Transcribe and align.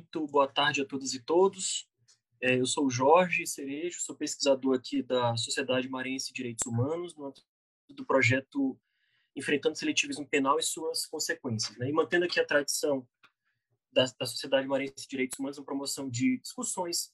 Muito 0.00 0.26
boa 0.28 0.48
tarde 0.48 0.80
a 0.80 0.86
todas 0.86 1.12
e 1.12 1.22
todos. 1.22 1.86
É, 2.40 2.58
eu 2.58 2.64
sou 2.64 2.88
Jorge 2.88 3.46
Cerejo, 3.46 4.00
sou 4.00 4.16
pesquisador 4.16 4.74
aqui 4.74 5.02
da 5.02 5.36
Sociedade 5.36 5.90
Marense 5.90 6.28
de 6.28 6.36
Direitos 6.36 6.66
Humanos, 6.66 7.14
no 7.14 7.34
do 7.90 8.06
projeto 8.06 8.80
Enfrentando 9.36 9.76
Seletivismo 9.76 10.26
Penal 10.26 10.58
e 10.58 10.62
Suas 10.62 11.04
Consequências. 11.04 11.76
Né? 11.76 11.90
E 11.90 11.92
mantendo 11.92 12.24
aqui 12.24 12.40
a 12.40 12.46
tradição 12.46 13.06
da, 13.92 14.06
da 14.18 14.24
Sociedade 14.24 14.66
Marense 14.66 14.94
de 14.96 15.06
Direitos 15.06 15.38
Humanos, 15.38 15.58
uma 15.58 15.66
promoção 15.66 16.08
de 16.08 16.38
discussões 16.38 17.12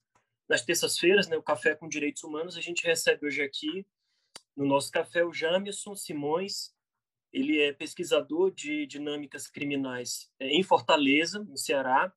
nas 0.48 0.62
terças-feiras, 0.64 1.26
né, 1.26 1.36
o 1.36 1.42
Café 1.42 1.74
com 1.74 1.88
Direitos 1.88 2.22
Humanos, 2.22 2.56
a 2.56 2.60
gente 2.60 2.86
recebe 2.86 3.26
hoje 3.26 3.42
aqui 3.42 3.84
no 4.56 4.64
nosso 4.64 4.92
café 4.92 5.24
o 5.24 5.32
Jamerson 5.32 5.96
Simões, 5.96 6.72
ele 7.32 7.60
é 7.60 7.72
pesquisador 7.72 8.52
de 8.52 8.86
dinâmicas 8.86 9.48
criminais 9.48 10.30
é, 10.38 10.50
em 10.50 10.62
Fortaleza, 10.62 11.40
no 11.40 11.56
Ceará. 11.56 12.14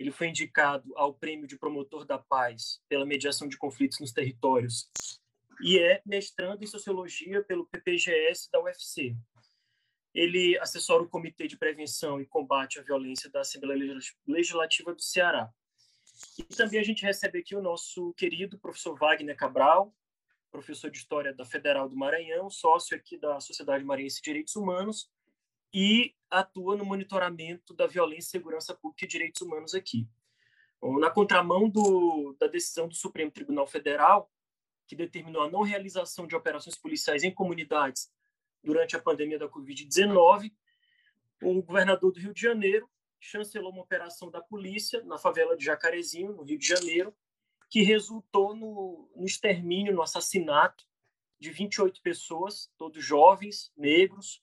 Ele 0.00 0.10
foi 0.10 0.28
indicado 0.28 0.90
ao 0.96 1.12
Prêmio 1.12 1.46
de 1.46 1.58
Promotor 1.58 2.06
da 2.06 2.18
Paz 2.18 2.80
pela 2.88 3.04
mediação 3.04 3.46
de 3.46 3.58
conflitos 3.58 4.00
nos 4.00 4.12
territórios 4.12 4.90
e 5.62 5.78
é 5.78 6.00
mestrando 6.06 6.64
em 6.64 6.66
Sociologia 6.66 7.44
pelo 7.44 7.66
PPGS 7.66 8.48
da 8.50 8.62
UFC. 8.62 9.14
Ele 10.14 10.58
assessora 10.58 11.02
o 11.02 11.08
Comitê 11.08 11.46
de 11.46 11.58
Prevenção 11.58 12.18
e 12.18 12.24
Combate 12.26 12.78
à 12.78 12.82
Violência 12.82 13.30
da 13.30 13.42
Assembleia 13.42 14.00
Legislativa 14.26 14.94
do 14.94 15.02
Ceará. 15.02 15.52
E 16.38 16.44
também 16.44 16.80
a 16.80 16.82
gente 16.82 17.04
recebe 17.04 17.40
aqui 17.40 17.54
o 17.54 17.60
nosso 17.60 18.14
querido 18.14 18.58
professor 18.58 18.98
Wagner 18.98 19.36
Cabral, 19.36 19.94
professor 20.50 20.90
de 20.90 20.96
História 20.96 21.34
da 21.34 21.44
Federal 21.44 21.86
do 21.90 21.94
Maranhão, 21.94 22.48
sócio 22.48 22.96
aqui 22.96 23.18
da 23.18 23.38
Sociedade 23.38 23.84
Maranhense 23.84 24.16
de 24.16 24.22
Direitos 24.22 24.56
Humanos 24.56 25.10
e 25.72 26.14
atua 26.30 26.76
no 26.76 26.84
monitoramento 26.84 27.74
da 27.74 27.86
violência, 27.86 28.30
segurança 28.30 28.74
pública 28.74 29.04
e 29.04 29.08
direitos 29.08 29.40
humanos 29.40 29.74
aqui. 29.74 30.08
Na 30.98 31.10
contramão 31.10 31.68
do, 31.68 32.34
da 32.38 32.46
decisão 32.46 32.88
do 32.88 32.94
Supremo 32.94 33.30
Tribunal 33.30 33.66
Federal, 33.66 34.30
que 34.86 34.96
determinou 34.96 35.42
a 35.42 35.50
não 35.50 35.62
realização 35.62 36.26
de 36.26 36.34
operações 36.34 36.76
policiais 36.76 37.22
em 37.22 37.32
comunidades 37.32 38.10
durante 38.62 38.96
a 38.96 39.00
pandemia 39.00 39.38
da 39.38 39.48
Covid-19, 39.48 40.52
o 41.42 41.62
governador 41.62 42.12
do 42.12 42.20
Rio 42.20 42.34
de 42.34 42.40
Janeiro 42.40 42.88
chancelou 43.18 43.70
uma 43.70 43.82
operação 43.82 44.30
da 44.30 44.40
polícia 44.40 45.02
na 45.04 45.18
favela 45.18 45.56
de 45.56 45.64
Jacarezinho, 45.64 46.32
no 46.32 46.42
Rio 46.42 46.58
de 46.58 46.66
Janeiro, 46.66 47.14
que 47.68 47.82
resultou 47.82 48.54
no, 48.54 49.08
no 49.14 49.24
extermínio, 49.24 49.94
no 49.94 50.02
assassinato 50.02 50.84
de 51.38 51.50
28 51.50 52.02
pessoas, 52.02 52.70
todos 52.76 53.02
jovens, 53.02 53.72
negros, 53.76 54.42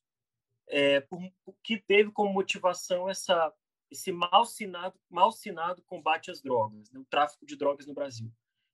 é, 0.68 1.00
por, 1.02 1.22
que 1.64 1.78
teve 1.78 2.12
como 2.12 2.34
motivação 2.34 3.10
essa, 3.10 3.54
esse 3.90 4.12
mal 4.12 4.46
sinado, 4.46 5.00
mal 5.10 5.32
sinado 5.32 5.82
combate 5.84 6.30
às 6.30 6.42
drogas, 6.42 6.92
né, 6.92 7.00
o 7.00 7.06
tráfico 7.06 7.46
de 7.46 7.56
drogas 7.56 7.86
no 7.86 7.94
Brasil, 7.94 8.32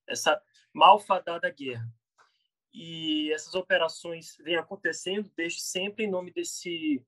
essa 0.08 0.42
malfadada 0.74 1.50
guerra. 1.50 1.88
E 2.74 3.32
essas 3.32 3.54
operações 3.54 4.36
vêm 4.38 4.56
acontecendo 4.56 5.32
desde 5.36 5.62
sempre 5.62 6.06
em 6.06 6.10
nome 6.10 6.32
desse 6.32 7.06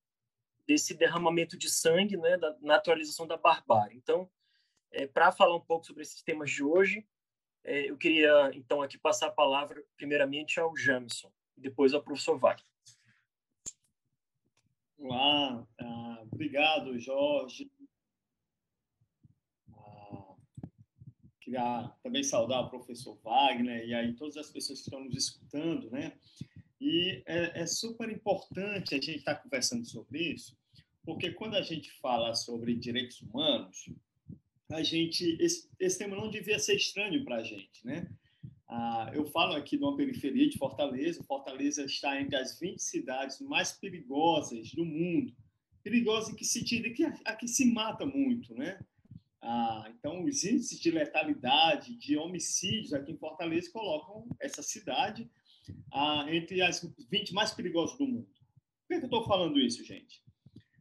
desse 0.67 0.95
derramamento 0.95 1.57
de 1.57 1.69
sangue, 1.69 2.17
né, 2.17 2.37
da 2.37 2.55
naturalização 2.59 3.27
da 3.27 3.37
barbárie. 3.37 3.97
Então, 3.97 4.27
é, 4.91 5.05
para 5.05 5.31
falar 5.31 5.55
um 5.55 5.61
pouco 5.61 5.85
sobre 5.85 6.01
esses 6.01 6.23
temas 6.23 6.49
de 6.49 6.63
hoje, 6.63 7.05
é, 7.63 7.89
eu 7.89 7.97
queria, 7.97 8.51
então, 8.53 8.81
aqui 8.81 8.97
passar 8.97 9.27
a 9.27 9.31
palavra, 9.31 9.83
primeiramente, 9.95 10.59
ao 10.59 10.75
Jamison, 10.75 11.31
depois 11.55 11.93
ao 11.93 12.01
professor 12.01 12.37
Wagner. 12.37 12.65
Olá, 14.97 15.67
ah, 15.77 16.23
obrigado, 16.31 16.97
Jorge. 16.97 17.69
Ah, 19.69 20.35
queria 21.41 21.91
também 22.01 22.23
saudar 22.23 22.61
o 22.61 22.69
professor 22.69 23.19
Wagner 23.21 23.85
e 23.85 23.93
aí 23.93 24.13
todas 24.15 24.37
as 24.37 24.49
pessoas 24.49 24.79
que 24.79 24.85
estão 24.85 25.03
nos 25.03 25.15
escutando, 25.15 25.91
né? 25.91 26.17
E 26.79 27.21
é, 27.25 27.61
é 27.61 27.67
super 27.67 28.09
importante 28.09 28.95
a 28.95 28.97
gente 28.97 29.17
estar 29.17 29.35
tá 29.35 29.41
conversando 29.41 29.85
sobre 29.85 30.33
isso, 30.33 30.57
porque 31.03 31.31
quando 31.31 31.55
a 31.55 31.61
gente 31.61 31.91
fala 31.99 32.33
sobre 32.33 32.73
direitos 32.73 33.21
humanos, 33.21 33.89
a 34.71 34.81
gente 34.81 35.37
esse, 35.41 35.69
esse 35.77 35.97
tema 35.97 36.15
não 36.15 36.29
devia 36.29 36.57
ser 36.57 36.75
estranho 36.75 37.23
para 37.25 37.37
a 37.37 37.43
gente, 37.43 37.85
né? 37.85 38.09
Ah, 38.67 39.11
eu 39.13 39.25
falo 39.25 39.53
aqui 39.53 39.77
de 39.77 39.83
uma 39.83 39.95
periferia 39.95 40.49
de 40.49 40.57
Fortaleza. 40.57 41.23
Fortaleza 41.23 41.83
está 41.83 42.19
entre 42.19 42.35
as 42.35 42.59
20 42.59 42.79
cidades 42.79 43.39
mais 43.41 43.71
perigosas 43.71 44.71
do 44.71 44.85
mundo. 44.85 45.33
Perigosa 45.83 46.31
em 46.31 46.35
que 46.35 46.43
sentido? 46.43 46.91
Que 46.93 47.05
aqui 47.25 47.47
se 47.47 47.65
mata 47.71 48.05
muito, 48.05 48.55
né? 48.55 48.79
Ah, 49.41 49.85
então, 49.89 50.23
os 50.23 50.43
índices 50.43 50.79
de 50.79 50.89
letalidade, 50.89 51.95
de 51.95 52.17
homicídios 52.17 52.93
aqui 52.93 53.11
em 53.11 53.17
Fortaleza 53.17 53.71
colocam 53.71 54.27
essa 54.39 54.63
cidade 54.63 55.29
ah, 55.93 56.25
entre 56.29 56.61
as 56.61 56.81
20 57.11 57.33
mais 57.33 57.51
perigosas 57.51 57.97
do 57.97 58.07
mundo. 58.07 58.27
Por 58.87 58.87
que, 58.87 58.93
eu 58.95 59.05
estou 59.05 59.23
falando 59.25 59.59
isso, 59.59 59.83
gente? 59.83 60.25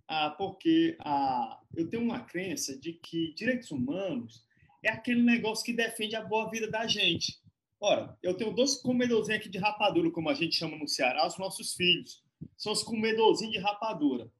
ah, 0.09 0.31
porque 0.31 0.97
ah, 1.00 1.61
eu 1.75 1.89
tenho 1.89 2.03
uma 2.03 2.21
crença 2.21 2.77
de 2.78 2.93
que 2.93 3.33
direitos 3.34 3.71
humanos 3.71 4.44
é 4.83 4.91
aquele 4.91 5.23
negócio 5.23 5.65
que 5.65 5.73
defende 5.73 6.15
a 6.15 6.25
boa 6.25 6.50
vida 6.50 6.71
da 6.71 6.87
gente. 6.87 7.41
Ora, 7.87 8.17
eu 8.22 8.33
tenho 8.34 8.50
dois 8.50 8.77
comedorzinhos 8.77 9.41
aqui 9.41 9.50
de 9.50 9.59
rapadura, 9.59 10.11
como 10.11 10.31
a 10.31 10.34
gente 10.34 10.56
chama 10.56 10.75
no 10.75 10.89
Ceará, 10.89 11.27
os 11.27 11.37
nossos 11.37 11.75
filhos. 11.75 12.25
São 12.56 12.72
os 12.72 12.83
comedorzinhos 12.83 13.53
de 13.53 13.59
rapadura. 13.59 14.33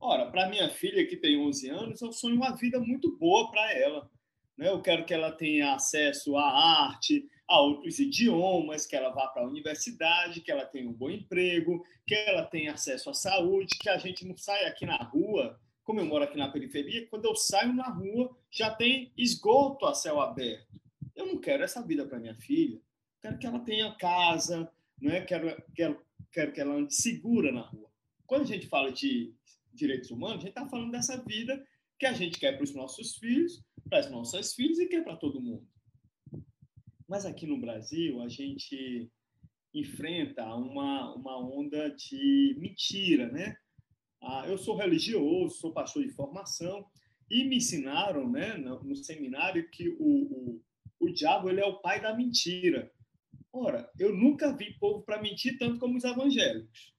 Ora, 0.00 0.30
para 0.30 0.48
minha 0.48 0.66
filha, 0.70 1.06
que 1.06 1.14
tem 1.14 1.38
11 1.38 1.68
anos, 1.68 2.00
eu 2.00 2.10
sonho 2.10 2.36
uma 2.36 2.56
vida 2.56 2.80
muito 2.80 3.14
boa 3.18 3.50
para 3.50 3.70
ela. 3.74 4.10
Né? 4.56 4.70
Eu 4.70 4.80
quero 4.80 5.04
que 5.04 5.12
ela 5.12 5.30
tenha 5.30 5.74
acesso 5.74 6.38
à 6.38 6.86
arte, 6.86 7.28
a 7.46 7.60
outros 7.60 7.98
idiomas, 7.98 8.86
que 8.86 8.96
ela 8.96 9.10
vá 9.10 9.26
para 9.26 9.42
a 9.42 9.46
universidade, 9.46 10.40
que 10.40 10.50
ela 10.50 10.64
tenha 10.64 10.88
um 10.88 10.94
bom 10.94 11.10
emprego, 11.10 11.84
que 12.06 12.14
ela 12.14 12.46
tenha 12.46 12.72
acesso 12.72 13.10
à 13.10 13.12
saúde, 13.12 13.76
que 13.78 13.90
a 13.90 13.98
gente 13.98 14.26
não 14.26 14.38
saia 14.38 14.68
aqui 14.68 14.86
na 14.86 14.96
rua, 14.96 15.60
como 15.84 16.00
eu 16.00 16.06
moro 16.06 16.24
aqui 16.24 16.38
na 16.38 16.48
periferia, 16.48 17.06
quando 17.08 17.26
eu 17.26 17.36
saio 17.36 17.74
na 17.74 17.90
rua 17.90 18.34
já 18.50 18.70
tem 18.70 19.12
esgoto 19.18 19.84
a 19.84 19.92
céu 19.92 20.18
aberto. 20.18 20.79
Eu 21.20 21.26
não 21.26 21.38
quero 21.38 21.62
essa 21.62 21.82
vida 21.82 22.06
para 22.06 22.18
minha 22.18 22.34
filha. 22.34 22.80
Quero 23.20 23.38
que 23.38 23.46
ela 23.46 23.58
tenha 23.60 23.94
casa, 23.96 24.72
não 24.98 25.12
é? 25.12 25.20
Quero, 25.20 25.62
quero, 25.74 26.02
quero 26.32 26.50
que 26.50 26.60
ela 26.60 26.74
ande 26.74 26.94
segura 26.94 27.52
na 27.52 27.60
rua. 27.60 27.90
Quando 28.26 28.42
a 28.42 28.46
gente 28.46 28.66
fala 28.66 28.90
de 28.90 29.34
direitos 29.70 30.10
humanos, 30.10 30.36
a 30.38 30.46
gente 30.46 30.56
está 30.56 30.66
falando 30.66 30.92
dessa 30.92 31.22
vida 31.22 31.62
que 31.98 32.06
a 32.06 32.14
gente 32.14 32.38
quer 32.40 32.54
para 32.56 32.64
os 32.64 32.74
nossos 32.74 33.16
filhos, 33.16 33.62
para 33.86 33.98
as 33.98 34.10
nossas 34.10 34.54
filhas 34.54 34.78
e 34.78 34.86
quer 34.86 35.04
para 35.04 35.14
todo 35.14 35.42
mundo. 35.42 35.68
Mas 37.06 37.26
aqui 37.26 37.46
no 37.46 37.60
Brasil, 37.60 38.22
a 38.22 38.28
gente 38.28 39.10
enfrenta 39.74 40.42
uma, 40.54 41.14
uma 41.14 41.38
onda 41.38 41.90
de 41.90 42.56
mentira, 42.58 43.30
né? 43.30 43.56
Ah, 44.22 44.44
eu 44.48 44.56
sou 44.56 44.74
religioso, 44.74 45.56
sou 45.56 45.70
pastor 45.70 46.02
de 46.02 46.12
formação, 46.12 46.86
e 47.30 47.44
me 47.44 47.56
ensinaram, 47.56 48.28
né, 48.28 48.54
no, 48.54 48.82
no 48.82 48.96
seminário, 48.96 49.68
que 49.70 49.88
o, 49.90 49.98
o, 50.00 50.62
o 51.00 51.10
diabo 51.10 51.48
ele 51.48 51.60
é 51.60 51.66
o 51.66 51.80
pai 51.80 52.00
da 52.00 52.14
mentira. 52.14 52.92
Ora, 53.52 53.90
eu 53.98 54.14
nunca 54.14 54.52
vi 54.52 54.74
povo 54.74 55.02
para 55.02 55.20
mentir 55.20 55.58
tanto 55.58 55.78
como 55.78 55.96
os 55.96 56.04
evangélicos. 56.04 56.94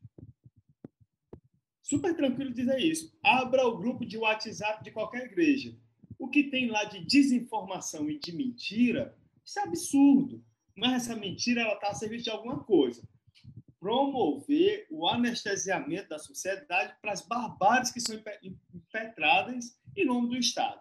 Super 1.82 2.16
tranquilo 2.16 2.54
dizer 2.54 2.80
isso. 2.80 3.18
Abra 3.24 3.66
o 3.66 3.78
grupo 3.78 4.06
de 4.06 4.18
WhatsApp 4.18 4.84
de 4.84 4.92
qualquer 4.92 5.26
igreja. 5.26 5.78
O 6.18 6.28
que 6.28 6.44
tem 6.44 6.70
lá 6.70 6.84
de 6.84 7.06
desinformação 7.06 8.10
e 8.10 8.20
de 8.20 8.32
mentira 8.34 9.16
isso 9.46 9.60
é 9.60 9.64
absurdo. 9.64 10.44
Mas 10.76 11.04
essa 11.04 11.16
mentira 11.16 11.62
ela 11.62 11.74
está 11.74 11.90
a 11.90 11.94
serviço 11.94 12.26
de 12.26 12.30
alguma 12.30 12.64
coisa. 12.64 13.04
Promover 13.80 14.88
o 14.90 15.08
anestesiamento 15.08 16.10
da 16.10 16.20
sociedade 16.20 16.96
para 17.02 17.12
as 17.12 17.22
barbáries 17.22 17.92
que 17.92 18.00
são 18.00 18.16
impetradas 18.72 19.78
em 19.96 20.06
nome 20.06 20.30
do 20.30 20.38
Estado. 20.38 20.80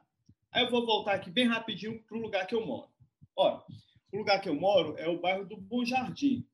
Aí 0.52 0.64
eu 0.64 0.70
vou 0.70 0.84
voltar 0.84 1.14
aqui 1.14 1.31
bem 1.31 1.46
rapidinho 1.46 2.02
para 2.02 2.16
o 2.16 2.20
lugar 2.20 2.46
que 2.46 2.55
eu 2.55 2.66
moro. 2.66 2.88
Olha, 3.40 3.62
o 4.12 4.19
lugar 4.19 4.38
que 4.42 4.50
eu 4.50 4.54
moro 4.54 4.98
é 4.98 5.08
o 5.08 5.19
bairro 5.19 5.46
do 5.46 5.56
Bom 5.56 5.82
Jardim. 5.82 6.46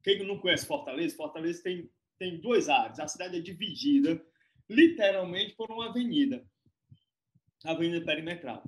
Quem 0.00 0.24
não 0.24 0.38
conhece 0.38 0.64
Fortaleza, 0.64 1.16
Fortaleza 1.16 1.60
tem, 1.60 1.90
tem 2.16 2.40
duas 2.40 2.68
áreas. 2.68 3.00
A 3.00 3.08
cidade 3.08 3.36
é 3.36 3.40
dividida 3.40 4.24
literalmente 4.70 5.56
por 5.56 5.68
uma 5.72 5.88
avenida, 5.88 6.46
a 7.64 7.72
Avenida 7.72 8.04
Perimetral. 8.04 8.62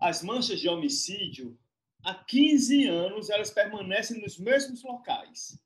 As 0.00 0.22
manchas 0.22 0.60
de 0.60 0.68
homicídio 0.68 1.58
há 2.04 2.14
15 2.14 2.86
anos 2.86 3.28
elas 3.28 3.50
permanecem 3.50 4.22
nos 4.22 4.38
mesmos 4.38 4.84
locais. 4.84 5.60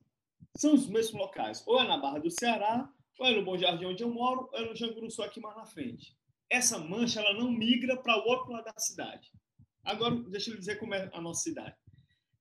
São 0.56 0.72
os 0.72 0.88
mesmos 0.88 1.20
locais. 1.20 1.62
Ou 1.66 1.78
é 1.78 1.86
na 1.86 1.98
Barra 1.98 2.20
do 2.20 2.30
Ceará, 2.30 2.90
ou 3.18 3.26
é 3.26 3.34
no 3.34 3.44
Bom 3.44 3.58
Jardim 3.58 3.84
onde 3.84 4.02
eu 4.02 4.08
moro, 4.08 4.48
ou 4.50 4.58
é 4.58 4.64
no 4.64 4.74
Janguruçu 4.74 5.22
aqui 5.22 5.40
mais 5.40 5.56
na 5.56 5.66
frente. 5.66 6.16
Essa 6.48 6.78
mancha 6.78 7.20
ela 7.20 7.34
não 7.34 7.52
migra 7.52 7.98
para 7.98 8.16
o 8.16 8.26
outro 8.26 8.50
lado 8.50 8.64
da 8.64 8.80
cidade. 8.80 9.30
Agora, 9.84 10.14
deixa 10.16 10.50
eu 10.50 10.58
dizer 10.58 10.78
como 10.78 10.94
é 10.94 11.10
a 11.12 11.20
nossa 11.20 11.42
cidade. 11.42 11.74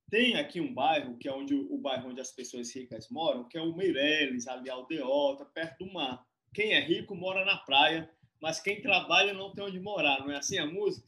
Tem 0.10 0.36
aqui 0.36 0.60
um 0.60 0.74
bairro, 0.74 1.18
que 1.18 1.28
é 1.28 1.34
onde, 1.34 1.54
o 1.54 1.78
bairro 1.78 2.10
onde 2.10 2.20
as 2.20 2.32
pessoas 2.32 2.74
ricas 2.76 3.08
moram, 3.10 3.48
que 3.48 3.58
é 3.58 3.62
o 3.62 3.76
Meireles, 3.76 4.48
ali 4.48 4.70
Aldeota, 4.70 5.46
perto 5.46 5.86
do 5.86 5.94
mar. 5.94 6.26
Quem 6.54 6.74
é 6.74 6.80
rico 6.80 7.16
mora 7.16 7.46
na 7.46 7.58
praia, 7.58 8.10
mas 8.42 8.60
quem 8.60 8.82
trabalha 8.82 9.34
não 9.34 9.54
tem 9.54 9.64
onde 9.64 9.80
morar. 9.80 10.20
Não 10.20 10.32
é 10.32 10.38
assim 10.38 10.58
a 10.58 10.66
música? 10.66 11.08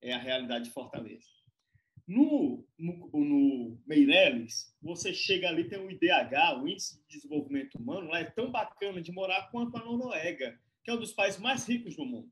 É 0.00 0.12
a 0.12 0.18
realidade 0.18 0.64
de 0.64 0.70
Fortaleza. 0.70 1.26
No, 2.06 2.66
no, 2.78 3.10
no 3.12 3.82
Meireles, 3.86 4.74
você 4.80 5.12
chega 5.14 5.48
ali, 5.48 5.68
tem 5.68 5.78
o 5.78 5.90
IDH, 5.90 6.60
o 6.60 6.66
Índice 6.66 7.00
de 7.06 7.16
Desenvolvimento 7.16 7.76
Humano, 7.76 8.08
lá 8.08 8.20
é 8.20 8.24
tão 8.24 8.50
bacana 8.50 9.00
de 9.00 9.12
morar 9.12 9.50
quanto 9.50 9.76
a 9.76 9.84
Noruega, 9.84 10.58
que 10.82 10.90
é 10.90 10.94
um 10.94 10.98
dos 10.98 11.12
países 11.12 11.38
mais 11.38 11.68
ricos 11.68 11.96
do 11.96 12.04
mundo. 12.04 12.30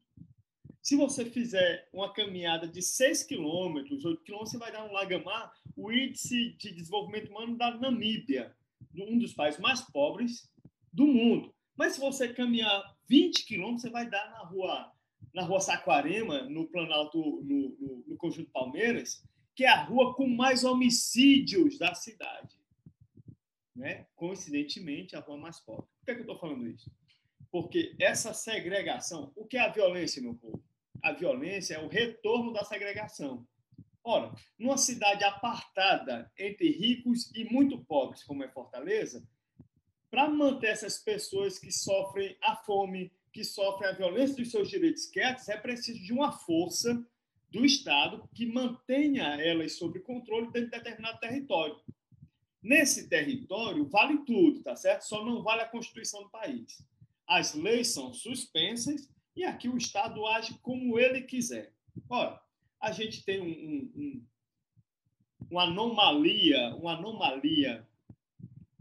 Se 0.83 0.97
você 0.97 1.27
fizer 1.27 1.89
uma 1.93 2.13
caminhada 2.13 2.67
de 2.67 2.81
6 2.81 3.25
quilômetros, 3.25 4.05
8 4.05 4.23
quilômetros, 4.23 4.53
você 4.53 4.59
vai 4.59 4.73
dar 4.73 4.87
no 4.87 4.93
Lagamar, 4.93 5.53
o 5.77 5.93
índice 5.93 6.53
de 6.53 6.73
desenvolvimento 6.73 7.31
humano 7.31 7.57
da 7.57 7.77
Namíbia, 7.77 8.57
um 8.95 9.19
dos 9.19 9.35
países 9.35 9.61
mais 9.61 9.83
pobres 9.83 10.51
do 10.93 11.07
mundo. 11.07 11.55
Mas 11.77 11.95
se 11.95 12.01
você 12.01 12.33
caminhar 12.33 12.97
20 13.09 13.45
quilômetros, 13.45 13.83
você 13.83 13.91
vai 13.91 14.09
dar 14.09 14.31
na 14.31 14.39
rua, 14.39 14.93
na 15.35 15.43
rua 15.43 15.61
Saquarema, 15.61 16.43
no 16.43 16.67
Planalto, 16.67 17.19
no, 17.19 17.77
no, 17.79 18.05
no 18.07 18.17
Conjunto 18.17 18.51
Palmeiras, 18.51 19.23
que 19.55 19.65
é 19.65 19.69
a 19.69 19.85
rua 19.85 20.15
com 20.15 20.27
mais 20.27 20.65
homicídios 20.65 21.79
da 21.79 21.95
cidade. 21.95 22.59
Né? 23.77 24.07
Coincidentemente, 24.17 25.15
a 25.15 25.21
rua 25.21 25.37
mais 25.37 25.61
pobre. 25.61 25.87
Por 25.99 26.05
que, 26.07 26.11
é 26.11 26.15
que 26.15 26.21
eu 26.21 26.25
estou 26.25 26.39
falando 26.39 26.67
isso? 26.67 26.91
Porque 27.51 27.95
essa 27.99 28.33
segregação, 28.33 29.31
o 29.37 29.45
que 29.45 29.57
é 29.57 29.61
a 29.61 29.69
violência, 29.69 30.23
meu 30.23 30.35
povo? 30.35 30.63
A 31.03 31.13
violência 31.13 31.75
é 31.75 31.79
o 31.79 31.89
retorno 31.89 32.53
da 32.53 32.65
segregação. 32.65 33.47
Ora, 34.03 34.35
numa 34.59 34.79
cidade 34.79 35.25
apartada 35.25 36.31
entre 36.39 36.71
ricos 36.71 37.31
e 37.35 37.45
muito 37.45 37.85
pobres, 37.85 38.25
como 38.25 38.43
é 38.43 38.49
Fortaleza, 38.49 39.27
para 40.11 40.29
manter 40.29 40.69
essas 40.69 40.99
pessoas 40.99 41.59
que 41.59 41.71
sofrem 41.71 42.37
a 42.43 42.57
fome, 42.57 43.13
que 43.33 43.45
sofrem 43.45 43.91
a 43.91 43.95
violência 43.95 44.37
dos 44.37 44.51
seus 44.51 44.69
direitos 44.69 45.07
quietos, 45.07 45.49
é 45.49 45.57
preciso 45.57 46.03
de 46.03 46.13
uma 46.13 46.33
força 46.33 47.07
do 47.51 47.65
Estado 47.65 48.29
que 48.35 48.47
mantenha 48.47 49.41
elas 49.41 49.73
sob 49.73 50.01
controle 50.01 50.51
dentro 50.51 50.71
de 50.71 50.79
determinado 50.79 51.19
território. 51.21 51.77
Nesse 52.63 53.09
território, 53.09 53.89
vale 53.89 54.25
tudo, 54.25 54.63
tá 54.63 54.77
certo? 54.77 55.03
Só 55.03 55.25
não 55.25 55.43
vale 55.43 55.63
a 55.63 55.69
Constituição 55.69 56.23
do 56.23 56.31
país. 56.31 56.83
As 57.27 57.55
leis 57.55 57.89
são 57.89 58.13
suspensas 58.13 59.09
e 59.37 59.45
aqui 59.45 59.69
o 59.69 59.77
Estado 59.77 60.27
age 60.27 60.59
como 60.63 60.99
ele 60.99 61.23
quiser. 61.23 61.73
Ora, 62.09 62.41
a 62.81 62.93
gente 62.93 63.25
tem 63.25 63.41
um, 63.41 63.47
um, 63.47 63.93
um, 63.97 64.27
uma 65.51 65.65
anomalia, 65.65 66.75
uma 66.77 66.97
anomalia 66.97 67.87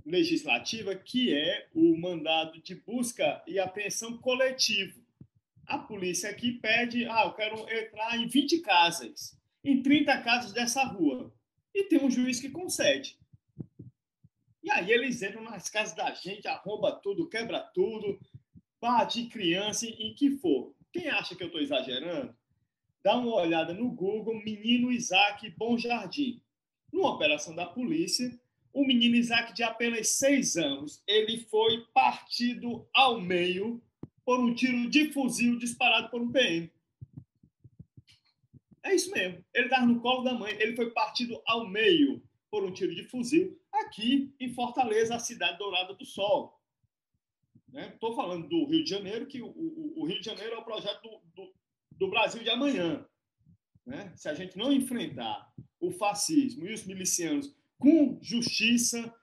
legislativa 0.05 0.95
que 0.95 1.33
é 1.33 1.67
o 1.73 1.95
mandado 1.97 2.61
de 2.61 2.75
busca 2.75 3.43
e 3.47 3.59
apreensão 3.59 4.17
coletivo. 4.17 4.99
A 5.67 5.77
polícia 5.77 6.29
aqui 6.29 6.53
pede, 6.53 7.05
ah, 7.05 7.25
eu 7.25 7.33
quero 7.33 7.57
entrar 7.71 8.17
em 8.17 8.27
20 8.27 8.59
casas, 8.61 9.37
em 9.63 9.83
30 9.83 10.21
casas 10.21 10.51
dessa 10.51 10.83
rua. 10.83 11.31
E 11.73 11.83
tem 11.83 12.03
um 12.03 12.09
juiz 12.09 12.39
que 12.39 12.49
concede. 12.49 13.19
E 14.63 14.71
aí 14.71 14.91
eles 14.91 15.21
entram 15.21 15.43
nas 15.43 15.69
casas 15.69 15.95
da 15.95 16.11
gente, 16.13 16.47
arromba 16.47 16.91
tudo, 16.91 17.29
quebra 17.29 17.59
tudo, 17.59 18.19
bate 18.81 19.25
criança 19.25 19.85
em 19.85 20.13
que 20.13 20.37
for. 20.37 20.73
Quem 20.91 21.09
acha 21.09 21.35
que 21.35 21.43
eu 21.43 21.47
estou 21.47 21.61
exagerando? 21.61 22.35
Dá 23.03 23.15
uma 23.17 23.35
olhada 23.35 23.73
no 23.73 23.89
Google, 23.91 24.43
menino 24.43 24.91
Isaac 24.91 25.49
Bom 25.57 25.77
Jardim. 25.77 26.41
Numa 26.91 27.13
operação 27.13 27.55
da 27.55 27.65
polícia, 27.65 28.37
o 28.73 28.85
menino 28.85 29.15
Isaac, 29.15 29.53
de 29.53 29.63
apenas 29.63 30.09
seis 30.09 30.57
anos, 30.57 31.03
ele 31.07 31.39
foi 31.39 31.85
partido 31.93 32.87
ao 32.93 33.21
meio 33.21 33.81
por 34.25 34.39
um 34.39 34.53
tiro 34.53 34.89
de 34.89 35.11
fuzil 35.11 35.57
disparado 35.57 36.09
por 36.09 36.21
um 36.21 36.31
PM. 36.31 36.71
É 38.83 38.95
isso 38.95 39.11
mesmo. 39.11 39.43
Ele 39.53 39.65
estava 39.65 39.85
no 39.85 39.99
colo 39.99 40.23
da 40.23 40.33
mãe. 40.33 40.55
Ele 40.59 40.75
foi 40.75 40.91
partido 40.91 41.41
ao 41.45 41.67
meio 41.67 42.21
por 42.49 42.63
um 42.63 42.71
tiro 42.71 42.93
de 42.95 43.03
fuzil 43.03 43.59
aqui 43.71 44.33
em 44.39 44.53
Fortaleza, 44.53 45.15
a 45.15 45.19
cidade 45.19 45.57
dourada 45.57 45.93
do 45.93 46.05
Sol. 46.05 46.58
Estou 47.73 48.09
né? 48.11 48.15
falando 48.15 48.47
do 48.47 48.65
Rio 48.65 48.83
de 48.83 48.89
Janeiro, 48.89 49.27
que 49.27 49.41
o, 49.41 49.47
o, 49.47 50.01
o, 50.01 50.05
Rio 50.05 50.19
de 50.19 50.25
Janeiro 50.25 50.55
é 50.55 50.57
o 50.57 50.63
projeto 50.63 51.01
do, 51.01 51.21
do, 51.35 51.53
do 51.91 52.09
Brasil 52.09 52.43
de 52.43 52.49
amanhã. 52.49 53.05
Né? 53.85 54.11
Se 54.15 54.27
a 54.27 54.33
gente 54.33 54.57
não 54.57 54.71
enfrentar 54.71 55.51
o 55.79 55.91
fascismo 55.91 56.67
e 56.67 56.73
os 56.73 56.85
milicianos 56.85 57.55
com 57.77 58.19
justiça, 58.21 59.13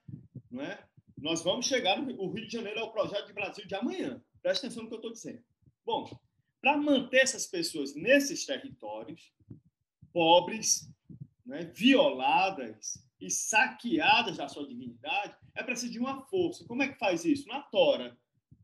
né? 0.50 0.78
nós 1.16 1.42
vamos 1.42 1.66
chegar 1.66 1.98
o 1.98 2.30
Rio 2.30 2.46
de 2.46 2.52
Janeiro 2.52 2.80
é 2.80 2.82
o 2.82 2.92
projeto 2.92 3.26
de 3.26 3.32
Brasil 3.32 3.66
de 3.66 3.74
amanhã. 3.74 4.22
Presta 4.42 4.66
atenção 4.66 4.84
no 4.84 4.88
que 4.88 4.94
eu 4.94 4.98
estou 4.98 5.12
dizendo. 5.12 5.42
Bom, 5.84 6.08
para 6.60 6.76
manter 6.76 7.18
essas 7.18 7.46
pessoas 7.46 7.94
nesses 7.94 8.44
territórios, 8.44 9.32
pobres, 10.12 10.88
né, 11.44 11.70
violadas 11.74 13.04
e 13.20 13.30
saqueadas 13.30 14.36
da 14.36 14.48
sua 14.48 14.66
dignidade, 14.66 15.36
é 15.54 15.62
preciso 15.62 15.92
de 15.92 15.98
uma 15.98 16.22
força. 16.26 16.64
Como 16.64 16.82
é 16.82 16.88
que 16.88 16.98
faz 16.98 17.24
isso? 17.24 17.48
Na 17.48 17.60
tora. 17.60 18.16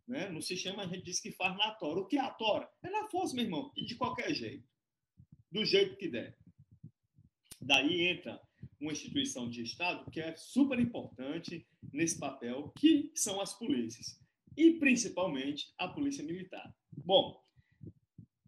Né? 0.07 0.29
No 0.29 0.43
sistema 0.43 0.83
a 0.83 0.87
gente 0.87 1.05
diz 1.05 1.21
que 1.21 1.33
faz 1.33 1.57
na 1.57 1.71
tora. 1.73 2.01
O 2.01 2.07
que 2.07 2.17
é 2.17 2.21
a 2.21 2.31
tora? 2.31 2.69
É 2.83 2.91
na 2.91 3.09
força, 3.09 3.35
meu 3.35 3.45
irmão, 3.45 3.73
e 3.77 3.85
de 3.85 3.95
qualquer 3.95 4.35
jeito. 4.35 4.69
Do 5.51 5.65
jeito 5.65 5.97
que 5.97 6.09
der. 6.09 6.37
Daí 7.61 8.09
entra 8.09 8.41
uma 8.81 8.93
instituição 8.93 9.49
de 9.49 9.63
Estado 9.63 10.11
que 10.11 10.21
é 10.21 10.35
super 10.37 10.79
importante 10.81 11.67
nesse 11.93 12.19
papel, 12.19 12.73
que 12.77 13.13
são 13.15 13.41
as 13.41 13.57
polícias. 13.57 14.21
E 14.57 14.73
principalmente 14.73 15.73
a 15.79 15.87
Polícia 15.89 16.25
Militar. 16.25 16.75
Bom, 16.93 17.43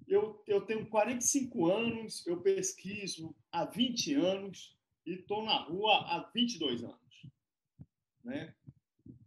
eu, 0.06 0.42
eu 0.46 0.60
tenho 0.62 0.86
45 0.86 1.70
anos, 1.70 2.26
eu 2.26 2.42
pesquiso 2.42 3.34
há 3.50 3.64
20 3.64 4.14
anos 4.14 4.76
e 5.06 5.14
estou 5.14 5.44
na 5.44 5.56
rua 5.56 5.94
há 6.08 6.30
22 6.34 6.84
anos. 6.84 7.26
Né? 8.22 8.54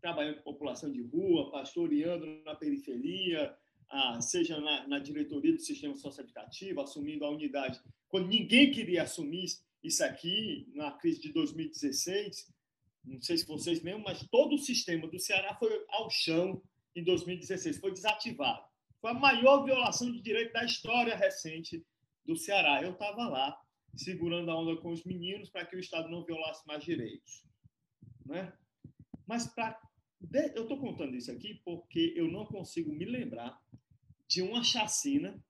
Trabalhando 0.01 0.38
com 0.38 0.51
população 0.51 0.92
de 0.92 1.01
rua, 1.01 1.51
pastoreando 1.51 2.25
na 2.44 2.56
periferia, 2.56 3.56
ah, 3.89 4.20
seja 4.22 4.60
na, 4.60 4.88
na, 4.88 5.00
diretoria 5.00 5.54
do 5.54 5.62
sistema 5.62 5.96
socioeducativo, 5.96 6.82
assumindo 6.82 7.25
a 7.25 7.30
unidade, 7.30 7.80
quando 8.10 8.27
ninguém 8.27 8.72
queria 8.72 9.04
assumir 9.04 9.48
isso 9.84 10.04
aqui, 10.04 10.68
na 10.74 10.92
crise 10.92 11.22
de 11.22 11.32
2016, 11.32 12.51
não 13.06 13.22
sei 13.22 13.38
se 13.38 13.48
vocês 13.48 13.82
lembram, 13.82 14.04
mas 14.04 14.27
todo 14.30 14.56
o 14.56 14.60
sistema 14.60 15.08
do 15.08 15.20
Ceará 15.20 15.56
foi 15.56 15.86
ao 15.89 16.10
chão 16.10 16.62
em 16.96 17.04
2016, 17.04 17.77
foi 17.77 17.92
desativado. 17.92 18.66
Foi 19.00 19.12
a 19.12 19.13
maior 19.13 19.63
violação 19.63 20.12
de 20.12 20.20
direito 20.20 20.51
da 20.51 20.66
história 20.66 21.16
recente 21.16 21.86
do 22.25 22.36
Ceará. 22.36 22.82
Eu 22.82 22.92
estava 22.92 23.27
lá, 23.30 23.58
segurando 23.96 24.51
a 24.51 24.60
onda 24.60 24.82
com 24.82 24.92
os 24.92 25.04
meninos 25.06 25.50
para 25.50 25.66
que 25.66 25.75
o 25.75 25.80
Estado 25.80 26.10
não 26.10 26.25
violasse 26.25 26.66
mais 26.68 26.84
direitos. 26.84 27.46
Né? 28.25 28.51
Mas 29.25 29.48
para 29.48 29.80
eu 30.55 30.63
estou 30.63 30.79
contando 30.79 31.15
isso 31.15 31.31
aqui 31.31 31.62
porque 31.63 32.13
eu 32.15 32.29
não 32.29 32.45
consigo 32.45 32.91
me 32.91 33.05
lembrar 33.05 33.62
de 34.27 34.41
uma 34.41 34.63
chacina, 34.63 35.41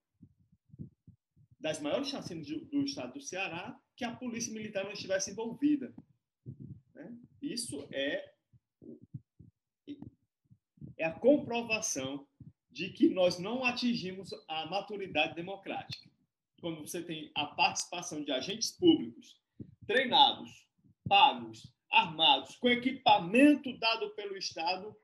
das 1.60 1.82
maiores 1.82 2.10
chacinas 2.10 2.48
do, 2.48 2.64
do 2.66 2.84
estado 2.84 3.14
do 3.14 3.22
Ceará, 3.22 3.80
que 3.96 4.06
a 4.06 4.16
polícia 4.16 4.54
militar 4.54 4.84
não 4.84 4.92
estivesse 4.92 5.32
envolvida. 5.32 5.94
Né? 6.94 7.18
Isso 7.42 7.88
é, 7.92 8.34
é 10.98 11.06
a 11.06 11.20
comprovação 11.20 12.28
de 12.70 12.92
que 12.92 13.10
nós 13.10 13.40
não 13.40 13.64
atingimos 13.64 14.30
a 14.48 14.68
maturidade 14.68 15.34
democrática. 15.34 16.08
Quando 16.62 16.82
você 16.82 17.02
tem 17.02 17.32
a 17.36 17.46
participação 17.48 18.24
de 18.24 18.32
agentes 18.32 18.72
públicos 18.72 19.42
treinados, 19.88 20.68
pagos, 21.08 21.74
armados, 21.98 22.56
com 22.58 22.70
equipamento 22.70 23.76
dado 23.78 24.12
pelo 24.12 24.38
Estado, 24.38 24.96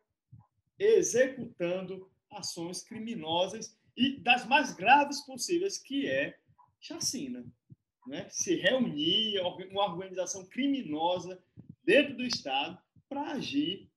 executando 0.78 2.10
ações 2.30 2.84
criminosas 2.84 3.78
e 3.98 4.20
das 4.20 4.46
mais 4.46 4.74
graves 4.74 5.22
possíveis, 5.22 5.78
que 5.78 6.08
é 6.08 6.38
chacina. 6.80 7.46
Né? 8.08 8.28
Se 8.30 8.56
reunir 8.56 9.40
uma 9.72 9.86
organização 9.86 10.46
criminosa 10.46 11.42
dentro 11.84 12.16
do 12.16 12.24
Estado 12.24 12.78
para 13.10 13.32
agir 13.32 13.90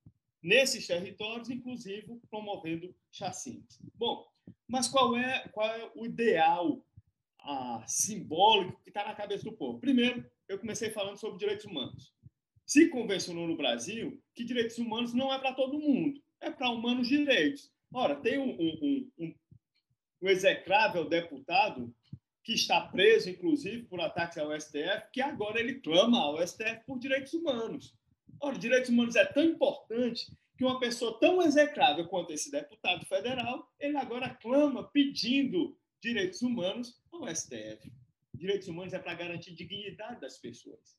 nesses 0.42 0.86
territórios, 0.86 1.50
inclusive 1.50 2.20
promovendo 2.30 2.94
chacinas. 3.10 3.78
Bom, 3.94 4.26
mas 4.66 4.88
qual 4.88 5.16
é, 5.16 5.48
qual 5.48 5.68
é 5.68 5.90
o 5.94 6.06
ideal 6.06 6.84
ah, 7.40 7.84
simbólico 7.86 8.80
que 8.82 8.90
está 8.90 9.04
na 9.04 9.14
cabeça 9.14 9.44
do 9.44 9.52
povo? 9.52 9.80
Primeiro, 9.80 10.24
eu 10.48 10.58
comecei 10.58 10.90
falando 10.90 11.16
sobre 11.16 11.38
direitos 11.38 11.66
humanos 11.66 12.15
se 12.66 12.88
convencionou 12.88 13.46
no 13.46 13.56
Brasil 13.56 14.20
que 14.34 14.44
direitos 14.44 14.76
humanos 14.76 15.14
não 15.14 15.32
é 15.32 15.38
para 15.38 15.54
todo 15.54 15.78
mundo, 15.78 16.20
é 16.40 16.50
para 16.50 16.70
humanos 16.70 17.06
direitos. 17.06 17.72
Ora, 17.94 18.16
tem 18.16 18.38
um, 18.38 18.50
um, 18.50 19.10
um, 19.18 19.34
um 20.22 20.28
execrável 20.28 21.08
deputado 21.08 21.94
que 22.42 22.52
está 22.52 22.80
preso, 22.80 23.30
inclusive, 23.30 23.84
por 23.84 24.00
ataques 24.00 24.38
ao 24.38 24.52
STF, 24.60 25.10
que 25.12 25.20
agora 25.20 25.60
ele 25.60 25.80
clama 25.80 26.18
ao 26.18 26.46
STF 26.46 26.84
por 26.86 26.98
direitos 26.98 27.32
humanos. 27.32 27.94
Ora, 28.40 28.58
direitos 28.58 28.90
humanos 28.90 29.16
é 29.16 29.24
tão 29.24 29.44
importante 29.44 30.26
que 30.58 30.64
uma 30.64 30.80
pessoa 30.80 31.18
tão 31.20 31.42
execrável 31.42 32.06
quanto 32.08 32.32
esse 32.32 32.50
deputado 32.50 33.04
federal, 33.06 33.70
ele 33.78 33.96
agora 33.96 34.30
clama 34.30 34.84
pedindo 34.90 35.78
direitos 36.00 36.42
humanos 36.42 37.00
ao 37.12 37.26
STF. 37.34 37.92
Direitos 38.34 38.68
humanos 38.68 38.92
é 38.92 38.98
para 38.98 39.14
garantir 39.14 39.54
dignidade 39.54 40.20
das 40.20 40.38
pessoas. 40.38 40.96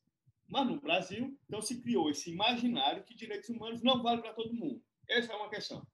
Mas 0.48 0.66
no 0.66 0.80
Brasil, 0.80 1.38
então 1.46 1.60
se 1.60 1.80
criou 1.80 2.10
esse 2.10 2.30
imaginário 2.30 3.04
que 3.04 3.14
direitos 3.14 3.50
humanos 3.50 3.82
não 3.82 4.02
valem 4.02 4.22
para 4.22 4.32
todo 4.32 4.54
mundo. 4.54 4.82
Essa 5.08 5.32
é 5.32 5.36
uma 5.36 5.50
questão. 5.50 5.86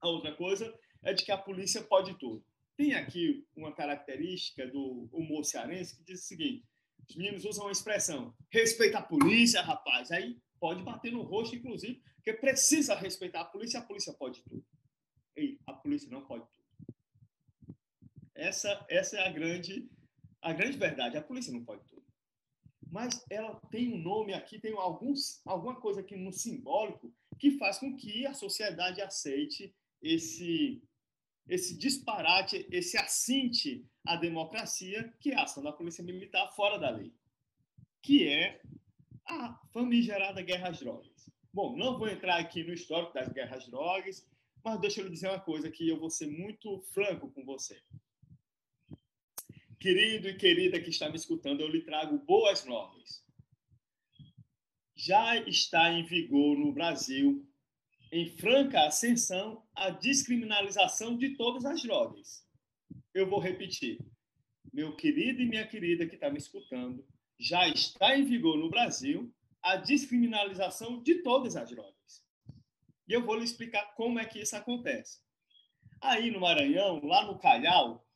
A 0.00 0.08
outra 0.08 0.34
coisa 0.34 0.72
é 1.02 1.12
de 1.12 1.24
que 1.24 1.32
a 1.32 1.38
polícia 1.38 1.82
pode 1.82 2.14
tudo. 2.18 2.44
Tem 2.76 2.94
aqui 2.94 3.44
uma 3.56 3.72
característica 3.72 4.66
do 4.66 5.08
humor 5.12 5.44
cearense 5.44 5.96
que 5.96 6.04
diz 6.04 6.22
o 6.22 6.26
seguinte: 6.26 6.64
os 7.08 7.16
meninos 7.16 7.44
usam 7.44 7.64
uma 7.64 7.72
expressão, 7.72 8.34
respeita 8.50 8.98
a 8.98 9.02
polícia, 9.02 9.60
rapaz. 9.60 10.10
Aí 10.10 10.40
pode 10.58 10.82
bater 10.82 11.12
no 11.12 11.22
rosto, 11.22 11.56
inclusive, 11.56 12.00
porque 12.16 12.32
precisa 12.32 12.94
respeitar 12.94 13.40
a 13.40 13.44
polícia, 13.44 13.80
a 13.80 13.82
polícia 13.82 14.12
pode 14.12 14.42
tudo. 14.42 14.64
Ei, 15.34 15.58
a 15.66 15.72
polícia 15.72 16.08
não 16.08 16.24
pode 16.24 16.44
tudo. 16.44 16.62
Essa, 18.34 18.84
essa 18.88 19.18
é 19.18 19.26
a 19.26 19.32
grande, 19.32 19.90
a 20.40 20.52
grande 20.52 20.78
verdade. 20.78 21.16
A 21.16 21.22
polícia 21.22 21.52
não 21.52 21.64
pode 21.64 21.82
tudo. 21.88 21.91
Mas 22.92 23.24
ela 23.30 23.58
tem 23.70 23.94
um 23.94 23.96
nome 23.96 24.34
aqui, 24.34 24.60
tem 24.60 24.74
alguns, 24.74 25.40
alguma 25.46 25.80
coisa 25.80 26.00
aqui 26.00 26.14
no 26.14 26.30
simbólico 26.30 27.10
que 27.38 27.52
faz 27.52 27.78
com 27.78 27.96
que 27.96 28.26
a 28.26 28.34
sociedade 28.34 29.00
aceite 29.00 29.74
esse, 30.02 30.82
esse 31.48 31.74
disparate, 31.78 32.68
esse 32.70 32.98
assinte 32.98 33.82
à 34.06 34.14
democracia, 34.16 35.10
que 35.18 35.30
é 35.30 35.36
a 35.36 35.44
ação 35.44 35.62
da 35.62 35.72
polícia 35.72 36.04
militar 36.04 36.52
fora 36.54 36.78
da 36.78 36.90
lei, 36.90 37.14
que 38.02 38.28
é 38.28 38.60
a 39.26 39.58
famigerada 39.72 40.42
guerra 40.42 40.68
às 40.68 40.78
drogas. 40.78 41.30
Bom, 41.50 41.74
não 41.74 41.98
vou 41.98 42.08
entrar 42.08 42.38
aqui 42.38 42.62
no 42.62 42.74
histórico 42.74 43.14
das 43.14 43.28
guerras 43.30 43.64
às 43.64 43.70
drogas, 43.70 44.28
mas 44.62 44.78
deixa 44.78 45.00
eu 45.00 45.06
lhe 45.06 45.12
dizer 45.12 45.28
uma 45.28 45.40
coisa 45.40 45.70
que 45.70 45.88
eu 45.88 45.98
vou 45.98 46.10
ser 46.10 46.26
muito 46.26 46.78
franco 46.92 47.30
com 47.30 47.42
você. 47.42 47.80
Querido 49.82 50.28
e 50.28 50.36
querida 50.36 50.80
que 50.80 50.90
está 50.90 51.08
me 51.08 51.16
escutando, 51.16 51.60
eu 51.60 51.66
lhe 51.66 51.80
trago 51.80 52.16
boas 52.16 52.64
novas. 52.64 53.26
Já 54.94 55.36
está 55.38 55.92
em 55.92 56.04
vigor 56.04 56.56
no 56.56 56.72
Brasil 56.72 57.44
em 58.12 58.28
franca 58.36 58.86
ascensão 58.86 59.66
a 59.74 59.90
descriminalização 59.90 61.18
de 61.18 61.30
todas 61.30 61.64
as 61.64 61.82
drogas. 61.82 62.46
Eu 63.12 63.28
vou 63.28 63.40
repetir. 63.40 63.98
Meu 64.72 64.94
querido 64.94 65.42
e 65.42 65.46
minha 65.46 65.66
querida 65.66 66.06
que 66.06 66.14
está 66.14 66.30
me 66.30 66.38
escutando, 66.38 67.04
já 67.36 67.66
está 67.66 68.16
em 68.16 68.24
vigor 68.24 68.56
no 68.56 68.70
Brasil 68.70 69.34
a 69.60 69.74
descriminalização 69.74 71.02
de 71.02 71.24
todas 71.24 71.56
as 71.56 71.68
drogas. 71.68 72.24
E 73.08 73.12
eu 73.12 73.26
vou 73.26 73.34
lhe 73.34 73.42
explicar 73.42 73.96
como 73.96 74.20
é 74.20 74.24
que 74.24 74.40
isso 74.40 74.54
acontece. 74.54 75.18
Aí 76.00 76.30
no 76.30 76.38
Maranhão, 76.38 77.04
lá 77.04 77.26
no 77.26 77.36
Calhau, 77.36 78.06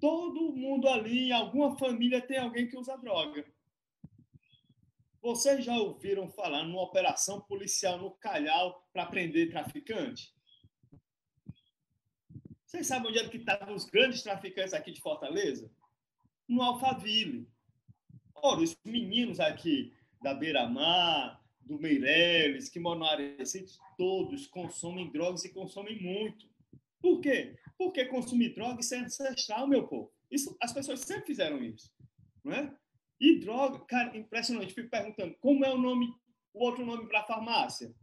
todo 0.00 0.52
mundo 0.54 0.88
ali, 0.88 1.32
alguma 1.32 1.76
família 1.76 2.20
tem 2.20 2.38
alguém 2.38 2.68
que 2.68 2.76
usa 2.76 2.96
droga. 2.96 3.44
Vocês 5.20 5.64
já 5.64 5.76
ouviram 5.76 6.28
falar 6.28 6.64
numa 6.64 6.82
operação 6.82 7.40
policial 7.40 7.98
no 7.98 8.12
Calhau 8.12 8.88
para 8.92 9.06
prender 9.06 9.50
traficante? 9.50 10.32
Vocês 12.64 12.86
sabem 12.86 13.10
onde 13.10 13.18
é 13.18 13.28
que 13.28 13.38
estavam 13.38 13.74
os 13.74 13.84
grandes 13.84 14.22
traficantes 14.22 14.74
aqui 14.74 14.92
de 14.92 15.00
Fortaleza? 15.00 15.70
No 16.46 16.62
Alphaville. 16.62 17.48
Ora, 18.34 18.60
os 18.60 18.76
meninos 18.84 19.40
aqui 19.40 19.92
da 20.22 20.34
Beira-Mar, 20.34 21.42
do 21.60 21.78
Meireles, 21.78 22.68
que 22.68 22.78
moram 22.78 23.00
na 23.00 23.10
Arecife, 23.10 23.78
todos 23.96 24.46
consomem 24.46 25.10
drogas 25.10 25.44
e 25.44 25.52
consomem 25.52 26.00
muito. 26.00 26.48
Por 27.00 27.20
quê? 27.20 27.58
Porque 27.78 28.04
consumir 28.06 28.54
drogas 28.54 28.90
é 28.90 28.98
ancestral, 28.98 29.68
meu 29.68 29.86
povo. 29.86 30.12
Isso, 30.28 30.56
as 30.60 30.72
pessoas 30.72 31.00
sempre 31.00 31.26
fizeram 31.26 31.62
isso. 31.62 31.90
Não 32.44 32.52
é? 32.52 32.76
E 33.20 33.38
droga, 33.38 33.78
cara, 33.86 34.16
impressionante. 34.16 34.74
Fico 34.74 34.90
perguntando 34.90 35.34
como 35.40 35.64
é 35.64 35.72
o 35.72 35.78
nome, 35.78 36.12
o 36.52 36.64
outro 36.64 36.84
nome 36.84 37.08
para 37.08 37.24
farmácia? 37.24 37.94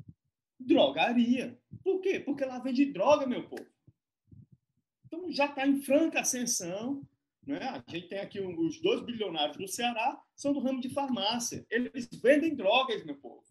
Drogaria. 0.58 1.60
Por 1.84 2.00
quê? 2.00 2.20
Porque 2.20 2.44
ela 2.44 2.60
vende 2.60 2.86
droga, 2.86 3.28
meu 3.28 3.48
povo. 3.48 3.68
Então 5.06 5.32
já 5.32 5.46
está 5.46 5.68
em 5.68 5.82
franca 5.82 6.22
ascensão. 6.22 7.06
Né? 7.46 7.60
A 7.60 7.84
gente 7.92 8.08
tem 8.08 8.20
aqui 8.20 8.40
os 8.40 8.82
dois 8.82 9.02
bilionários 9.06 9.58
do 9.58 9.68
Ceará, 9.68 10.20
são 10.36 10.52
do 10.52 10.60
ramo 10.60 10.82
de 10.82 10.90
farmácia. 10.90 11.66
Eles 11.70 12.10
vendem 12.22 12.56
drogas, 12.56 13.04
meu 13.06 13.16
povo. 13.16 13.44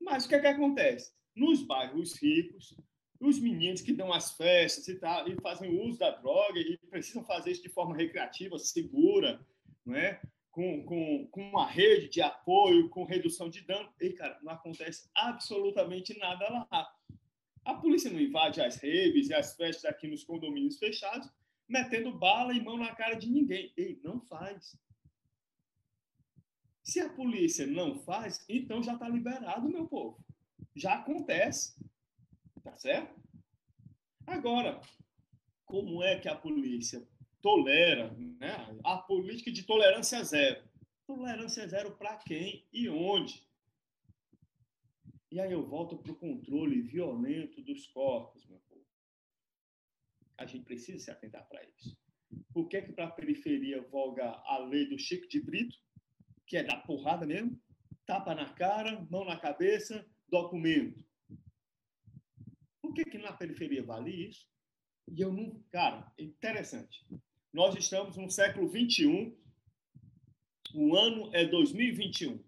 Mas 0.00 0.24
o 0.24 0.28
que, 0.28 0.34
é 0.34 0.40
que 0.40 0.46
acontece? 0.46 1.12
Nos 1.34 1.62
bairros 1.62 2.14
ricos, 2.20 2.76
os 3.20 3.38
meninos 3.38 3.80
que 3.80 3.92
dão 3.92 4.12
as 4.12 4.32
festas 4.32 4.86
e, 4.88 4.96
tal, 4.96 5.28
e 5.28 5.34
fazem 5.40 5.80
uso 5.80 5.98
da 5.98 6.10
droga 6.10 6.58
e 6.58 6.76
precisam 6.90 7.24
fazer 7.24 7.52
isso 7.52 7.62
de 7.62 7.68
forma 7.68 7.96
recreativa, 7.96 8.58
segura, 8.58 9.44
não 9.84 9.94
é? 9.94 10.20
Com, 10.50 10.84
com, 10.84 11.26
com 11.28 11.42
uma 11.42 11.66
rede 11.66 12.08
de 12.08 12.20
apoio, 12.20 12.88
com 12.88 13.04
redução 13.04 13.48
de 13.48 13.60
dano. 13.62 13.92
E, 14.00 14.10
cara, 14.10 14.38
não 14.42 14.52
acontece 14.52 15.08
absolutamente 15.14 16.16
nada 16.18 16.48
lá. 16.48 16.92
A 17.64 17.74
polícia 17.74 18.10
não 18.10 18.20
invade 18.20 18.60
as 18.60 18.76
redes 18.76 19.28
e 19.28 19.34
as 19.34 19.56
festas 19.56 19.84
aqui 19.84 20.06
nos 20.06 20.22
condomínios 20.22 20.78
fechados, 20.78 21.28
metendo 21.68 22.16
bala 22.16 22.52
e 22.52 22.62
mão 22.62 22.76
na 22.76 22.94
cara 22.94 23.14
de 23.14 23.28
ninguém. 23.28 23.72
Ei, 23.76 23.98
não 24.04 24.20
faz. 24.20 24.76
Se 26.84 27.00
a 27.00 27.08
polícia 27.08 27.66
não 27.66 27.98
faz, 27.98 28.44
então 28.48 28.82
já 28.82 28.92
está 28.92 29.08
liberado, 29.08 29.68
meu 29.68 29.88
povo. 29.88 30.22
Já 30.76 30.96
acontece. 30.96 31.74
Tá 32.64 32.76
certo? 32.78 33.14
Agora, 34.26 34.80
como 35.66 36.02
é 36.02 36.18
que 36.18 36.28
a 36.28 36.34
polícia 36.34 37.06
tolera, 37.44 38.10
né? 38.40 38.56
a 38.82 38.96
política 38.96 39.52
de 39.52 39.64
tolerância 39.64 40.24
zero. 40.24 40.66
Tolerância 41.06 41.68
zero 41.68 41.94
para 41.94 42.16
quem 42.16 42.66
e 42.72 42.88
onde? 42.88 43.46
E 45.30 45.38
aí 45.38 45.52
eu 45.52 45.66
volto 45.66 45.98
para 45.98 46.12
o 46.12 46.16
controle 46.16 46.80
violento 46.80 47.60
dos 47.60 47.86
corpos, 47.88 48.46
meu 48.46 48.58
povo. 48.60 48.86
A 50.38 50.46
gente 50.46 50.64
precisa 50.64 50.98
se 50.98 51.10
atentar 51.10 51.46
para 51.46 51.62
isso. 51.76 51.94
Por 52.54 52.66
que, 52.66 52.80
que 52.80 52.92
para 52.92 53.08
a 53.08 53.10
periferia 53.10 53.82
voga 53.82 54.24
a 54.46 54.58
lei 54.58 54.88
do 54.88 54.98
Chico 54.98 55.28
de 55.28 55.38
Brito, 55.38 55.76
que 56.46 56.56
é 56.56 56.62
da 56.62 56.76
porrada 56.76 57.26
mesmo? 57.26 57.60
Tapa 58.06 58.34
na 58.34 58.54
cara, 58.54 59.06
mão 59.10 59.24
na 59.24 59.38
cabeça, 59.38 60.06
documento. 60.28 61.04
Que, 62.94 63.04
que 63.04 63.18
na 63.18 63.32
periferia 63.32 63.82
vale 63.82 64.28
isso? 64.28 64.46
E 65.08 65.20
eu 65.20 65.32
não. 65.32 65.62
Cara, 65.70 66.12
interessante. 66.18 67.04
Nós 67.52 67.74
estamos 67.76 68.16
no 68.16 68.30
século 68.30 68.68
21, 68.68 69.36
o 70.74 70.96
ano 70.96 71.30
é 71.34 71.44
2021. 71.44 72.42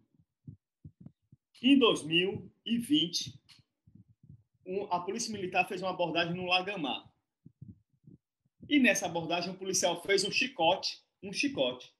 Em 1.62 1.78
2020, 1.78 3.40
a 4.90 5.00
Polícia 5.00 5.32
Militar 5.32 5.66
fez 5.66 5.82
uma 5.82 5.90
abordagem 5.90 6.34
no 6.34 6.46
Lagamar. 6.46 7.08
E 8.68 8.78
nessa 8.78 9.06
abordagem, 9.06 9.52
o 9.52 9.56
policial 9.56 10.02
fez 10.02 10.24
um 10.24 10.30
chicote, 10.30 11.00
um 11.22 11.32
chicote. 11.32 11.92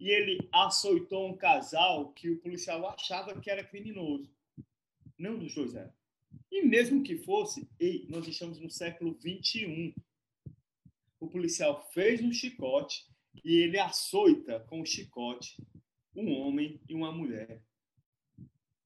E 0.00 0.08
ele 0.08 0.48
açoitou 0.52 1.28
um 1.28 1.36
casal 1.36 2.12
que 2.12 2.30
o 2.30 2.40
policial 2.40 2.86
achava 2.88 3.38
que 3.40 3.50
era 3.50 3.62
criminoso. 3.62 4.30
Não 5.18 5.38
dos 5.38 5.54
dois 5.54 5.74
era. 5.74 5.94
E 6.52 6.62
mesmo 6.66 7.02
que 7.02 7.16
fosse, 7.16 7.66
ei, 7.80 8.06
nós 8.10 8.28
estamos 8.28 8.60
no 8.60 8.70
século 8.70 9.14
21 9.14 9.94
o 11.18 11.28
policial 11.28 11.88
fez 11.92 12.20
um 12.20 12.32
chicote 12.32 13.06
e 13.44 13.54
ele 13.54 13.78
açoita 13.78 14.60
com 14.60 14.82
o 14.82 14.86
chicote 14.86 15.56
um 16.14 16.30
homem 16.32 16.78
e 16.88 16.94
uma 16.94 17.10
mulher. 17.10 17.62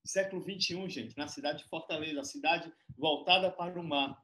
Século 0.05 0.43
21, 0.43 0.89
gente, 0.89 1.17
na 1.17 1.27
cidade 1.27 1.65
de 1.65 1.69
Fortaleza, 1.69 2.23
cidade 2.23 2.73
voltada 2.97 3.51
para 3.51 3.81
o 3.81 3.83
mar, 3.83 4.23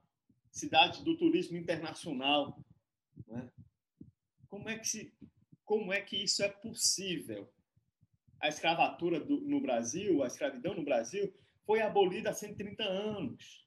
cidade 0.51 1.03
do 1.03 1.17
turismo 1.17 1.57
internacional. 1.57 2.63
Né? 3.27 3.51
Como, 4.47 4.69
é 4.69 4.79
que 4.79 4.87
se, 4.87 5.13
como 5.65 5.93
é 5.93 6.01
que 6.01 6.23
isso 6.23 6.45
é 6.45 6.49
possível? 6.49 7.53
A 8.39 8.49
escravatura 8.49 9.19
do, 9.19 9.41
no 9.41 9.61
Brasil, 9.61 10.23
a 10.23 10.27
escravidão 10.29 10.75
no 10.75 10.85
Brasil, 10.85 11.35
foi 11.67 11.81
abolida 11.81 12.31
há 12.31 12.35
130 12.35 12.83
anos 12.83 13.63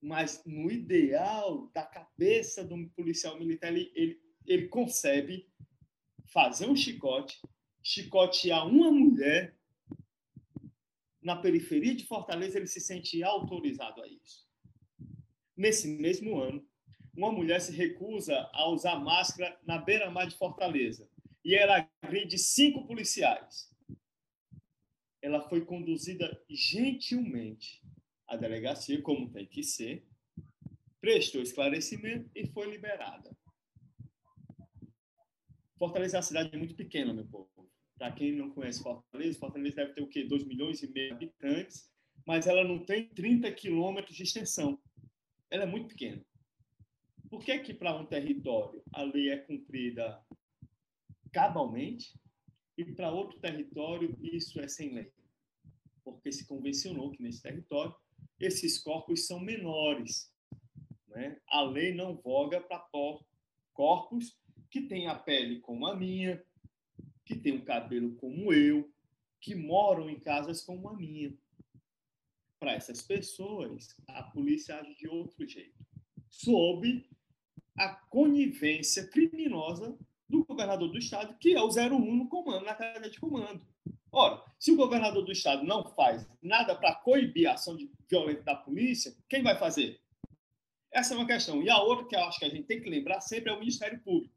mas 0.00 0.42
no 0.44 0.70
ideal 0.70 1.68
da 1.74 1.82
cabeça 1.82 2.64
do 2.64 2.88
policial 2.90 3.38
militar, 3.38 3.68
ele, 3.68 3.90
ele, 3.94 4.20
ele 4.46 4.68
concebe 4.68 5.48
fazer 6.26 6.66
um 6.66 6.76
chicote, 6.76 7.40
chicotear 7.82 8.66
uma 8.66 8.90
mulher 8.90 9.56
na 11.20 11.36
periferia 11.36 11.94
de 11.94 12.06
Fortaleza, 12.06 12.56
ele 12.56 12.66
se 12.66 12.80
sente 12.80 13.22
autorizado 13.22 14.00
a 14.00 14.06
isso. 14.06 14.46
Nesse 15.56 15.88
mesmo 15.88 16.40
ano, 16.40 16.64
uma 17.14 17.32
mulher 17.32 17.60
se 17.60 17.72
recusa 17.72 18.48
a 18.52 18.68
usar 18.70 19.00
máscara 19.00 19.58
na 19.66 19.78
beira-mar 19.78 20.28
de 20.28 20.36
Fortaleza 20.36 21.08
e 21.44 21.54
ela 21.54 21.88
agride 22.00 22.38
cinco 22.38 22.86
policiais. 22.86 23.68
Ela 25.22 25.48
foi 25.48 25.64
conduzida 25.64 26.40
gentilmente 26.48 27.82
à 28.26 28.36
delegacia, 28.36 29.00
como 29.02 29.30
tem 29.30 29.46
que 29.46 29.62
ser, 29.62 30.06
prestou 31.00 31.40
esclarecimento 31.42 32.30
e 32.34 32.46
foi 32.46 32.70
liberada. 32.70 33.36
Fortaleza 35.78 36.16
é 36.16 36.18
uma 36.18 36.22
cidade 36.22 36.56
muito 36.56 36.74
pequena, 36.74 37.14
meu 37.14 37.26
povo. 37.26 37.48
Para 37.96 38.12
quem 38.12 38.32
não 38.32 38.50
conhece 38.50 38.82
Fortaleza, 38.82 39.38
Fortaleza 39.38 39.76
deve 39.76 39.92
ter 39.92 40.02
o 40.02 40.08
quê? 40.08 40.24
2 40.24 40.44
milhões 40.44 40.82
e 40.82 40.90
meio 40.90 41.08
de 41.08 41.14
habitantes, 41.14 41.90
mas 42.26 42.46
ela 42.46 42.64
não 42.64 42.84
tem 42.84 43.08
30 43.08 43.50
quilômetros 43.52 44.16
de 44.16 44.22
extensão. 44.22 44.80
Ela 45.50 45.64
é 45.64 45.66
muito 45.66 45.88
pequena. 45.88 46.24
Por 47.30 47.44
que 47.44 47.58
que 47.58 47.74
para 47.74 47.96
um 47.96 48.06
território 48.06 48.82
a 48.92 49.02
lei 49.02 49.30
é 49.30 49.36
cumprida 49.36 50.20
cabalmente 51.32 52.18
e 52.78 52.84
para 52.84 53.10
outro 53.10 53.40
território 53.40 54.16
isso 54.22 54.60
é 54.60 54.68
sem 54.68 54.94
lei? 54.94 55.12
Porque 56.04 56.30
se 56.30 56.46
convencionou 56.46 57.10
que 57.10 57.20
nesse 57.20 57.42
território 57.42 57.92
esses 58.38 58.78
corpos 58.78 59.26
são 59.26 59.40
menores. 59.40 60.32
Né? 61.08 61.40
A 61.48 61.62
lei 61.62 61.92
não 61.92 62.14
voga 62.14 62.60
para 62.60 62.88
corpos 63.72 64.38
que 64.70 64.82
têm 64.82 65.08
a 65.08 65.16
pele 65.16 65.58
como 65.58 65.88
a 65.88 65.96
minha, 65.96 66.40
que 67.24 67.34
têm 67.34 67.54
um 67.54 67.64
cabelo 67.64 68.14
como 68.14 68.52
eu, 68.52 68.88
que 69.40 69.56
moram 69.56 70.08
em 70.08 70.20
casas 70.20 70.62
como 70.62 70.88
a 70.88 70.96
minha. 70.96 71.36
Para 72.60 72.74
essas 72.74 73.02
pessoas, 73.02 73.96
a 74.06 74.22
polícia 74.22 74.76
age 74.76 74.94
de 74.94 75.08
outro 75.08 75.46
jeito, 75.48 75.84
sob 76.28 77.08
a 77.76 77.88
conivência 77.88 79.06
criminosa 79.08 79.98
do 80.28 80.44
governador 80.44 80.90
do 80.90 80.98
estado, 80.98 81.36
que 81.38 81.54
é 81.54 81.62
o 81.62 81.68
01 81.68 81.98
no 81.98 82.28
comando, 82.28 82.64
na 82.64 82.74
cadeia 82.74 83.10
de 83.10 83.18
comando. 83.18 83.66
Ora, 84.12 84.42
se 84.58 84.72
o 84.72 84.76
governador 84.76 85.24
do 85.24 85.32
estado 85.32 85.64
não 85.64 85.84
faz 85.94 86.26
nada 86.42 86.74
para 86.74 86.94
coibir 86.94 87.48
a 87.48 87.54
ação 87.54 87.76
de 87.76 87.90
violenta 88.08 88.42
da 88.42 88.54
polícia, 88.54 89.14
quem 89.28 89.42
vai 89.42 89.56
fazer? 89.56 90.00
Essa 90.92 91.14
é 91.14 91.16
uma 91.16 91.26
questão. 91.26 91.62
E 91.62 91.68
a 91.68 91.80
outra 91.80 92.06
que 92.06 92.16
eu 92.16 92.20
acho 92.20 92.38
que 92.38 92.44
a 92.44 92.48
gente 92.48 92.64
tem 92.64 92.80
que 92.80 92.88
lembrar 92.88 93.20
sempre 93.20 93.50
é 93.50 93.54
o 93.54 93.58
Ministério 93.58 94.00
Público. 94.00 94.34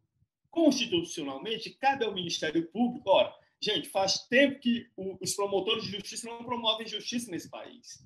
Constitucionalmente, 0.50 1.70
cabe 1.72 2.04
ao 2.04 2.14
Ministério 2.14 2.70
Público. 2.72 3.10
Ora, 3.10 3.34
gente, 3.62 3.90
faz 3.90 4.28
tempo 4.28 4.60
que 4.60 4.90
os 4.98 5.34
promotores 5.34 5.84
de 5.84 5.92
justiça 5.92 6.28
não 6.28 6.44
promovem 6.44 6.86
justiça 6.86 7.32
nesse 7.32 7.50
país. 7.50 8.06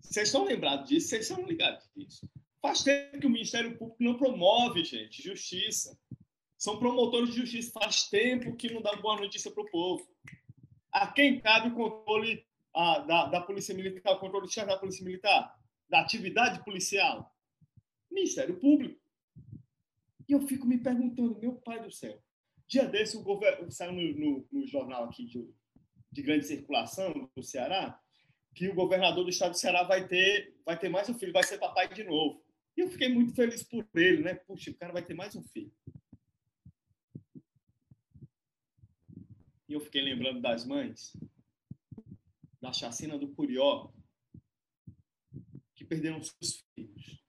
Vocês 0.00 0.26
estão 0.28 0.44
lembrados 0.44 0.88
disso? 0.88 1.08
Vocês 1.08 1.30
estão 1.30 1.46
ligados 1.46 1.88
disso? 1.94 2.28
Faz 2.60 2.82
tempo 2.82 3.20
que 3.20 3.26
o 3.26 3.30
Ministério 3.30 3.78
Público 3.78 4.02
não 4.02 4.16
promove, 4.18 4.84
gente, 4.84 5.22
justiça. 5.22 5.96
São 6.60 6.78
promotores 6.78 7.30
de 7.30 7.40
justiça. 7.40 7.72
Faz 7.72 8.04
tempo 8.10 8.54
que 8.54 8.70
não 8.70 8.82
dá 8.82 8.94
boa 8.96 9.18
notícia 9.18 9.50
para 9.50 9.62
o 9.62 9.70
povo. 9.70 10.06
A 10.92 11.06
quem 11.06 11.40
cabe 11.40 11.68
o 11.68 11.74
controle 11.74 12.44
da, 12.74 13.26
da 13.28 13.40
Polícia 13.40 13.74
Militar, 13.74 14.12
o 14.12 14.20
controle 14.20 14.46
do 14.46 14.52
chefe 14.52 14.66
da 14.66 14.76
Polícia 14.76 15.02
Militar? 15.02 15.58
Da 15.88 16.02
atividade 16.02 16.62
policial? 16.62 17.34
Ministério 18.10 18.60
Público. 18.60 19.00
E 20.28 20.32
eu 20.32 20.42
fico 20.42 20.66
me 20.66 20.76
perguntando, 20.76 21.40
meu 21.40 21.54
pai 21.54 21.82
do 21.82 21.90
céu. 21.90 22.22
Dia 22.68 22.84
desse, 22.84 23.16
o 23.16 23.22
governo 23.22 23.70
saiu 23.72 23.92
no, 23.92 24.02
no, 24.18 24.48
no 24.52 24.66
jornal 24.66 25.04
aqui 25.04 25.24
de, 25.24 25.48
de 26.12 26.22
grande 26.22 26.44
circulação 26.44 27.30
do 27.34 27.42
Ceará 27.42 27.98
que 28.54 28.68
o 28.68 28.74
governador 28.74 29.24
do 29.24 29.30
estado 29.30 29.52
do 29.52 29.58
Ceará 29.58 29.84
vai 29.84 30.06
ter, 30.06 30.54
vai 30.66 30.78
ter 30.78 30.90
mais 30.90 31.08
um 31.08 31.14
filho, 31.14 31.32
vai 31.32 31.42
ser 31.42 31.56
papai 31.56 31.88
de 31.88 32.04
novo. 32.04 32.44
E 32.76 32.80
eu 32.80 32.90
fiquei 32.90 33.08
muito 33.08 33.32
feliz 33.34 33.62
por 33.62 33.86
ele, 33.94 34.22
né? 34.22 34.34
Puxa, 34.34 34.70
o 34.70 34.74
cara 34.74 34.92
vai 34.92 35.02
ter 35.02 35.14
mais 35.14 35.34
um 35.34 35.42
filho. 35.42 35.72
E 39.70 39.72
eu 39.72 39.80
fiquei 39.80 40.02
lembrando 40.02 40.40
das 40.40 40.66
mães, 40.66 41.16
da 42.60 42.72
chacina 42.72 43.16
do 43.16 43.28
Curió, 43.28 43.88
que 45.76 45.84
perderam 45.84 46.20
seus 46.20 46.64
filhos. 46.74 47.24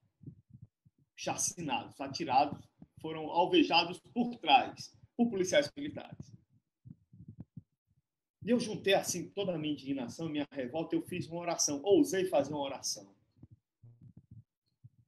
Chacinados, 1.15 2.01
atirados, 2.01 2.67
foram 2.99 3.30
alvejados 3.30 3.99
por 4.12 4.39
trás, 4.39 4.91
por 5.15 5.30
policiais 5.30 5.71
militares. 5.77 6.36
E 8.43 8.49
eu 8.49 8.60
juntei 8.60 8.95
assim 8.95 9.30
toda 9.30 9.54
a 9.54 9.58
minha 9.60 9.73
indignação, 9.73 10.27
minha 10.27 10.47
revolta, 10.51 10.95
eu 10.95 11.04
fiz 11.04 11.27
uma 11.27 11.41
oração, 11.41 11.80
ousei 11.84 12.25
fazer 12.25 12.54
uma 12.54 12.63
oração. 12.63 13.15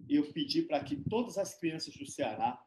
E 0.08 0.18
eu 0.18 0.32
pedi 0.32 0.62
para 0.62 0.84
que 0.84 0.98
todas 1.10 1.40
as 1.40 1.58
crianças 1.58 1.98
do 1.98 2.06
Ceará 2.06 2.64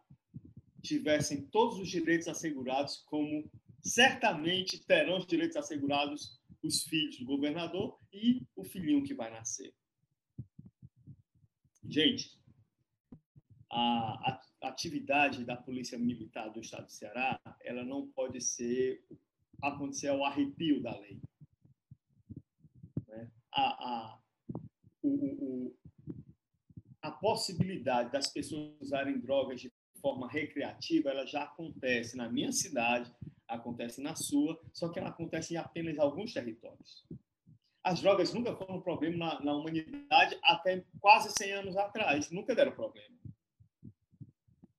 tivessem 0.82 1.46
todos 1.46 1.78
os 1.78 1.88
direitos 1.88 2.26
assegurados, 2.26 2.96
como 3.06 3.48
certamente 3.86 4.84
terão 4.84 5.18
os 5.18 5.26
direitos 5.26 5.56
assegurados 5.56 6.40
os 6.62 6.82
filhos 6.84 7.18
do 7.18 7.26
governador 7.26 7.98
e 8.12 8.42
o 8.56 8.64
filhinho 8.64 9.04
que 9.04 9.14
vai 9.14 9.30
nascer. 9.30 9.72
Gente, 11.88 12.36
a, 13.70 14.40
atividade 14.62 15.44
da 15.44 15.56
Polícia 15.56 15.96
Militar 15.96 16.48
do 16.48 16.60
Estado 16.60 16.86
do 16.86 16.92
Ceará, 16.92 17.40
ela 17.60 17.84
não 17.84 18.08
pode 18.08 18.40
ser 18.40 19.04
acontecer 19.62 20.10
o 20.10 20.24
arrepio 20.24 20.82
da 20.82 20.98
lei. 20.98 21.20
Né? 23.06 23.30
A, 23.52 23.62
a, 23.62 24.20
o, 25.02 25.08
o, 25.08 25.76
a 27.00 27.12
possibilidade 27.12 28.10
das 28.10 28.26
pessoas 28.26 28.74
usarem 28.80 29.20
drogas 29.20 29.60
de 29.60 29.72
forma 30.00 30.28
recreativa, 30.28 31.10
ela 31.10 31.24
já 31.24 31.44
acontece 31.44 32.16
na 32.16 32.28
minha 32.28 32.50
cidade, 32.50 33.14
acontece 33.48 34.00
na 34.00 34.14
sua, 34.14 34.60
só 34.72 34.88
que 34.88 34.98
ela 34.98 35.08
acontece 35.08 35.54
em 35.54 35.56
apenas 35.56 35.98
alguns 35.98 36.32
territórios. 36.32 37.06
As 37.82 38.00
drogas 38.00 38.32
nunca 38.32 38.54
foram 38.56 38.76
um 38.76 38.80
problema 38.80 39.16
na, 39.16 39.44
na 39.44 39.56
humanidade 39.56 40.38
até 40.42 40.84
quase 41.00 41.32
100 41.38 41.52
anos 41.52 41.76
atrás, 41.76 42.30
nunca 42.30 42.54
deram 42.54 42.72
problema. 42.72 43.14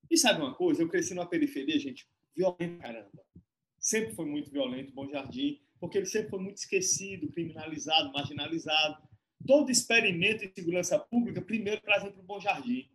E 0.09 0.17
sabe 0.17 0.41
uma 0.41 0.53
coisa? 0.53 0.81
Eu 0.81 0.89
cresci 0.89 1.13
numa 1.13 1.25
periferia, 1.25 1.79
gente, 1.79 2.07
violenta 2.35 2.81
caramba 2.81 3.27
sempre 3.87 4.13
foi 4.13 4.25
muito 4.25 4.51
violento, 4.51 4.93
Bom 4.93 5.07
Jardim, 5.07 5.61
porque 5.79 5.97
ele 5.97 6.05
sempre 6.05 6.29
foi 6.29 6.39
muito 6.39 6.57
esquecido, 6.57 7.31
criminalizado, 7.31 8.11
marginalizado. 8.11 8.97
Todo 9.45 9.71
experimento 9.71 10.43
em 10.43 10.51
segurança 10.53 10.99
pública, 10.99 11.41
primeiro 11.41 11.79
trazem 11.79 12.11
para 12.11 12.19
o 12.19 12.25
Bom 12.25 12.37
Jardim. 12.37 12.89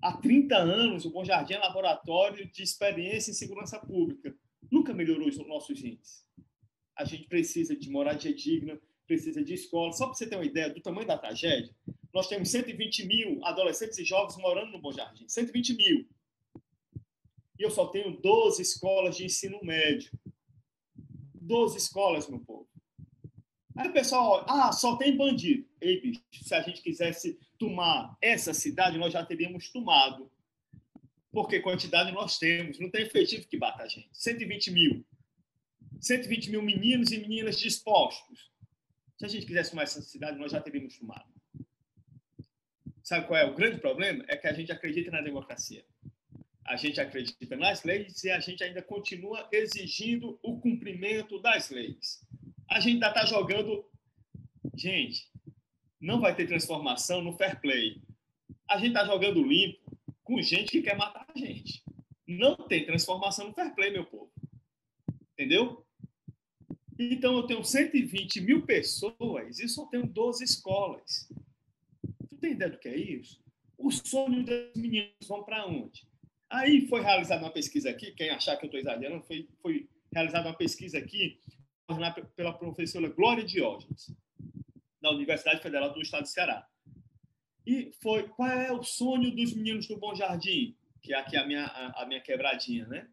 Há 0.00 0.16
30 0.16 0.56
anos, 0.56 1.04
o 1.04 1.10
Bom 1.10 1.24
Jardim 1.24 1.54
é 1.54 1.58
laboratório 1.58 2.50
de 2.50 2.62
experiência 2.62 3.30
em 3.30 3.34
segurança 3.34 3.78
pública. 3.78 4.34
Nunca 4.70 4.94
melhorou 4.94 5.28
os 5.28 5.38
nossos 5.38 5.82
índices. 5.82 6.24
A 6.96 7.04
gente 7.04 7.28
precisa 7.28 7.76
de 7.76 7.90
moradia 7.90 8.34
digna, 8.34 8.80
precisa 9.06 9.42
de 9.42 9.54
escola. 9.54 9.92
Só 9.92 10.06
para 10.06 10.14
você 10.14 10.28
ter 10.28 10.36
uma 10.36 10.44
ideia 10.44 10.70
do 10.72 10.80
tamanho 10.80 11.06
da 11.06 11.18
tragédia, 11.18 11.74
nós 12.12 12.28
temos 12.28 12.50
120 12.50 13.06
mil 13.06 13.44
adolescentes 13.44 13.98
e 13.98 14.04
jovens 14.04 14.36
morando 14.38 14.72
no 14.72 14.80
Bom 14.80 14.92
Jardim. 14.92 15.28
120 15.28 15.74
mil 15.74 16.06
e 17.58 17.62
eu 17.62 17.70
só 17.70 17.88
tenho 17.88 18.16
12 18.20 18.62
escolas 18.62 19.16
de 19.16 19.24
ensino 19.24 19.58
médio. 19.62 20.12
12 21.34 21.76
escolas, 21.76 22.28
meu 22.28 22.38
povo. 22.40 22.68
Aí 23.76 23.88
o 23.88 23.92
pessoal, 23.92 24.44
ah, 24.48 24.70
só 24.70 24.96
tem 24.96 25.16
bandido. 25.16 25.66
Ei, 25.80 26.00
bicho, 26.00 26.22
se 26.32 26.54
a 26.54 26.62
gente 26.62 26.80
quisesse 26.82 27.38
tomar 27.58 28.16
essa 28.22 28.54
cidade, 28.54 28.98
nós 28.98 29.12
já 29.12 29.24
teríamos 29.24 29.70
tomado. 29.70 30.30
Porque 31.30 31.60
quantidade 31.60 32.12
nós 32.12 32.38
temos, 32.38 32.78
não 32.78 32.90
tem 32.90 33.02
efetivo 33.02 33.46
que 33.46 33.58
bata 33.58 33.82
a 33.82 33.88
gente. 33.88 34.08
120 34.12 34.70
mil. 34.70 35.06
120 36.00 36.50
mil 36.50 36.62
meninos 36.62 37.10
e 37.10 37.18
meninas 37.18 37.58
dispostos. 37.58 38.50
Se 39.18 39.24
a 39.24 39.28
gente 39.28 39.46
quisesse 39.46 39.70
tomar 39.70 39.82
essa 39.82 40.00
cidade, 40.00 40.38
nós 40.38 40.52
já 40.52 40.60
teríamos 40.60 40.96
tomado. 40.96 41.28
Sabe 43.02 43.26
qual 43.26 43.38
é 43.38 43.44
o 43.44 43.54
grande 43.54 43.80
problema? 43.80 44.24
É 44.28 44.36
que 44.36 44.46
a 44.46 44.52
gente 44.52 44.70
acredita 44.70 45.10
na 45.10 45.20
democracia 45.20 45.84
a 46.68 46.76
gente 46.76 47.00
acredita 47.00 47.56
nas 47.56 47.82
leis 47.82 48.22
e 48.22 48.30
a 48.30 48.38
gente 48.38 48.62
ainda 48.62 48.82
continua 48.82 49.48
exigindo 49.50 50.38
o 50.42 50.60
cumprimento 50.60 51.40
das 51.40 51.70
leis. 51.70 52.22
A 52.68 52.78
gente 52.78 52.94
ainda 52.94 53.08
está 53.08 53.24
jogando. 53.24 53.84
Gente, 54.76 55.26
não 56.00 56.20
vai 56.20 56.34
ter 56.34 56.46
transformação 56.46 57.22
no 57.22 57.32
fair 57.36 57.60
play. 57.60 58.00
A 58.68 58.78
gente 58.78 58.88
está 58.88 59.04
jogando 59.04 59.42
limpo 59.42 59.98
com 60.22 60.40
gente 60.42 60.70
que 60.70 60.82
quer 60.82 60.96
matar 60.96 61.26
a 61.34 61.38
gente. 61.38 61.82
Não 62.26 62.56
tem 62.56 62.84
transformação 62.84 63.48
no 63.48 63.54
fair 63.54 63.74
play, 63.74 63.90
meu 63.90 64.04
povo. 64.04 64.30
Entendeu? 65.32 65.84
Então, 66.98 67.36
eu 67.36 67.44
tenho 67.44 67.64
120 67.64 68.40
mil 68.40 68.66
pessoas 68.66 69.58
e 69.58 69.68
só 69.68 69.86
tenho 69.86 70.06
12 70.06 70.44
escolas. 70.44 71.28
Tu 72.28 72.36
tem 72.36 72.52
ideia 72.52 72.70
do 72.70 72.78
que 72.78 72.88
é 72.88 72.96
isso? 72.96 73.40
O 73.76 73.90
sonho 73.90 74.44
dos 74.44 74.74
meninos 74.76 75.12
vão 75.28 75.44
para 75.44 75.64
onde? 75.66 76.06
Aí 76.50 76.88
foi 76.88 77.00
realizada 77.00 77.44
uma 77.44 77.52
pesquisa 77.52 77.90
aqui, 77.90 78.12
quem 78.12 78.30
achar 78.30 78.56
que 78.56 78.64
eu 78.64 78.68
estou 78.68 78.80
exagerando, 78.80 79.22
foi, 79.24 79.48
foi 79.62 79.88
realizada 80.12 80.48
uma 80.48 80.56
pesquisa 80.56 80.98
aqui 80.98 81.38
pela 82.34 82.52
professora 82.52 83.08
Glória 83.08 83.44
Diógenes, 83.44 84.10
da 85.00 85.10
Universidade 85.10 85.62
Federal 85.62 85.92
do 85.92 86.00
Estado 86.00 86.22
do 86.22 86.28
Ceará. 86.28 86.66
E 87.66 87.92
foi 88.00 88.26
qual 88.28 88.50
é 88.50 88.72
o 88.72 88.82
sonho 88.82 89.30
dos 89.34 89.54
meninos 89.54 89.86
do 89.86 89.98
Bom 89.98 90.14
Jardim, 90.14 90.76
que 91.02 91.12
é 91.12 91.18
aqui 91.18 91.36
a 91.36 91.46
minha, 91.46 91.64
a, 91.66 92.02
a 92.02 92.06
minha 92.06 92.20
quebradinha, 92.20 92.86
né? 92.86 93.08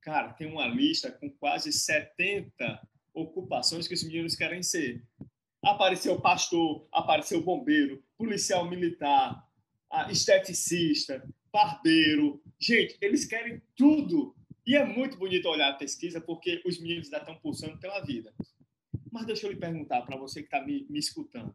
Cara, 0.00 0.32
tem 0.32 0.50
uma 0.50 0.66
lista 0.66 1.10
com 1.12 1.30
quase 1.30 1.72
70 1.72 2.88
ocupações 3.14 3.86
que 3.86 3.94
os 3.94 4.02
meninos 4.02 4.34
querem 4.34 4.62
ser. 4.62 5.04
Apareceu 5.62 6.20
pastor, 6.20 6.88
apareceu 6.90 7.42
bombeiro, 7.42 8.02
policial 8.16 8.68
militar, 8.68 9.46
esteticista, 10.08 11.22
barbeiro. 11.52 12.42
Gente, 12.58 12.96
eles 13.00 13.24
querem 13.24 13.60
tudo. 13.76 14.34
E 14.66 14.74
é 14.74 14.84
muito 14.84 15.18
bonito 15.18 15.48
olhar 15.48 15.70
a 15.70 15.76
pesquisa 15.76 16.20
porque 16.20 16.62
os 16.64 16.80
meninos 16.80 17.06
ainda 17.06 17.18
estão 17.18 17.36
pulsando 17.36 17.78
pela 17.78 18.00
vida. 18.00 18.32
Mas 19.10 19.26
deixa 19.26 19.46
eu 19.46 19.52
lhe 19.52 19.58
perguntar 19.58 20.02
para 20.02 20.16
você 20.16 20.40
que 20.40 20.46
está 20.46 20.64
me, 20.64 20.86
me 20.88 20.98
escutando. 20.98 21.54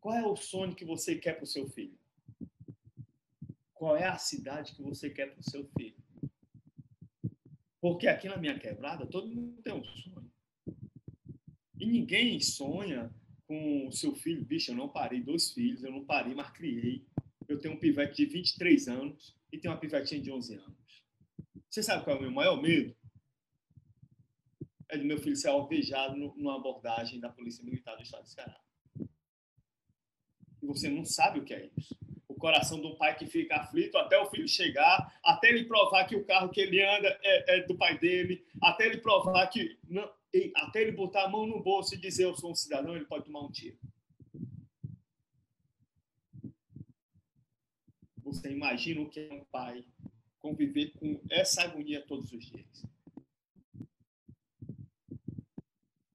Qual 0.00 0.14
é 0.14 0.26
o 0.26 0.36
sonho 0.36 0.74
que 0.74 0.84
você 0.84 1.16
quer 1.16 1.34
para 1.34 1.44
o 1.44 1.46
seu 1.46 1.68
filho? 1.68 1.98
Qual 3.72 3.96
é 3.96 4.06
a 4.06 4.16
cidade 4.16 4.74
que 4.74 4.82
você 4.82 5.10
quer 5.10 5.30
para 5.32 5.40
o 5.40 5.50
seu 5.50 5.66
filho? 5.76 5.96
Porque 7.80 8.08
aqui 8.08 8.28
na 8.28 8.38
minha 8.38 8.58
quebrada, 8.58 9.06
todo 9.06 9.28
mundo 9.28 9.60
tem 9.62 9.74
um 9.74 9.84
sonho. 9.84 10.32
E 11.78 11.86
ninguém 11.86 12.40
sonha 12.40 13.14
com 13.46 13.88
o 13.88 13.92
seu 13.92 14.14
filho. 14.14 14.44
Bicho, 14.44 14.70
eu 14.70 14.76
não 14.76 14.88
parei 14.88 15.20
dois 15.20 15.52
filhos, 15.52 15.84
eu 15.84 15.90
não 15.90 16.04
parei, 16.04 16.34
mas 16.34 16.50
criei. 16.50 17.06
Eu 17.46 17.60
tenho 17.60 17.74
um 17.74 17.78
pivete 17.78 18.16
de 18.16 18.26
23 18.26 18.88
anos 18.88 19.36
e 19.52 19.58
tenho 19.58 19.74
uma 19.74 19.80
pivetinha 19.80 20.20
de 20.20 20.30
11 20.30 20.54
anos. 20.54 21.04
Você 21.68 21.82
sabe 21.82 22.04
qual 22.04 22.16
é 22.16 22.18
o 22.18 22.22
meu 22.22 22.30
maior 22.30 22.62
medo? 22.62 22.96
É 24.88 24.98
do 24.98 25.04
meu 25.04 25.18
filho 25.18 25.36
ser 25.36 25.48
alvejado 25.48 26.16
numa 26.16 26.56
abordagem 26.56 27.20
da 27.20 27.28
Polícia 27.28 27.64
Militar 27.64 27.96
do 27.96 28.02
Estado 28.02 28.24
de 28.24 28.30
Ceará. 28.30 28.60
E 30.62 30.66
você 30.66 30.88
não 30.88 31.04
sabe 31.04 31.40
o 31.40 31.44
que 31.44 31.54
é 31.54 31.70
isso 31.76 31.96
coração 32.44 32.78
do 32.78 32.94
pai 32.94 33.16
que 33.16 33.24
fica 33.24 33.56
aflito 33.56 33.96
até 33.96 34.18
o 34.18 34.26
filho 34.26 34.46
chegar, 34.46 35.18
até 35.24 35.48
ele 35.48 35.64
provar 35.64 36.04
que 36.04 36.14
o 36.14 36.26
carro 36.26 36.50
que 36.50 36.60
ele 36.60 36.82
anda 36.82 37.18
é, 37.22 37.56
é 37.56 37.62
do 37.62 37.74
pai 37.74 37.98
dele, 37.98 38.44
até 38.60 38.84
ele 38.84 38.98
provar 38.98 39.46
que. 39.46 39.78
Não, 39.88 40.06
até 40.56 40.82
ele 40.82 40.92
botar 40.92 41.24
a 41.24 41.28
mão 41.28 41.46
no 41.46 41.62
bolso 41.62 41.94
e 41.94 41.98
dizer 41.98 42.24
eu 42.24 42.36
sou 42.36 42.50
um 42.50 42.54
cidadão, 42.54 42.94
ele 42.94 43.06
pode 43.06 43.24
tomar 43.24 43.40
um 43.40 43.50
tiro. 43.50 43.78
Você 48.22 48.50
imagina 48.50 49.00
o 49.00 49.08
que 49.08 49.20
é 49.20 49.32
um 49.32 49.44
pai 49.44 49.82
conviver 50.38 50.92
com 50.98 51.18
essa 51.30 51.62
agonia 51.62 52.04
todos 52.06 52.30
os 52.30 52.44
dias. 52.44 52.84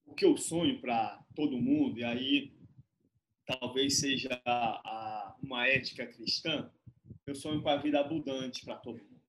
O 0.05 0.08
que 0.19 0.25
eu 0.25 0.35
sonho 0.35 0.81
para 0.81 1.23
todo 1.33 1.61
mundo, 1.61 1.97
e 1.97 2.03
aí 2.03 2.51
talvez 3.45 3.99
seja 3.99 4.29
a, 4.45 5.33
uma 5.41 5.65
ética 5.65 6.05
cristã, 6.05 6.69
eu 7.25 7.33
sonho 7.33 7.61
com 7.61 7.69
a 7.69 7.77
vida 7.77 8.01
abundante 8.01 8.65
para 8.65 8.75
todo 8.75 8.97
mundo. 8.97 9.21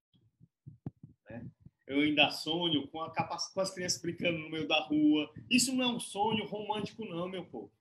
Né? 1.29 1.49
Eu 1.87 2.01
ainda 2.01 2.29
sonho 2.33 2.89
com, 2.89 3.01
a 3.01 3.09
com 3.09 3.61
as 3.61 3.73
crianças 3.73 4.03
brincando 4.03 4.39
no 4.39 4.51
meio 4.51 4.67
da 4.67 4.81
rua. 4.81 5.33
Isso 5.49 5.73
não 5.73 5.85
é 5.85 5.87
um 5.87 6.01
sonho 6.01 6.45
romântico, 6.47 7.05
não, 7.05 7.29
meu 7.29 7.45
povo. 7.45 7.73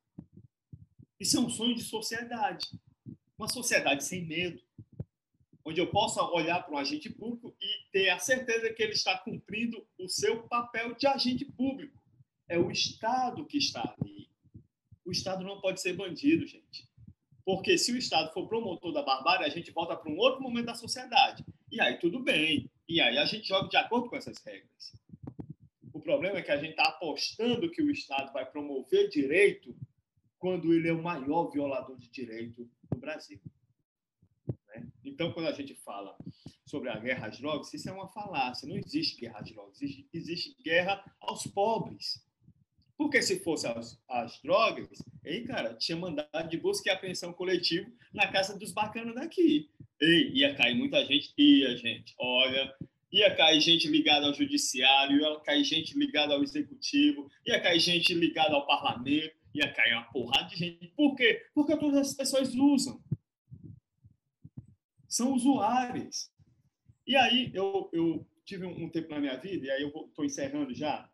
Isso 1.19 1.37
é 1.37 1.39
um 1.39 1.49
sonho 1.49 1.75
de 1.75 1.81
sociedade. 1.81 2.67
Uma 3.39 3.47
sociedade 3.47 4.03
sem 4.03 4.23
medo. 4.23 4.61
Onde 5.65 5.81
eu 5.81 5.89
possa 5.89 6.23
olhar 6.23 6.61
para 6.61 6.75
um 6.75 6.77
agente 6.77 7.09
público 7.09 7.55
e 7.59 7.91
ter 7.91 8.09
a 8.09 8.19
certeza 8.19 8.71
que 8.71 8.83
ele 8.83 8.93
está 8.93 9.17
cumprindo 9.17 9.83
o 9.97 10.07
seu 10.07 10.43
papel 10.43 10.93
de 10.93 11.07
agente 11.07 11.43
público. 11.43 11.98
É 12.49 12.57
o 12.57 12.69
Estado 12.71 13.45
que 13.45 13.57
está 13.57 13.95
ali 14.01 14.19
o 15.09 15.11
Estado 15.11 15.43
não 15.43 15.59
pode 15.59 15.81
ser 15.81 15.93
bandido, 15.93 16.45
gente. 16.45 16.87
Porque 17.43 17.79
se 17.79 17.91
o 17.91 17.97
Estado 17.97 18.31
for 18.31 18.47
promotor 18.47 18.93
da 18.93 19.01
barbárie, 19.01 19.43
a 19.43 19.49
gente 19.49 19.71
volta 19.71 19.95
para 19.95 20.11
um 20.11 20.17
outro 20.17 20.39
momento 20.39 20.67
da 20.67 20.75
sociedade. 20.75 21.43
E 21.71 21.81
aí 21.81 21.97
tudo 21.97 22.19
bem. 22.19 22.69
E 22.87 23.01
aí 23.01 23.17
a 23.17 23.25
gente 23.25 23.47
joga 23.47 23.67
de 23.67 23.75
acordo 23.75 24.07
com 24.07 24.15
essas 24.15 24.37
regras. 24.43 24.93
O 25.91 25.99
problema 25.99 26.37
é 26.37 26.43
que 26.43 26.51
a 26.51 26.57
gente 26.57 26.71
está 26.71 26.83
apostando 26.83 27.71
que 27.71 27.81
o 27.81 27.89
Estado 27.89 28.31
vai 28.31 28.45
promover 28.45 29.09
direito 29.09 29.75
quando 30.37 30.71
ele 30.75 30.87
é 30.87 30.93
o 30.93 31.01
maior 31.01 31.49
violador 31.49 31.97
de 31.97 32.07
direito 32.09 32.69
no 32.91 32.99
Brasil. 32.99 33.41
Né? 34.67 34.87
Então, 35.03 35.33
quando 35.33 35.47
a 35.47 35.53
gente 35.53 35.73
fala 35.73 36.15
sobre 36.67 36.89
a 36.89 36.99
guerra 36.99 37.27
às 37.29 37.39
drogas, 37.39 37.73
isso 37.73 37.89
é 37.89 37.91
uma 37.91 38.09
falácia. 38.09 38.69
Não 38.69 38.77
existe 38.77 39.19
guerra 39.19 39.39
às 39.39 39.49
drogas. 39.49 39.81
Existe 40.13 40.55
guerra 40.61 41.03
aos 41.19 41.47
pobres. 41.47 42.23
Porque 42.99 43.21
se 43.21 43.39
fosse 43.39 43.65
as, 43.65 43.97
as 44.09 44.41
drogas, 44.41 44.89
ei, 45.23 45.45
cara, 45.45 45.73
tinha 45.73 45.97
mandado 45.97 46.49
de 46.49 46.57
busca 46.57 46.89
e 46.89 46.91
apreensão 46.91 47.31
coletivo 47.31 47.89
na 48.13 48.27
casa 48.27 48.59
dos 48.59 48.73
bacanas 48.73 49.15
daqui. 49.15 49.69
Ei, 50.01 50.33
ia 50.33 50.53
cair 50.53 50.75
muita 50.75 51.05
gente? 51.05 51.33
Ia, 51.37 51.77
gente. 51.77 52.13
Olha, 52.19 52.75
ia 53.09 53.33
cair 53.37 53.61
gente 53.61 53.87
ligada 53.87 54.25
ao 54.25 54.33
judiciário, 54.33 55.17
ia 55.17 55.39
cair 55.39 55.63
gente 55.63 55.97
ligada 55.97 56.33
ao 56.33 56.43
executivo, 56.43 57.31
ia 57.45 57.61
cair 57.61 57.79
gente 57.79 58.13
ligada 58.13 58.53
ao 58.53 58.67
parlamento, 58.67 59.33
ia 59.53 59.71
cair 59.71 59.93
uma 59.93 60.11
porrada 60.11 60.49
de 60.49 60.57
gente. 60.57 60.89
Por 60.89 61.15
quê? 61.15 61.45
Porque 61.55 61.77
todas 61.77 62.09
as 62.09 62.13
pessoas 62.13 62.53
usam. 62.53 63.01
São 65.07 65.31
usuários. 65.31 66.29
E 67.07 67.15
aí, 67.15 67.49
eu, 67.53 67.89
eu 67.93 68.27
tive 68.43 68.65
um, 68.65 68.89
tempo 68.89 69.09
na 69.09 69.21
minha 69.21 69.37
vida, 69.37 69.67
e 69.67 69.71
aí 69.71 69.83
eu 69.83 69.87
estou 69.87 70.25
encerrando 70.25 70.73
já, 70.73 71.09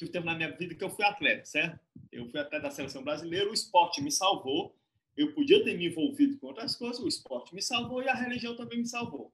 tive 0.00 0.10
tempo 0.10 0.24
na 0.24 0.34
minha 0.34 0.50
vida 0.56 0.74
que 0.74 0.82
eu 0.82 0.88
fui 0.88 1.04
atleta, 1.04 1.44
certo? 1.44 1.78
Eu 2.10 2.26
fui 2.30 2.40
atleta 2.40 2.62
da 2.62 2.70
seleção 2.70 3.04
brasileira, 3.04 3.50
o 3.50 3.52
esporte 3.52 4.02
me 4.02 4.10
salvou. 4.10 4.74
Eu 5.14 5.34
podia 5.34 5.62
ter 5.62 5.76
me 5.76 5.88
envolvido 5.88 6.38
com 6.38 6.46
outras 6.46 6.74
coisas, 6.74 7.02
o 7.02 7.08
esporte 7.08 7.54
me 7.54 7.60
salvou 7.60 8.02
e 8.02 8.08
a 8.08 8.14
religião 8.14 8.56
também 8.56 8.78
me 8.78 8.86
salvou. 8.86 9.30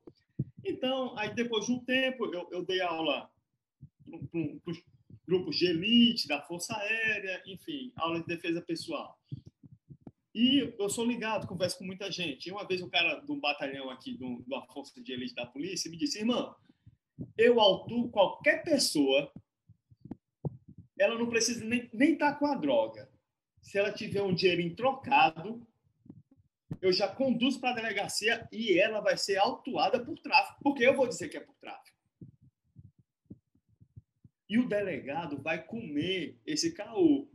Então, 0.65 1.17
aí 1.17 1.33
depois 1.33 1.67
de 1.67 1.73
um 1.73 1.79
tempo, 1.85 2.27
eu, 2.35 2.49
eu 2.51 2.65
dei 2.65 2.81
aula 2.81 3.31
para 4.33 4.73
os 4.73 4.83
grupos 5.25 5.57
de 5.57 5.67
elite, 5.67 6.27
da 6.27 6.43
Força 6.43 6.77
Aérea, 6.77 7.41
enfim, 7.47 7.93
aula 7.95 8.21
de 8.21 8.27
defesa 8.27 8.61
pessoal. 8.61 9.17
E 10.35 10.75
eu 10.79 10.91
sou 10.91 11.07
ligado, 11.07 11.47
converso 11.47 11.79
com 11.79 11.85
muita 11.85 12.11
gente. 12.11 12.49
E 12.49 12.53
uma 12.53 12.67
vez 12.67 12.83
um 12.83 12.91
cara 12.91 13.21
de 13.21 13.31
um 13.31 13.39
batalhão 13.39 13.89
aqui, 13.89 14.17
de 14.17 14.25
uma 14.25 14.67
força 14.67 15.01
de 15.01 15.13
elite 15.13 15.35
da 15.35 15.47
polícia, 15.47 15.89
me 15.89 15.97
disse, 15.97 16.19
irmão, 16.19 16.57
eu 17.39 17.61
autuo 17.61 18.11
qualquer 18.11 18.65
pessoa 18.65 19.31
ela 20.99 21.19
não 21.19 21.29
precisa 21.29 21.65
nem 21.65 21.85
estar 21.85 21.97
nem 21.97 22.17
tá 22.17 22.35
com 22.35 22.47
a 22.47 22.55
droga. 22.55 23.11
Se 23.61 23.79
ela 23.79 23.93
tiver 23.93 24.23
um 24.23 24.35
dinheirinho 24.35 24.75
trocado, 24.75 25.67
eu 26.81 26.93
já 26.93 27.09
conduzo 27.09 27.61
para 27.61 27.71
a 27.71 27.75
delegacia 27.75 28.47
e 28.53 28.79
ela 28.79 29.01
vai 29.01 29.17
ser 29.17 29.37
autuada 29.37 30.03
por 30.05 30.19
tráfico, 30.19 30.61
porque 30.63 30.87
eu 30.87 30.95
vou 30.95 31.09
dizer 31.09 31.29
que 31.29 31.37
é 31.37 31.41
por 31.41 31.55
tráfico. 31.57 31.97
E 34.49 34.59
o 34.59 34.69
delegado 34.69 35.43
vai 35.43 35.65
comer 35.65 36.39
esse 36.47 36.73
caô. 36.73 37.29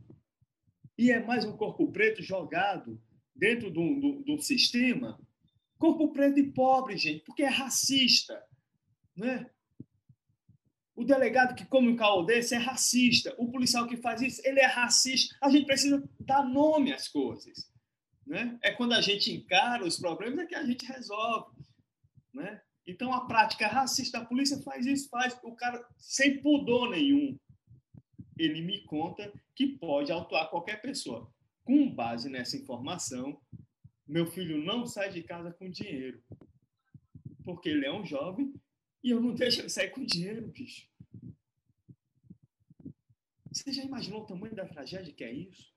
E 0.96 1.10
é 1.10 1.20
mais 1.22 1.44
um 1.44 1.56
corpo 1.56 1.90
preto 1.92 2.22
jogado 2.22 3.00
dentro 3.34 3.70
de 3.70 3.78
um, 3.78 4.22
de 4.22 4.32
um 4.32 4.38
sistema. 4.38 5.20
Corpo 5.78 6.12
preto 6.12 6.38
e 6.38 6.52
pobre, 6.52 6.96
gente, 6.96 7.24
porque 7.24 7.42
é 7.42 7.48
racista. 7.48 8.42
Né? 9.14 9.50
O 11.02 11.04
delegado 11.04 11.56
que 11.56 11.66
come 11.66 11.88
um 11.88 11.96
caô 11.96 12.22
desse 12.22 12.54
é 12.54 12.58
racista. 12.58 13.34
O 13.36 13.50
policial 13.50 13.88
que 13.88 13.96
faz 13.96 14.22
isso, 14.22 14.40
ele 14.44 14.60
é 14.60 14.66
racista. 14.66 15.36
A 15.42 15.50
gente 15.50 15.66
precisa 15.66 16.00
dar 16.20 16.44
nome 16.44 16.92
às 16.92 17.08
coisas. 17.08 17.68
Né? 18.24 18.56
É 18.62 18.70
quando 18.70 18.92
a 18.92 19.00
gente 19.00 19.32
encara 19.32 19.84
os 19.84 19.98
problemas 19.98 20.38
é 20.38 20.46
que 20.46 20.54
a 20.54 20.64
gente 20.64 20.86
resolve. 20.86 21.56
Né? 22.32 22.62
Então, 22.86 23.12
a 23.12 23.26
prática 23.26 23.66
racista 23.66 24.20
da 24.20 24.24
polícia 24.24 24.62
faz 24.62 24.86
isso, 24.86 25.08
faz 25.08 25.36
o 25.42 25.56
cara 25.56 25.84
sem 25.98 26.40
pudor 26.40 26.90
nenhum. 26.90 27.36
Ele 28.38 28.62
me 28.62 28.84
conta 28.84 29.32
que 29.56 29.66
pode 29.66 30.12
autuar 30.12 30.50
qualquer 30.50 30.80
pessoa. 30.80 31.28
Com 31.64 31.92
base 31.92 32.30
nessa 32.30 32.56
informação, 32.56 33.40
meu 34.06 34.28
filho 34.28 34.64
não 34.64 34.86
sai 34.86 35.10
de 35.10 35.24
casa 35.24 35.52
com 35.52 35.68
dinheiro. 35.68 36.22
Porque 37.44 37.70
ele 37.70 37.86
é 37.86 37.92
um 37.92 38.06
jovem 38.06 38.54
e 39.02 39.10
eu 39.10 39.20
não 39.20 39.34
deixo 39.34 39.60
ele 39.60 39.68
sair 39.68 39.90
com 39.90 40.04
dinheiro, 40.04 40.46
bicho. 40.46 40.88
Você 43.50 43.72
já 43.72 43.82
imaginou 43.82 44.22
o 44.22 44.26
tamanho 44.26 44.54
da 44.54 44.66
tragédia 44.66 45.12
que 45.12 45.24
é 45.24 45.32
isso? 45.32 45.74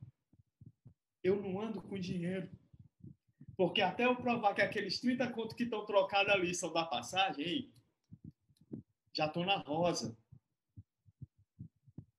Eu 1.24 1.42
não 1.42 1.60
ando 1.60 1.82
com 1.82 2.00
dinheiro. 2.00 2.50
Porque 3.58 3.82
até 3.82 4.06
eu 4.06 4.16
provar 4.16 4.54
que 4.54 4.62
aqueles 4.62 5.00
30 5.00 5.32
contos 5.32 5.56
que 5.56 5.64
estão 5.64 5.86
trocados 5.86 6.32
ali 6.32 6.54
são 6.54 6.72
da 6.72 6.86
passagem, 6.86 7.46
ei, 7.46 7.74
já 9.14 9.26
estou 9.26 9.46
na 9.46 9.58
rosa. 9.58 10.16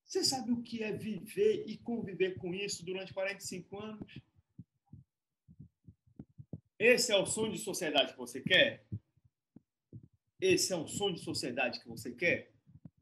Você 0.05 0.25
sabe 0.25 0.51
o 0.51 0.63
que 0.63 0.83
é 0.83 0.93
viver 0.93 1.65
e 1.67 1.77
conviver 1.79 2.37
com 2.37 2.55
isso 2.55 2.85
durante 2.85 3.13
45 3.13 3.79
anos? 3.79 4.19
Esse 6.79 7.13
é 7.13 7.17
o 7.17 7.27
sonho 7.27 7.53
de 7.53 7.59
sociedade 7.59 8.13
que 8.13 8.19
você 8.19 8.41
quer? 8.41 8.87
Esse 10.41 10.73
é 10.73 10.77
um 10.77 10.87
sonho 10.87 11.15
de 11.15 11.21
sociedade 11.21 11.81
que 11.81 11.89
você 11.89 12.13
quer? 12.13 12.53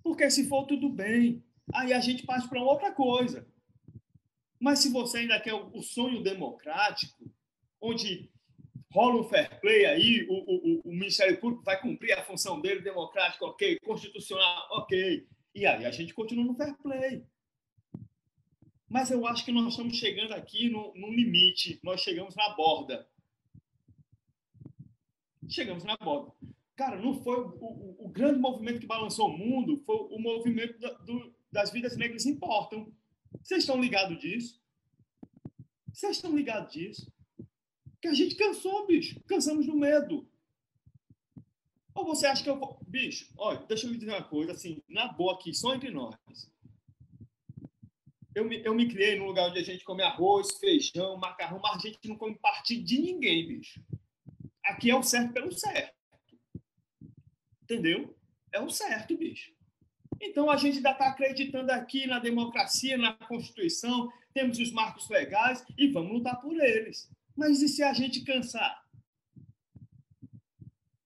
Porque 0.02 0.30
se 0.30 0.48
for 0.48 0.66
tudo 0.66 0.88
bem, 0.88 1.42
aí 1.72 1.92
a 1.92 2.00
gente 2.00 2.24
parte 2.24 2.48
para 2.48 2.62
outra 2.62 2.92
coisa. 2.92 3.46
Mas 4.60 4.78
se 4.78 4.90
você 4.90 5.18
ainda 5.18 5.40
quer 5.40 5.54
o 5.54 5.82
sonho 5.82 6.22
democrático, 6.22 7.30
onde 7.80 8.30
rola 8.92 9.20
um 9.20 9.24
fair 9.24 9.60
play 9.60 9.84
aí, 9.84 10.26
o, 10.28 10.34
o, 10.34 10.80
o 10.84 10.92
Ministério 10.92 11.38
Público 11.40 11.64
vai 11.64 11.80
cumprir 11.80 12.12
a 12.12 12.24
função 12.24 12.60
dele, 12.60 12.80
democrática, 12.80 13.44
ok, 13.44 13.78
constitucional, 13.80 14.68
ok. 14.70 15.26
E 15.54 15.66
aí 15.66 15.84
a 15.84 15.90
gente 15.90 16.14
continua 16.14 16.44
no 16.44 16.54
fair 16.54 16.76
play. 16.78 17.26
Mas 18.88 19.10
eu 19.10 19.26
acho 19.26 19.44
que 19.44 19.50
nós 19.50 19.68
estamos 19.68 19.96
chegando 19.96 20.32
aqui 20.32 20.68
no, 20.68 20.94
no 20.94 21.10
limite, 21.12 21.80
nós 21.82 22.00
chegamos 22.00 22.36
na 22.36 22.50
borda. 22.50 23.08
Chegamos 25.48 25.82
na 25.82 25.96
borda. 25.96 26.32
Cara, 26.76 27.00
não 27.00 27.22
foi 27.22 27.40
o, 27.40 27.48
o, 27.60 28.06
o 28.06 28.08
grande 28.08 28.40
movimento 28.40 28.80
que 28.80 28.86
balançou 28.86 29.28
o 29.28 29.38
mundo, 29.38 29.82
foi 29.86 29.96
o 29.96 30.18
movimento 30.18 30.78
da, 30.78 30.90
do, 30.94 31.34
das 31.52 31.70
vidas 31.70 31.96
negras 31.96 32.26
importam. 32.26 32.92
Vocês 33.42 33.60
estão 33.60 33.80
ligados 33.80 34.18
disso? 34.18 34.60
Vocês 35.92 36.16
estão 36.16 36.34
ligados 36.34 36.72
disso? 36.72 37.12
Que 38.02 38.08
a 38.08 38.14
gente 38.14 38.34
cansou, 38.34 38.86
bicho. 38.86 39.22
Cansamos 39.24 39.66
do 39.66 39.76
medo. 39.76 40.28
Ou 41.94 42.04
você 42.04 42.26
acha 42.26 42.42
que 42.42 42.50
eu 42.50 42.58
vou. 42.58 42.80
Bicho, 42.88 43.32
olha, 43.36 43.64
deixa 43.66 43.86
eu 43.86 43.92
lhe 43.92 43.98
dizer 43.98 44.10
uma 44.10 44.24
coisa, 44.24 44.52
assim, 44.52 44.82
na 44.88 45.12
boa 45.12 45.34
aqui, 45.34 45.54
só 45.54 45.74
entre 45.74 45.90
nós. 45.90 46.16
Eu 48.34 48.44
me, 48.44 48.60
eu 48.64 48.74
me 48.74 48.88
criei 48.88 49.16
num 49.16 49.26
lugar 49.26 49.48
onde 49.48 49.60
a 49.60 49.62
gente 49.62 49.84
come 49.84 50.02
arroz, 50.02 50.58
feijão, 50.58 51.16
macarrão, 51.16 51.60
mas 51.62 51.76
a 51.76 51.88
gente 51.88 52.08
não 52.08 52.16
come 52.16 52.36
parte 52.36 52.76
de 52.76 52.98
ninguém, 52.98 53.46
bicho. 53.46 53.80
Aqui 54.64 54.90
é 54.90 54.96
o 54.96 55.02
certo 55.04 55.32
pelo 55.32 55.52
certo. 55.52 55.93
Entendeu? 57.64 58.14
É 58.52 58.60
o 58.60 58.70
certo, 58.70 59.16
bicho. 59.16 59.52
Então 60.20 60.50
a 60.50 60.56
gente 60.56 60.76
ainda 60.76 60.92
está 60.92 61.08
acreditando 61.08 61.72
aqui 61.72 62.06
na 62.06 62.18
democracia, 62.18 62.96
na 62.96 63.14
Constituição, 63.14 64.12
temos 64.32 64.58
os 64.58 64.70
marcos 64.70 65.08
legais 65.08 65.64
e 65.76 65.88
vamos 65.88 66.12
lutar 66.12 66.40
por 66.40 66.58
eles. 66.58 67.10
Mas 67.36 67.60
e 67.62 67.68
se 67.68 67.82
a 67.82 67.92
gente 67.92 68.22
cansar? 68.22 68.84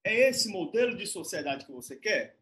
É 0.05 0.29
esse 0.29 0.49
modelo 0.49 0.97
de 0.97 1.07
sociedade 1.07 1.65
que 1.65 1.73
você 1.73 1.97
quer? 1.97 2.39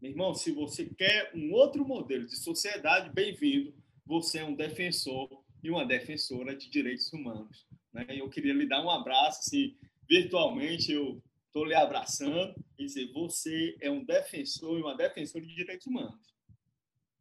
Meu 0.00 0.10
irmão, 0.12 0.34
se 0.34 0.52
você 0.52 0.86
quer 0.86 1.32
um 1.34 1.52
outro 1.52 1.84
modelo 1.84 2.26
de 2.26 2.36
sociedade, 2.36 3.10
bem-vindo. 3.10 3.74
Você 4.06 4.38
é 4.38 4.44
um 4.44 4.54
defensor 4.54 5.28
e 5.62 5.70
uma 5.70 5.84
defensora 5.84 6.56
de 6.56 6.70
direitos 6.70 7.12
humanos. 7.12 7.66
Né? 7.92 8.06
Eu 8.10 8.28
queria 8.28 8.54
lhe 8.54 8.66
dar 8.66 8.82
um 8.82 8.90
abraço, 8.90 9.40
assim, 9.40 9.76
virtualmente 10.08 10.92
eu 10.92 11.22
estou 11.48 11.64
lhe 11.64 11.74
abraçando 11.74 12.54
e 12.78 12.84
dizer, 12.84 13.10
você 13.12 13.76
é 13.80 13.90
um 13.90 14.04
defensor 14.04 14.78
e 14.78 14.82
uma 14.82 14.96
defensora 14.96 15.44
de 15.44 15.54
direitos 15.54 15.86
humanos. 15.86 16.20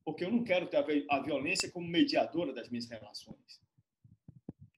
Porque 0.06 0.24
eu 0.24 0.32
não 0.32 0.44
quero 0.44 0.68
ter 0.68 0.78
a 1.10 1.20
violência 1.20 1.72
como 1.72 1.88
mediadora 1.88 2.54
das 2.54 2.70
minhas 2.70 2.88
relações. 2.88 3.62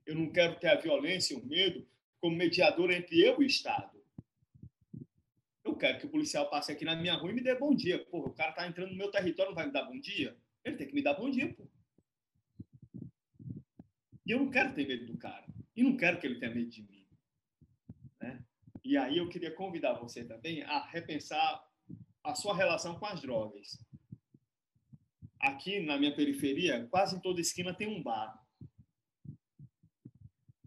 Eu 0.05 0.15
não 0.15 0.31
quero 0.31 0.59
ter 0.59 0.67
a 0.67 0.75
violência 0.75 1.33
e 1.33 1.37
o 1.37 1.45
medo 1.45 1.87
como 2.19 2.35
mediador 2.35 2.89
entre 2.91 3.19
eu 3.19 3.41
e 3.41 3.45
o 3.45 3.47
Estado. 3.47 3.99
Eu 5.63 5.75
quero 5.75 5.99
que 5.99 6.05
o 6.05 6.09
policial 6.09 6.49
passe 6.49 6.71
aqui 6.71 6.83
na 6.83 6.95
minha 6.95 7.13
rua 7.13 7.29
e 7.29 7.33
me 7.33 7.41
dê 7.41 7.53
bom 7.53 7.75
dia. 7.75 8.03
Porra, 8.05 8.29
o 8.29 8.33
cara 8.33 8.53
tá 8.53 8.67
entrando 8.67 8.89
no 8.89 8.97
meu 8.97 9.11
território, 9.11 9.51
não 9.51 9.55
vai 9.55 9.67
me 9.67 9.73
dar 9.73 9.83
bom 9.83 9.99
dia? 9.99 10.35
Ele 10.63 10.77
tem 10.77 10.87
que 10.87 10.95
me 10.95 11.03
dar 11.03 11.13
bom 11.13 11.29
dia, 11.29 11.53
pô. 11.53 11.67
E 14.25 14.31
eu 14.31 14.39
não 14.39 14.49
quero 14.49 14.73
ter 14.73 14.87
medo 14.87 15.05
do 15.05 15.17
cara. 15.17 15.45
E 15.75 15.83
não 15.83 15.95
quero 15.95 16.19
que 16.19 16.27
ele 16.27 16.39
tenha 16.39 16.53
medo 16.53 16.69
de 16.69 16.81
mim. 16.81 16.98
E 18.83 18.97
aí 18.97 19.17
eu 19.17 19.29
queria 19.29 19.51
convidar 19.51 19.93
você 19.93 20.23
também 20.23 20.63
a 20.63 20.85
repensar 20.85 21.63
a 22.23 22.35
sua 22.35 22.55
relação 22.55 22.95
com 22.95 23.05
as 23.05 23.21
drogas. 23.21 23.83
Aqui 25.39 25.79
na 25.79 25.97
minha 25.97 26.15
periferia, 26.15 26.87
quase 26.89 27.15
em 27.15 27.19
toda 27.19 27.39
esquina 27.39 27.73
tem 27.73 27.87
um 27.87 28.03
bar 28.03 28.39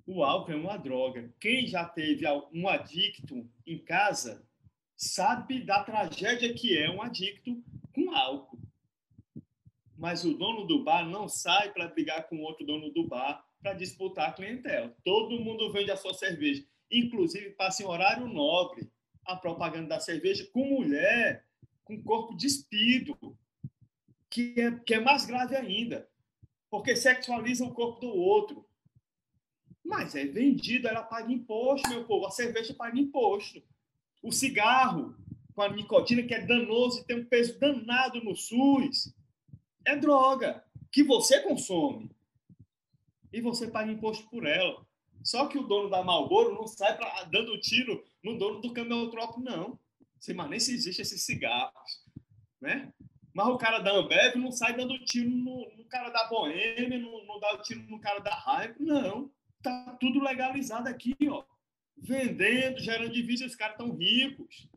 o 0.06 0.22
álcool 0.22 0.52
é 0.52 0.56
uma 0.56 0.76
droga. 0.76 1.32
Quem 1.40 1.66
já 1.66 1.84
teve 1.84 2.26
um 2.52 2.68
adicto 2.68 3.48
em 3.66 3.78
casa 3.78 4.46
sabe 4.96 5.64
da 5.64 5.82
tragédia 5.82 6.52
que 6.54 6.76
é 6.76 6.90
um 6.90 7.02
adicto 7.02 7.62
com 7.94 8.14
álcool. 8.14 8.58
Mas 9.96 10.24
o 10.24 10.34
dono 10.34 10.66
do 10.66 10.82
bar 10.82 11.08
não 11.08 11.28
sai 11.28 11.72
para 11.72 11.88
brigar 11.88 12.28
com 12.28 12.40
outro 12.40 12.66
dono 12.66 12.90
do 12.90 13.06
bar 13.06 13.44
para 13.60 13.74
disputar 13.74 14.30
a 14.30 14.32
clientela. 14.32 14.94
Todo 15.04 15.40
mundo 15.40 15.72
vende 15.72 15.90
a 15.90 15.96
sua 15.96 16.14
cerveja. 16.14 16.64
Inclusive, 16.92 17.50
passa 17.50 17.82
em 17.82 17.86
horário 17.86 18.28
nobre 18.28 18.90
a 19.24 19.36
propaganda 19.36 19.88
da 19.88 20.00
cerveja 20.00 20.48
com 20.52 20.64
mulher 20.64 21.44
com 21.84 22.00
corpo 22.02 22.36
despido, 22.36 23.16
que 24.30 24.54
é, 24.60 24.70
que 24.70 24.94
é 24.94 25.00
mais 25.00 25.24
grave 25.24 25.56
ainda, 25.56 26.08
porque 26.70 26.94
sexualiza 26.94 27.64
o 27.64 27.74
corpo 27.74 28.00
do 28.00 28.08
outro 28.08 28.64
mas 29.84 30.14
é 30.14 30.24
vendido, 30.24 30.88
ela 30.88 31.02
paga 31.02 31.32
imposto, 31.32 31.88
meu 31.88 32.04
povo. 32.04 32.26
A 32.26 32.30
cerveja 32.30 32.72
paga 32.72 32.98
imposto. 32.98 33.62
O 34.22 34.30
cigarro 34.30 35.14
com 35.54 35.62
a 35.62 35.68
nicotina, 35.68 36.22
que 36.22 36.34
é 36.34 36.46
danoso 36.46 37.00
e 37.00 37.04
tem 37.04 37.18
um 37.18 37.26
peso 37.26 37.58
danado 37.58 38.22
no 38.24 38.34
SUS, 38.34 39.14
é 39.84 39.94
droga 39.96 40.64
que 40.90 41.02
você 41.02 41.40
consome. 41.40 42.10
E 43.32 43.40
você 43.40 43.66
paga 43.66 43.92
imposto 43.92 44.28
por 44.30 44.46
ela. 44.46 44.86
Só 45.22 45.46
que 45.46 45.58
o 45.58 45.62
dono 45.62 45.88
da 45.88 46.02
Marlboro 46.02 46.54
não 46.54 46.66
sai 46.66 46.96
pra, 46.96 47.24
dando 47.24 47.58
tiro 47.60 48.04
no 48.22 48.38
dono 48.38 48.60
do 48.60 48.72
camelotrópico, 48.72 49.40
não. 49.40 49.78
Sei 50.18 50.34
mais 50.34 50.50
nem 50.50 50.60
se 50.60 50.74
existe 50.74 51.02
esses 51.02 51.22
cigarros. 51.22 52.02
Né? 52.60 52.92
Mas 53.34 53.48
o 53.48 53.56
cara 53.56 53.78
da 53.78 53.92
Ambev 53.92 54.36
não 54.36 54.52
sai 54.52 54.76
dando 54.76 54.98
tiro 55.04 55.30
no, 55.30 55.70
no 55.76 55.84
cara 55.86 56.10
da 56.10 56.28
Boêmia, 56.28 56.98
não, 56.98 57.24
não 57.24 57.40
dá 57.40 57.56
tiro 57.58 57.82
no 57.82 57.98
cara 57.98 58.20
da 58.20 58.34
Raiva, 58.34 58.74
não. 58.78 59.30
Tá 59.62 59.96
tudo 60.00 60.20
legalizado 60.20 60.88
aqui, 60.88 61.16
ó. 61.28 61.44
Vendendo, 61.96 62.80
gerando 62.80 63.12
divisas, 63.12 63.52
os 63.52 63.56
caras 63.56 63.78
estão 63.78 63.96
ricos. 63.96 64.68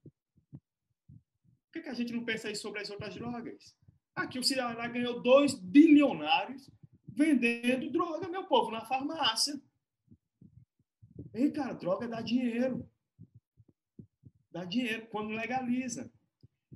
Por 0.51 1.71
que, 1.73 1.81
que 1.81 1.89
a 1.89 1.93
gente 1.93 2.13
não 2.13 2.23
pensa 2.23 2.47
aí 2.47 2.55
sobre 2.55 2.81
as 2.81 2.89
outras 2.89 3.13
drogas? 3.15 3.75
Aqui 4.15 4.39
o 4.39 4.43
Ceará 4.43 4.87
ganhou 4.87 5.21
2 5.21 5.55
bilionários 5.55 6.69
vendendo 7.07 7.91
droga, 7.91 8.27
meu 8.29 8.45
povo, 8.45 8.71
na 8.71 8.85
farmácia. 8.85 9.59
Ei, 11.35 11.51
cara, 11.51 11.73
droga 11.73 12.07
dá 12.07 12.21
dinheiro. 12.21 12.89
Dá 14.51 14.65
dinheiro 14.65 15.07
quando 15.07 15.29
legaliza. 15.29 16.11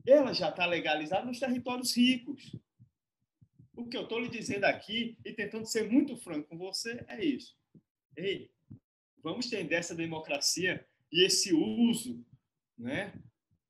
Ela 0.05 0.33
já 0.33 0.49
está 0.49 0.65
legalizada 0.65 1.25
nos 1.25 1.39
territórios 1.39 1.95
ricos. 1.95 2.55
O 3.73 3.87
que 3.87 3.95
eu 3.95 4.03
estou 4.03 4.19
lhe 4.19 4.27
dizendo 4.27 4.65
aqui, 4.65 5.17
e 5.25 5.33
tentando 5.33 5.65
ser 5.65 5.89
muito 5.89 6.17
franco 6.17 6.49
com 6.49 6.57
você, 6.57 7.03
é 7.07 7.23
isso 7.23 7.59
ei, 8.19 8.51
vamos 9.23 9.49
ter 9.49 9.71
essa 9.71 9.95
democracia 9.95 10.85
e 11.11 11.25
esse 11.25 11.53
uso, 11.53 12.23
né? 12.77 13.13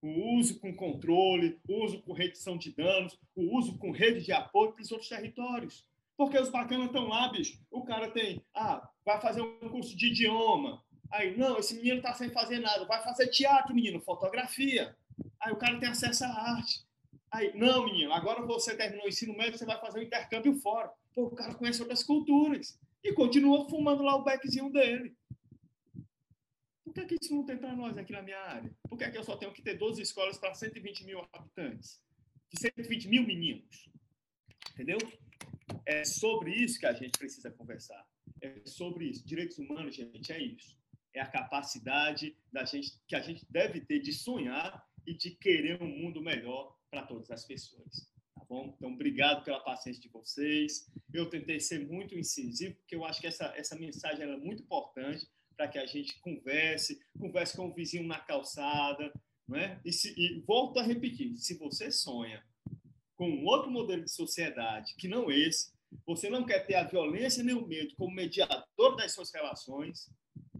O 0.01 0.37
uso 0.37 0.59
com 0.59 0.73
controle, 0.73 1.59
o 1.67 1.83
uso 1.83 2.01
com 2.01 2.13
redução 2.13 2.57
de 2.57 2.71
danos, 2.71 3.19
o 3.35 3.57
uso 3.57 3.77
com 3.77 3.91
rede 3.91 4.23
de 4.23 4.31
apoio 4.31 4.71
para 4.71 4.81
os 4.81 4.91
outros 4.91 5.09
territórios. 5.09 5.85
Porque 6.19 6.37
os 6.37 6.49
bacanas 6.49 6.87
estão 6.87 7.07
lá, 7.07 7.29
bicho. 7.29 7.57
O 7.71 7.81
cara 7.85 8.11
tem, 8.11 8.43
ah, 8.53 8.85
vai 9.05 9.21
fazer 9.21 9.41
um 9.41 9.69
curso 9.69 9.95
de 9.95 10.07
idioma. 10.07 10.83
Aí, 11.09 11.37
não, 11.37 11.57
esse 11.57 11.73
menino 11.75 11.99
está 11.99 12.13
sem 12.13 12.29
fazer 12.29 12.59
nada. 12.59 12.83
Vai 12.83 13.01
fazer 13.01 13.27
teatro, 13.27 13.73
menino, 13.73 14.01
fotografia. 14.01 14.93
Aí 15.39 15.53
o 15.53 15.55
cara 15.55 15.79
tem 15.79 15.87
acesso 15.87 16.25
à 16.25 16.27
arte. 16.27 16.85
Aí, 17.31 17.57
não, 17.57 17.85
menino, 17.85 18.11
agora 18.11 18.45
você 18.45 18.75
terminou 18.75 19.05
o 19.05 19.07
ensino 19.07 19.33
médio, 19.37 19.57
você 19.57 19.65
vai 19.65 19.79
fazer 19.79 19.99
um 19.99 20.03
intercâmbio 20.03 20.53
fora. 20.55 20.91
Pô, 21.15 21.27
o 21.27 21.35
cara 21.35 21.55
conhece 21.55 21.79
outras 21.79 22.03
culturas 22.03 22.77
e 23.01 23.13
continua 23.13 23.69
fumando 23.69 24.03
lá 24.03 24.17
o 24.17 24.23
beckzinho 24.25 24.69
dele. 24.73 25.15
Por 26.83 26.93
que, 26.93 27.05
que 27.05 27.15
isso 27.23 27.33
não 27.33 27.45
tem 27.45 27.57
para 27.57 27.73
nós 27.73 27.97
aqui 27.97 28.11
na 28.11 28.21
minha 28.21 28.39
área? 28.39 28.69
Por 28.89 28.97
que, 28.97 29.09
que 29.09 29.17
eu 29.17 29.23
só 29.23 29.37
tenho 29.37 29.53
que 29.53 29.61
ter 29.61 29.75
12 29.75 30.01
escolas 30.01 30.37
para 30.37 30.53
120 30.53 31.05
mil 31.05 31.25
habitantes? 31.31 32.03
De 32.51 32.59
120 32.59 33.07
mil 33.07 33.25
meninos? 33.25 33.89
Entendeu? 34.73 34.97
É 35.85 36.03
sobre 36.03 36.53
isso 36.53 36.79
que 36.79 36.85
a 36.85 36.93
gente 36.93 37.17
precisa 37.17 37.51
conversar. 37.51 38.05
É 38.41 38.61
sobre 38.65 39.05
isso. 39.05 39.25
Direitos 39.25 39.57
humanos, 39.57 39.95
gente, 39.95 40.31
é 40.31 40.41
isso. 40.41 40.77
É 41.13 41.21
a 41.21 41.25
capacidade 41.25 42.35
da 42.51 42.63
gente 42.65 42.99
que 43.07 43.15
a 43.15 43.21
gente 43.21 43.45
deve 43.49 43.81
ter 43.81 43.99
de 43.99 44.13
sonhar 44.13 44.87
e 45.05 45.13
de 45.13 45.31
querer 45.31 45.81
um 45.81 45.87
mundo 45.87 46.21
melhor 46.21 46.77
para 46.89 47.03
todas 47.03 47.31
as 47.31 47.45
pessoas 47.45 48.09
bom? 48.49 48.73
Então, 48.75 48.91
obrigado 48.91 49.43
pela 49.43 49.59
paciência 49.59 50.01
de 50.01 50.09
vocês. 50.09 50.91
Eu 51.13 51.29
tentei 51.29 51.59
ser 51.59 51.87
muito 51.87 52.15
incisivo, 52.15 52.75
porque 52.75 52.95
eu 52.95 53.05
acho 53.05 53.21
que 53.21 53.27
essa, 53.27 53.53
essa 53.55 53.77
mensagem 53.77 54.23
é 54.23 54.37
muito 54.37 54.63
importante 54.63 55.29
para 55.55 55.67
que 55.67 55.77
a 55.77 55.85
gente 55.85 56.19
converse, 56.19 56.99
converse 57.17 57.55
com 57.55 57.67
o 57.67 57.73
vizinho 57.73 58.07
na 58.07 58.19
calçada, 58.19 59.13
né? 59.47 59.79
E, 59.85 59.93
se, 59.93 60.13
e 60.17 60.39
volto 60.41 60.79
a 60.79 60.83
repetir, 60.83 61.37
se 61.37 61.53
você 61.57 61.91
sonha 61.91 62.43
com 63.19 63.43
outro 63.43 63.69
modelo 63.69 64.01
de 64.01 64.09
sociedade 64.09 64.95
que 64.95 65.05
não 65.05 65.29
esse, 65.29 65.73
você 66.07 66.29
não 66.29 66.45
quer 66.45 66.65
ter 66.65 66.75
a 66.75 66.85
violência 66.85 67.43
nem 67.43 67.53
o 67.53 67.67
medo 67.67 67.93
como 67.97 68.15
mediador 68.15 68.95
das 68.95 69.11
suas 69.11 69.29
relações, 69.33 70.09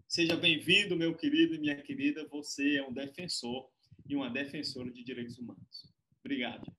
seja 0.10 0.36
bem-vindo, 0.36 0.98
meu 0.98 1.16
querido 1.16 1.56
e 1.56 1.58
minha 1.58 1.82
querida, 1.82 2.28
você 2.28 2.76
é 2.76 2.86
um 2.86 2.92
defensor 2.92 3.70
e 4.06 4.14
uma 4.14 4.30
defensora 4.30 4.92
de 4.92 5.02
direitos 5.06 5.40
humanos. 5.40 5.90
Obrigado. 6.20 6.70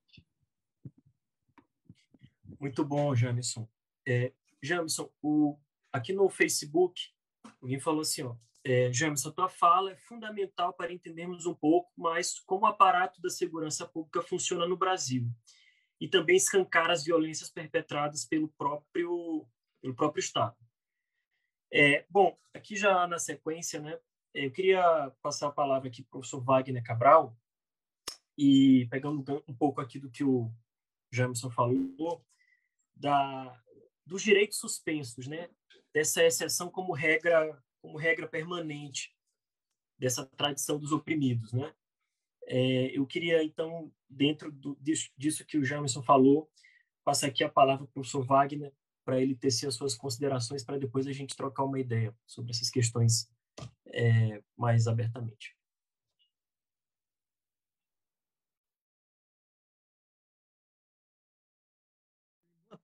Muito 2.60 2.84
bom, 2.84 3.14
Jamison. 3.14 3.66
É, 4.06 4.34
Jamison, 4.62 5.10
o, 5.22 5.56
aqui 5.90 6.12
no 6.12 6.28
Facebook, 6.28 7.00
alguém 7.62 7.80
falou 7.80 8.02
assim, 8.02 8.22
ó, 8.22 8.36
é, 8.62 8.92
James, 8.92 9.24
a 9.24 9.32
tua 9.32 9.48
fala 9.48 9.92
é 9.92 9.96
fundamental 9.96 10.74
para 10.74 10.92
entendermos 10.92 11.46
um 11.46 11.54
pouco 11.54 11.90
mais 11.96 12.38
como 12.40 12.66
o 12.66 12.68
aparato 12.68 13.18
da 13.22 13.30
segurança 13.30 13.86
pública 13.86 14.20
funciona 14.20 14.68
no 14.68 14.76
Brasil 14.76 15.26
e 16.00 16.08
também 16.08 16.36
escancar 16.36 16.90
as 16.90 17.04
violências 17.04 17.50
perpetradas 17.50 18.24
pelo 18.24 18.48
próprio, 18.48 19.46
pelo 19.82 19.94
próprio 19.94 20.20
Estado. 20.20 20.56
É, 21.72 22.04
bom, 22.08 22.36
aqui 22.54 22.74
já 22.74 23.06
na 23.06 23.18
sequência, 23.18 23.80
né, 23.80 23.98
eu 24.34 24.50
queria 24.50 25.12
passar 25.22 25.48
a 25.48 25.52
palavra 25.52 25.88
aqui 25.88 26.02
para 26.02 26.08
o 26.08 26.10
professor 26.12 26.42
Wagner 26.42 26.82
Cabral, 26.82 27.36
e 28.36 28.88
pegando 28.90 29.44
um 29.46 29.54
pouco 29.54 29.80
aqui 29.80 29.98
do 29.98 30.10
que 30.10 30.24
o 30.24 30.50
Jameson 31.12 31.50
falou, 31.50 32.24
da, 32.96 33.62
dos 34.06 34.22
direitos 34.22 34.58
suspensos, 34.58 35.26
né, 35.26 35.50
dessa 35.92 36.24
exceção 36.24 36.70
como 36.70 36.92
regra 36.92 37.62
como 37.82 37.96
regra 37.96 38.28
permanente 38.28 39.16
dessa 39.98 40.24
tradição 40.24 40.78
dos 40.78 40.92
oprimidos, 40.92 41.52
né? 41.52 41.74
É, 42.52 42.98
eu 42.98 43.06
queria 43.06 43.44
então, 43.44 43.92
dentro 44.08 44.50
do, 44.50 44.76
disso, 44.80 45.08
disso, 45.16 45.46
que 45.46 45.56
o 45.56 45.64
Jameson 45.64 46.02
falou, 46.02 46.50
passar 47.04 47.28
aqui 47.28 47.44
a 47.44 47.48
palavra 47.48 47.84
para 47.84 47.90
o 47.90 47.94
professor 47.94 48.24
Wagner 48.24 48.72
para 49.04 49.20
ele 49.20 49.36
tecer 49.36 49.68
as 49.68 49.76
suas 49.76 49.94
considerações 49.94 50.64
para 50.64 50.76
depois 50.76 51.06
a 51.06 51.12
gente 51.12 51.36
trocar 51.36 51.64
uma 51.64 51.78
ideia 51.78 52.12
sobre 52.26 52.50
essas 52.50 52.68
questões 52.68 53.30
é, 53.86 54.42
mais 54.56 54.88
abertamente. 54.88 55.56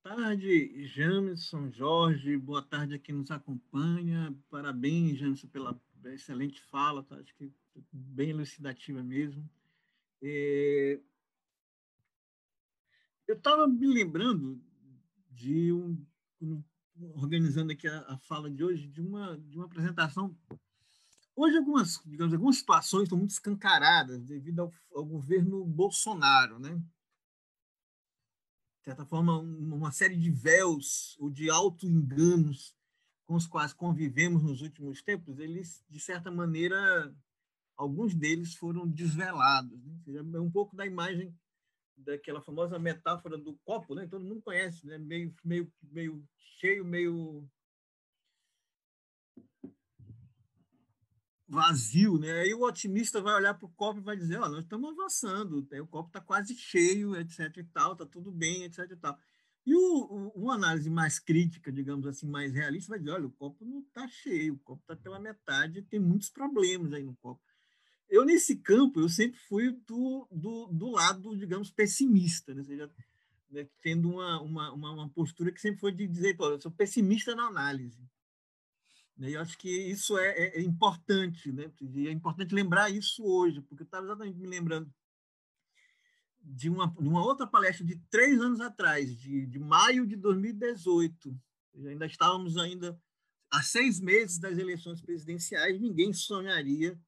tarde, 0.06 0.86
Jameson, 0.86 1.68
Jorge, 1.72 2.36
boa 2.36 2.62
tarde 2.62 2.94
a 2.94 2.98
quem 2.98 3.12
nos 3.12 3.32
acompanha. 3.32 4.32
Parabéns, 4.48 5.18
Jameson, 5.18 5.48
pela 5.48 5.76
excelente 6.04 6.62
fala, 6.62 7.02
tá? 7.02 7.16
acho 7.16 7.34
que 7.34 7.52
bem 7.92 8.30
elucidativa 8.30 9.02
mesmo. 9.02 9.50
É... 10.22 11.00
Eu 13.26 13.36
estava 13.36 13.66
me 13.66 13.86
lembrando 13.86 14.62
de 15.30 15.72
um, 15.72 16.04
organizando 17.14 17.72
aqui 17.72 17.88
a, 17.88 18.00
a, 18.08 18.18
fala 18.18 18.50
de 18.50 18.62
hoje, 18.62 18.86
de 18.86 19.00
uma, 19.00 19.36
de 19.38 19.56
uma 19.56 19.66
apresentação. 19.66 20.36
Hoje, 21.34 21.56
algumas, 21.56 22.00
digamos, 22.06 22.32
algumas 22.32 22.56
situações 22.56 23.04
estão 23.04 23.18
muito 23.18 23.32
escancaradas 23.32 24.24
devido 24.24 24.60
ao, 24.60 24.72
ao 24.94 25.04
governo 25.04 25.64
Bolsonaro, 25.64 26.58
né? 26.58 26.80
certa 28.86 29.04
forma, 29.04 29.40
uma 29.40 29.90
série 29.90 30.16
de 30.16 30.30
véus 30.30 31.16
ou 31.18 31.28
de 31.28 31.50
auto-enganos 31.50 32.72
com 33.24 33.34
os 33.34 33.44
quais 33.44 33.72
convivemos 33.72 34.44
nos 34.44 34.62
últimos 34.62 35.02
tempos, 35.02 35.40
eles, 35.40 35.84
de 35.90 35.98
certa 35.98 36.30
maneira, 36.30 37.12
alguns 37.76 38.14
deles 38.14 38.54
foram 38.54 38.88
desvelados. 38.88 39.84
Né? 39.84 40.20
É 40.34 40.40
um 40.40 40.50
pouco 40.50 40.74
da 40.74 40.86
imagem 40.86 41.34
daquela 41.96 42.42
famosa 42.42 42.78
metáfora 42.78 43.38
do 43.38 43.56
copo, 43.64 43.94
né? 43.94 44.06
todo 44.06 44.24
mundo 44.24 44.42
conhece, 44.42 44.86
né? 44.86 44.98
meio, 44.98 45.34
meio, 45.44 45.72
meio 45.82 46.24
cheio, 46.58 46.84
meio 46.84 47.48
vazio, 51.48 52.18
né? 52.18 52.40
Aí 52.40 52.52
o 52.52 52.62
otimista 52.62 53.20
vai 53.20 53.34
olhar 53.34 53.54
para 53.54 53.66
o 53.66 53.72
copo 53.72 54.00
e 54.00 54.02
vai 54.02 54.16
dizer, 54.16 54.38
ó, 54.40 54.48
nós 54.48 54.64
estamos 54.64 54.90
avançando, 54.90 55.66
o 55.80 55.86
copo 55.86 56.08
está 56.08 56.20
quase 56.20 56.54
cheio, 56.56 57.14
etc 57.16 57.56
e 57.56 57.64
tal, 57.64 57.92
está 57.92 58.04
tudo 58.04 58.32
bem, 58.32 58.64
etc 58.64 58.90
e 58.90 58.96
tal. 58.96 59.16
E 59.64 59.74
o, 59.74 60.32
uma 60.34 60.54
análise 60.54 60.90
mais 60.90 61.18
crítica, 61.18 61.72
digamos 61.72 62.06
assim, 62.06 62.26
mais 62.26 62.52
realista, 62.52 62.90
vai 62.90 62.98
dizer, 62.98 63.12
olha, 63.12 63.26
o 63.26 63.32
copo 63.32 63.64
não 63.64 63.80
está 63.80 64.06
cheio, 64.08 64.54
o 64.54 64.58
copo 64.58 64.82
está 64.82 64.96
pela 64.96 65.18
metade, 65.18 65.82
tem 65.82 66.00
muitos 66.00 66.30
problemas 66.30 66.92
aí 66.92 67.02
no 67.02 67.16
copo. 67.16 67.42
Eu, 68.08 68.24
nesse 68.24 68.56
campo, 68.56 69.00
eu 69.00 69.08
sempre 69.08 69.38
fui 69.48 69.72
do, 69.86 70.28
do, 70.30 70.66
do 70.68 70.90
lado, 70.90 71.36
digamos, 71.36 71.70
pessimista, 71.70 72.54
né? 72.54 72.60
Ou 72.60 72.66
seja, 72.66 72.90
né, 73.50 73.68
tendo 73.82 74.10
uma, 74.10 74.40
uma, 74.40 74.70
uma 74.70 75.08
postura 75.10 75.50
que 75.52 75.60
sempre 75.60 75.80
foi 75.80 75.92
de 75.92 76.06
dizer, 76.06 76.36
eu 76.38 76.60
sou 76.60 76.70
pessimista 76.70 77.34
na 77.34 77.46
análise. 77.46 78.08
Né, 79.16 79.30
e 79.30 79.32
eu 79.34 79.40
acho 79.40 79.56
que 79.58 79.68
isso 79.68 80.16
é, 80.18 80.28
é, 80.28 80.58
é, 80.58 80.62
importante, 80.62 81.50
né? 81.50 81.70
E 81.80 82.06
é 82.08 82.12
importante 82.12 82.54
lembrar 82.54 82.90
isso 82.90 83.24
hoje, 83.24 83.60
porque 83.62 83.82
eu 83.82 83.86
estava 83.86 84.06
exatamente 84.06 84.38
me 84.38 84.46
lembrando 84.46 84.92
de 86.40 86.68
uma, 86.68 86.86
de 86.86 87.08
uma 87.08 87.24
outra 87.24 87.46
palestra 87.46 87.84
de 87.84 87.96
três 88.08 88.40
anos 88.40 88.60
atrás, 88.60 89.16
de, 89.18 89.46
de 89.46 89.58
maio 89.58 90.06
de 90.06 90.14
2018. 90.16 91.36
Ainda 91.86 92.06
estávamos 92.06 92.56
ainda 92.56 92.98
há 93.50 93.62
seis 93.62 93.98
meses 93.98 94.38
das 94.38 94.56
eleições 94.58 95.00
presidenciais, 95.00 95.80
ninguém 95.80 96.12
sonharia, 96.12 96.98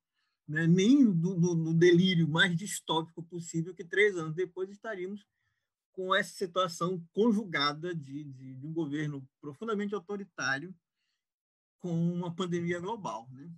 né, 0.49 0.67
nem 0.67 1.05
no, 1.05 1.55
no 1.55 1.75
delírio 1.75 2.27
mais 2.27 2.57
distópico 2.57 3.23
possível, 3.23 3.75
que 3.75 3.85
três 3.85 4.17
anos 4.17 4.35
depois 4.35 4.71
estaríamos 4.71 5.27
com 5.93 6.15
essa 6.15 6.31
situação 6.31 7.05
conjugada 7.13 7.95
de, 7.95 8.25
de, 8.25 8.55
de 8.55 8.67
um 8.67 8.73
governo 8.73 9.29
profundamente 9.41 9.95
autoritário, 9.95 10.75
com 11.81 11.93
uma 12.13 12.35
pandemia 12.35 12.81
global. 12.81 13.29
Né? 13.31 13.51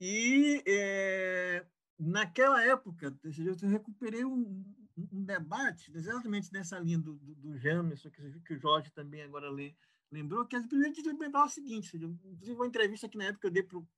E 0.00 0.62
é, 0.66 1.66
naquela 1.98 2.62
época, 2.64 3.16
eu 3.22 3.68
recuperei 3.68 4.24
um, 4.24 4.64
um, 5.12 5.24
debate 5.24 5.90
exatamente 5.94 6.52
nessa 6.52 6.78
linha 6.78 6.98
do, 6.98 7.14
do, 7.14 7.34
do 7.34 7.58
Jamerson, 7.58 8.10
que, 8.10 8.40
que 8.40 8.54
o 8.54 8.58
Jorge 8.58 8.90
também 8.90 9.22
agora 9.22 9.50
lê, 9.50 9.74
lembrou, 10.10 10.44
que 10.46 10.60
primeiro 10.62 10.94
de 10.94 11.12
lembrar 11.12 11.44
o 11.44 11.48
seguinte, 11.48 11.96
inclusive 11.96 12.52
uma 12.52 12.66
entrevista 12.66 13.08
que 13.08 13.18
na 13.18 13.24
época 13.24 13.46
eu 13.46 13.52
dei 13.52 13.62
para 13.62 13.78
o 13.78 13.88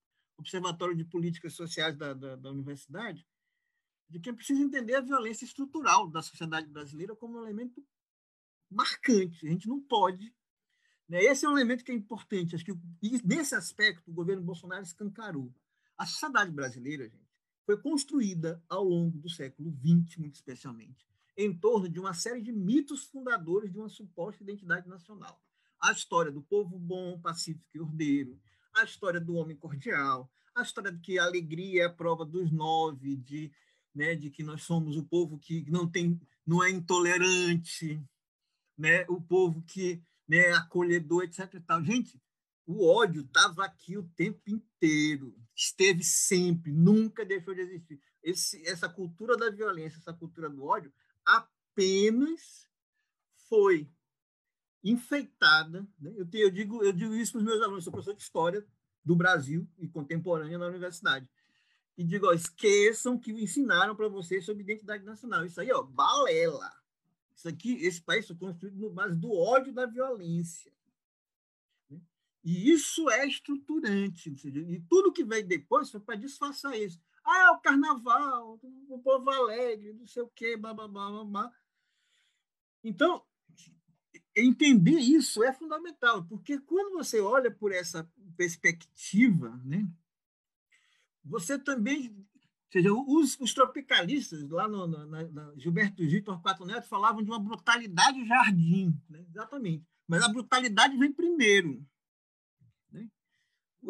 Observatório 0.43 0.95
de 0.95 1.05
Políticas 1.05 1.55
Sociais 1.55 1.97
da, 1.97 2.13
da, 2.13 2.37
da 2.37 2.51
Universidade, 2.51 3.27
de 4.09 4.21
que 4.21 4.29
é 4.29 4.33
preciso 4.33 4.63
entender 4.63 4.95
a 4.95 5.01
violência 5.01 5.45
estrutural 5.45 6.09
da 6.09 6.23
sociedade 6.23 6.69
brasileira 6.69 7.17
como 7.17 7.39
um 7.39 7.43
elemento 7.43 7.85
marcante. 8.71 9.47
A 9.47 9.51
gente 9.51 9.67
não 9.67 9.81
pode 9.81 10.35
né? 11.13 11.23
Esse 11.25 11.45
é 11.45 11.49
um 11.49 11.59
elemento 11.59 11.85
que 11.85 11.93
é 11.93 11.95
importante. 11.95 12.55
Acho 12.55 12.65
que 12.65 12.75
nesse 13.23 13.55
aspecto 13.55 14.11
o 14.11 14.15
governo 14.15 14.43
Bolsonaro 14.43 14.83
escancarou. 14.83 15.55
A 15.97 16.07
sociedade 16.07 16.51
brasileira, 16.51 17.07
gente, 17.07 17.31
foi 17.67 17.79
construída 17.79 18.65
ao 18.67 18.83
longo 18.83 19.19
do 19.19 19.29
século 19.29 19.71
XX, 19.71 20.17
muito 20.17 20.37
especialmente, 20.37 21.07
em 21.37 21.55
torno 21.55 21.87
de 21.87 22.01
uma 22.01 22.15
série 22.15 22.41
de 22.41 22.51
mitos 22.51 23.05
fundadores 23.05 23.71
de 23.71 23.79
uma 23.79 23.91
suposta 23.91 24.43
identidade 24.43 24.89
nacional. 24.89 25.39
A 25.79 25.93
história 25.93 26.33
do 26.33 26.41
povo 26.41 26.79
bom, 26.79 27.21
pacífico 27.21 27.69
e 27.75 27.81
ordeiro, 27.81 28.41
a 28.75 28.85
história 28.85 29.21
do 29.21 29.35
homem 29.35 29.57
cordial, 29.57 30.31
a 30.55 30.63
história 30.63 30.93
de 30.93 31.01
que 31.01 31.19
a 31.19 31.25
alegria 31.25 31.83
é 31.83 31.87
a 31.87 31.93
prova 31.93 32.25
dos 32.25 32.51
nove, 32.51 33.17
de, 33.17 33.53
né, 33.95 34.15
de 34.15 34.31
que 34.31 34.43
nós 34.43 34.63
somos 34.63 34.97
o 34.97 35.05
povo 35.05 35.39
que 35.39 35.65
não 35.71 35.89
tem, 35.89 36.21
não 36.47 36.63
é 36.63 36.71
intolerante, 36.71 38.03
né, 38.77 39.05
o 39.09 39.21
povo 39.21 39.63
que 39.63 40.03
né, 40.29 40.51
acolhedor, 40.53 41.25
etc. 41.25 41.53
E 41.55 41.61
tal. 41.61 41.85
Gente, 41.85 42.21
o 42.67 42.87
ódio 42.87 43.23
estava 43.23 43.65
aqui 43.65 43.99
o 43.99 44.09
tempo 44.17 44.41
inteiro, 44.47 45.37
esteve 45.55 46.03
sempre, 46.03 46.73
nunca 46.73 47.25
deixou 47.25 47.55
de 47.55 47.61
existir. 47.61 48.01
Esse, 48.23 48.67
essa 48.67 48.89
cultura 48.89 49.37
da 49.37 49.51
violência, 49.51 49.99
essa 49.99 50.13
cultura 50.13 50.49
do 50.49 50.65
ódio, 50.65 50.93
apenas 51.25 52.69
foi 53.49 53.91
enfeitada. 54.83 55.87
Né? 56.01 56.13
Eu, 56.17 56.29
eu, 56.33 56.51
digo, 56.51 56.83
eu 56.83 56.93
digo 56.93 57.15
isso 57.15 57.33
para 57.33 57.39
os 57.39 57.45
meus 57.45 57.63
alunos, 57.63 57.85
sou 57.85 57.93
professor 57.93 58.15
de 58.15 58.23
História 58.23 58.67
do 59.05 59.17
Brasil 59.17 59.69
e 59.79 59.89
contemporânea 59.89 60.59
na 60.59 60.67
universidade. 60.67 61.29
E 61.97 62.05
digo, 62.05 62.27
ó, 62.27 62.33
esqueçam 62.33 63.19
que 63.19 63.33
ensinaram 63.33 63.95
para 63.95 64.09
vocês 64.09 64.45
sobre 64.45 64.63
identidade 64.63 65.05
nacional. 65.05 65.45
Isso 65.45 65.61
aí, 65.61 65.71
ó, 65.73 65.83
balela. 65.83 66.71
Isso 67.35 67.49
aqui, 67.49 67.75
esse 67.85 68.01
país 68.01 68.27
foi 68.27 68.37
construído 68.37 68.79
no 68.79 68.91
base 68.91 69.15
do 69.15 69.33
ódio 69.33 69.73
da 69.73 69.87
violência. 69.87 70.73
Né? 71.91 72.01
E 72.43 72.71
isso 72.71 73.11
é 73.11 73.27
estruturante. 73.27 74.31
E 74.31 74.81
tudo 74.89 75.13
que 75.13 75.25
veio 75.25 75.47
depois 75.47 75.91
foi 75.91 76.01
para 76.01 76.15
disfarçar 76.15 76.79
isso. 76.79 77.01
Ah, 77.25 77.43
é 77.43 77.51
o 77.51 77.61
carnaval, 77.61 78.59
o 78.89 78.99
povo 78.99 79.31
alegre, 79.31 79.93
não 79.93 80.07
sei 80.07 80.23
o 80.23 80.29
quê, 80.29 80.57
blá. 80.57 80.75
Então, 82.83 83.25
entender 84.35 84.99
isso 84.99 85.43
é 85.45 85.53
fundamental, 85.53 86.25
porque 86.25 86.59
quando 86.59 86.93
você 86.93 87.21
olha 87.21 87.51
por 87.51 87.73
essa 87.73 88.11
perspectiva, 88.37 89.61
né, 89.65 89.87
você 91.25 91.59
também 91.59 92.27
seja, 92.73 92.91
os, 92.91 93.39
os 93.39 93.53
tropicalistas, 93.53 94.49
lá 94.49 94.67
no, 94.67 94.87
na 94.87 95.53
Gilberto 95.57 96.03
Gil, 96.09 96.25
Torquato 96.25 96.65
Neto, 96.65 96.89
falavam 96.89 97.23
de 97.23 97.31
uma 97.31 97.39
brutalidade 97.39 98.25
jardim, 98.27 98.99
né? 99.11 99.23
exatamente. 99.29 99.87
Mas 100.09 100.23
a 100.23 100.29
brutalidade 100.29 100.97
vem 100.97 101.13
primeiro. 101.13 101.87
Né? 102.91 103.07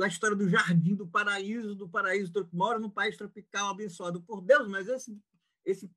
A 0.00 0.08
história 0.08 0.36
do 0.36 0.48
jardim, 0.48 0.96
do 0.96 1.06
paraíso, 1.06 1.76
do 1.76 1.88
paraíso, 1.88 2.32
mora 2.52 2.80
num 2.80 2.90
país 2.90 3.16
tropical 3.16 3.68
abençoado 3.68 4.20
por 4.20 4.42
Deus, 4.42 4.66
mas 4.68 4.88
esse, 4.88 5.16
esse 5.64 5.90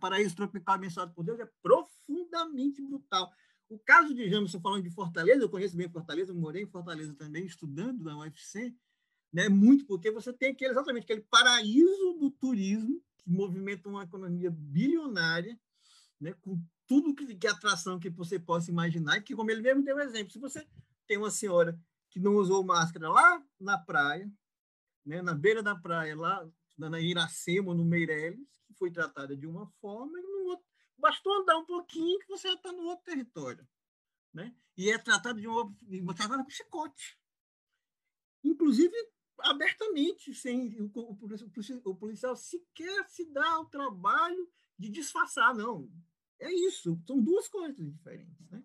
paraíso 0.00 0.36
tropical 0.36 0.74
abençoado 0.74 1.12
por 1.14 1.24
Deus 1.24 1.40
é 1.40 1.48
profundamente 1.62 2.82
brutal. 2.82 3.32
O 3.68 3.78
caso 3.78 4.14
de 4.14 4.28
Jamerson, 4.28 4.60
falando 4.60 4.82
de 4.82 4.90
Fortaleza, 4.90 5.42
eu 5.42 5.48
conheço 5.48 5.76
bem 5.76 5.88
Fortaleza, 5.88 6.34
morei 6.34 6.62
em 6.62 6.70
Fortaleza 6.70 7.14
também, 7.14 7.46
estudando 7.46 8.04
na 8.04 8.18
UFC, 8.18 8.74
né, 9.32 9.48
muito 9.48 9.86
porque 9.86 10.10
você 10.10 10.32
tem 10.32 10.50
aquele, 10.50 10.70
exatamente 10.70 11.04
aquele 11.04 11.22
paraíso 11.22 12.18
do 12.20 12.30
turismo, 12.30 13.02
que 13.18 13.30
movimenta 13.30 13.88
uma 13.88 14.04
economia 14.04 14.50
bilionária, 14.50 15.58
né, 16.20 16.34
com 16.40 16.62
tudo 16.86 17.14
que, 17.14 17.34
que 17.34 17.46
atração 17.46 17.98
que 17.98 18.10
você 18.10 18.38
possa 18.38 18.70
imaginar, 18.70 19.20
que 19.22 19.34
como 19.34 19.50
ele 19.50 19.62
mesmo 19.62 19.82
deu 19.82 19.96
um 19.96 20.00
exemplo, 20.00 20.32
se 20.32 20.38
você 20.38 20.66
tem 21.06 21.16
uma 21.16 21.30
senhora 21.30 21.78
que 22.10 22.20
não 22.20 22.36
usou 22.36 22.62
máscara 22.62 23.08
lá 23.08 23.42
na 23.58 23.78
praia, 23.78 24.30
né, 25.04 25.20
na 25.22 25.34
beira 25.34 25.62
da 25.62 25.74
praia, 25.74 26.14
lá 26.14 26.48
na 26.76 27.00
Iracema, 27.00 27.74
no 27.74 27.84
Meireles, 27.84 28.48
que 28.66 28.74
foi 28.74 28.90
tratada 28.90 29.36
de 29.36 29.46
uma 29.46 29.66
forma, 29.80 30.18
e 30.18 30.22
no 30.22 30.50
outro, 30.50 30.66
bastou 30.96 31.32
andar 31.40 31.56
um 31.58 31.64
pouquinho 31.64 32.18
que 32.20 32.28
você 32.28 32.48
já 32.48 32.54
está 32.54 32.72
no 32.72 32.84
outro 32.84 33.04
território. 33.04 33.66
Né? 34.32 34.54
E 34.76 34.90
é 34.90 34.98
tratado 34.98 35.40
de 35.40 35.46
uma, 35.46 36.14
tratada 36.14 36.42
com 36.42 36.50
chicote. 36.50 37.18
Inclusive, 38.42 38.94
abertamente, 39.38 40.34
sem 40.34 40.80
o, 40.80 40.90
o, 40.94 41.90
o, 41.90 41.96
policial 41.96 42.36
sequer 42.36 43.08
se 43.08 43.24
dá 43.30 43.60
o 43.60 43.66
trabalho 43.66 44.50
de 44.78 44.88
disfarçar, 44.88 45.54
não. 45.54 45.90
É 46.38 46.52
isso, 46.52 47.00
são 47.06 47.20
duas 47.20 47.48
coisas 47.48 47.76
diferentes. 47.76 48.50
Né? 48.50 48.62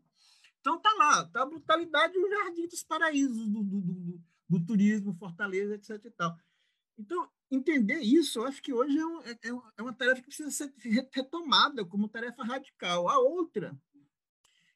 Então 0.60 0.80
tá 0.80 0.92
lá, 0.98 1.26
tá 1.28 1.44
a 1.44 1.46
brutalidade 1.46 2.16
e 2.16 2.20
o 2.20 2.30
jardim 2.30 2.68
dos 2.68 2.84
paraísos 2.84 3.48
do, 3.48 3.64
do, 3.64 3.82
do, 3.82 4.22
do, 4.50 4.66
turismo, 4.66 5.16
Fortaleza, 5.16 5.76
etc. 5.76 6.04
E 6.06 6.12
tal. 6.12 6.38
Então, 6.98 7.30
entender 7.52 8.00
isso, 8.00 8.40
eu 8.40 8.46
acho 8.46 8.62
que 8.62 8.74
hoje 8.74 8.98
é, 8.98 9.06
um, 9.06 9.22
é, 9.22 9.32
é, 9.32 9.50
é 9.78 9.82
uma 9.82 9.94
tarefa 9.94 10.22
que 10.22 10.28
precisa 10.28 10.52
ser 10.52 10.72
retomada 11.12 11.84
como 11.84 12.08
tarefa 12.08 12.44
radical. 12.44 13.10
A 13.10 13.18
outra 13.20 13.78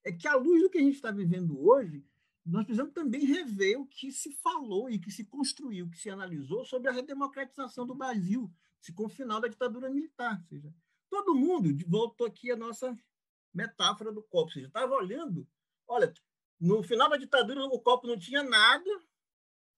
é 0.03 0.11
que, 0.11 0.27
à 0.27 0.35
luz 0.35 0.61
do 0.61 0.69
que 0.69 0.77
a 0.77 0.81
gente 0.81 0.95
está 0.95 1.11
vivendo 1.11 1.59
hoje, 1.63 2.03
nós 2.45 2.65
precisamos 2.65 2.93
também 2.93 3.23
rever 3.23 3.79
o 3.79 3.85
que 3.85 4.11
se 4.11 4.31
falou 4.33 4.89
e 4.89 4.99
que 4.99 5.11
se 5.11 5.23
construiu, 5.23 5.89
que 5.89 5.97
se 5.97 6.09
analisou 6.09 6.65
sobre 6.65 6.89
a 6.89 6.91
redemocratização 6.91 7.85
do 7.85 7.95
Brasil, 7.95 8.51
com 8.95 9.05
o 9.05 9.09
final 9.09 9.39
da 9.39 9.47
ditadura 9.47 9.89
militar. 9.89 10.37
Ou 10.41 10.47
seja, 10.47 10.73
todo 11.09 11.35
mundo, 11.35 11.69
voltou 11.87 12.27
aqui 12.27 12.51
a 12.51 12.57
nossa 12.57 12.97
metáfora 13.53 14.11
do 14.11 14.21
copo, 14.21 14.47
ou 14.47 14.51
seja, 14.51 14.67
estava 14.67 14.93
olhando, 14.93 15.47
olha, 15.87 16.13
no 16.59 16.83
final 16.83 17.09
da 17.09 17.17
ditadura 17.17 17.63
o 17.65 17.79
copo 17.79 18.07
não 18.07 18.17
tinha 18.17 18.43
nada, 18.43 18.89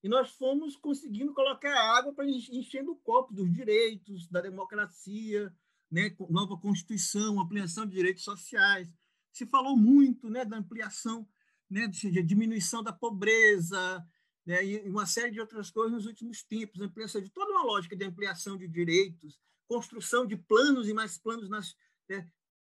e 0.06 0.08
nós 0.08 0.30
fomos 0.34 0.76
conseguindo 0.76 1.34
colocar 1.34 1.74
água 1.98 2.14
para 2.14 2.30
enchendo 2.30 2.92
o 2.92 2.96
copo 2.98 3.34
dos 3.34 3.52
direitos, 3.52 4.28
da 4.28 4.40
democracia, 4.40 5.52
né, 5.92 6.16
nova 6.30 6.56
Constituição, 6.56 7.40
ampliação 7.40 7.88
de 7.88 7.96
direitos 7.96 8.24
sociais. 8.24 8.94
Se 9.32 9.48
falou 9.48 9.76
muito 9.76 10.30
né, 10.30 10.46
da 10.46 10.58
ampliação 10.58 11.28
né, 11.68 11.88
de 11.88 12.22
diminuição 12.22 12.84
da 12.84 12.94
pobreza, 12.94 14.06
né, 14.46 14.64
e 14.64 14.88
uma 14.88 15.08
série 15.08 15.32
de 15.32 15.40
outras 15.40 15.72
coisas 15.72 15.94
nos 15.94 16.06
últimos 16.06 16.44
tempos, 16.44 16.82
ampliação 16.82 17.20
de 17.20 17.32
toda 17.32 17.52
uma 17.52 17.64
lógica 17.64 17.96
de 17.96 18.06
ampliação 18.06 18.56
de 18.56 18.68
direitos, 18.68 19.40
construção 19.68 20.28
de 20.28 20.38
planos 20.38 20.88
e 20.88 20.94
mais 20.94 21.18
planos 21.18 21.50
nas, 21.50 21.76
né, 22.08 22.30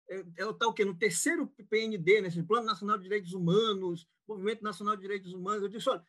é, 0.10 0.24
é 0.38 0.46
o 0.46 0.54
tal 0.54 0.74
que 0.74 0.86
no 0.86 0.98
terceiro 0.98 1.54
PND, 1.70 2.22
né, 2.22 2.30
Plano 2.48 2.66
Nacional 2.66 2.96
de 2.96 3.04
Direitos 3.04 3.34
Humanos, 3.34 4.08
Movimento 4.26 4.64
Nacional 4.64 4.96
de 4.96 5.02
Direitos 5.02 5.34
Humanos, 5.34 5.64
eu 5.64 5.68
disse, 5.68 5.90
olha, 5.90 6.02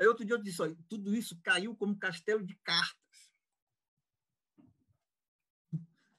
aí 0.00 0.06
outro 0.06 0.24
dia 0.24 0.34
eu 0.34 0.42
disse, 0.42 0.60
olha, 0.62 0.76
tudo 0.88 1.14
isso 1.14 1.38
caiu 1.42 1.74
como 1.76 1.98
castelo 1.98 2.44
de 2.44 2.54
cartas 2.56 3.04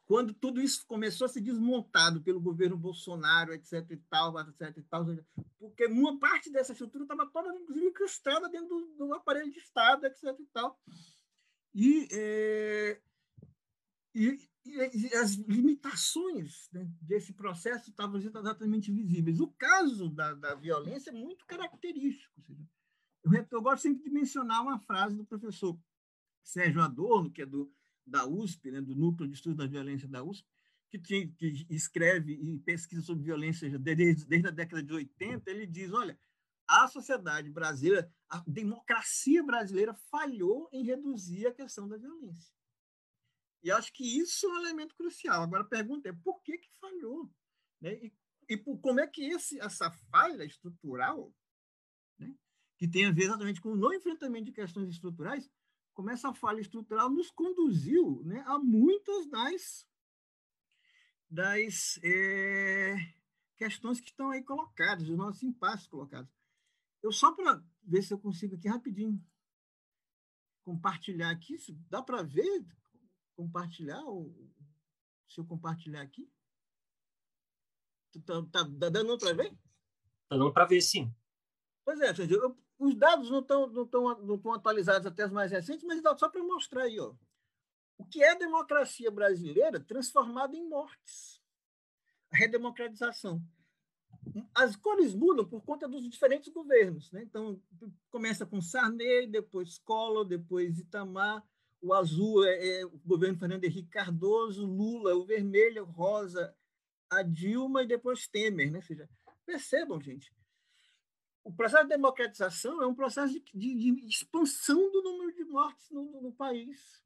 quando 0.05 0.33
tudo 0.33 0.61
isso 0.61 0.85
começou 0.85 1.25
a 1.25 1.27
ser 1.27 1.41
desmontado 1.41 2.21
pelo 2.21 2.39
governo 2.39 2.77
Bolsonaro, 2.77 3.53
etc. 3.53 3.89
e 3.89 3.97
tal, 3.97 4.39
etc. 4.39 4.77
e 4.77 4.83
tal, 4.83 5.05
porque 5.59 5.87
uma 5.87 6.19
parte 6.19 6.51
dessa 6.51 6.73
estrutura 6.73 7.03
estava 7.03 7.25
toda, 7.25 7.53
inclusive, 7.55 7.87
incrustada 7.87 8.47
dentro 8.47 8.67
do, 8.67 9.07
do, 9.07 9.13
aparelho 9.13 9.51
de 9.51 9.59
Estado, 9.59 10.05
etc. 10.05 10.23
e 10.39 10.45
tal. 10.53 10.79
E, 11.73 12.07
é, 12.11 13.01
e, 14.13 14.39
e 14.65 15.15
as 15.15 15.33
limitações 15.33 16.69
né, 16.71 16.87
desse 17.01 17.33
processo 17.33 17.89
estavam 17.89 18.17
exatamente 18.17 18.91
visíveis. 18.91 19.39
O 19.39 19.47
caso 19.47 20.09
da, 20.09 20.33
da 20.35 20.55
violência 20.55 21.09
é 21.09 21.13
muito 21.13 21.45
característico. 21.47 22.41
Eu, 22.47 22.57
eu 23.51 23.61
gosto 23.61 23.83
sempre 23.83 24.03
de 24.03 24.09
mencionar 24.09 24.61
uma 24.61 24.79
frase 24.79 25.15
do 25.15 25.25
professor 25.25 25.77
Sérgio 26.43 26.81
Adorno, 26.81 27.31
que 27.31 27.41
é 27.41 27.45
do 27.45 27.71
da 28.05 28.25
USP, 28.27 28.71
né, 28.71 28.81
do 28.81 28.95
Núcleo 28.95 29.27
de 29.27 29.33
Estudo 29.33 29.55
da 29.55 29.67
Violência 29.67 30.07
da 30.07 30.23
USP, 30.23 30.47
que, 30.89 30.99
tinha, 30.99 31.27
que 31.27 31.65
escreve 31.69 32.33
e 32.33 32.59
pesquisa 32.59 33.01
sobre 33.01 33.23
violência 33.23 33.67
desde, 33.79 34.25
desde 34.25 34.47
a 34.47 34.51
década 34.51 34.83
de 34.83 34.93
80, 34.93 35.49
ele 35.49 35.65
diz, 35.65 35.91
olha, 35.91 36.17
a 36.67 36.87
sociedade 36.87 37.49
brasileira, 37.49 38.11
a 38.29 38.43
democracia 38.47 39.43
brasileira 39.43 39.93
falhou 40.09 40.69
em 40.71 40.83
reduzir 40.83 41.47
a 41.47 41.53
questão 41.53 41.87
da 41.87 41.97
violência. 41.97 42.53
E 43.63 43.71
acho 43.71 43.91
que 43.93 44.03
isso 44.03 44.45
é 44.45 44.49
um 44.49 44.57
elemento 44.59 44.95
crucial. 44.95 45.41
Agora 45.41 45.63
a 45.63 45.67
pergunta 45.67 46.09
é 46.09 46.13
por 46.13 46.41
que, 46.43 46.57
que 46.57 46.69
falhou? 46.79 47.31
Né? 47.81 47.95
E, 47.95 48.13
e 48.49 48.57
por, 48.57 48.79
como 48.79 48.99
é 48.99 49.07
que 49.07 49.23
esse, 49.25 49.59
essa 49.59 49.91
falha 50.11 50.43
estrutural, 50.43 51.33
né, 52.19 52.33
que 52.77 52.87
tem 52.87 53.05
a 53.05 53.11
ver 53.11 53.23
exatamente 53.23 53.61
com 53.61 53.71
o 53.71 53.75
não 53.75 53.93
enfrentamento 53.93 54.45
de 54.45 54.51
questões 54.51 54.89
estruturais, 54.89 55.49
como 55.93 56.09
essa 56.09 56.33
falha 56.33 56.59
estrutural 56.59 57.09
nos 57.09 57.31
conduziu 57.31 58.21
né, 58.25 58.43
a 58.45 58.59
muitas 58.59 59.27
das, 59.27 59.87
das 61.29 61.99
é, 62.03 62.95
questões 63.55 64.01
que 64.01 64.09
estão 64.09 64.29
aí 64.29 64.43
colocadas, 64.43 65.07
os 65.07 65.17
nossos 65.17 65.41
impasses 65.43 65.87
colocados. 65.87 66.29
Eu 67.01 67.11
só 67.11 67.31
para 67.31 67.63
ver 67.83 68.01
se 68.01 68.13
eu 68.13 68.19
consigo 68.19 68.55
aqui 68.55 68.67
rapidinho 68.67 69.23
compartilhar 70.63 71.29
aqui, 71.29 71.55
dá 71.89 72.01
para 72.01 72.23
ver 72.23 72.65
compartilhar 73.35 74.03
o, 74.05 74.33
se 75.29 75.39
eu 75.39 75.45
compartilhar 75.45 76.01
aqui? 76.01 76.29
Tá, 78.25 78.41
tá, 78.51 78.63
tá 78.79 78.89
dando 78.89 79.17
para 79.17 79.33
ver? 79.33 79.47
Está 80.23 80.37
dando 80.37 80.53
para 80.53 80.65
ver, 80.65 80.81
sim. 80.81 81.13
Pois 81.83 81.99
é, 81.99 82.11
eu, 82.31 82.57
os 82.77 82.95
dados 82.95 83.29
não 83.29 83.39
estão 83.39 83.67
não 83.67 83.85
tão, 83.85 84.21
não 84.21 84.37
tão 84.37 84.53
atualizados 84.53 85.07
até 85.07 85.25
os 85.25 85.31
mais 85.31 85.51
recentes, 85.51 85.83
mas 85.83 86.01
só 86.17 86.29
para 86.29 86.43
mostrar 86.43 86.83
aí. 86.83 86.99
Ó. 86.99 87.13
O 87.97 88.05
que 88.05 88.21
é 88.21 88.31
a 88.31 88.37
democracia 88.37 89.09
brasileira 89.09 89.79
transformada 89.79 90.55
em 90.55 90.67
mortes? 90.67 91.41
A 92.31 92.37
redemocratização. 92.37 93.41
As 94.53 94.75
cores 94.75 95.13
mudam 95.13 95.47
por 95.47 95.63
conta 95.63 95.87
dos 95.87 96.03
diferentes 96.09 96.51
governos. 96.51 97.11
Né? 97.11 97.23
Então, 97.23 97.61
começa 98.09 98.45
com 98.45 98.61
Sarney, 98.61 99.27
depois 99.27 99.77
Collor, 99.77 100.25
depois 100.25 100.77
Itamar. 100.79 101.43
O 101.81 101.93
azul 101.93 102.43
é, 102.43 102.79
é 102.79 102.85
o 102.85 102.97
governo 103.05 103.37
Fernando 103.37 103.63
Henrique 103.63 103.89
Cardoso, 103.89 104.65
Lula, 104.65 105.15
o 105.15 105.25
vermelho, 105.25 105.85
rosa, 105.85 106.53
a 107.09 107.21
Dilma 107.21 107.83
e 107.83 107.87
depois 107.87 108.27
Temer. 108.27 108.71
Né? 108.71 108.79
Ou 108.79 108.83
seja, 108.83 109.07
percebam, 109.45 110.01
gente, 110.01 110.33
o 111.45 111.53
processo 111.53 111.83
de 111.83 111.89
democratização 111.89 112.81
é 112.81 112.87
um 112.87 112.95
processo 112.95 113.31
de, 113.31 113.39
de, 113.53 113.91
de 113.91 114.07
expansão 114.07 114.91
do 114.91 115.03
número 115.03 115.31
de 115.31 115.43
mortes 115.45 115.91
no, 115.91 116.19
no 116.19 116.31
país 116.31 117.03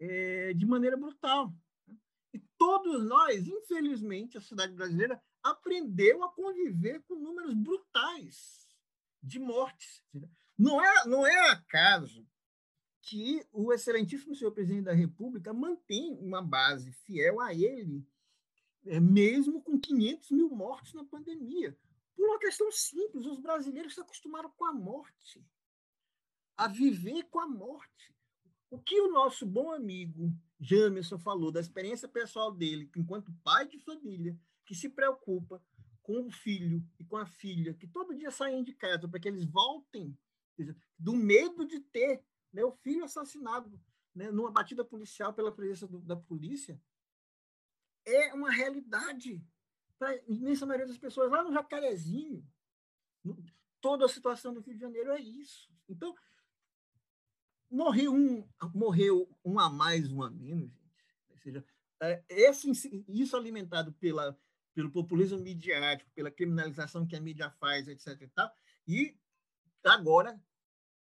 é, 0.00 0.52
de 0.52 0.66
maneira 0.66 0.96
brutal. 0.96 1.54
E 2.34 2.40
todos 2.58 3.04
nós, 3.04 3.46
infelizmente, 3.46 4.36
a 4.36 4.40
sociedade 4.40 4.74
brasileira 4.74 5.22
aprendeu 5.40 6.24
a 6.24 6.32
conviver 6.32 7.00
com 7.02 7.14
números 7.14 7.54
brutais 7.54 8.66
de 9.22 9.38
mortes. 9.38 10.02
Não 10.58 10.84
é, 10.84 11.06
não 11.06 11.24
é 11.24 11.50
acaso 11.50 12.26
que 13.02 13.46
o 13.52 13.72
excelentíssimo 13.72 14.34
senhor 14.34 14.50
presidente 14.50 14.84
da 14.84 14.92
República 14.92 15.52
mantém 15.52 16.18
uma 16.20 16.42
base 16.42 16.92
fiel 16.92 17.40
a 17.40 17.54
ele, 17.54 18.04
é, 18.86 18.98
mesmo 18.98 19.62
com 19.62 19.78
500 19.78 20.32
mil 20.32 20.50
mortes 20.50 20.92
na 20.92 21.04
pandemia. 21.04 21.78
Por 22.20 22.28
uma 22.28 22.38
questão 22.38 22.70
simples, 22.70 23.24
os 23.24 23.40
brasileiros 23.40 23.94
se 23.94 24.00
acostumaram 24.02 24.50
com 24.50 24.66
a 24.66 24.74
morte, 24.74 25.42
a 26.54 26.68
viver 26.68 27.22
com 27.30 27.38
a 27.38 27.48
morte. 27.48 28.14
O 28.68 28.78
que 28.78 29.00
o 29.00 29.10
nosso 29.10 29.46
bom 29.46 29.72
amigo 29.72 30.30
Jamerson 30.60 31.18
falou 31.18 31.50
da 31.50 31.60
experiência 31.60 32.06
pessoal 32.06 32.52
dele, 32.52 32.90
enquanto 32.94 33.32
pai 33.42 33.66
de 33.66 33.78
família, 33.78 34.38
que 34.66 34.74
se 34.74 34.90
preocupa 34.90 35.64
com 36.02 36.26
o 36.26 36.30
filho 36.30 36.86
e 36.98 37.04
com 37.06 37.16
a 37.16 37.24
filha, 37.24 37.72
que 37.72 37.86
todo 37.86 38.14
dia 38.14 38.30
saem 38.30 38.62
de 38.62 38.74
casa 38.74 39.08
para 39.08 39.18
que 39.18 39.26
eles 39.26 39.46
voltem, 39.46 40.14
do 40.98 41.14
medo 41.14 41.66
de 41.66 41.80
ter 41.80 42.22
né, 42.52 42.62
o 42.62 42.72
filho 42.72 43.02
assassinado 43.02 43.80
né, 44.14 44.30
numa 44.30 44.50
batida 44.50 44.84
policial 44.84 45.32
pela 45.32 45.50
presença 45.50 45.86
do, 45.86 45.98
da 46.00 46.16
polícia, 46.16 46.78
é 48.04 48.34
uma 48.34 48.50
realidade 48.50 49.42
para 50.00 50.12
a 50.12 50.18
imensa 50.26 50.64
maioria 50.64 50.86
das 50.86 50.96
pessoas 50.96 51.30
lá 51.30 51.44
no 51.44 51.52
Jacarezinho. 51.52 52.42
Toda 53.82 54.06
a 54.06 54.08
situação 54.08 54.54
do 54.54 54.60
Rio 54.60 54.74
de 54.74 54.80
Janeiro 54.80 55.10
é 55.10 55.20
isso. 55.20 55.70
Então, 55.86 56.16
morreu 57.70 58.14
um, 58.14 58.48
morreu 58.74 59.28
um 59.44 59.60
a 59.60 59.68
mais, 59.68 60.10
um 60.10 60.22
a 60.22 60.30
menos, 60.30 60.72
gente. 60.72 61.04
Ou 61.28 61.36
seja, 61.36 61.64
é, 62.00 62.24
esse, 62.30 63.04
isso 63.08 63.36
alimentado 63.36 63.92
pela, 63.92 64.38
pelo 64.72 64.90
populismo 64.90 65.38
midiático, 65.38 66.10
pela 66.14 66.30
criminalização 66.30 67.06
que 67.06 67.14
a 67.14 67.20
mídia 67.20 67.50
faz, 67.60 67.86
etc. 67.86 68.22
E, 68.22 68.28
tal, 68.28 68.50
e 68.88 69.18
agora 69.84 70.42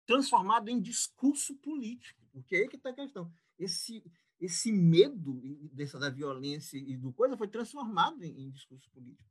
transformado 0.05 0.69
em 0.69 0.81
discurso 0.81 1.55
político, 1.59 2.21
porque 2.33 2.57
é 2.57 2.59
aí 2.63 2.69
que 2.69 2.75
está 2.75 2.91
a 2.91 2.95
questão. 2.95 3.33
Esse, 3.57 4.03
esse 4.41 4.73
medo 4.73 5.39
dessa 5.73 5.99
da 5.99 6.09
violência 6.09 6.79
e 6.79 6.97
do 6.97 7.13
coisa 7.13 7.37
foi 7.37 7.47
transformado 7.47 8.25
em, 8.25 8.47
em 8.47 8.51
discurso 8.51 8.91
político. 8.91 9.29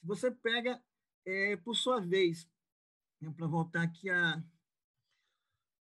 Se 0.00 0.06
você 0.06 0.30
pega, 0.32 0.82
é, 1.24 1.56
por 1.56 1.76
sua 1.76 2.00
vez, 2.00 2.50
né, 3.20 3.32
para 3.36 3.46
voltar 3.46 3.82
aqui 3.82 4.10
a, 4.10 4.42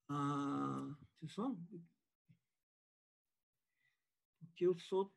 a 0.09 0.97
só 1.27 1.53
porque 4.39 4.65
eu 4.65 4.77
sou 4.79 5.13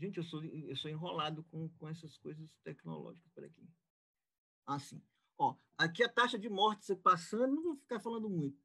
gente 0.00 0.18
eu 0.18 0.24
sou 0.24 0.42
eu 0.42 0.74
sou 0.74 0.90
enrolado 0.90 1.44
com, 1.44 1.68
com 1.78 1.88
essas 1.88 2.18
coisas 2.18 2.50
tecnológicas 2.64 3.30
por 3.32 3.44
aqui. 3.44 3.68
Assim 4.66 5.00
ó 5.38 5.56
aqui 5.78 6.02
a 6.02 6.08
taxa 6.08 6.36
de 6.36 6.48
mortes 6.48 6.92
passando 7.04 7.54
não 7.54 7.62
vou 7.62 7.76
ficar 7.76 8.00
falando 8.00 8.28
muito. 8.28 8.60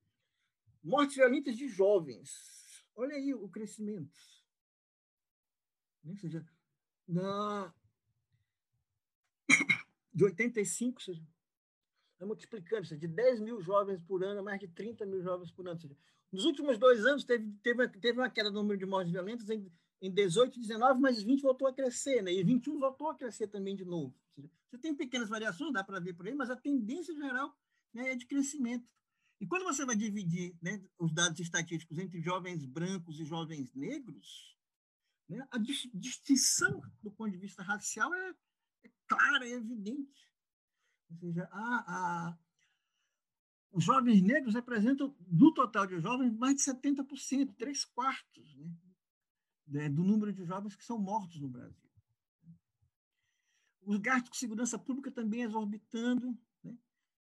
Mortes 0.82 1.16
violentas 1.16 1.56
de 1.56 1.68
jovens 1.68 2.59
Olha 3.00 3.16
aí 3.16 3.34
o 3.34 3.48
crescimento. 3.48 4.20
Ou 6.06 6.18
seja, 6.18 6.46
na... 7.08 7.74
de 10.14 10.26
85, 10.26 11.02
seja, 11.02 11.26
é 12.20 12.26
multiplicando, 12.26 12.86
seja, 12.86 13.00
de 13.00 13.08
10 13.08 13.40
mil 13.40 13.62
jovens 13.62 14.02
por 14.02 14.22
ano 14.22 14.42
a 14.42 14.44
mais 14.44 14.60
de 14.60 14.68
30 14.68 15.06
mil 15.06 15.22
jovens 15.22 15.50
por 15.50 15.66
ano. 15.66 15.80
Seja, 15.80 15.96
nos 16.30 16.44
últimos 16.44 16.78
dois 16.78 17.06
anos, 17.06 17.24
teve, 17.24 17.50
teve, 17.64 17.88
teve 17.88 18.20
uma 18.20 18.30
queda 18.30 18.50
no 18.50 18.62
número 18.62 18.78
de 18.78 18.86
mortes 18.86 19.14
violentas 19.14 19.50
em, 19.50 19.72
em 20.02 20.12
18 20.12 20.58
e 20.58 20.60
19, 20.60 21.00
mas 21.00 21.24
20 21.24 21.42
voltou 21.42 21.70
a 21.70 21.74
crescer, 21.74 22.22
né? 22.22 22.34
e 22.34 22.44
21 22.44 22.80
voltou 22.80 23.10
a 23.10 23.16
crescer 23.16 23.48
também 23.48 23.78
de 23.78 23.86
novo. 23.86 24.14
Seja, 24.36 24.52
você 24.70 24.78
tem 24.78 24.94
pequenas 24.94 25.30
variações, 25.30 25.72
dá 25.72 25.86
para 25.86 26.02
ver 26.02 26.16
por 26.16 26.28
aí, 26.28 26.36
mas 26.36 26.50
a 26.50 26.56
tendência 26.58 27.16
geral 27.16 27.58
né, 27.94 28.12
é 28.12 28.16
de 28.18 28.26
crescimento. 28.26 28.86
E 29.40 29.48
quando 29.48 29.64
você 29.64 29.86
vai 29.86 29.96
dividir 29.96 30.56
né, 30.62 30.84
os 30.98 31.14
dados 31.14 31.40
estatísticos 31.40 31.98
entre 31.98 32.22
jovens 32.22 32.66
brancos 32.66 33.20
e 33.20 33.26
jovens 33.26 33.74
negros, 33.74 34.58
né, 35.30 35.48
a 35.50 35.58
distinção 35.58 36.82
do 37.02 37.10
ponto 37.12 37.32
de 37.32 37.38
vista 37.38 37.64
racial 37.64 38.14
é, 38.14 38.36
é 38.84 38.92
clara, 39.08 39.48
é 39.48 39.52
evidente. 39.52 40.30
Ou 41.10 41.18
seja, 41.18 41.48
a, 41.52 41.86
a, 41.88 42.38
os 43.72 43.84
jovens 43.84 44.22
negros 44.22 44.56
representam, 44.56 45.16
do 45.20 45.54
total 45.54 45.88
de 45.88 46.00
jovens, 46.02 46.34
mais 46.34 46.56
de 46.56 46.64
70%, 46.64 47.56
três 47.56 47.86
quartos 47.86 48.56
né, 48.56 48.74
né, 49.68 49.90
do 49.90 50.04
número 50.04 50.34
de 50.34 50.44
jovens 50.44 50.76
que 50.76 50.84
são 50.84 51.00
mortos 51.00 51.40
no 51.40 51.48
Brasil. 51.48 51.90
Os 53.84 53.98
gastos 53.98 54.32
de 54.32 54.38
segurança 54.38 54.78
pública 54.78 55.10
também 55.10 55.44
exorbitando, 55.44 56.38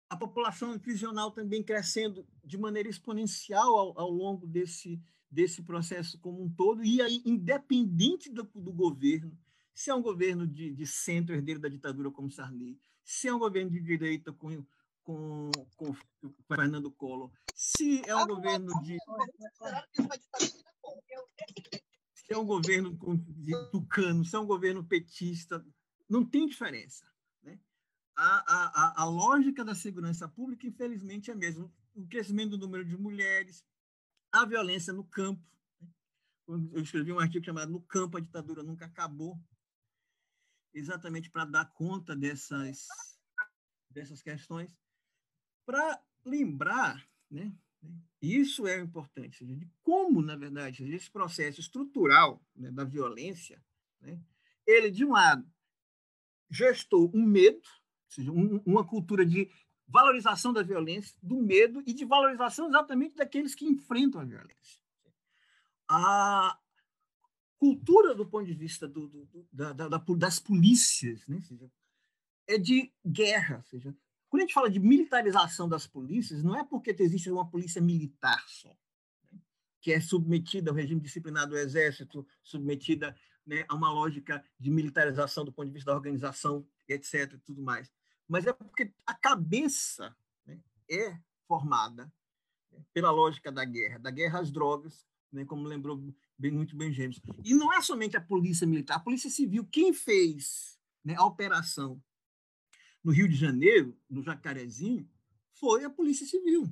a 0.08 0.16
população 0.16 0.78
prisional 0.78 1.30
também 1.30 1.62
crescendo 1.62 2.26
de 2.44 2.56
maneira 2.56 2.88
exponencial 2.88 3.76
ao, 3.76 3.98
ao, 3.98 4.10
longo 4.10 4.46
desse, 4.46 5.00
desse 5.30 5.62
processo 5.62 6.18
como 6.20 6.42
um 6.42 6.48
todo, 6.48 6.84
e 6.84 7.02
aí, 7.02 7.22
independente 7.24 8.30
do, 8.30 8.44
do 8.54 8.72
governo, 8.72 9.36
se 9.74 9.90
é 9.90 9.94
um 9.94 10.02
governo 10.02 10.46
de, 10.46 10.72
de, 10.72 10.86
centro, 10.86 11.34
herdeiro 11.34 11.60
da 11.60 11.68
ditadura 11.68 12.10
como 12.10 12.30
Sarney, 12.30 12.78
se 13.04 13.28
é 13.28 13.34
um 13.34 13.38
governo 13.38 13.70
de 13.70 13.80
direita 13.80 14.32
com, 14.32 14.64
com, 15.02 15.50
com 15.76 15.94
Fernando 16.48 16.90
Collor, 16.90 17.30
se 17.54 18.02
é 18.06 18.16
um 18.16 18.26
governo 18.26 18.72
de. 18.82 18.96
Se 22.14 22.32
é 22.32 22.38
um 22.38 22.44
governo 22.44 22.98
de 23.28 23.70
tucano, 23.70 24.24
se 24.24 24.34
é 24.34 24.38
um 24.38 24.46
governo 24.46 24.84
petista, 24.84 25.64
não 26.08 26.24
tem 26.24 26.46
diferença 26.46 27.06
a, 28.16 29.00
a, 29.00 29.02
a 29.02 29.04
lógica 29.04 29.64
da 29.64 29.74
segurança 29.74 30.26
pública, 30.26 30.66
infelizmente, 30.66 31.30
é 31.30 31.34
a 31.34 31.36
mesma. 31.36 31.70
O 31.94 32.06
crescimento 32.06 32.50
do 32.50 32.58
número 32.58 32.84
de 32.84 32.96
mulheres, 32.96 33.64
a 34.32 34.44
violência 34.46 34.92
no 34.92 35.04
campo. 35.04 35.42
Né? 35.80 35.88
Eu 36.72 36.82
escrevi 36.82 37.12
um 37.12 37.18
artigo 37.18 37.44
chamado 37.44 37.70
No 37.70 37.80
Campo, 37.82 38.16
a 38.16 38.20
ditadura 38.20 38.62
nunca 38.62 38.86
acabou, 38.86 39.38
exatamente 40.72 41.30
para 41.30 41.44
dar 41.44 41.72
conta 41.72 42.16
dessas, 42.16 42.86
dessas 43.90 44.22
questões. 44.22 44.70
Para 45.66 46.02
lembrar, 46.24 47.06
né, 47.30 47.54
isso 48.20 48.66
é 48.66 48.80
importante, 48.80 49.38
seja, 49.38 49.56
de 49.56 49.70
como, 49.82 50.22
na 50.22 50.36
verdade, 50.36 50.84
esse 50.92 51.10
processo 51.10 51.60
estrutural 51.60 52.42
né, 52.54 52.70
da 52.70 52.84
violência, 52.84 53.62
né, 54.00 54.20
ele, 54.66 54.90
de 54.90 55.04
um 55.04 55.12
lado, 55.12 55.48
gestou 56.50 57.10
um 57.14 57.24
medo, 57.24 57.68
seja, 58.16 58.32
um, 58.32 58.60
uma 58.64 58.84
cultura 58.84 59.24
de 59.24 59.50
valorização 59.86 60.52
da 60.52 60.62
violência, 60.62 61.16
do 61.22 61.36
medo 61.36 61.82
e 61.86 61.92
de 61.92 62.04
valorização 62.04 62.66
exatamente 62.66 63.14
daqueles 63.14 63.54
que 63.54 63.64
enfrentam 63.64 64.20
a 64.20 64.24
violência. 64.24 64.80
A 65.88 66.58
cultura 67.58 68.14
do 68.14 68.26
ponto 68.26 68.44
de 68.46 68.54
vista 68.54 68.88
do, 68.88 69.06
do, 69.08 69.48
da, 69.52 69.72
da, 69.72 69.86
das 69.88 70.38
polícias 70.38 71.26
né? 71.28 71.40
seja, 71.42 71.70
é 72.48 72.58
de 72.58 72.92
guerra. 73.06 73.62
Seja, 73.62 73.96
quando 74.28 74.42
a 74.42 74.44
gente 74.44 74.54
fala 74.54 74.70
de 74.70 74.80
militarização 74.80 75.68
das 75.68 75.86
polícias, 75.86 76.42
não 76.42 76.56
é 76.56 76.64
porque 76.64 76.94
existe 76.98 77.30
uma 77.30 77.48
polícia 77.48 77.80
militar 77.80 78.44
só, 78.48 78.76
né? 79.30 79.38
que 79.80 79.92
é 79.92 80.00
submetida 80.00 80.70
ao 80.70 80.76
regime 80.76 81.00
disciplinar 81.00 81.46
do 81.46 81.56
Exército, 81.56 82.26
submetida 82.42 83.16
né, 83.46 83.64
a 83.68 83.74
uma 83.76 83.92
lógica 83.92 84.44
de 84.58 84.68
militarização 84.68 85.44
do 85.44 85.52
ponto 85.52 85.68
de 85.68 85.72
vista 85.72 85.92
da 85.92 85.96
organização, 85.96 86.66
etc. 86.88 87.34
E 87.34 87.38
tudo 87.38 87.62
mais 87.62 87.88
mas 88.28 88.46
é 88.46 88.52
porque 88.52 88.92
a 89.06 89.14
cabeça 89.14 90.16
né, 90.44 90.60
é 90.90 91.18
formada 91.46 92.12
né, 92.70 92.84
pela 92.92 93.10
lógica 93.10 93.52
da 93.52 93.64
guerra, 93.64 93.98
da 93.98 94.10
guerra 94.10 94.40
às 94.40 94.50
drogas, 94.50 95.06
né, 95.32 95.44
como 95.44 95.66
lembrou 95.66 96.02
bem, 96.38 96.50
muito 96.50 96.76
bem 96.76 96.92
James. 96.92 97.20
E 97.44 97.54
não 97.54 97.72
é 97.72 97.80
somente 97.80 98.16
a 98.16 98.20
polícia 98.20 98.66
militar, 98.66 98.96
a 98.96 99.00
polícia 99.00 99.30
civil. 99.30 99.66
Quem 99.70 99.92
fez 99.92 100.78
né, 101.04 101.14
a 101.16 101.24
operação 101.24 102.02
no 103.02 103.12
Rio 103.12 103.28
de 103.28 103.36
Janeiro, 103.36 103.96
no 104.10 104.22
Jacarezinho, 104.22 105.08
foi 105.52 105.84
a 105.84 105.90
polícia 105.90 106.26
civil. 106.26 106.68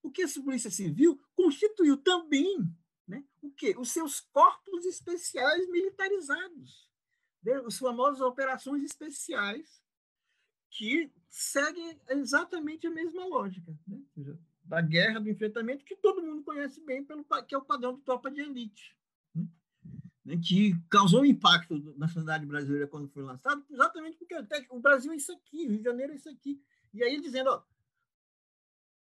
Porque 0.00 0.22
essa 0.22 0.42
polícia 0.42 0.70
civil 0.70 1.20
constituiu 1.34 1.96
também 1.96 2.58
né, 3.06 3.24
o 3.42 3.50
quê? 3.50 3.74
os 3.78 3.90
seus 3.90 4.20
corpos 4.20 4.84
especiais 4.86 5.68
militarizados, 5.68 6.90
né, 7.42 7.54
as 7.66 7.78
famosas 7.78 8.20
operações 8.20 8.82
especiais, 8.82 9.83
que 10.74 11.08
seguem 11.28 12.00
exatamente 12.10 12.86
a 12.86 12.90
mesma 12.90 13.24
lógica, 13.26 13.78
né? 13.86 14.02
da 14.64 14.80
guerra, 14.80 15.20
do 15.20 15.30
enfrentamento, 15.30 15.84
que 15.84 15.94
todo 15.94 16.22
mundo 16.22 16.42
conhece 16.42 16.84
bem, 16.84 17.04
pelo, 17.04 17.24
que 17.46 17.54
é 17.54 17.58
o 17.58 17.64
padrão 17.64 17.94
de 17.94 18.02
tropa 18.02 18.28
de 18.28 18.40
elite, 18.40 18.96
né? 19.32 19.46
né? 20.24 20.36
que 20.36 20.74
causou 20.90 21.20
um 21.20 21.24
impacto 21.24 21.78
na 21.96 22.08
sociedade 22.08 22.44
brasileira 22.44 22.88
quando 22.88 23.08
foi 23.08 23.22
lançado, 23.22 23.64
exatamente 23.70 24.16
porque 24.16 24.34
o 24.70 24.80
Brasil 24.80 25.12
é 25.12 25.16
isso 25.16 25.32
aqui, 25.32 25.64
o 25.64 25.70
Rio 25.70 25.78
de 25.78 25.84
Janeiro 25.84 26.12
é 26.12 26.16
isso 26.16 26.28
aqui. 26.28 26.60
E 26.92 27.04
aí 27.04 27.20
dizendo, 27.20 27.50
ó, 27.50 27.62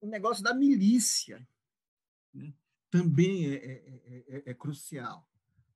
o 0.00 0.06
negócio 0.06 0.44
da 0.44 0.54
milícia 0.54 1.46
né? 2.32 2.54
também 2.90 3.50
é, 3.50 3.54
é, 3.56 4.24
é, 4.28 4.42
é 4.50 4.54
crucial, 4.54 5.28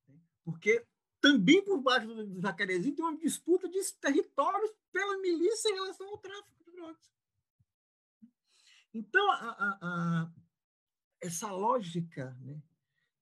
né? 0.09 0.21
porque 0.45 0.87
também 1.21 1.63
por 1.63 1.81
baixo 1.81 2.07
do 2.07 2.41
Jacarezinho 2.41 2.95
tem 2.95 3.05
uma 3.05 3.17
disputa 3.17 3.69
de 3.69 3.79
territórios 4.01 4.73
pela 4.93 5.19
milícia 5.19 5.69
em 5.71 5.75
relação 5.75 6.09
ao 6.09 6.19
tráfico 6.19 6.65
de 6.65 6.73
drogas. 6.73 7.11
Então, 8.93 9.31
a, 9.31 9.37
a, 9.37 9.79
a, 9.83 10.33
essa 11.21 11.51
lógica 11.53 12.37
né, 12.41 12.61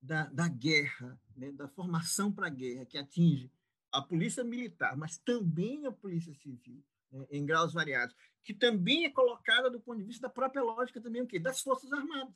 da, 0.01 0.25
da 0.27 0.49
guerra, 0.49 1.21
né, 1.37 1.53
da 1.53 1.69
formação 1.69 2.33
para 2.33 2.47
a 2.47 2.51
guerra, 2.51 2.87
que 2.87 2.97
atinge 2.97 3.53
a 3.93 4.01
polícia 4.01 4.45
militar, 4.45 4.97
mas 4.97 5.19
também 5.19 5.87
a 5.87 5.93
polícia 5.93 6.33
civil, 6.35 6.83
né, 7.11 7.27
em 7.31 7.45
graus 7.45 7.73
variados, 7.73 8.15
que 8.43 8.55
também 8.55 9.05
é 9.05 9.11
colocada 9.11 9.71
do 9.71 9.81
ponto 9.81 9.99
de 9.99 10.05
vista 10.05 10.23
da 10.23 10.33
própria 10.33 10.63
lógica 10.63 11.01
também 11.01 11.23
o 11.23 11.27
quê? 11.27 11.39
das 11.39 11.61
Forças 11.61 11.93
Armadas. 11.93 12.35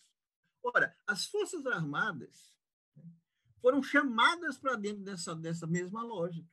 Ora, 0.63 0.95
as 1.07 1.27
Forças 1.27 1.67
Armadas 1.67 2.52
foram 3.63 3.83
chamadas 3.83 4.59
para 4.59 4.75
dentro 4.75 5.03
dessa, 5.03 5.35
dessa 5.37 5.67
mesma 5.67 6.03
lógica. 6.03 6.51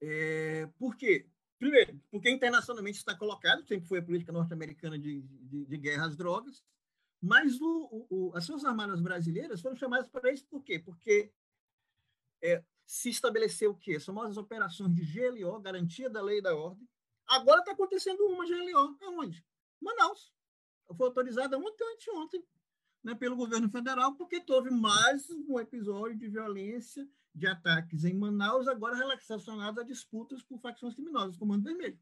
É, 0.00 0.66
por 0.78 0.96
quê? 0.96 1.28
Primeiro, 1.58 2.00
porque 2.10 2.30
internacionalmente 2.30 2.98
está 2.98 3.16
colocado, 3.16 3.66
sempre 3.66 3.86
foi 3.86 3.98
a 3.98 4.02
política 4.02 4.32
norte-americana 4.32 4.98
de, 4.98 5.22
de, 5.22 5.66
de, 5.66 5.76
guerra 5.76 6.06
às 6.06 6.16
drogas, 6.16 6.64
mas 7.20 7.60
o, 7.60 8.06
o, 8.10 8.32
as 8.34 8.46
Forças 8.46 8.64
Armadas 8.64 9.00
brasileiras 9.00 9.60
foram 9.60 9.76
chamadas 9.76 10.08
para 10.08 10.32
isso 10.32 10.46
por 10.46 10.62
quê? 10.64 10.78
Porque 10.78 11.32
é, 12.42 12.64
se 12.84 13.10
estabeleceu 13.10 13.70
o 13.72 13.76
quê? 13.76 13.94
As 13.94 14.04
famosas 14.04 14.36
operações 14.36 14.92
de 14.94 15.04
GLO, 15.04 15.60
garantia 15.60 16.10
da 16.10 16.20
lei 16.20 16.38
e 16.38 16.42
da 16.42 16.56
ordem. 16.56 16.88
Agora 17.26 17.60
está 17.60 17.72
acontecendo 17.72 18.26
uma 18.26 18.44
GLO. 18.44 18.98
Aonde? 19.02 19.44
Manaus. 19.80 20.32
Foi 20.96 21.06
autorizada 21.06 21.56
ontem 21.56 21.84
ou 21.84 21.92
anteontem 21.92 22.44
né, 23.02 23.14
pelo 23.14 23.36
governo 23.36 23.68
federal, 23.68 24.14
porque 24.14 24.42
houve 24.48 24.70
mais 24.70 25.28
um 25.30 25.58
episódio 25.58 26.16
de 26.16 26.28
violência 26.28 27.08
de 27.34 27.46
ataques 27.46 28.04
em 28.04 28.14
Manaus, 28.14 28.68
agora 28.68 28.96
relacionados 28.96 29.78
a 29.78 29.86
disputas 29.86 30.42
por 30.42 30.60
facções 30.60 30.94
criminosas, 30.94 31.36
Comando 31.36 31.64
Vermelho. 31.64 31.98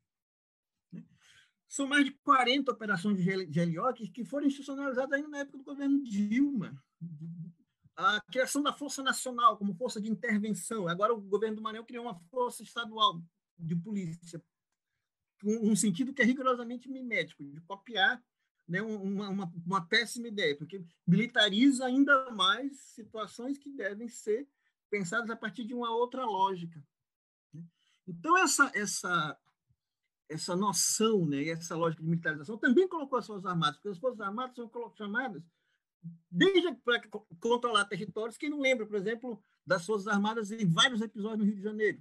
Né? 0.92 1.05
São 1.68 1.86
mais 1.86 2.05
de 2.05 2.11
40 2.11 2.72
operações 2.72 3.16
de 3.16 3.46
GLO 3.46 3.94
que 4.12 4.24
foram 4.24 4.46
institucionalizadas 4.46 5.12
ainda 5.12 5.28
na 5.28 5.38
época 5.38 5.59
do 5.59 5.64
governo 5.64 6.03
Dilma. 6.03 6.82
A 7.96 8.20
criação 8.20 8.62
da 8.62 8.72
Força 8.72 9.03
Nacional 9.03 9.57
como 9.57 9.74
força 9.74 10.01
de 10.01 10.11
intervenção. 10.11 10.88
Agora 10.88 11.14
o 11.14 11.20
governo 11.20 11.57
do 11.57 11.62
Maranhão 11.62 11.84
criou 11.84 12.05
uma 12.05 12.18
força 12.30 12.62
estadual 12.62 13.22
de 13.59 13.76
polícia, 13.76 14.42
um 15.44 15.76
sentido 15.76 16.12
que 16.12 16.22
é 16.22 16.24
rigorosamente 16.24 16.88
mimético, 16.88 17.44
de 17.44 17.61
copiar 17.62 18.22
né, 18.70 18.80
uma, 18.80 19.28
uma, 19.28 19.52
uma 19.66 19.84
péssima 19.84 20.28
ideia, 20.28 20.56
porque 20.56 20.80
militariza 21.04 21.84
ainda 21.84 22.30
mais 22.30 22.78
situações 22.94 23.58
que 23.58 23.68
devem 23.68 24.08
ser 24.08 24.48
pensadas 24.88 25.28
a 25.28 25.34
partir 25.34 25.64
de 25.64 25.74
uma 25.74 25.90
outra 25.90 26.24
lógica. 26.24 26.80
Né. 27.52 27.64
Então, 28.06 28.38
essa, 28.38 28.70
essa, 28.72 29.36
essa 30.28 30.54
noção, 30.54 31.26
né, 31.26 31.48
essa 31.48 31.74
lógica 31.74 32.00
de 32.00 32.08
militarização 32.08 32.56
também 32.56 32.86
colocou 32.86 33.18
as 33.18 33.26
Forças 33.26 33.44
Armadas, 33.44 33.74
porque 33.76 33.88
as 33.88 33.98
Forças 33.98 34.20
Armadas 34.20 34.54
são 34.54 34.70
chamadas 34.96 35.42
desde 36.30 36.72
para 36.76 37.02
controlar 37.40 37.86
territórios. 37.86 38.38
Quem 38.38 38.50
não 38.50 38.60
lembra, 38.60 38.86
por 38.86 38.96
exemplo, 38.96 39.42
das 39.66 39.84
Forças 39.84 40.06
Armadas 40.06 40.52
em 40.52 40.64
vários 40.64 41.00
episódios 41.00 41.40
no 41.40 41.44
Rio 41.44 41.56
de 41.56 41.62
Janeiro? 41.62 42.00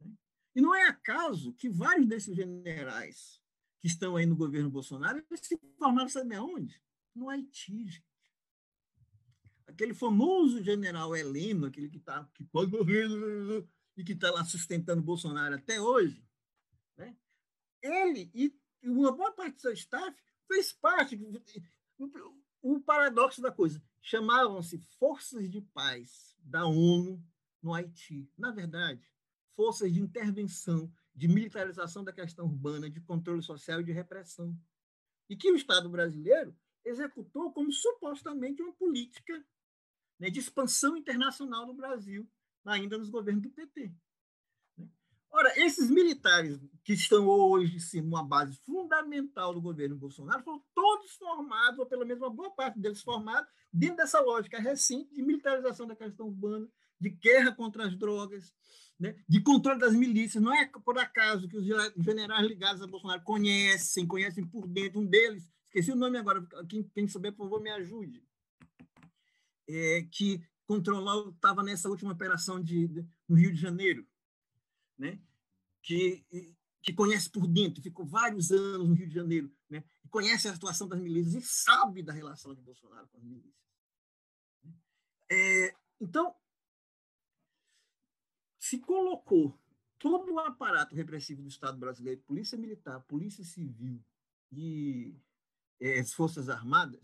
Né. 0.00 0.12
E 0.56 0.60
não 0.60 0.74
é 0.74 0.88
acaso 0.88 1.54
que 1.54 1.68
vários 1.68 2.08
desses 2.08 2.34
generais 2.34 3.40
que 3.80 3.86
estão 3.86 4.16
aí 4.16 4.26
no 4.26 4.36
governo 4.36 4.70
Bolsonaro, 4.70 5.24
eles 5.30 5.40
se 5.46 5.58
formaram, 5.78 6.08
sabe 6.08 6.34
aonde? 6.34 6.80
No 7.14 7.28
Haiti, 7.28 7.84
gente. 7.84 8.04
Aquele 9.66 9.94
famoso 9.94 10.62
general 10.62 11.14
Heleno, 11.14 11.66
aquele 11.66 11.88
que, 11.88 12.00
tá, 12.00 12.28
que 12.34 12.42
pode 12.44 12.72
e 13.96 14.04
que 14.04 14.12
está 14.12 14.30
lá 14.30 14.44
sustentando 14.44 15.02
Bolsonaro 15.02 15.54
até 15.54 15.80
hoje, 15.80 16.24
né? 16.96 17.16
ele 17.82 18.30
e 18.34 18.52
uma 18.82 19.12
boa 19.12 19.32
parte 19.32 19.56
do 19.56 19.60
seu 19.60 19.72
staff 19.72 20.16
fez 20.46 20.72
parte. 20.72 21.20
O 22.62 22.80
paradoxo 22.80 23.40
da 23.40 23.52
coisa, 23.52 23.82
chamavam-se 24.00 24.78
Forças 24.98 25.50
de 25.50 25.60
Paz 25.60 26.36
da 26.38 26.64
ONU 26.66 27.22
no 27.62 27.74
Haiti. 27.74 28.30
Na 28.36 28.50
verdade, 28.50 29.06
forças 29.54 29.92
de 29.92 30.00
intervenção 30.00 30.92
de 31.18 31.26
militarização 31.26 32.04
da 32.04 32.12
questão 32.12 32.46
urbana, 32.46 32.88
de 32.88 33.00
controle 33.00 33.42
social 33.42 33.80
e 33.80 33.84
de 33.84 33.90
repressão. 33.90 34.56
E 35.28 35.36
que 35.36 35.50
o 35.50 35.56
Estado 35.56 35.90
brasileiro 35.90 36.56
executou 36.84 37.52
como 37.52 37.72
supostamente 37.72 38.62
uma 38.62 38.72
política 38.72 39.44
né, 40.18 40.30
de 40.30 40.38
expansão 40.38 40.96
internacional 40.96 41.66
no 41.66 41.74
Brasil, 41.74 42.30
ainda 42.64 42.96
nos 42.96 43.10
governos 43.10 43.42
do 43.42 43.50
PT. 43.50 43.92
Né. 44.76 44.88
Ora, 45.28 45.52
esses 45.56 45.90
militares 45.90 46.60
que 46.84 46.92
estão 46.92 47.26
hoje 47.26 47.80
sim, 47.80 48.00
numa 48.00 48.22
base 48.22 48.56
fundamental 48.58 49.52
do 49.52 49.60
governo 49.60 49.96
Bolsonaro 49.96 50.44
foram 50.44 50.64
todos 50.72 51.10
formados, 51.16 51.80
ou 51.80 51.86
pelo 51.86 52.06
menos 52.06 52.22
uma 52.22 52.30
boa 52.30 52.52
parte 52.52 52.78
deles 52.78 53.02
formados, 53.02 53.50
dentro 53.72 53.96
dessa 53.96 54.20
lógica 54.20 54.60
recente 54.60 55.12
de 55.12 55.20
militarização 55.20 55.84
da 55.84 55.96
questão 55.96 56.28
urbana, 56.28 56.68
de 57.00 57.10
guerra 57.10 57.52
contra 57.52 57.86
as 57.86 57.96
drogas, 57.96 58.54
né, 58.98 59.14
de 59.28 59.40
controle 59.40 59.78
das 59.78 59.94
milícias. 59.94 60.42
Não 60.42 60.52
é 60.52 60.66
por 60.66 60.98
acaso 60.98 61.48
que 61.48 61.56
os 61.56 61.66
generais 61.96 62.46
ligados 62.46 62.82
a 62.82 62.86
Bolsonaro 62.86 63.22
conhecem, 63.22 64.06
conhecem 64.06 64.44
por 64.44 64.66
dentro. 64.66 65.00
Um 65.00 65.06
deles, 65.06 65.50
esqueci 65.66 65.92
o 65.92 65.96
nome 65.96 66.18
agora, 66.18 66.46
quem, 66.68 66.82
quem 66.94 67.08
souber, 67.08 67.32
por 67.32 67.44
favor, 67.44 67.60
me 67.60 67.70
ajude. 67.70 68.22
É, 69.68 70.06
que 70.10 70.42
controlou, 70.66 71.30
estava 71.30 71.62
nessa 71.62 71.88
última 71.88 72.12
operação 72.12 72.62
de, 72.62 72.88
de, 72.88 73.06
no 73.28 73.36
Rio 73.36 73.52
de 73.52 73.60
Janeiro, 73.60 74.06
né? 74.98 75.20
que, 75.82 76.24
que 76.82 76.92
conhece 76.92 77.30
por 77.30 77.46
dentro, 77.46 77.82
ficou 77.82 78.04
vários 78.04 78.50
anos 78.50 78.88
no 78.88 78.94
Rio 78.94 79.08
de 79.08 79.14
Janeiro, 79.14 79.50
né? 79.68 79.82
conhece 80.10 80.48
a 80.48 80.54
situação 80.54 80.88
das 80.88 81.00
milícias 81.00 81.42
e 81.42 81.46
sabe 81.46 82.02
da 82.02 82.12
relação 82.12 82.54
de 82.54 82.60
Bolsonaro 82.60 83.08
com 83.08 83.18
as 83.18 83.24
milícias. 83.24 83.54
É, 85.30 85.74
então, 86.00 86.34
se 88.68 88.78
colocou 88.78 89.58
todo 89.98 90.30
o 90.32 90.38
aparato 90.38 90.94
repressivo 90.94 91.42
do 91.42 91.48
Estado 91.48 91.78
brasileiro, 91.78 92.20
polícia 92.20 92.58
militar, 92.58 93.00
polícia 93.08 93.42
civil 93.42 93.98
e 94.52 95.16
é, 95.80 95.98
as 95.98 96.12
forças 96.12 96.50
armadas, 96.50 97.00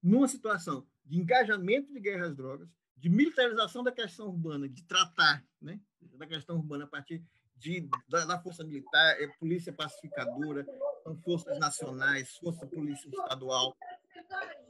numa 0.00 0.28
situação 0.28 0.86
de 1.04 1.18
engajamento 1.18 1.92
de 1.92 1.98
guerra 1.98 2.26
às 2.26 2.36
drogas, 2.36 2.68
de 2.96 3.08
militarização 3.08 3.82
da 3.82 3.90
questão 3.90 4.28
urbana, 4.28 4.68
de 4.68 4.84
tratar 4.84 5.44
né, 5.60 5.80
da 6.00 6.26
questão 6.26 6.56
urbana 6.56 6.84
a 6.84 6.86
partir 6.88 7.20
de, 7.56 7.88
da, 8.08 8.24
da 8.24 8.40
força 8.40 8.62
militar, 8.62 9.20
é, 9.20 9.26
polícia 9.38 9.72
pacificadora, 9.72 10.64
são 11.02 11.16
forças 11.16 11.58
nacionais, 11.58 12.36
força 12.36 12.64
polícia 12.64 13.08
estadual, 13.08 13.76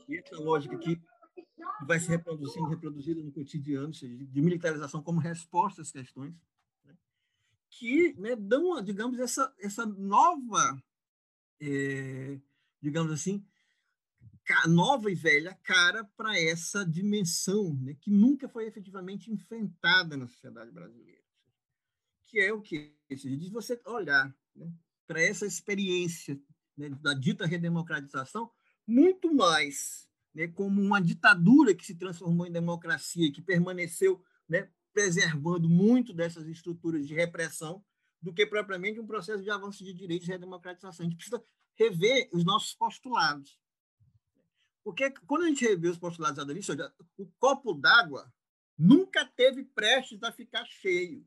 e 0.09 0.17
essa 0.17 0.37
lógica 0.37 0.79
que 0.79 0.99
vai 1.87 1.99
se 1.99 2.09
reproduzindo, 2.09 2.69
reproduzida 2.69 3.23
no 3.23 3.33
cotidiano, 3.33 3.91
de 3.91 4.43
militarização 4.43 5.03
como 5.03 5.21
resposta 5.21 5.83
às 5.83 5.91
questões, 5.91 6.35
né, 6.85 6.97
que 7.71 8.15
né, 8.19 8.37
dão, 8.37 8.81
digamos, 8.83 9.19
essa, 9.19 9.53
essa 9.59 9.85
nova, 9.87 10.83
é, 11.61 12.39
digamos 12.81 13.13
assim, 13.13 13.45
nova 14.67 15.11
e 15.11 15.15
velha 15.15 15.55
cara 15.63 16.05
para 16.17 16.39
essa 16.39 16.85
dimensão 16.85 17.75
né, 17.75 17.95
que 17.95 18.11
nunca 18.11 18.49
foi 18.49 18.67
efetivamente 18.67 19.31
enfrentada 19.31 20.17
na 20.17 20.27
sociedade 20.27 20.71
brasileira. 20.71 21.23
Que 22.23 22.41
é 22.41 22.53
o 22.53 22.61
que? 22.61 22.95
De 23.09 23.51
você 23.51 23.81
olhar 23.87 24.35
né, 24.55 24.73
para 25.07 25.21
essa 25.21 25.47
experiência 25.47 26.41
né, 26.77 26.89
da 26.89 27.15
dita 27.15 27.47
redemocratização 27.47 28.51
muito 28.87 29.33
mais 29.33 30.09
né, 30.35 30.49
como 30.49 30.81
uma 30.81 31.01
ditadura 31.01 31.75
que 31.75 31.85
se 31.85 31.95
transformou 31.95 32.47
em 32.47 32.53
democracia 32.53 33.33
que 33.33 33.43
permaneceu 33.43 34.23
né, 34.49 34.69
preservando 34.93 35.69
muito 35.69 36.13
dessas 36.13 36.47
estruturas 36.47 37.07
de 37.07 37.15
repressão, 37.15 37.85
do 38.21 38.33
que 38.33 38.47
propriamente 38.47 39.01
um 39.01 39.07
processo 39.07 39.43
de 39.43 39.51
avanço 39.51 39.85
de 39.85 39.93
direitos 39.93 40.29
e 40.29 40.31
redemocratização. 40.31 41.05
A 41.05 41.09
gente 41.09 41.17
precisa 41.17 41.43
rever 41.75 42.29
os 42.33 42.45
nossos 42.45 42.75
postulados. 42.75 43.59
Porque 44.85 45.11
quando 45.27 45.45
a 45.45 45.49
gente 45.49 45.65
revê 45.65 45.89
os 45.89 45.99
postulados 45.99 46.39
Adalissa, 46.39 46.75
o 47.17 47.27
copo 47.39 47.73
d'água 47.75 48.33
nunca 48.79 49.25
teve 49.25 49.65
prestes 49.65 50.23
a 50.23 50.33
ficar 50.33 50.65
cheio. 50.67 51.25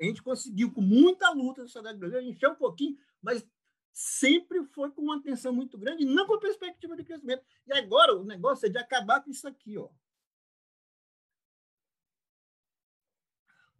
A 0.00 0.04
gente 0.04 0.22
conseguiu, 0.22 0.72
com 0.72 0.80
muita 0.80 1.30
luta 1.30 1.62
da 1.62 1.68
sociedade 1.68 1.98
brasileira, 1.98 2.28
encher 2.28 2.48
um 2.48 2.56
pouquinho, 2.56 2.96
mas 3.22 3.46
sempre 3.94 4.64
foi 4.64 4.90
com 4.90 5.02
uma 5.02 5.18
atenção 5.18 5.54
muito 5.54 5.78
grande, 5.78 6.04
não 6.04 6.26
com 6.26 6.36
perspectiva 6.40 6.96
de 6.96 7.04
crescimento. 7.04 7.44
E 7.64 7.72
agora 7.72 8.16
o 8.16 8.24
negócio 8.24 8.66
é 8.66 8.68
de 8.68 8.76
acabar 8.76 9.22
com 9.22 9.30
isso 9.30 9.46
aqui. 9.46 9.78
Ó. 9.78 9.88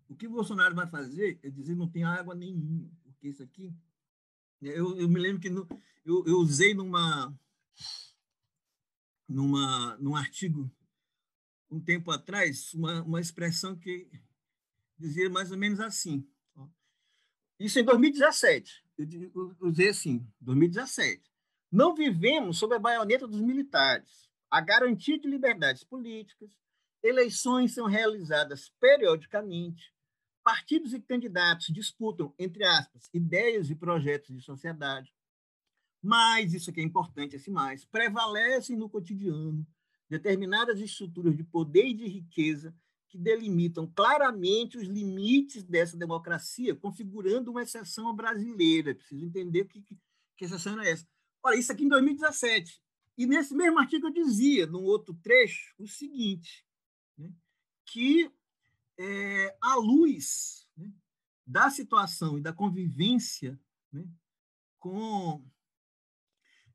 O 0.09 0.15
que 0.15 0.29
o 0.29 0.31
Bolsonaro 0.31 0.73
vai 0.73 0.87
fazer 0.87 1.41
é 1.43 1.51
dizer 1.51 1.75
não 1.75 1.91
tem 1.91 2.05
água 2.05 2.33
nenhuma, 2.33 2.89
porque 3.03 3.27
isso 3.27 3.43
aqui. 3.43 3.75
Eu, 4.63 4.97
eu 4.97 5.09
me 5.09 5.19
lembro 5.19 5.43
que 5.43 5.51
no, 5.51 5.67
eu, 6.05 6.25
eu 6.27 6.39
usei 6.39 6.75
numa, 6.75 7.37
numa, 9.29 9.97
num 9.97 10.15
artigo 10.15 10.71
um 11.69 11.81
tempo 11.81 12.13
atrás 12.13 12.73
uma, 12.73 13.03
uma 13.03 13.21
expressão 13.21 13.77
que 13.77 14.09
dizia 14.97 15.29
mais 15.29 15.51
ou 15.51 15.59
menos 15.59 15.81
assim. 15.81 16.25
Isso 17.59 17.81
em 17.81 17.85
2017 17.85 18.84
eu 18.99 19.57
usei 19.61 19.89
assim, 19.89 20.27
2017. 20.41 21.23
Não 21.71 21.95
vivemos 21.95 22.59
sob 22.59 22.75
a 22.75 22.79
baioneta 22.79 23.27
dos 23.27 23.41
militares. 23.41 24.29
A 24.51 24.61
garantia 24.61 25.19
de 25.19 25.29
liberdades 25.29 25.83
políticas, 25.83 26.51
eleições 27.03 27.75
são 27.75 27.87
realizadas 27.87 28.73
periodicamente, 28.81 29.93
partidos 30.45 30.93
e 30.93 31.01
candidatos 31.01 31.67
disputam, 31.69 32.33
entre 32.39 32.65
aspas, 32.65 33.09
ideias 33.13 33.71
e 33.71 33.75
projetos 33.75 34.35
de 34.35 34.41
sociedade. 34.43 35.13
Mas, 36.03 36.53
isso 36.53 36.71
aqui 36.71 36.81
é 36.81 36.85
importante, 36.85 37.35
esse 37.35 37.51
mais, 37.51 37.85
prevalecem 37.85 38.77
no 38.77 38.89
cotidiano 38.89 39.67
determinadas 40.09 40.79
estruturas 40.81 41.35
de 41.35 41.43
poder 41.43 41.87
e 41.87 41.95
de 41.95 42.07
riqueza 42.07 42.75
que 43.15 43.19
delimitam 43.19 43.87
claramente 43.95 44.77
os 44.77 44.89
limites 44.89 45.63
dessa 45.63 45.97
democracia, 45.97 46.75
configurando 46.75 47.53
uma 47.53 47.63
exceção 47.63 48.13
brasileira. 48.13 48.93
Preciso 48.93 49.25
entender 49.25 49.67
que, 49.67 49.81
que, 49.81 49.97
que 50.37 50.45
exceção 50.45 50.81
é 50.83 50.91
essa. 50.91 51.07
Olha, 51.41 51.57
isso 51.57 51.71
aqui 51.71 51.85
em 51.85 51.89
2017. 51.89 52.83
E 53.17 53.25
nesse 53.25 53.55
mesmo 53.55 53.79
artigo 53.79 54.09
eu 54.09 54.13
dizia, 54.13 54.67
num 54.67 54.83
outro 54.83 55.15
trecho, 55.23 55.77
o 55.79 55.87
seguinte, 55.87 56.67
né, 57.17 57.33
que 57.87 58.29
é, 58.99 59.57
à 59.63 59.77
luz 59.77 60.67
né, 60.77 60.93
da 61.47 61.71
situação 61.71 62.37
e 62.37 62.41
da 62.41 62.53
convivência 62.53 63.57
né, 63.93 64.05
com 64.81 65.41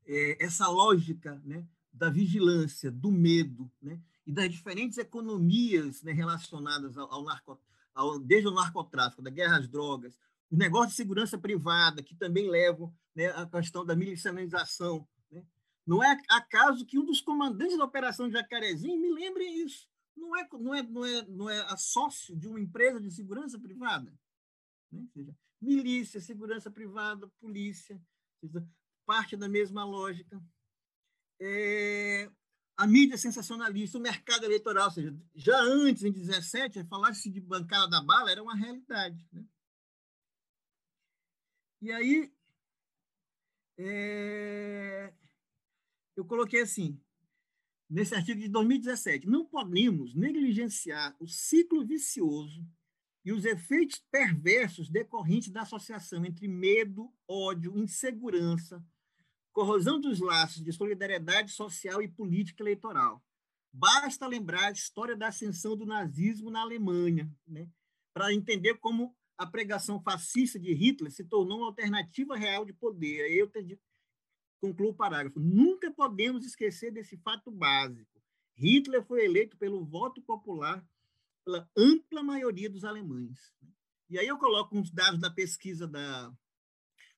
é, 0.06 0.42
essa 0.42 0.66
lógica 0.68 1.38
né, 1.44 1.68
da 1.92 2.08
vigilância, 2.08 2.90
do 2.90 3.12
medo, 3.12 3.70
né, 3.82 4.00
e 4.30 4.32
das 4.32 4.48
diferentes 4.48 4.96
economias 4.96 6.04
né, 6.04 6.12
relacionadas 6.12 6.96
ao, 6.96 7.12
ao, 7.12 7.24
narco, 7.24 7.60
ao, 7.92 8.16
desde 8.20 8.46
o 8.46 8.52
narcotráfico, 8.52 9.20
da 9.20 9.28
guerra 9.28 9.58
às 9.58 9.68
drogas, 9.68 10.16
o 10.48 10.56
negócio 10.56 10.90
de 10.90 10.94
segurança 10.94 11.36
privada, 11.36 12.00
que 12.00 12.14
também 12.14 12.48
levam 12.48 12.94
né, 13.12 13.26
a 13.30 13.44
questão 13.44 13.84
da 13.84 13.96
milicianização. 13.96 15.06
Né? 15.32 15.44
Não 15.84 16.02
é 16.02 16.16
acaso 16.28 16.86
que 16.86 16.96
um 16.96 17.04
dos 17.04 17.20
comandantes 17.20 17.76
da 17.76 17.84
Operação 17.84 18.30
Jacarezinho 18.30 19.00
me 19.00 19.12
lembre 19.12 19.44
isso. 19.44 19.88
Não 20.16 20.36
é, 20.36 20.48
não 20.52 20.74
é, 20.74 20.82
não 20.82 21.04
é, 21.04 21.26
não 21.26 21.50
é 21.50 21.76
sócio 21.76 22.36
de 22.36 22.46
uma 22.46 22.60
empresa 22.60 23.00
de 23.00 23.10
segurança 23.10 23.58
privada. 23.58 24.14
Né? 24.92 25.04
Seja, 25.12 25.36
milícia, 25.60 26.20
segurança 26.20 26.70
privada, 26.70 27.28
polícia, 27.40 28.00
seja, 28.40 28.64
parte 29.04 29.36
da 29.36 29.48
mesma 29.48 29.84
lógica. 29.84 30.40
É, 31.40 32.30
a 32.80 32.86
mídia 32.86 33.18
sensacionalista, 33.18 33.98
o 33.98 34.00
mercado 34.00 34.44
eleitoral, 34.46 34.86
ou 34.86 34.90
seja, 34.90 35.14
já 35.34 35.60
antes, 35.60 36.02
em 36.02 36.10
17, 36.10 36.82
falar-se 36.84 37.28
de 37.28 37.38
bancada 37.38 37.86
da 37.86 38.02
bala 38.02 38.30
era 38.30 38.42
uma 38.42 38.56
realidade. 38.56 39.22
Né? 39.30 39.44
E 41.82 41.92
aí, 41.92 42.32
é, 43.76 45.12
eu 46.16 46.24
coloquei 46.24 46.62
assim, 46.62 46.98
nesse 47.88 48.14
artigo 48.14 48.40
de 48.40 48.48
2017, 48.48 49.26
não 49.26 49.44
podemos 49.44 50.14
negligenciar 50.14 51.14
o 51.20 51.28
ciclo 51.28 51.84
vicioso 51.84 52.66
e 53.22 53.30
os 53.30 53.44
efeitos 53.44 54.02
perversos 54.10 54.88
decorrentes 54.88 55.50
da 55.50 55.62
associação 55.62 56.24
entre 56.24 56.48
medo, 56.48 57.12
ódio, 57.28 57.76
insegurança, 57.76 58.82
corrosão 59.52 60.00
dos 60.00 60.20
laços 60.20 60.62
de 60.62 60.72
solidariedade 60.72 61.52
social 61.52 62.02
e 62.02 62.08
política 62.08 62.62
eleitoral. 62.62 63.22
Basta 63.72 64.26
lembrar 64.26 64.68
a 64.68 64.72
história 64.72 65.16
da 65.16 65.28
ascensão 65.28 65.76
do 65.76 65.86
nazismo 65.86 66.50
na 66.50 66.60
Alemanha, 66.60 67.30
né, 67.46 67.68
para 68.12 68.32
entender 68.34 68.74
como 68.78 69.16
a 69.38 69.46
pregação 69.46 70.00
fascista 70.02 70.58
de 70.58 70.72
Hitler 70.74 71.10
se 71.10 71.24
tornou 71.24 71.58
uma 71.58 71.68
alternativa 71.68 72.36
real 72.36 72.64
de 72.64 72.72
poder. 72.72 73.30
Eu 73.30 73.48
te, 73.48 73.80
concluo 74.60 74.90
o 74.90 74.94
parágrafo. 74.94 75.40
Nunca 75.40 75.90
podemos 75.90 76.44
esquecer 76.44 76.92
desse 76.92 77.16
fato 77.18 77.50
básico. 77.50 78.20
Hitler 78.54 79.02
foi 79.02 79.24
eleito 79.24 79.56
pelo 79.56 79.84
voto 79.84 80.20
popular 80.20 80.84
pela 81.44 81.68
ampla 81.76 82.22
maioria 82.22 82.68
dos 82.68 82.84
alemães. 82.84 83.52
E 84.10 84.18
aí 84.18 84.26
eu 84.26 84.38
coloco 84.38 84.76
uns 84.76 84.90
dados 84.90 85.20
da 85.20 85.30
pesquisa 85.30 85.86
da, 85.86 86.30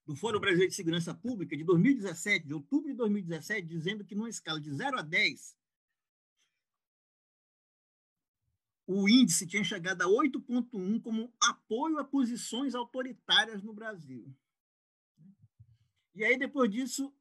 do 0.05 0.15
Fórum 0.15 0.39
Brasileiro 0.39 0.69
de 0.69 0.75
Segurança 0.75 1.13
Pública 1.13 1.55
de 1.55 1.63
2017, 1.63 2.45
de 2.45 2.53
outubro 2.53 2.89
de 2.89 2.95
2017, 2.95 3.65
dizendo 3.67 4.03
que 4.03 4.15
numa 4.15 4.29
escala 4.29 4.59
de 4.59 4.71
0 4.73 4.99
a 4.99 5.01
10, 5.01 5.57
o 8.85 9.07
índice 9.07 9.47
tinha 9.47 9.63
chegado 9.63 10.01
a 10.01 10.05
8,1 10.05 11.01
como 11.01 11.33
apoio 11.41 11.99
a 11.99 12.03
posições 12.03 12.75
autoritárias 12.75 13.63
no 13.63 13.73
Brasil. 13.73 14.29
E 16.13 16.23
aí, 16.23 16.37
depois 16.37 16.69
disso, 16.69 17.13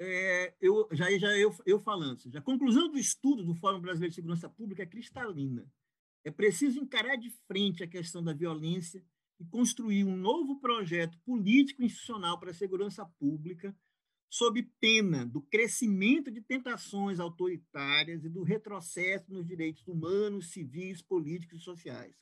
é, 0.00 0.54
eu, 0.60 0.88
já, 0.90 1.10
já 1.18 1.36
eu, 1.36 1.54
eu 1.66 1.80
falando, 1.80 2.18
a 2.36 2.40
conclusão 2.40 2.90
do 2.90 2.98
estudo 2.98 3.44
do 3.44 3.54
Fórum 3.54 3.80
Brasileiro 3.80 4.10
de 4.10 4.16
Segurança 4.16 4.48
Pública 4.48 4.82
é 4.82 4.86
cristalina. 4.86 5.70
É 6.24 6.30
preciso 6.30 6.80
encarar 6.80 7.16
de 7.16 7.30
frente 7.46 7.84
a 7.84 7.86
questão 7.86 8.24
da 8.24 8.32
violência 8.32 9.04
e 9.38 9.44
construir 9.44 10.04
um 10.04 10.16
novo 10.16 10.60
projeto 10.60 11.18
político 11.20 11.82
institucional 11.82 12.38
para 12.38 12.50
a 12.50 12.54
segurança 12.54 13.04
pública 13.18 13.76
sob 14.28 14.62
pena 14.80 15.24
do 15.24 15.40
crescimento 15.40 16.30
de 16.30 16.40
tentações 16.40 17.20
autoritárias 17.20 18.24
e 18.24 18.28
do 18.28 18.42
retrocesso 18.42 19.32
nos 19.32 19.46
direitos 19.46 19.86
humanos, 19.86 20.50
civis, 20.50 21.00
políticos 21.00 21.60
e 21.60 21.64
sociais. 21.64 22.16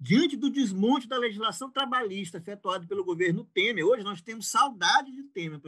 Diante 0.00 0.36
do 0.36 0.48
desmonte 0.48 1.08
da 1.08 1.18
legislação 1.18 1.70
trabalhista 1.70 2.38
efetuado 2.38 2.86
pelo 2.86 3.04
governo 3.04 3.44
Temer, 3.52 3.84
hoje 3.84 4.04
nós 4.04 4.22
temos 4.22 4.48
saudade 4.48 5.10
de 5.10 5.24
Temer, 5.24 5.60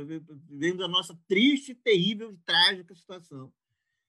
vendo 0.48 0.84
a 0.84 0.88
nossa 0.88 1.18
triste, 1.26 1.74
terrível 1.74 2.32
e 2.32 2.38
trágica 2.38 2.94
situação. 2.94 3.52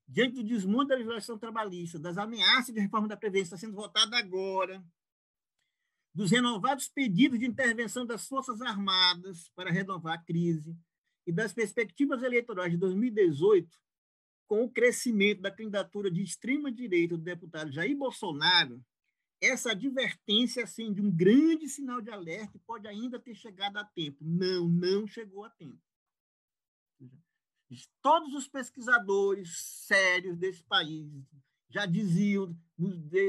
Diante 0.07 0.36
do 0.36 0.43
desmonte 0.43 0.89
da 0.89 0.95
legislação 0.95 1.39
trabalhista, 1.39 1.97
das 1.97 2.17
ameaças 2.17 2.74
de 2.74 2.80
reforma 2.80 3.07
da 3.07 3.17
Previdência 3.17 3.55
está 3.55 3.57
sendo 3.57 3.76
votada 3.76 4.15
agora, 4.15 4.84
dos 6.14 6.32
renovados 6.32 6.88
pedidos 6.89 7.39
de 7.39 7.45
intervenção 7.45 8.05
das 8.05 8.28
Forças 8.28 8.62
Armadas 8.62 9.49
para 9.55 9.72
renovar 9.72 10.16
a 10.16 10.22
crise 10.22 10.76
e 11.26 11.32
das 11.32 11.53
perspectivas 11.53 12.22
eleitorais 12.24 12.72
de 12.72 12.78
2018, 12.78 13.80
com 14.47 14.64
o 14.64 14.70
crescimento 14.70 15.41
da 15.41 15.51
candidatura 15.51 16.12
de 16.12 16.22
extrema-direita 16.22 17.16
do 17.16 17.24
deputado 17.24 17.72
Jair 17.72 17.95
Bolsonaro, 17.95 18.84
essa 19.41 19.72
advertência 19.72 20.64
acende 20.64 21.01
um 21.01 21.09
grande 21.09 21.68
sinal 21.68 21.99
de 21.99 22.12
alerta 22.12 22.59
pode 22.66 22.88
ainda 22.88 23.20
ter 23.20 23.34
chegado 23.34 23.78
a 23.78 23.84
tempo. 23.84 24.18
Não, 24.22 24.68
não 24.68 25.07
chegou 25.07 25.43
a 25.43 25.49
tempo. 25.49 25.80
Todos 28.01 28.34
os 28.36 28.47
pesquisadores 28.47 29.57
sérios 29.88 30.38
desse 30.38 30.64
país 30.64 31.09
já 31.70 31.86
diziam, 31.86 32.55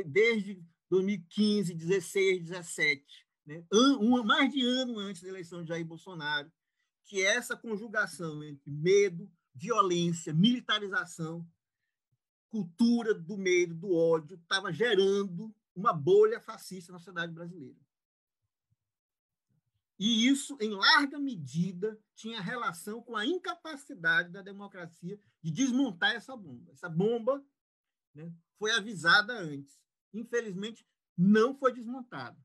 desde 0.04 0.60
2015, 0.92 1.72
16, 1.72 2.42
17, 2.42 3.26
né? 3.46 3.64
um, 3.72 4.22
mais 4.22 4.52
de 4.52 4.62
ano 4.62 4.98
antes 4.98 5.22
da 5.22 5.28
eleição 5.30 5.62
de 5.62 5.70
Jair 5.70 5.86
Bolsonaro, 5.86 6.52
que 7.06 7.24
essa 7.24 7.56
conjugação 7.56 8.44
entre 8.44 8.70
medo, 8.70 9.26
violência, 9.54 10.34
militarização, 10.34 11.48
cultura 12.50 13.14
do 13.14 13.38
medo, 13.38 13.74
do 13.74 13.94
ódio, 13.94 14.36
estava 14.36 14.70
gerando 14.70 15.54
uma 15.74 15.94
bolha 15.94 16.38
fascista 16.38 16.92
na 16.92 16.98
sociedade 16.98 17.32
brasileira. 17.32 17.80
E 19.98 20.28
isso, 20.28 20.58
em 20.60 20.74
larga 20.74 21.18
medida, 21.18 21.98
tinha 22.14 22.42
relação 22.42 23.00
com 23.00 23.16
a 23.16 23.24
incapacidade 23.24 24.30
da 24.30 24.42
democracia 24.42 25.18
de 25.40 25.50
desmontar 25.50 26.14
essa 26.14 26.36
bomba. 26.36 26.70
Essa 26.70 26.90
bomba 26.90 27.42
né, 28.14 28.30
foi 28.58 28.72
avisada 28.72 29.32
antes 29.32 29.80
infelizmente, 30.12 30.86
não 31.16 31.54
foi 31.54 31.72
desmontado. 31.72 32.38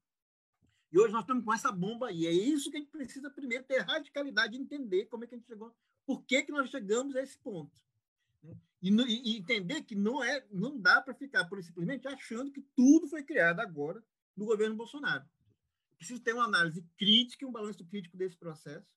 E 0.92 1.00
hoje 1.00 1.12
nós 1.12 1.24
estamos 1.24 1.44
com 1.44 1.54
essa 1.54 1.72
bomba 1.72 2.08
aí. 2.08 2.26
É 2.26 2.32
isso 2.32 2.72
que 2.72 2.78
a 2.78 2.80
gente 2.80 2.92
precisa 2.92 3.30
primeiro 3.30 3.64
ter 3.64 3.80
radicalidade 3.80 4.54
de 4.54 4.64
entender 4.64 5.06
como 5.06 5.24
é 5.24 5.28
que 5.28 5.36
a 5.36 5.38
gente 5.38 5.48
chegou, 5.48 5.76
por 6.06 6.24
que, 6.24 6.44
que 6.44 6.52
nós 6.52 6.70
chegamos 6.70 7.16
a 7.16 7.22
esse 7.22 7.38
ponto. 7.40 7.82
Né? 8.42 8.56
E, 8.82 8.90
e, 9.34 9.38
entender 9.38 9.82
que 9.84 9.96
não 9.96 10.24
é, 10.24 10.46
não 10.52 10.80
dá 10.80 11.02
para 11.02 11.14
ficar 11.14 11.46
por 11.46 11.62
simplesmente 11.64 12.08
achando 12.08 12.52
que 12.52 12.62
tudo 12.76 13.08
foi 13.08 13.24
criado 13.24 13.60
agora 13.60 14.04
no 14.36 14.46
governo 14.46 14.76
Bolsonaro. 14.76 15.26
Preciso 15.98 16.22
ter 16.22 16.34
uma 16.34 16.46
análise 16.46 16.86
crítica 16.96 17.44
e 17.44 17.48
um 17.48 17.52
balanço 17.52 17.84
crítico 17.86 18.16
desse 18.16 18.38
processo. 18.38 18.88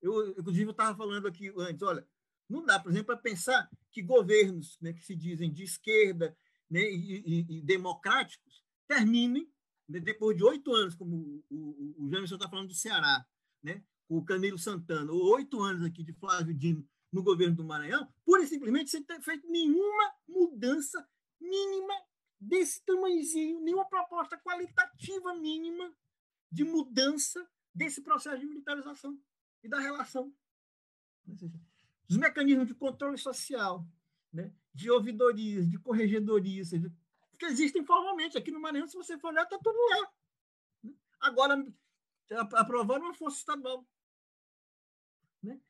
Eu, 0.00 0.30
inclusive, 0.30 0.64
eu 0.64 0.70
estava 0.70 0.96
falando 0.96 1.28
aqui 1.28 1.52
antes, 1.58 1.82
olha, 1.82 2.06
não 2.48 2.64
dá, 2.64 2.78
por 2.78 2.90
exemplo, 2.90 3.06
para 3.06 3.16
pensar 3.18 3.68
que 3.90 4.00
governos 4.00 4.78
né, 4.80 4.92
que 4.92 5.04
se 5.04 5.14
dizem 5.14 5.52
de 5.52 5.64
esquerda 5.64 6.36
né, 6.70 6.80
e, 6.80 7.22
e, 7.26 7.58
e 7.58 7.62
democráticos 7.62 8.64
terminem, 8.86 9.50
né, 9.88 10.00
depois 10.00 10.36
de 10.36 10.44
oito 10.44 10.72
anos, 10.74 10.94
como 10.94 11.16
o, 11.16 11.44
o, 11.50 12.04
o 12.04 12.10
Jamerson 12.10 12.36
está 12.36 12.48
falando 12.48 12.68
do 12.68 12.74
Ceará, 12.74 13.26
né, 13.62 13.82
o 14.08 14.24
Camilo 14.24 14.58
Santana, 14.58 15.12
ou 15.12 15.34
oito 15.34 15.60
anos 15.60 15.84
aqui 15.84 16.02
de 16.02 16.12
Flávio 16.14 16.54
Dino 16.54 16.88
no 17.12 17.22
governo 17.22 17.56
do 17.56 17.64
Maranhão, 17.64 18.12
pura 18.24 18.42
e 18.42 18.46
simplesmente 18.46 18.90
sem 18.90 19.02
ter 19.02 19.20
feito 19.22 19.48
nenhuma 19.50 20.12
mudança 20.26 21.06
mínima 21.40 21.94
desse 22.40 22.84
tamanhozinho, 22.84 23.60
nenhuma 23.60 23.88
proposta 23.88 24.38
qualitativa 24.38 25.34
mínima 25.34 25.92
de 26.50 26.64
mudança 26.64 27.46
desse 27.74 28.02
processo 28.02 28.38
de 28.38 28.46
militarização 28.46 29.18
e 29.62 29.68
da 29.68 29.78
relação. 29.78 30.32
Os 32.08 32.16
mecanismos 32.16 32.66
de 32.66 32.74
controle 32.74 33.18
social, 33.18 33.86
né? 34.32 34.52
De 34.78 34.88
ouvidorias, 34.92 35.68
de 35.68 35.76
corregedorias, 35.76 36.70
que 36.70 37.46
existem 37.46 37.84
formalmente. 37.84 38.38
Aqui 38.38 38.52
no 38.52 38.60
Maranhão, 38.60 38.86
se 38.86 38.96
você 38.96 39.18
for 39.18 39.32
olhar, 39.32 39.42
está 39.42 39.58
tudo 39.58 39.76
lá. 39.90 40.92
Agora, 41.18 41.66
aprovaram 42.54 43.06
uma 43.06 43.14
força 43.14 43.38
estadual. 43.38 43.84
Né? 45.42 45.60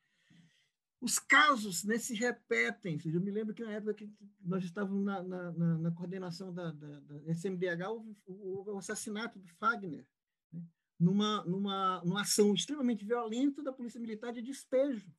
Os 1.00 1.18
casos 1.18 1.84
né, 1.84 1.96
se 1.96 2.14
repetem. 2.14 3.00
Eu 3.06 3.22
me 3.22 3.30
lembro 3.30 3.54
que 3.54 3.64
na 3.64 3.72
época 3.72 3.94
que 3.94 4.12
nós 4.42 4.62
estávamos 4.62 5.02
na, 5.02 5.22
na, 5.22 5.52
na, 5.52 5.78
na 5.78 5.90
coordenação 5.90 6.52
da, 6.52 6.70
da, 6.70 7.00
da 7.00 7.32
SMDH, 7.32 7.88
o, 7.90 8.14
o, 8.26 8.74
o, 8.74 8.76
assassinato 8.76 9.38
do 9.38 9.48
Fagner, 9.54 10.06
né? 10.52 10.62
numa, 11.00 11.42
numa, 11.44 12.02
numa 12.04 12.20
ação 12.20 12.52
extremamente 12.52 13.06
violenta 13.06 13.62
da 13.62 13.72
Polícia 13.72 13.98
Militar 13.98 14.34
de 14.34 14.42
despejo 14.42 15.10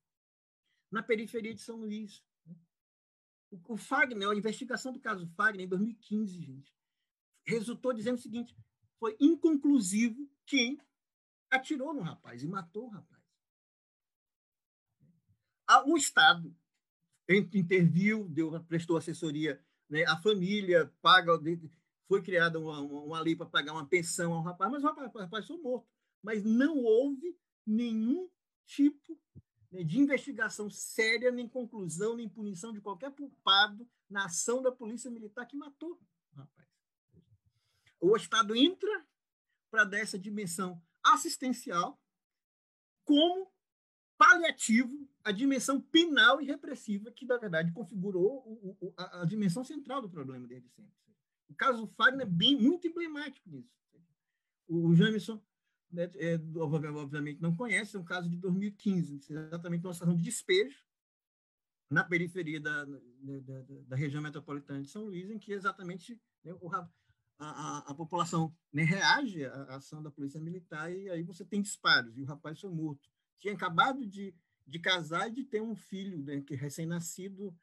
na 0.91 1.01
periferia 1.01 1.55
de 1.55 1.61
São 1.61 1.77
Luís. 1.77 2.23
O, 3.51 3.77
Fagner, 3.77 4.29
a 4.29 4.35
investigação 4.35 4.93
do 4.93 4.99
caso 4.99 5.27
Fagner, 5.35 5.65
em 5.65 5.69
2015, 5.69 6.39
gente, 6.39 6.73
resultou 7.45 7.93
dizendo 7.93 8.15
o 8.15 8.21
seguinte: 8.21 8.55
foi 8.99 9.15
inconclusivo 9.19 10.29
quem 10.45 10.79
atirou 11.49 11.93
no 11.93 12.01
rapaz 12.01 12.43
e 12.43 12.47
matou 12.47 12.85
o 12.85 12.89
rapaz. 12.89 13.19
O 15.85 15.97
Estado 15.97 16.55
interviu, 17.27 18.27
deu, 18.29 18.63
prestou 18.63 18.97
assessoria 18.97 19.63
né? 19.89 20.03
à 20.05 20.17
família, 20.17 20.91
paga, 21.01 21.39
foi 22.07 22.23
criada 22.23 22.59
uma, 22.59 22.79
uma 22.79 23.19
lei 23.19 23.35
para 23.35 23.45
pagar 23.45 23.73
uma 23.73 23.85
pensão 23.85 24.33
ao 24.33 24.41
rapaz, 24.41 24.71
mas 24.71 24.83
o 24.83 24.87
rapaz, 24.87 25.13
o 25.13 25.19
rapaz 25.19 25.45
foi 25.45 25.57
morto. 25.57 25.87
Mas 26.23 26.43
não 26.43 26.77
houve 26.77 27.37
nenhum 27.65 28.29
tipo 28.65 29.19
né, 29.71 29.83
de 29.83 29.99
investigação 29.99 30.69
séria, 30.69 31.31
nem 31.31 31.47
conclusão, 31.47 32.15
nem 32.15 32.27
punição 32.27 32.73
de 32.73 32.81
qualquer 32.81 33.11
culpado 33.11 33.87
na 34.09 34.25
ação 34.25 34.61
da 34.61 34.71
polícia 34.71 35.11
militar 35.11 35.45
que 35.45 35.55
matou 35.55 35.99
o 36.33 36.35
rapaz. 36.35 36.67
O 37.99 38.15
Estado 38.15 38.55
entra 38.55 39.05
para 39.69 39.83
dar 39.83 39.99
essa 39.99 40.17
dimensão 40.17 40.81
assistencial 41.03 42.01
como 43.03 43.51
paliativo 44.17 45.09
à 45.23 45.31
dimensão 45.31 45.79
penal 45.79 46.41
e 46.41 46.45
repressiva 46.45 47.11
que, 47.11 47.25
na 47.25 47.37
verdade, 47.37 47.71
configurou 47.71 48.43
o, 48.45 48.77
o, 48.81 48.93
a, 48.97 49.21
a, 49.21 49.25
dimensão 49.25 49.63
central 49.63 50.01
do 50.01 50.09
problema 50.09 50.45
desde 50.45 50.69
sempre. 50.69 50.93
O 51.47 51.55
caso 51.55 51.87
Fagner 51.95 52.27
é 52.27 52.29
bem, 52.29 52.55
muito 52.55 52.87
emblemático 52.87 53.49
disso. 53.49 53.73
O, 54.67 54.89
o 54.89 54.95
Jameson, 54.95 55.41
né, 55.91 56.09
é, 56.15 56.39
obviamente, 56.57 57.41
não 57.41 57.55
conhece, 57.55 57.95
é 57.95 57.99
um 57.99 58.03
caso 58.03 58.29
de 58.29 58.37
2015, 58.37 59.21
exatamente 59.29 59.85
uma 59.85 59.93
situação 59.93 60.15
de 60.15 60.21
despejo 60.21 60.83
na 61.89 62.03
periferia 62.03 62.59
da, 62.59 62.85
da, 62.85 63.61
da, 63.87 63.95
região 63.95 64.21
metropolitana 64.21 64.81
de 64.81 64.89
São 64.89 65.05
Luís, 65.05 65.29
em 65.29 65.39
que 65.39 65.51
exatamente 65.51 66.21
né, 66.43 66.53
o, 66.61 66.69
a, 67.39 67.83
a, 67.87 67.93
população 67.95 68.55
né, 68.71 68.83
reage 68.83 69.43
à 69.45 69.77
ação 69.77 70.03
da 70.03 70.11
polícia 70.11 70.39
militar 70.39 70.91
e 70.91 71.09
aí 71.09 71.23
você 71.23 71.43
tem 71.43 71.61
disparos, 71.61 72.15
e 72.17 72.21
o 72.21 72.25
rapaz 72.25 72.59
foi 72.59 72.69
morto. 72.69 73.09
Tinha 73.39 73.53
acabado 73.53 74.05
de, 74.05 74.35
de 74.67 74.79
casar 74.79 75.29
e 75.29 75.33
de 75.33 75.43
ter 75.43 75.61
um 75.61 75.75
filho, 75.75 76.21
né, 76.23 76.41
que 76.41 76.53
recém-nascido, 76.53 77.57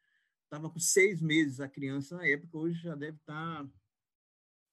estava 0.44 0.68
com 0.68 0.80
seis 0.80 1.20
meses 1.20 1.60
a 1.60 1.68
criança 1.68 2.16
na 2.16 2.26
época, 2.26 2.58
hoje 2.58 2.80
já 2.80 2.96
deve 2.96 3.18
estar 3.18 3.64
tá 3.64 3.70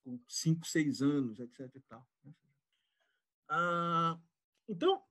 com 0.03 0.19
cinco, 0.27 0.67
seis 0.67 1.01
anos, 1.01 1.39
etc. 1.39 1.69
E 1.75 1.81
tal. 1.81 2.07
Né. 2.23 2.33
Ah, 3.55 4.19
então, 4.67 5.03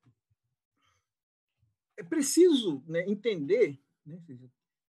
é 1.96 2.02
preciso 2.02 2.82
né, 2.88 3.08
entender 3.08 3.80
né, 4.04 4.20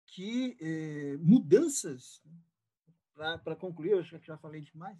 que 0.06 0.56
eh, 0.58 1.18
mudanças 1.18 2.22
né, 2.24 3.38
para 3.44 3.54
concluir, 3.54 3.90
eu 3.90 4.00
acho 4.00 4.18
que 4.18 4.26
já 4.26 4.38
falei 4.38 4.62
demais, 4.62 4.98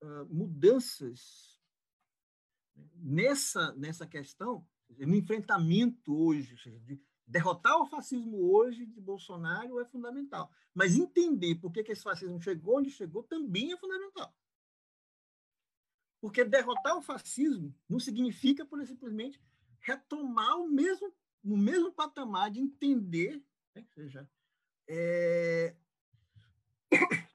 uh, 0.00 0.26
mudanças 0.30 1.60
nessa, 2.94 3.72
nessa 3.72 4.06
questão, 4.06 4.64
no 4.88 5.16
enfrentamento 5.16 6.16
hoje, 6.16 6.54
de 6.84 7.02
derrotar 7.26 7.80
o 7.80 7.86
fascismo 7.86 8.38
hoje 8.52 8.86
de 8.86 9.00
Bolsonaro 9.00 9.80
é 9.80 9.84
fundamental. 9.84 10.52
Mas 10.72 10.94
entender 10.94 11.56
por 11.56 11.72
que, 11.72 11.82
que 11.82 11.90
esse 11.90 12.04
fascismo 12.04 12.40
chegou 12.40 12.78
onde 12.78 12.90
chegou 12.90 13.24
também 13.24 13.72
é 13.72 13.76
fundamental. 13.76 14.32
Porque 16.20 16.44
derrotar 16.44 16.96
o 16.96 17.02
fascismo 17.02 17.74
não 17.88 18.00
significa, 18.00 18.64
por 18.64 18.84
simplesmente, 18.86 19.40
retomar 19.80 20.58
o 20.58 20.68
mesmo, 20.68 21.14
no 21.42 21.56
mesmo 21.56 21.92
patamar 21.92 22.50
de 22.50 22.60
entender, 22.60 23.42
né, 23.74 23.84
seja, 23.94 24.28
é, 24.88 25.76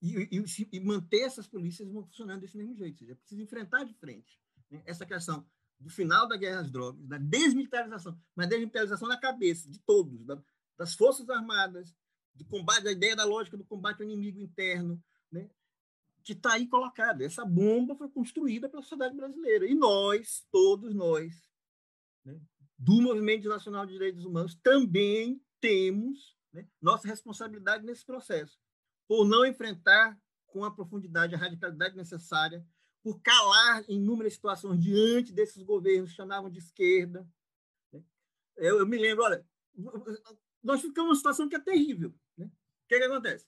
e, 0.00 0.28
e, 0.32 0.68
e, 0.72 0.80
manter 0.80 1.22
essas 1.22 1.46
polícias 1.46 1.88
funcionando 1.90 2.40
desse 2.40 2.56
mesmo 2.56 2.74
jeito. 2.74 2.94
Ou 2.94 2.98
seja, 2.98 3.12
é 3.12 3.16
preciso 3.16 3.42
enfrentar 3.42 3.84
de 3.84 3.94
frente 3.94 4.40
né? 4.70 4.82
essa 4.86 5.04
questão 5.04 5.46
do 5.78 5.90
final 5.90 6.26
da 6.26 6.36
guerra 6.36 6.60
às 6.60 6.70
drogas, 6.70 7.06
da 7.06 7.18
desmilitarização, 7.18 8.18
mas 8.34 8.48
desmilitarização 8.48 9.08
na 9.08 9.18
cabeça 9.18 9.68
de 9.68 9.78
todos, 9.80 10.24
da, 10.24 10.42
das 10.78 10.94
forças 10.94 11.28
armadas, 11.28 11.94
do 12.34 12.44
combate, 12.44 12.86
a 12.88 12.92
ideia 12.92 13.16
da 13.16 13.24
lógica 13.24 13.56
do 13.56 13.64
combate 13.64 14.02
ao 14.02 14.08
inimigo 14.08 14.38
interno, 14.40 15.02
né? 15.30 15.50
Que 16.26 16.32
está 16.32 16.54
aí 16.54 16.66
colocada. 16.66 17.24
Essa 17.24 17.44
bomba 17.44 17.94
foi 17.94 18.08
construída 18.08 18.68
pela 18.68 18.82
sociedade 18.82 19.14
brasileira. 19.14 19.64
E 19.64 19.76
nós, 19.76 20.44
todos 20.50 20.92
nós, 20.92 21.48
né? 22.24 22.40
do 22.76 23.00
Movimento 23.00 23.48
Nacional 23.48 23.86
de 23.86 23.92
Direitos 23.92 24.24
Humanos, 24.24 24.56
também 24.56 25.40
temos 25.60 26.36
né, 26.52 26.66
nossa 26.82 27.06
responsabilidade 27.06 27.86
nesse 27.86 28.04
processo, 28.04 28.58
por 29.06 29.24
não 29.24 29.46
enfrentar 29.46 30.20
com 30.48 30.64
a 30.64 30.74
profundidade, 30.74 31.36
a 31.36 31.38
radicalidade 31.38 31.96
necessária, 31.96 32.66
por 33.04 33.20
calar 33.20 33.84
em 33.88 33.94
inúmeras 33.94 34.34
situações 34.34 34.82
diante 34.82 35.32
desses 35.32 35.62
governos 35.62 36.10
que 36.10 36.16
chamavam 36.16 36.50
de 36.50 36.58
esquerda. 36.58 37.24
Né. 37.92 38.02
Eu, 38.56 38.80
eu, 38.80 38.86
me 38.86 38.98
lembro, 38.98 39.22
olha, 39.22 39.46
nós 40.60 40.80
ficamos 40.80 41.10
numa 41.10 41.14
situação 41.14 41.48
que 41.48 41.54
é 41.54 41.60
terrível. 41.60 42.12
Né? 42.36 42.46
O 42.46 42.88
que, 42.88 42.96
é 42.96 42.98
que 42.98 43.04
acontece? 43.04 43.46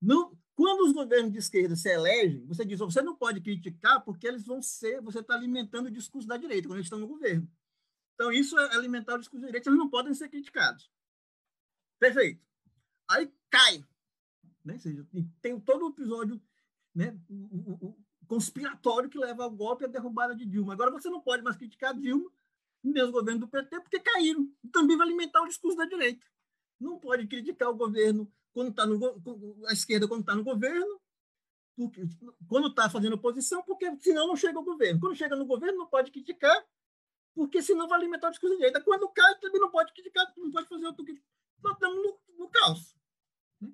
Não, 0.00 0.34
quando 0.54 0.86
os 0.86 0.92
governos 0.92 1.32
de 1.32 1.38
esquerda 1.38 1.74
se 1.74 1.88
elegem, 1.88 2.46
você 2.46 2.64
diz, 2.64 2.78
você 2.78 3.02
não 3.02 3.16
pode 3.16 3.40
criticar 3.40 4.02
porque 4.04 4.26
eles 4.26 4.44
vão 4.44 4.62
ser, 4.62 5.00
você 5.00 5.18
está 5.18 5.34
alimentando 5.34 5.86
o 5.86 5.90
discurso 5.90 6.28
da 6.28 6.36
direita 6.36 6.68
quando 6.68 6.76
eles 6.76 6.86
estão 6.86 6.98
no 6.98 7.08
governo. 7.08 7.50
Então, 8.14 8.32
isso 8.32 8.56
é 8.58 8.76
alimentar 8.76 9.16
o 9.16 9.18
discurso 9.18 9.42
da 9.42 9.48
direita, 9.48 9.68
eles 9.68 9.78
não 9.78 9.90
podem 9.90 10.14
ser 10.14 10.28
criticados. 10.28 10.90
Perfeito. 11.98 12.40
Aí 13.10 13.32
cai. 13.50 13.84
Né? 14.64 14.78
Seja, 14.78 15.06
tem 15.42 15.58
todo 15.60 15.86
o 15.86 15.90
episódio 15.90 16.40
né, 16.94 17.18
o, 17.28 17.88
o, 17.88 18.04
conspiratório 18.26 19.10
que 19.10 19.18
leva 19.18 19.44
ao 19.44 19.50
golpe 19.50 19.84
e 19.84 19.86
à 19.86 19.88
derrubada 19.88 20.34
de 20.34 20.46
Dilma. 20.46 20.72
Agora 20.72 20.90
você 20.90 21.10
não 21.10 21.20
pode 21.20 21.42
mais 21.42 21.56
criticar 21.56 21.94
Dilma 21.98 22.30
e 22.82 22.88
mesmo 22.88 23.08
o 23.08 23.12
governo 23.12 23.40
do 23.40 23.48
PT 23.48 23.80
porque 23.80 24.00
caíram. 24.00 24.48
Também 24.72 24.96
vai 24.96 25.06
alimentar 25.06 25.42
o 25.42 25.48
discurso 25.48 25.76
da 25.76 25.84
direita. 25.84 26.24
Não 26.80 26.98
pode 26.98 27.26
criticar 27.26 27.68
o 27.68 27.76
governo 27.76 28.30
quando 28.54 28.70
está 28.70 28.86
no 28.86 29.66
a 29.68 29.72
esquerda 29.72 30.08
quando 30.08 30.20
está 30.20 30.34
no 30.34 30.44
governo, 30.44 31.00
porque, 31.76 32.02
quando 32.48 32.68
está 32.68 32.88
fazendo 32.88 33.16
oposição, 33.16 33.62
porque 33.64 33.94
senão 34.00 34.28
não 34.28 34.36
chega 34.36 34.56
ao 34.56 34.64
governo. 34.64 35.00
Quando 35.00 35.16
chega 35.16 35.34
no 35.34 35.44
governo, 35.44 35.78
não 35.78 35.86
pode 35.88 36.12
criticar, 36.12 36.64
porque 37.34 37.60
senão 37.60 37.88
vai 37.88 37.98
alimentar 37.98 38.28
o 38.28 38.30
discurso 38.30 38.54
da 38.54 38.58
direita. 38.58 38.80
Quando 38.80 39.08
cai, 39.08 39.38
também 39.40 39.60
não 39.60 39.70
pode 39.70 39.92
criticar, 39.92 40.32
não 40.36 40.52
pode 40.52 40.68
fazer 40.68 40.86
outro 40.86 41.04
nós 41.62 41.72
estamos 41.72 41.96
no, 41.96 42.20
no 42.38 42.48
caos. 42.48 42.96
Né? 43.60 43.72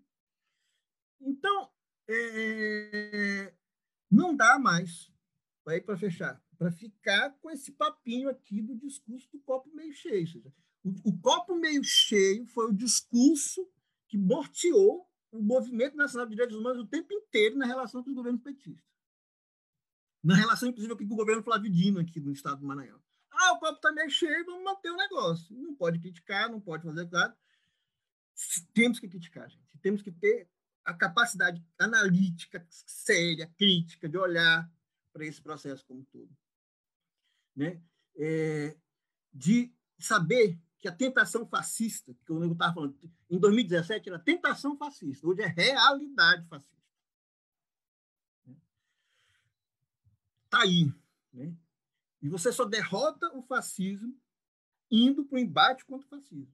Então, 1.20 1.70
é, 2.08 3.52
não 4.10 4.34
dá 4.34 4.58
mais, 4.58 5.12
para 5.64 5.96
fechar, 5.96 6.42
para 6.56 6.70
ficar 6.70 7.30
com 7.40 7.50
esse 7.50 7.72
papinho 7.72 8.30
aqui 8.30 8.62
do 8.62 8.76
discurso 8.76 9.28
do 9.32 9.40
copo 9.40 9.68
meio 9.74 9.92
cheio. 9.92 10.26
Seja, 10.26 10.52
o, 10.82 11.10
o 11.10 11.20
copo 11.20 11.54
meio 11.56 11.82
cheio 11.84 12.46
foi 12.46 12.70
o 12.70 12.72
discurso 12.72 13.68
que 14.10 14.18
morteou 14.18 15.08
o 15.32 15.40
movimento 15.40 15.96
nacional 15.96 16.26
de 16.26 16.34
direitos 16.34 16.56
humanos 16.58 16.82
o 16.82 16.86
tempo 16.86 17.14
inteiro 17.14 17.56
na 17.56 17.64
relação 17.64 18.02
com 18.02 18.10
os 18.10 18.16
governos 18.16 18.42
petistas. 18.42 18.84
Na 20.22 20.34
relação, 20.34 20.68
inclusive, 20.68 20.94
com 20.94 21.14
o 21.14 21.16
governo 21.16 21.42
Flávio 21.42 21.70
Dino 21.70 22.00
aqui 22.00 22.20
no 22.20 22.32
estado 22.32 22.60
do 22.60 22.66
Maranhão. 22.66 23.00
Ah, 23.30 23.52
o 23.52 23.58
copo 23.58 23.76
está 23.76 23.90
meio 23.90 24.10
cheio, 24.10 24.44
vamos 24.44 24.64
manter 24.64 24.90
o 24.90 24.96
negócio. 24.96 25.56
Não 25.56 25.74
pode 25.74 25.98
criticar, 25.98 26.50
não 26.50 26.60
pode 26.60 26.84
fazer 26.84 27.08
nada 27.10 27.34
temos 28.72 28.98
que 28.98 29.08
criticar, 29.08 29.48
gente. 29.48 29.78
Temos 29.82 30.02
que 30.02 30.10
ter 30.10 30.48
a 30.84 30.94
capacidade 30.94 31.64
analítica, 31.78 32.66
séria, 32.68 33.46
crítica, 33.56 34.08
de 34.08 34.16
olhar 34.16 34.70
para 35.12 35.24
esse 35.24 35.40
processo 35.40 35.84
como 35.86 36.00
um 36.00 36.04
todo. 36.04 36.30
Né? 37.54 37.82
É, 38.16 38.76
de 39.32 39.72
saber 39.98 40.58
que 40.80 40.88
a 40.88 40.92
tentação 40.92 41.46
fascista, 41.46 42.14
que 42.24 42.32
eu 42.32 42.52
estava 42.52 42.74
falando, 42.74 42.96
em 43.28 43.38
2017 43.38 44.08
era 44.08 44.18
tentação 44.18 44.76
fascista, 44.76 45.26
hoje 45.26 45.42
é 45.42 45.46
realidade 45.46 46.46
fascista. 46.48 46.80
Está 50.44 50.62
aí. 50.62 50.92
Né? 51.32 51.54
E 52.22 52.28
você 52.28 52.50
só 52.50 52.64
derrota 52.64 53.30
o 53.36 53.42
fascismo 53.42 54.18
indo 54.90 55.24
para 55.24 55.36
o 55.36 55.38
embate 55.38 55.84
contra 55.84 56.06
o 56.06 56.10
fascismo. 56.10 56.52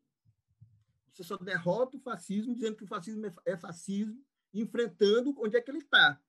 Você 1.13 1.25
só 1.25 1.37
derrota 1.39 1.97
o 1.97 2.01
fascismo 2.01 2.55
dizendo 2.55 2.77
que 2.77 2.85
o 2.85 2.89
fascismo 2.89 3.25
é, 3.25 3.33
é 3.47 3.57
fascismo, 3.57 4.23
enfrentando 4.53 5.35
onde 5.39 5.57
é 5.57 5.61
que 5.63 5.71
ele 5.71 5.79
está. 5.79 6.21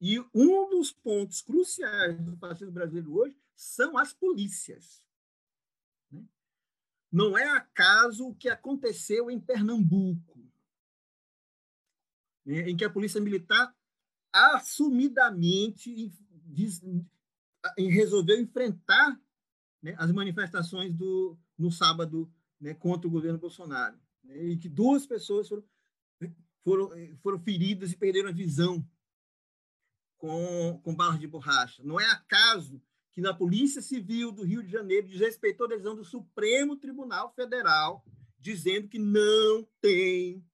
E 0.00 0.20
um 0.32 0.68
dos 0.68 0.92
pontos 0.92 1.40
cruciais 1.40 2.20
do 2.22 2.36
fascismo 2.36 2.72
brasileiro 2.72 3.12
hoje 3.16 3.36
são 3.56 3.96
as 3.96 4.12
polícias. 4.12 5.05
Não 7.10 7.36
é 7.36 7.48
acaso 7.50 8.28
o 8.28 8.34
que 8.34 8.48
aconteceu 8.48 9.30
em 9.30 9.40
Pernambuco, 9.40 10.38
né? 12.44 12.70
em 12.70 12.76
que 12.76 12.84
a 12.84 12.90
polícia 12.90 13.20
militar 13.20 13.74
assumidamente 14.32 16.12
resolveu 17.76 18.40
enfrentar 18.40 19.18
né, 19.82 19.94
as 19.98 20.12
manifestações 20.12 20.92
do, 20.94 21.38
no 21.58 21.70
sábado 21.70 22.30
né, 22.60 22.74
contra 22.74 23.08
o 23.08 23.10
governo 23.10 23.38
Bolsonaro 23.38 23.98
né, 24.22 24.36
e 24.36 24.56
que 24.56 24.68
duas 24.68 25.06
pessoas 25.06 25.48
foram, 25.48 25.64
foram, 26.62 26.90
foram 27.22 27.38
feridas 27.38 27.92
e 27.92 27.96
perderam 27.96 28.28
a 28.28 28.32
visão 28.32 28.86
com, 30.18 30.80
com 30.82 30.94
balas 30.94 31.20
de 31.20 31.26
borracha. 31.26 31.82
Não 31.82 32.00
é 32.00 32.10
acaso 32.10 32.82
que 33.16 33.22
na 33.22 33.32
Polícia 33.32 33.80
Civil 33.80 34.30
do 34.30 34.42
Rio 34.42 34.62
de 34.62 34.70
Janeiro 34.70 35.08
desrespeitou 35.08 35.64
a 35.64 35.70
decisão 35.70 35.96
do 35.96 36.04
Supremo 36.04 36.76
Tribunal 36.76 37.32
Federal 37.32 38.04
dizendo 38.38 38.88
que 38.88 38.98
não 38.98 39.66
tem 39.80 40.46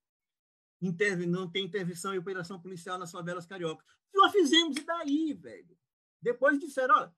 não 0.81 1.51
tem 1.51 1.65
intervenção 1.65 2.15
e 2.15 2.19
operação 2.19 2.61
policial 2.61 2.97
nas 2.99 3.11
favelas 3.11 3.47
cariocas. 3.47 3.85
Nós 4.15 4.31
fizemos 4.31 4.77
e 4.77 4.85
daí, 4.85 5.33
velho? 5.33 5.77
Depois 6.21 6.57
disseram, 6.61 6.95
olha, 6.95 7.13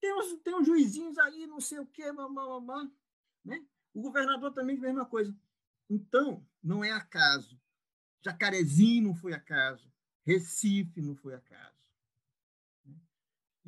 tem 0.00 0.12
uns, 0.12 0.42
tem 0.42 0.54
uns 0.56 0.66
juizinhos 0.66 1.16
aí, 1.18 1.46
não 1.46 1.60
sei 1.60 1.78
o 1.78 1.86
quê, 1.86 2.10
mamá, 2.10 2.90
né? 3.44 3.64
O 3.94 4.02
governador 4.02 4.52
também 4.52 4.76
a 4.76 4.80
mesma 4.80 5.06
coisa. 5.06 5.32
Então, 5.88 6.44
não 6.60 6.82
é 6.82 6.90
acaso. 6.90 7.56
Jacarezinho 8.24 9.04
não 9.04 9.14
foi 9.14 9.34
acaso. 9.34 9.88
Recife 10.24 11.00
não 11.00 11.14
foi 11.14 11.34
acaso. 11.34 11.79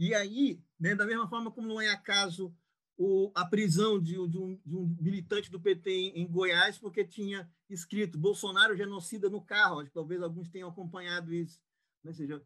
E 0.03 0.17
aí, 0.17 0.61
né, 0.81 0.97
da 0.97 1.07
mesma 1.07 1.29
forma 1.29 1.49
como 1.53 1.69
não 1.69 1.81
é 1.81 1.89
acaso 1.89 2.53
o, 2.99 3.31
a 3.37 3.47
prisão 3.47 4.03
de, 4.03 4.15
de, 4.29 4.37
um, 4.37 4.61
de, 4.67 4.77
um, 4.77 4.97
militante 5.01 5.49
do 5.49 5.61
PT 5.61 5.91
em, 5.93 6.23
em, 6.23 6.27
Goiás, 6.27 6.77
porque 6.77 7.05
tinha 7.05 7.49
escrito 7.71 8.19
Bolsonaro 8.19 8.77
genocida 8.77 9.31
no 9.31 9.41
carro. 9.41 9.79
Acho 9.79 9.91
que 9.91 9.95
talvez 9.95 10.21
alguns 10.21 10.49
tenham 10.49 10.69
acompanhado 10.69 11.33
isso. 11.33 11.61
Né? 12.03 12.11
Ou 12.11 12.15
seja, 12.15 12.45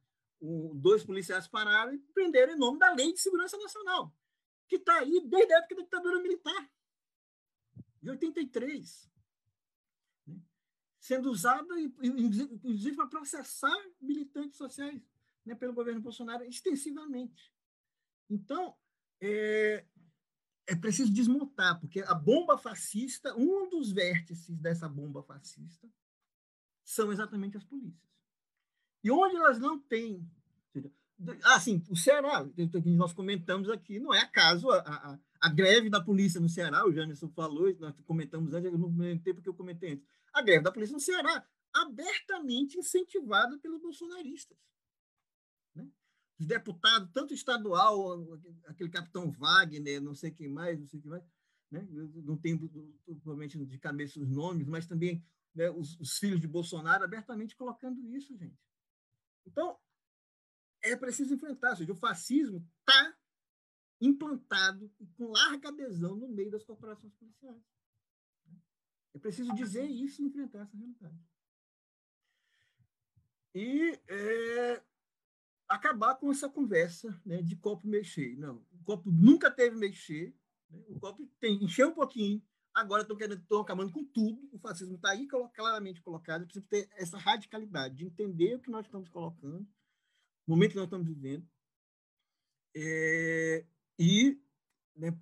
dois 0.74 1.02
policiais 1.02 1.48
pararam 1.48 1.94
e 1.94 1.98
prenderam 2.12 2.52
em 2.52 2.59
nome 2.59 2.78
da 2.78 2.92
Lei 2.92 3.11
de 3.14 3.20
Segurança 3.20 3.57
Nacional, 3.57 4.14
que 4.68 4.76
está 4.76 4.98
aí 4.98 5.22
desde 5.26 5.54
a 5.54 5.59
época 5.61 5.76
da 5.76 5.82
ditadura 5.82 6.20
militar, 6.20 6.70
de 8.02 8.11
83. 8.11 9.11
Né? 10.26 10.38
Sendo 11.00 11.30
usada, 11.30 11.74
inclusive, 12.02 12.96
para 12.96 13.07
processar 13.07 13.82
militantes 13.98 14.59
sociais 14.59 15.15
né, 15.47 15.55
pelo 15.55 15.72
governo 15.72 16.01
Bolsonaro 16.01 16.44
extensivamente. 16.44 17.53
Então, 18.28 18.74
é, 19.20 19.84
é 20.66 20.74
preciso 20.74 21.12
desmontar, 21.12 21.78
porque 21.80 22.01
a 22.01 22.14
bomba 22.14 22.59
fascista, 22.59 23.34
um 23.36 23.70
dos 23.70 23.92
vértices 23.92 24.59
dessa 24.59 24.88
bomba 24.88 25.22
fascista, 25.22 25.88
são 26.84 27.12
exatamente 27.12 27.57
as 27.57 27.64
polícias. 27.64 28.11
E 29.03 29.11
onde 29.11 29.36
elas 29.36 29.59
não 29.59 29.78
têm. 29.78 30.28
Assim, 31.44 31.82
o 31.88 31.97
Ceará, 31.97 32.47
nós 32.84 33.12
comentamos 33.12 33.70
aqui, 33.70 33.99
não 33.99 34.12
é 34.12 34.20
acaso 34.20 34.70
a, 34.70 34.78
a, 34.80 35.18
a 35.40 35.49
greve 35.49 35.88
da 35.88 36.01
polícia 36.01 36.40
no 36.40 36.49
Ceará, 36.49 36.86
o 36.86 36.92
Jamerson 36.92 37.30
falou, 37.30 37.74
nós 37.78 37.94
comentamos 38.05 38.53
antes, 38.53 38.70
eu 38.70 38.78
não 38.78 38.92
comentei 38.92 39.32
porque 39.32 39.49
eu 39.49 39.55
comentei 39.55 39.94
antes. 39.94 40.07
A 40.32 40.42
greve 40.42 40.62
da 40.62 40.72
polícia 40.72 40.92
no 40.92 41.01
Ceará, 41.01 41.47
abertamente 41.72 42.78
incentivada 42.78 43.59
pelos 43.59 43.80
bolsonaristas 43.80 44.59
os 46.39 46.47
deputados, 46.47 47.11
tanto 47.12 47.32
estadual, 47.32 48.39
aquele 48.66 48.91
capitão 48.91 49.30
Wagner, 49.30 50.01
não 50.01 50.14
sei 50.14 50.30
quem 50.30 50.49
mais, 50.49 50.78
não 50.78 50.87
sei 50.87 51.01
quem 51.01 51.11
mais, 51.11 51.24
né? 51.70 51.87
não 52.24 52.37
tenho 52.37 52.68
provavelmente 53.05 53.64
de 53.64 53.78
cabeça 53.78 54.20
os 54.20 54.28
nomes, 54.28 54.66
mas 54.66 54.87
também 54.87 55.24
né, 55.55 55.70
os, 55.70 55.99
os, 55.99 56.18
filhos 56.18 56.41
de 56.41 56.47
Bolsonaro 56.47 57.05
abertamente 57.05 57.57
colocando 57.57 58.07
isso, 58.07 58.37
gente. 58.37 58.59
Então, 59.47 59.78
é 60.82 60.95
preciso 60.95 61.34
enfrentar, 61.34 61.70
ou 61.70 61.76
seja, 61.76 61.93
o 61.93 61.97
fascismo 61.97 62.66
está 62.80 63.16
implantado 64.01 64.93
e 65.01 65.07
com 65.07 65.32
larga 65.32 65.68
adesão 65.68 66.16
no 66.16 66.28
meio 66.28 66.51
das 66.51 66.62
corporações 66.62 67.14
policiais. 67.14 67.62
É 69.14 69.18
preciso 69.18 69.55
dizer 69.55 69.87
isso 69.87 70.20
e 70.20 70.26
enfrentar 70.26 70.61
essa 70.61 70.76
realidade. 70.76 71.18
E 73.55 73.99
é, 74.07 74.84
acabar 75.68 76.14
com 76.16 76.30
essa 76.30 76.48
conversa 76.48 77.20
né, 77.24 77.42
de 77.42 77.56
copo 77.56 77.88
cheio. 78.04 78.38
Não, 78.38 78.64
o 78.72 78.84
copo 78.84 79.10
nunca 79.10 79.50
teve 79.50 79.92
cheio, 79.92 80.34
né? 80.70 80.82
o 80.88 80.98
copo 80.98 81.28
tem, 81.40 81.62
encheu 81.62 81.88
um 81.88 81.94
pouquinho, 81.94 82.42
agora 82.74 83.02
estão 83.02 83.16
querendo, 83.16 83.40
estão 83.40 83.60
acabando 83.60 83.92
com 83.92 84.04
tudo, 84.04 84.48
o 84.52 84.58
fascismo 84.58 84.96
está 84.96 85.10
aí 85.10 85.26
claramente 85.54 86.02
colocado, 86.02 86.44
precisa 86.44 86.66
ter 86.68 86.88
essa 86.92 87.18
radicalidade 87.18 87.96
de 87.96 88.04
entender 88.04 88.54
o 88.54 88.60
que 88.60 88.70
nós 88.70 88.84
estamos 88.84 89.08
colocando, 89.08 89.66
o 90.46 90.50
momento 90.50 90.72
que 90.72 90.76
nós 90.76 90.86
estamos 90.86 91.06
vivendo, 91.06 91.48
é, 92.74 93.64
e 93.98 94.38
né, 94.94 95.18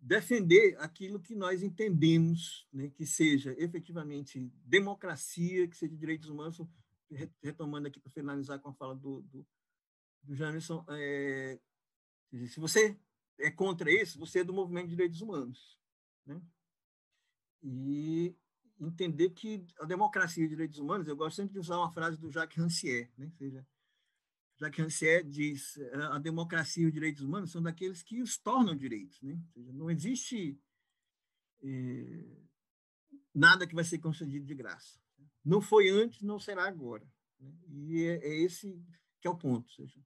defender 0.00 0.76
aquilo 0.78 1.20
que 1.20 1.34
nós 1.34 1.62
entendemos 1.62 2.66
né, 2.72 2.88
que 2.88 3.04
seja 3.04 3.54
efetivamente 3.58 4.50
democracia, 4.64 5.68
que 5.68 5.76
seja 5.76 5.94
direitos 5.94 6.30
humanos, 6.30 6.58
retomando 7.42 7.88
aqui 7.88 8.00
para 8.00 8.12
finalizar 8.12 8.58
com 8.60 8.68
a 8.68 8.74
fala 8.74 8.94
do, 8.94 9.22
do, 9.22 9.46
do 10.22 10.92
é, 10.92 11.58
se 12.48 12.60
você 12.60 12.98
é 13.38 13.50
contra 13.50 13.90
isso, 13.90 14.18
você 14.18 14.40
é 14.40 14.44
do 14.44 14.52
movimento 14.52 14.88
de 14.88 14.96
direitos 14.96 15.20
humanos. 15.20 15.78
Né? 16.26 16.40
E 17.62 18.36
entender 18.80 19.30
que 19.30 19.64
a 19.80 19.84
democracia 19.84 20.44
e 20.44 20.48
direitos 20.48 20.78
humanos, 20.78 21.08
eu 21.08 21.16
gosto 21.16 21.36
sempre 21.36 21.54
de 21.54 21.58
usar 21.58 21.78
uma 21.78 21.92
frase 21.92 22.18
do 22.18 22.30
Jacques 22.30 22.58
Rancière, 22.58 23.10
né? 23.16 23.26
Ou 23.26 23.32
seja, 23.32 23.66
Jacques 24.56 24.82
Rancière 24.82 25.24
diz 25.24 25.78
a 26.10 26.18
democracia 26.18 26.82
e 26.82 26.86
os 26.86 26.92
direitos 26.92 27.22
humanos 27.22 27.50
são 27.50 27.62
daqueles 27.62 28.02
que 28.02 28.20
os 28.20 28.38
tornam 28.38 28.76
direitos. 28.76 29.20
Né? 29.22 29.32
Ou 29.32 29.52
seja, 29.52 29.72
não 29.72 29.90
existe 29.90 30.60
é, 31.62 32.42
nada 33.34 33.66
que 33.66 33.74
vai 33.74 33.84
ser 33.84 33.98
concedido 33.98 34.44
de 34.44 34.54
graça. 34.54 35.00
Não 35.44 35.60
foi 35.60 35.88
antes, 35.88 36.22
não 36.22 36.38
será 36.38 36.66
agora. 36.66 37.06
Né? 37.38 37.52
E 37.68 38.04
é, 38.04 38.26
é, 38.26 38.40
esse 38.42 38.80
que 39.20 39.26
é 39.26 39.30
o 39.30 39.36
ponto. 39.36 39.72
Seja. 39.72 40.00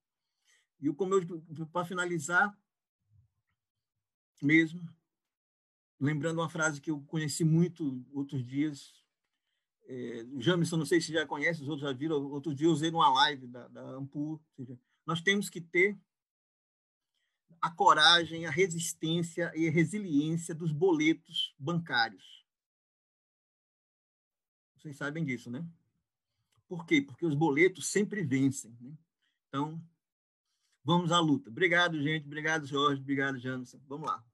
E 0.81 0.93
como 0.93 1.15
eu, 1.15 1.67
para 1.73 1.87
finalizar, 1.87 2.57
mesmo, 4.43 4.83
lembrando 6.01 6.39
uma 6.41 6.49
frase 6.49 6.81
que 6.81 6.91
eu 6.91 7.01
conheci 7.03 7.45
muito 7.45 8.05
outros 8.13 8.45
dias, 8.45 8.93
é, 9.85 10.27
Jamison, 10.39 10.77
não 10.77 10.87
sei 10.87 11.01
se 11.01 11.13
já 11.13 11.27
conhece, 11.27 11.63
os 11.63 11.69
outros 11.69 11.89
já 11.89 11.93
viram, 11.93 12.25
outro 12.31 12.55
dia 12.55 12.67
eu 12.67 12.73
usei 12.73 12.91
numa 12.91 13.13
live 13.13 13.47
da, 13.47 13.69
da 13.69 13.83
Ampur, 13.91 14.41
seja, 14.57 14.79
nós 15.07 15.21
temos 15.21 15.49
que 15.49 15.61
ter 15.61 15.99
a 17.61 17.71
coragem, 17.71 18.47
a 18.47 18.51
resistência 18.51 19.53
e 19.55 19.69
a 19.69 19.71
resiliência 19.71 20.53
dos 20.53 20.73
boletos 20.73 21.55
bancários. 21.57 22.42
Vocês 24.83 24.97
sabem 24.97 25.25
disso, 25.25 25.49
né? 25.49 25.65
Por 26.67 26.85
quê? 26.85 27.01
Porque 27.01 27.25
os 27.25 27.37
boletos 27.37 27.87
sempre 27.87 28.25
vencem. 28.25 28.77
Né? 28.81 28.93
Então, 29.47 29.81
vamos 30.83 31.13
à 31.13 31.21
luta. 31.21 31.51
Obrigado, 31.51 32.03
gente. 32.03 32.27
Obrigado, 32.27 32.67
Jorge. 32.67 33.01
Obrigado, 33.01 33.39
Janderson. 33.39 33.81
Vamos 33.87 34.09
lá. 34.09 34.25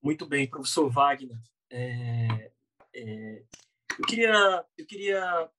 Muito 0.00 0.26
bem, 0.26 0.48
professor 0.48 0.88
Wagner. 0.88 1.36
É, 1.68 2.52
é, 2.94 3.44
eu, 3.98 4.04
queria, 4.06 4.64
eu 4.78 4.86
queria, 4.86 5.50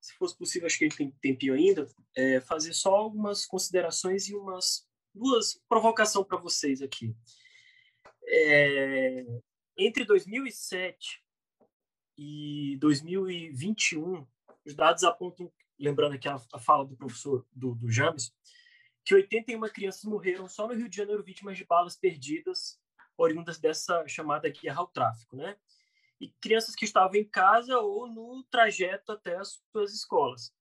se 0.00 0.14
fosse 0.14 0.36
possível, 0.36 0.66
acho 0.66 0.78
que 0.78 0.84
a 0.84 0.88
gente 0.88 0.98
tem 0.98 1.10
tempinho 1.10 1.54
ainda, 1.54 1.88
é, 2.14 2.40
fazer 2.40 2.72
só 2.72 2.94
algumas 2.94 3.44
considerações 3.44 4.28
e 4.28 4.36
umas 4.36 4.88
duas 5.12 5.60
provocação 5.68 6.22
para 6.22 6.38
vocês 6.38 6.80
aqui. 6.80 7.16
É, 8.28 9.26
entre 9.76 10.04
2007 10.04 11.25
e 12.16 12.76
2021, 12.80 14.26
os 14.64 14.74
dados 14.74 15.04
apontam, 15.04 15.52
lembrando 15.78 16.14
aqui 16.14 16.28
a, 16.28 16.40
a 16.52 16.58
fala 16.58 16.84
do 16.84 16.96
professor 16.96 17.46
do, 17.52 17.74
do 17.74 17.90
James, 17.90 18.32
que 19.04 19.14
81 19.14 19.60
crianças 19.68 20.04
morreram 20.04 20.48
só 20.48 20.66
no 20.66 20.74
Rio 20.74 20.88
de 20.88 20.96
Janeiro 20.96 21.22
vítimas 21.22 21.56
de 21.56 21.64
balas 21.64 21.96
perdidas, 21.96 22.80
oriundas 23.16 23.58
dessa 23.58 24.06
chamada 24.08 24.48
guerra 24.48 24.80
ao 24.80 24.88
tráfico, 24.88 25.36
né? 25.36 25.56
E 26.20 26.28
crianças 26.40 26.74
que 26.74 26.84
estavam 26.84 27.14
em 27.14 27.24
casa 27.24 27.78
ou 27.78 28.06
no 28.06 28.42
trajeto 28.44 29.12
até 29.12 29.36
as 29.36 29.62
suas 29.70 29.92
escolas. 29.92 30.52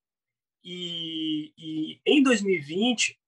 E, 0.64 1.54
e 1.58 2.02
em 2.06 2.22
2020, 2.22 3.20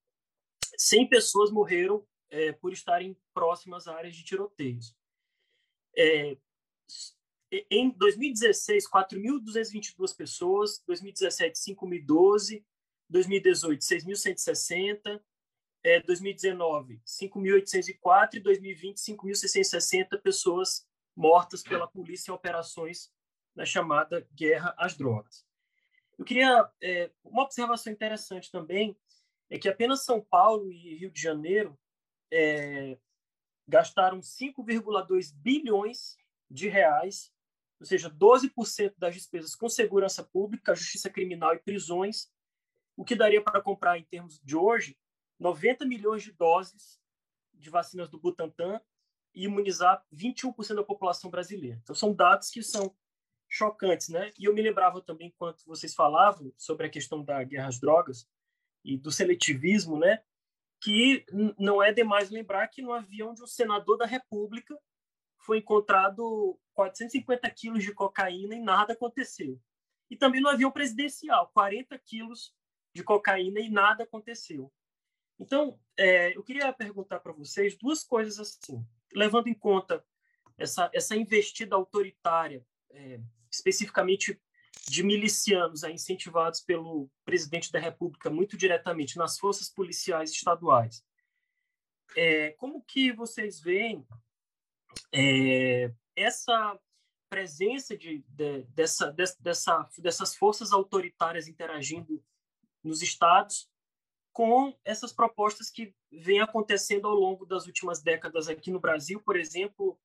100 0.78 1.08
pessoas 1.08 1.52
morreram 1.52 2.06
é, 2.30 2.52
por 2.52 2.74
estarem 2.74 3.18
próximas 3.34 3.88
a 3.88 3.96
áreas 3.96 4.16
de 4.16 4.24
tiroteios. 4.24 4.96
É, 5.96 6.38
em 7.52 7.90
2016, 7.92 8.90
4.222 8.90 10.16
pessoas, 10.16 10.84
2017, 10.86 11.58
5.012, 11.58 12.64
2018, 13.10 13.82
6.160, 13.82 15.22
é, 15.84 16.02
2019, 16.02 17.02
5.804 17.06 18.34
e 18.34 18.40
2020, 18.40 18.98
5.660 18.98 20.22
pessoas 20.22 20.86
mortas 21.16 21.64
pela 21.64 21.88
polícia 21.88 22.32
em 22.32 22.34
operações 22.34 23.12
na 23.56 23.66
chamada 23.66 24.28
guerra 24.34 24.76
às 24.78 24.96
drogas. 24.98 25.46
Eu 26.18 26.26
queria 26.26 26.70
é, 26.82 27.12
uma 27.24 27.44
observação 27.44 27.94
interessante 27.94 28.52
também 28.52 28.98
é 29.50 29.58
que 29.58 29.70
apenas 29.70 30.04
São 30.04 30.20
Paulo 30.20 30.70
e 30.72 30.98
Rio 30.98 31.12
de 31.12 31.22
Janeiro 31.22 31.80
é, 32.32 32.98
gastaram 33.68 34.20
5,2 34.20 35.34
bilhões 35.34 36.18
de 36.50 36.68
reais 36.68 37.32
ou 37.80 37.86
seja, 37.86 38.10
12% 38.10 38.94
das 38.98 39.14
despesas 39.14 39.56
com 39.56 39.70
segurança 39.70 40.24
pública, 40.24 40.76
justiça 40.76 41.10
criminal 41.10 41.54
e 41.54 41.60
prisões, 41.60 42.32
o 42.96 43.06
que 43.06 43.16
daria 43.16 43.42
para 43.42 43.62
comprar, 43.62 43.98
em 43.98 44.04
termos 44.04 44.40
de 44.44 44.56
hoje, 44.56 44.98
90 45.40 45.86
milhões 45.86 46.24
de 46.24 46.32
doses 46.32 47.00
de 47.54 47.70
vacinas 47.70 48.10
do 48.10 48.20
Butantan 48.20 48.82
e 49.34 49.46
imunizar 49.46 50.04
21% 50.14 50.76
da 50.76 50.84
população 50.84 51.30
brasileira. 51.30 51.80
Então, 51.84 51.96
são 51.96 52.14
dados 52.14 52.50
que 52.50 52.64
são 52.64 52.96
chocantes, 53.48 54.10
né? 54.10 54.34
E 54.38 54.46
eu 54.46 54.54
me 54.54 54.62
lembrava 54.62 55.02
também, 55.02 55.28
enquanto 55.28 55.64
vocês 55.66 55.94
falavam 55.94 56.52
sobre 56.58 56.88
a 56.88 56.90
questão 56.90 57.24
da 57.24 57.44
guerra 57.44 57.68
às 57.68 57.80
drogas 57.80 58.28
e 58.84 58.98
do 58.98 59.12
seletivismo, 59.12 59.98
né? 59.98 60.24
Que 60.82 61.26
não 61.58 61.82
é 61.82 61.92
demais 61.92 62.30
lembrar 62.30 62.68
que 62.68 62.82
no 62.82 62.92
avião 62.92 63.34
de 63.34 63.44
um 63.44 63.48
senador 63.48 63.98
da 63.98 64.06
República 64.06 64.78
foi 65.40 65.60
encontrado 65.60 66.60
450 66.78 67.50
quilos 67.50 67.84
de 67.84 67.92
cocaína 67.92 68.56
e 68.56 68.60
nada 68.60 68.94
aconteceu. 68.94 69.60
E 70.12 70.16
também 70.16 70.40
no 70.40 70.48
avião 70.48 70.72
presidencial, 70.72 71.50
40 71.52 71.98
quilos 71.98 72.54
de 72.94 73.04
cocaína 73.04 73.60
e 73.60 73.68
nada 73.68 74.04
aconteceu. 74.04 74.72
Então, 75.40 75.80
é, 75.98 76.38
eu 76.38 76.44
queria 76.44 76.72
perguntar 76.72 77.20
para 77.20 77.34
vocês 77.34 77.76
duas 77.76 78.04
coisas 78.04 78.40
assim, 78.40 78.86
levando 79.12 79.48
em 79.48 79.56
conta 79.56 80.06
essa, 80.56 80.90
essa 80.94 81.16
investida 81.16 81.76
autoritária, 81.76 82.64
é, 82.92 83.20
especificamente 83.52 84.40
de 84.88 85.04
milicianos 85.04 85.84
aí, 85.84 85.94
incentivados 85.94 86.62
pelo 86.62 87.10
presidente 87.26 87.72
da 87.72 87.80
República 87.80 88.30
muito 88.30 88.56
diretamente 88.56 89.18
nas 89.18 89.40
forças 89.40 89.68
policiais 89.68 90.30
estaduais. 90.32 91.04
É, 92.16 92.52
como 92.52 92.84
que 92.84 93.12
vocês 93.12 93.60
veem 93.60 94.08
é, 95.12 95.92
essa 96.18 96.78
presença 97.30 97.96
de, 97.96 98.24
de, 98.28 98.64
dessa, 98.64 99.12
de, 99.12 99.24
dessa, 99.40 99.90
dessas 99.98 100.36
forças 100.36 100.74
autoritárias 100.74 101.48
interagindo 101.48 102.24
nos 102.84 103.02
estados 103.02 103.70
com 104.34 104.78
essas 104.84 105.14
propostas 105.14 105.70
que 105.70 105.94
vêm 106.12 106.42
acontecendo 106.42 107.08
ao 107.08 107.14
longo 107.14 107.46
das 107.46 107.66
últimas 107.66 108.02
décadas 108.02 108.48
aqui 108.48 108.72
no 108.72 108.80
Brasil, 108.80 109.22
por 109.22 109.36
exemplo, 109.36 110.00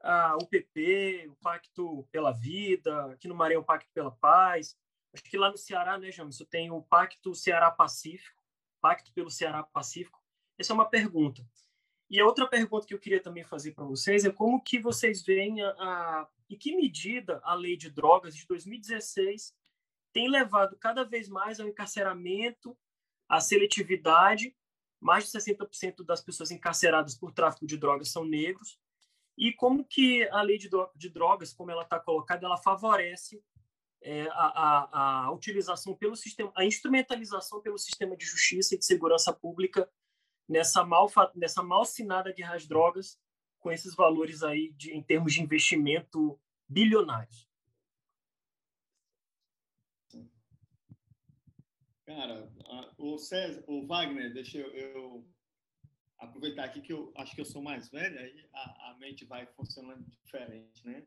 a 0.00 0.36
UPP, 0.36 1.28
o 1.28 1.36
Pacto 1.36 2.08
pela 2.10 2.32
Vida, 2.32 3.12
aqui 3.12 3.28
no 3.28 3.34
Maranhão 3.34 3.62
o 3.62 3.64
Pacto 3.64 3.90
pela 3.92 4.10
Paz, 4.10 4.76
acho 5.12 5.22
que 5.24 5.36
lá 5.36 5.50
no 5.50 5.58
Ceará, 5.58 5.98
né, 5.98 6.10
James, 6.10 6.38
tem 6.50 6.70
o 6.70 6.82
Pacto 6.82 7.34
Ceará-Pacífico, 7.34 8.40
Pacto 8.80 9.12
pelo 9.12 9.30
Ceará-Pacífico. 9.30 10.20
Essa 10.58 10.72
é 10.72 10.74
uma 10.74 10.88
pergunta. 10.88 11.44
E 12.12 12.20
a 12.20 12.26
outra 12.26 12.46
pergunta 12.46 12.86
que 12.86 12.92
eu 12.92 12.98
queria 12.98 13.22
também 13.22 13.42
fazer 13.42 13.72
para 13.72 13.86
vocês 13.86 14.26
é 14.26 14.30
como 14.30 14.62
que 14.62 14.78
vocês 14.78 15.22
veem 15.22 15.62
a, 15.62 15.70
a 15.70 16.28
em 16.50 16.58
que 16.58 16.76
medida 16.76 17.40
a 17.42 17.54
lei 17.54 17.74
de 17.74 17.88
drogas 17.88 18.36
de 18.36 18.46
2016 18.46 19.54
tem 20.12 20.28
levado 20.28 20.76
cada 20.76 21.04
vez 21.04 21.26
mais 21.26 21.58
ao 21.58 21.66
encarceramento, 21.66 22.76
à 23.26 23.40
seletividade. 23.40 24.54
Mais 25.00 25.24
de 25.24 25.38
60% 25.38 26.04
das 26.04 26.20
pessoas 26.20 26.50
encarceradas 26.50 27.16
por 27.16 27.32
tráfico 27.32 27.66
de 27.66 27.78
drogas 27.78 28.10
são 28.10 28.26
negros. 28.26 28.78
E 29.38 29.50
como 29.50 29.82
que 29.82 30.28
a 30.28 30.42
lei 30.42 30.58
de, 30.58 30.68
de 30.94 31.08
drogas, 31.08 31.54
como 31.54 31.70
ela 31.70 31.82
está 31.82 31.98
colocada, 31.98 32.44
ela 32.44 32.58
favorece 32.58 33.42
é, 34.02 34.28
a, 34.32 34.34
a, 34.34 35.24
a, 35.24 35.32
utilização 35.32 35.96
pelo 35.96 36.14
sistema, 36.14 36.52
a 36.54 36.62
instrumentalização 36.62 37.62
pelo 37.62 37.78
sistema 37.78 38.14
de 38.14 38.26
justiça 38.26 38.74
e 38.74 38.78
de 38.78 38.84
segurança 38.84 39.32
pública 39.32 39.88
nessa 40.48 40.84
mal 40.84 41.10
nessa 41.34 41.62
malsinada 41.62 42.32
guerra 42.32 42.56
às 42.56 42.66
drogas 42.66 43.18
com 43.58 43.70
esses 43.70 43.94
valores 43.94 44.42
aí 44.42 44.72
de, 44.72 44.92
em 44.92 45.02
termos 45.02 45.32
de 45.32 45.42
investimento 45.42 46.38
bilionários. 46.68 47.48
Cara, 52.04 52.52
o 52.98 53.16
César, 53.16 53.64
o 53.68 53.86
Wagner, 53.86 54.34
deixa 54.34 54.58
eu, 54.58 54.70
eu, 54.72 55.28
aproveitar 56.18 56.64
aqui 56.64 56.80
que 56.80 56.92
eu 56.92 57.12
acho 57.16 57.34
que 57.34 57.40
eu 57.40 57.44
sou 57.44 57.62
mais 57.62 57.88
velho, 57.88 58.18
aí 58.18 58.48
a, 58.52 58.90
a 58.90 58.96
mente 58.98 59.24
vai 59.24 59.46
funcionando 59.46 60.04
diferente, 60.04 60.84
né? 60.84 61.06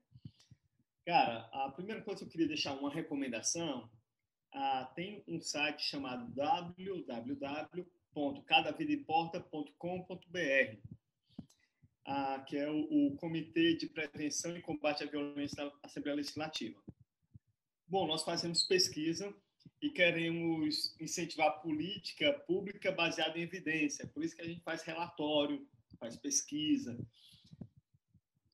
Cara, 1.05 1.49
a 1.51 1.69
primeira 1.71 2.01
coisa 2.01 2.21
que 2.21 2.25
eu 2.25 2.31
queria 2.31 2.47
deixar 2.47 2.73
uma 2.73 2.89
recomendação, 2.89 3.91
ah, 4.53 4.91
tem 4.95 5.23
um 5.27 5.39
site 5.39 5.83
chamado 5.83 6.33
www 6.33 7.94
www.cadavidaimporta.com.br, 8.15 10.77
ah, 12.05 12.39
que 12.47 12.57
é 12.57 12.71
o, 12.71 13.07
o, 13.07 13.17
Comitê 13.17 13.75
de 13.75 13.87
Prevenção 13.87 14.55
e 14.55 14.61
Combate 14.61 15.03
à 15.03 15.07
Violência 15.07 15.65
da 15.65 15.73
Assembleia 15.83 16.15
Legislativa. 16.15 16.81
Bom, 17.87 18.07
nós 18.07 18.23
fazemos 18.23 18.63
pesquisa 18.63 19.35
e 19.81 19.89
queremos 19.89 20.95
incentivar 20.99 21.61
política 21.61 22.31
pública 22.47 22.91
baseada 22.91 23.37
em 23.37 23.41
evidência. 23.41 24.07
Por 24.07 24.23
isso 24.23 24.35
que 24.35 24.41
a 24.41 24.47
gente 24.47 24.61
faz 24.61 24.81
relatório, 24.81 25.67
faz 25.99 26.15
pesquisa. 26.15 26.97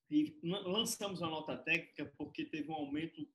E 0.09 0.37
lançamos 0.43 1.21
uma 1.21 1.29
nota 1.29 1.55
técnica 1.55 2.11
porque 2.17 2.43
teve 2.43 2.69
um 2.69 2.73
aumento 2.73 3.25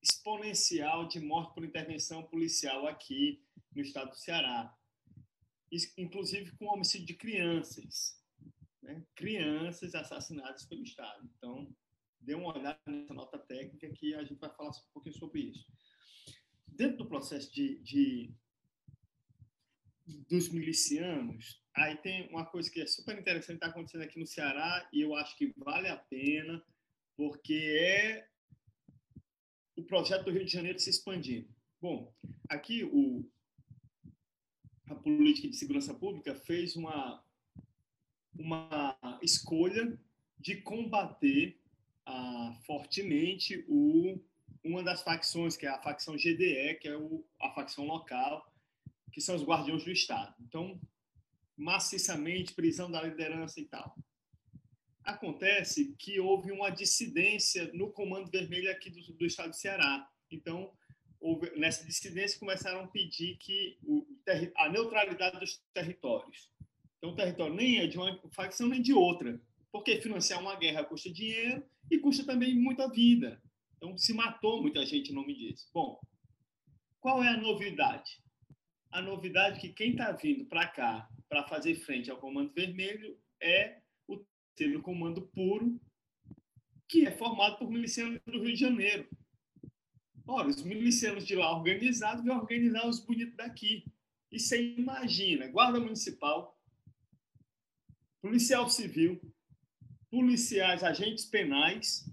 exponencial 0.00 1.06
de 1.06 1.20
morte 1.20 1.52
por 1.52 1.64
intervenção 1.64 2.22
policial 2.22 2.86
aqui 2.86 3.42
no 3.74 3.82
estado 3.82 4.10
do 4.10 4.16
Ceará 4.16 4.74
inclusive 5.96 6.52
com 6.56 6.66
homicídio 6.66 7.06
de 7.06 7.14
crianças, 7.14 8.22
né? 8.82 9.04
crianças 9.14 9.94
assassinadas 9.94 10.64
pelo 10.66 10.82
Estado. 10.82 11.28
Então, 11.36 11.74
dê 12.20 12.34
uma 12.34 12.56
olhada 12.56 12.80
nessa 12.86 13.14
nota 13.14 13.38
técnica 13.38 13.90
que 13.90 14.14
a 14.14 14.22
gente 14.22 14.38
vai 14.38 14.50
falar 14.54 14.70
um 14.70 14.92
pouquinho 14.92 15.14
sobre 15.16 15.40
isso. 15.40 15.66
Dentro 16.66 16.98
do 16.98 17.08
processo 17.08 17.52
de, 17.52 17.78
de 17.78 18.34
dos 20.28 20.48
milicianos, 20.48 21.62
aí 21.74 21.96
tem 21.96 22.28
uma 22.30 22.46
coisa 22.46 22.70
que 22.70 22.80
é 22.80 22.86
super 22.86 23.18
interessante 23.18 23.56
está 23.56 23.66
acontecendo 23.66 24.02
aqui 24.02 24.18
no 24.18 24.26
Ceará 24.26 24.88
e 24.92 25.02
eu 25.02 25.14
acho 25.14 25.36
que 25.36 25.52
vale 25.56 25.88
a 25.88 25.96
pena 25.96 26.64
porque 27.14 27.54
é 27.54 28.26
o 29.76 29.82
projeto 29.82 30.24
do 30.24 30.30
Rio 30.30 30.44
de 30.44 30.52
Janeiro 30.52 30.78
se 30.78 30.88
expandindo. 30.88 31.48
Bom, 31.80 32.12
aqui 32.48 32.84
o, 32.84 33.28
a 34.88 34.94
política 34.94 35.48
de 35.48 35.56
segurança 35.56 35.94
pública 35.94 36.34
fez 36.34 36.76
uma, 36.76 37.22
uma 38.34 38.96
escolha 39.22 39.98
de 40.38 40.56
combater 40.56 41.58
ah, 42.06 42.56
fortemente 42.64 43.64
o, 43.68 44.18
uma 44.64 44.82
das 44.82 45.02
facções, 45.02 45.56
que 45.56 45.66
é 45.66 45.68
a 45.68 45.82
facção 45.82 46.16
GDE, 46.16 46.78
que 46.80 46.88
é 46.88 46.96
o, 46.96 47.24
a 47.40 47.50
facção 47.50 47.86
local, 47.86 48.50
que 49.12 49.20
são 49.20 49.34
os 49.34 49.44
guardiões 49.44 49.84
do 49.84 49.90
Estado. 49.90 50.34
Então, 50.40 50.80
maciçamente, 51.56 52.54
prisão 52.54 52.90
da 52.90 53.02
liderança 53.02 53.60
e 53.60 53.64
tal. 53.64 53.96
Acontece 55.02 55.94
que 55.98 56.20
houve 56.20 56.52
uma 56.52 56.70
dissidência 56.70 57.70
no 57.72 57.90
Comando 57.90 58.30
Vermelho 58.30 58.70
aqui 58.70 58.90
do, 58.90 59.00
do 59.14 59.26
Estado 59.26 59.50
do 59.50 59.56
Ceará. 59.56 60.08
Então, 60.30 60.70
houve, 61.20 61.50
nessa 61.58 61.84
dissidência 61.84 62.38
começaram 62.38 62.80
a 62.80 62.88
pedir 62.88 63.36
que 63.38 63.78
o, 63.82 64.06
a 64.56 64.68
neutralidade 64.68 65.38
dos 65.38 65.60
territórios. 65.72 66.50
Então, 66.98 67.10
o 67.10 67.16
território 67.16 67.54
nem 67.54 67.78
é 67.78 67.86
de 67.86 67.96
uma 67.96 68.18
facção 68.32 68.68
nem 68.68 68.82
de 68.82 68.92
outra, 68.92 69.40
porque 69.70 70.00
financiar 70.00 70.40
uma 70.40 70.56
guerra 70.56 70.84
custa 70.84 71.10
dinheiro 71.10 71.64
e 71.90 71.98
custa 71.98 72.24
também 72.24 72.54
muita 72.54 72.88
vida. 72.88 73.40
Então, 73.76 73.96
se 73.96 74.12
matou 74.12 74.60
muita 74.60 74.84
gente 74.84 75.12
em 75.12 75.14
nome 75.14 75.34
disso. 75.34 75.68
Bom, 75.72 76.00
qual 77.00 77.22
é 77.22 77.28
a 77.28 77.36
novidade? 77.36 78.20
A 78.90 79.00
novidade 79.00 79.58
é 79.58 79.60
que 79.60 79.68
quem 79.72 79.92
está 79.92 80.10
vindo 80.12 80.46
para 80.46 80.66
cá 80.66 81.08
para 81.28 81.46
fazer 81.46 81.74
frente 81.76 82.10
ao 82.10 82.16
Comando 82.16 82.52
Vermelho 82.52 83.16
é 83.40 83.80
o 84.08 84.24
terceiro 84.56 84.82
Comando 84.82 85.22
Puro, 85.28 85.80
que 86.88 87.06
é 87.06 87.12
formado 87.12 87.58
por 87.58 87.70
milicianos 87.70 88.18
do 88.26 88.42
Rio 88.42 88.54
de 88.54 88.60
Janeiro. 88.60 89.08
Ora, 90.30 90.46
os 90.46 90.62
milicianos 90.62 91.26
de 91.26 91.34
lá 91.34 91.56
organizados 91.56 92.22
vão 92.22 92.36
organizar 92.36 92.86
os 92.86 93.00
bonitos 93.00 93.34
daqui. 93.34 93.82
E 94.30 94.38
você 94.38 94.74
imagina, 94.76 95.48
guarda 95.48 95.80
municipal, 95.80 96.60
policial 98.20 98.68
civil, 98.68 99.18
policiais, 100.10 100.84
agentes 100.84 101.24
penais 101.24 102.06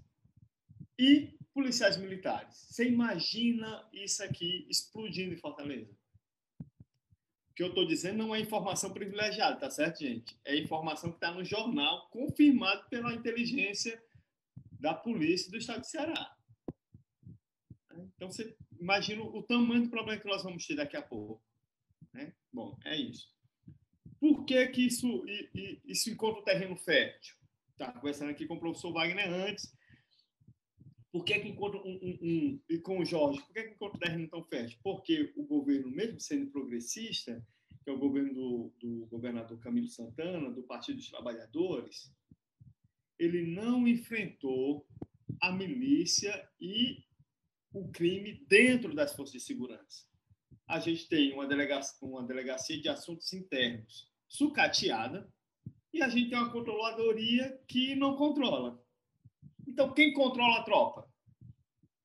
e 0.98 1.36
policiais 1.52 1.98
militares. 1.98 2.56
Você 2.70 2.88
imagina 2.88 3.86
isso 3.92 4.22
aqui 4.22 4.66
explodindo 4.70 5.34
em 5.34 5.38
Fortaleza? 5.38 5.94
O 7.50 7.54
que 7.54 7.62
eu 7.62 7.68
estou 7.68 7.86
dizendo 7.86 8.16
não 8.16 8.34
é 8.34 8.40
informação 8.40 8.94
privilegiada, 8.94 9.60
tá 9.60 9.70
certo, 9.70 10.00
gente? 10.00 10.38
É 10.42 10.56
informação 10.56 11.10
que 11.10 11.18
está 11.18 11.30
no 11.32 11.44
jornal, 11.44 12.08
confirmado 12.08 12.88
pela 12.88 13.12
inteligência 13.12 14.02
da 14.72 14.94
polícia 14.94 15.50
do 15.50 15.58
estado 15.58 15.82
de 15.82 15.90
Ceará. 15.90 16.35
Então, 18.14 18.30
você 18.30 18.56
imagina 18.78 19.22
o 19.22 19.42
tamanho 19.42 19.84
do 19.84 19.90
problema 19.90 20.20
que 20.20 20.28
nós 20.28 20.42
vamos 20.42 20.66
ter 20.66 20.76
daqui 20.76 20.96
a 20.96 21.02
pouco. 21.02 21.42
Né? 22.12 22.32
Bom, 22.52 22.78
é 22.84 22.96
isso. 22.96 23.28
Por 24.18 24.44
que, 24.44 24.66
que 24.68 24.86
isso, 24.86 25.24
isso 25.84 26.10
encontra 26.10 26.40
o 26.40 26.44
terreno 26.44 26.76
fértil? 26.76 27.36
Estava 27.72 27.92
tá 27.92 28.00
conversando 28.00 28.30
aqui 28.30 28.46
com 28.46 28.54
o 28.54 28.60
professor 28.60 28.92
Wagner 28.92 29.28
antes. 29.28 29.74
Por 31.12 31.24
que, 31.24 31.38
que 31.38 31.48
encontra 31.48 31.78
um, 31.80 31.98
um, 32.02 32.18
um, 32.22 32.60
e 32.68 32.78
com 32.78 32.98
o 32.98 33.04
Jorge, 33.04 33.40
por 33.40 33.52
que, 33.52 33.62
que 33.62 33.74
encontra 33.74 33.96
o 33.96 34.00
terreno 34.00 34.28
tão 34.28 34.42
fértil? 34.44 34.78
Porque 34.82 35.32
o 35.36 35.44
governo, 35.44 35.90
mesmo 35.90 36.20
sendo 36.20 36.50
progressista, 36.50 37.42
que 37.82 37.90
é 37.90 37.92
o 37.92 37.98
governo 37.98 38.34
do, 38.34 38.72
do 38.80 39.06
governador 39.06 39.58
Camilo 39.60 39.88
Santana, 39.88 40.50
do 40.50 40.62
Partido 40.62 40.96
dos 40.96 41.08
Trabalhadores, 41.08 42.12
ele 43.18 43.46
não 43.46 43.86
enfrentou 43.86 44.86
a 45.40 45.52
milícia 45.52 46.48
e 46.60 47.05
o 47.72 47.88
crime 47.88 48.44
dentro 48.48 48.94
das 48.94 49.14
forças 49.14 49.32
de 49.32 49.40
segurança. 49.40 50.04
A 50.66 50.78
gente 50.80 51.08
tem 51.08 51.32
uma 51.32 51.46
delegacia, 51.46 51.96
uma 52.02 52.22
delegacia 52.22 52.80
de 52.80 52.88
assuntos 52.88 53.32
internos 53.32 54.10
sucateada 54.28 55.30
e 55.92 56.02
a 56.02 56.08
gente 56.08 56.30
tem 56.30 56.38
uma 56.38 56.50
controladoria 56.50 57.60
que 57.66 57.94
não 57.94 58.16
controla. 58.16 58.82
Então, 59.66 59.92
quem 59.92 60.12
controla 60.12 60.58
a 60.58 60.62
tropa? 60.62 61.08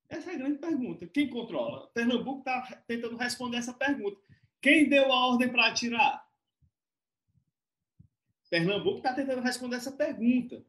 Essa 0.10 0.32
é 0.32 0.36
a 0.36 0.38
grande 0.38 0.60
pergunta. 0.60 1.08
Quem 1.08 1.30
controla? 1.30 1.88
Pernambuco 1.94 2.40
está 2.40 2.84
tentando 2.86 3.16
responder 3.16 3.58
essa 3.58 3.74
pergunta. 3.74 4.20
Quem 4.62 4.90
deu 4.90 5.12
a 5.12 5.28
ordem 5.28 5.50
para 5.50 5.68
atirar? 5.68 6.28
Pernambuco 8.50 8.98
está 8.98 9.14
tentando 9.14 9.42
responder 9.42 9.78
essa 9.78 9.92
pergunta. 9.92 10.64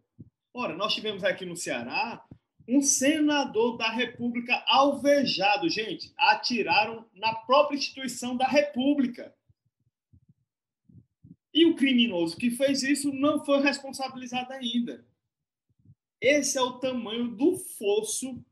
Ora, 0.55 0.77
nós 0.77 0.95
tivemos 0.95 1.25
aqui 1.25 1.45
no 1.45 1.57
Ceará 1.57 2.25
um 2.69 2.81
senador 2.81 3.77
da 3.77 3.91
República 3.91 4.63
alvejado. 4.67 5.69
Gente, 5.69 6.13
atiraram 6.17 7.07
na 7.15 7.35
própria 7.35 7.77
instituição 7.77 8.37
da 8.37 8.47
República. 8.47 9.35
E 11.53 11.67
o 11.67 11.77
criminoso 11.77 12.37
que 12.37 12.51
fez 12.51 12.83
isso 12.83 13.13
não 13.13 13.45
foi 13.45 13.61
responsabilizado 13.61 14.53
ainda. 14.53 15.07
Esse 16.21 16.57
é 16.57 16.63
o 16.63 16.79
tamanho 16.79 17.29
do 17.29 17.57
fosso 17.57 18.43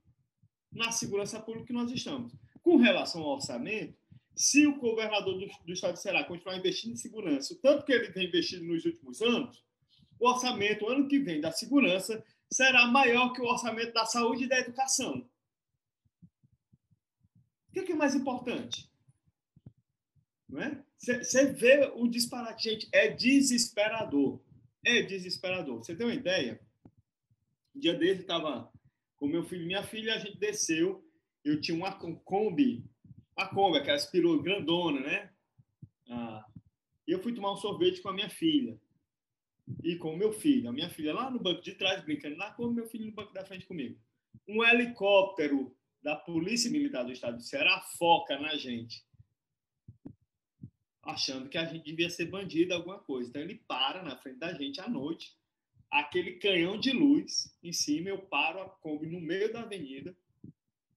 na 0.73 0.93
segurança 0.93 1.41
pública 1.41 1.69
que 1.69 1.73
nós 1.73 1.91
estamos. 1.91 2.33
Com 2.63 2.77
relação 2.77 3.23
ao 3.23 3.35
orçamento, 3.35 3.97
se 4.35 4.67
o 4.67 4.79
governador 4.79 5.39
do, 5.39 5.47
do 5.65 5.73
estado 5.73 5.95
de 5.95 6.01
Ceará 6.01 6.25
continuar 6.25 6.57
investindo 6.57 6.93
em 6.93 6.97
segurança, 6.97 7.55
o 7.55 7.57
tanto 7.59 7.85
que 7.85 7.93
ele 7.93 8.13
tem 8.13 8.27
investido 8.27 8.65
nos 8.65 8.85
últimos 8.85 9.23
anos, 9.23 9.63
o 10.19 10.29
orçamento 10.29 10.87
ano 10.89 11.09
que 11.09 11.19
vem 11.19 11.41
da 11.41 11.51
segurança 11.51 12.23
será 12.53 12.87
maior 12.87 13.33
que 13.33 13.41
o 13.41 13.47
orçamento 13.47 13.93
da 13.93 14.05
saúde 14.05 14.45
e 14.45 14.49
da 14.49 14.59
educação. 14.59 15.29
O 17.69 17.73
que 17.73 17.81
é, 17.81 17.91
é 17.91 17.95
mais 17.95 18.15
importante? 18.15 18.91
Você 20.99 21.41
é? 21.41 21.53
vê 21.53 21.93
o 21.95 22.09
disparate, 22.09 22.71
gente, 22.71 22.89
é 22.93 23.09
desesperador. 23.09 24.41
É 24.85 25.03
desesperador. 25.03 25.79
Você 25.79 25.95
tem 25.95 26.07
uma 26.07 26.15
ideia? 26.15 26.61
Um 27.75 27.79
dia 27.79 27.95
desse 27.95 28.23
estava 28.23 28.71
com 29.17 29.29
meu 29.29 29.45
filho 29.45 29.63
e 29.63 29.67
minha 29.67 29.83
filha, 29.83 30.15
a 30.15 30.19
gente 30.19 30.39
desceu, 30.39 31.07
eu 31.45 31.61
tinha 31.61 31.77
uma 31.77 31.93
Kombi, 31.93 32.85
uma 33.37 33.47
Kombi, 33.49 33.79
aquela 33.79 34.01
perua 34.07 34.43
grandona, 34.43 35.01
né? 35.01 35.31
Ah, 36.09 36.45
eu 37.07 37.23
fui 37.23 37.33
tomar 37.33 37.53
um 37.53 37.57
sorvete 37.57 38.01
com 38.01 38.09
a 38.09 38.13
minha 38.13 38.31
filha 38.31 38.81
e 39.83 39.97
com 39.97 40.15
o 40.15 40.17
meu 40.17 40.33
filho. 40.33 40.69
A 40.69 40.73
minha 40.73 40.89
filha 40.91 41.15
lá 41.15 41.31
no 41.31 41.41
banco 41.41 41.63
de 41.63 41.75
trás, 41.75 42.03
brincando 42.05 42.37
com 42.57 42.65
o 42.65 42.73
meu 42.73 42.87
filho 42.87 43.07
no 43.07 43.13
banco 43.13 43.33
da 43.33 43.45
frente 43.45 43.67
comigo. 43.67 43.99
Um 44.49 44.65
helicóptero 44.65 45.75
da 46.03 46.17
Polícia 46.17 46.71
Militar 46.71 47.05
do 47.05 47.13
Estado 47.13 47.37
do 47.37 47.43
Ceará 47.43 47.81
foca 47.99 48.39
na 48.39 48.57
gente, 48.57 49.05
achando 51.03 51.49
que 51.49 51.59
a 51.59 51.65
gente 51.65 51.85
devia 51.85 52.09
ser 52.09 52.27
bandido, 52.27 52.75
alguma 52.75 52.99
coisa. 52.99 53.29
Então 53.29 53.43
ele 53.43 53.63
para 53.67 54.03
na 54.03 54.17
frente 54.17 54.39
da 54.39 54.53
gente 54.55 54.81
à 54.81 54.89
noite, 54.89 55.37
aquele 55.91 56.33
canhão 56.33 56.79
de 56.79 56.93
luz 56.93 57.55
em 57.63 57.73
cima, 57.73 58.09
eu 58.09 58.19
paro 58.19 58.61
a 58.61 58.69
Kombi 58.69 59.07
no 59.07 59.21
meio 59.21 59.53
da 59.53 59.63
avenida, 59.63 60.17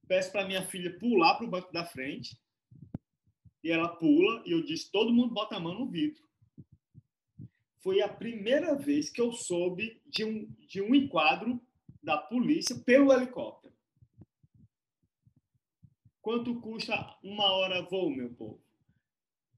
peço 0.08 0.32
para 0.32 0.48
minha 0.48 0.64
filha 0.66 0.98
pular 1.00 1.36
para 1.36 1.46
o 1.46 1.50
banco 1.50 1.72
da 1.72 1.86
frente, 1.86 2.38
e 3.64 3.72
ela 3.72 3.88
pula, 3.88 4.44
e 4.46 4.52
eu 4.52 4.64
disse: 4.64 4.92
todo 4.92 5.14
mundo 5.14 5.34
bota 5.34 5.56
a 5.56 5.60
mão 5.60 5.74
no 5.74 5.90
vidro 5.90 6.24
foi 7.84 8.02
a 8.02 8.08
primeira 8.08 8.76
vez 8.76 9.10
que 9.10 9.20
eu 9.20 9.34
soube 9.34 10.02
de 10.08 10.24
um, 10.24 10.50
de 10.68 10.82
um 10.82 10.96
enquadro 10.96 11.62
da 12.02 12.18
polícia 12.18 12.80
pelo 12.80 13.12
helicóptero. 13.12 13.74
Quanto 16.22 16.62
custa 16.62 17.20
uma 17.22 17.52
hora 17.52 17.82
voo, 17.82 18.10
meu 18.10 18.34
povo? 18.34 18.64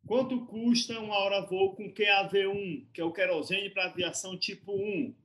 Quanto 0.07 0.43
custa 0.47 0.99
uma 0.99 1.15
hora 1.17 1.45
voo 1.45 1.75
com 1.75 1.93
QAV-1, 1.93 2.87
que 2.91 2.99
é 2.99 3.03
o 3.03 3.13
querosene 3.13 3.69
para 3.69 3.85
aviação 3.85 4.37
tipo 4.37 4.73
1? 4.73 5.15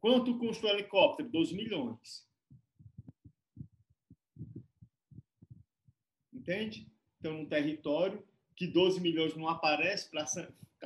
Quanto 0.00 0.38
custa 0.38 0.68
o 0.68 0.70
helicóptero? 0.70 1.28
2 1.28 1.52
milhões. 1.52 2.24
Entende? 6.32 6.88
Então, 7.18 7.34
num 7.34 7.46
território 7.46 8.24
que 8.54 8.68
12 8.68 9.00
milhões 9.00 9.34
não 9.36 9.48
aparece 9.48 10.08
para 10.08 10.24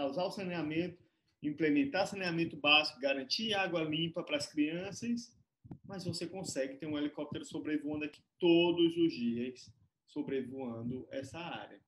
causar 0.00 0.24
o 0.24 0.30
saneamento, 0.30 1.04
implementar 1.42 2.06
saneamento 2.06 2.56
básico, 2.56 3.00
garantir 3.00 3.52
água 3.52 3.82
limpa 3.82 4.22
para 4.22 4.38
as 4.38 4.50
crianças, 4.50 5.36
mas 5.84 6.04
você 6.04 6.26
consegue 6.26 6.78
ter 6.78 6.86
um 6.86 6.96
helicóptero 6.96 7.44
sobrevoando 7.44 8.06
aqui 8.06 8.22
todos 8.38 8.96
os 8.96 9.12
dias, 9.12 9.70
sobrevoando 10.06 11.06
essa 11.10 11.38
área. 11.38 11.78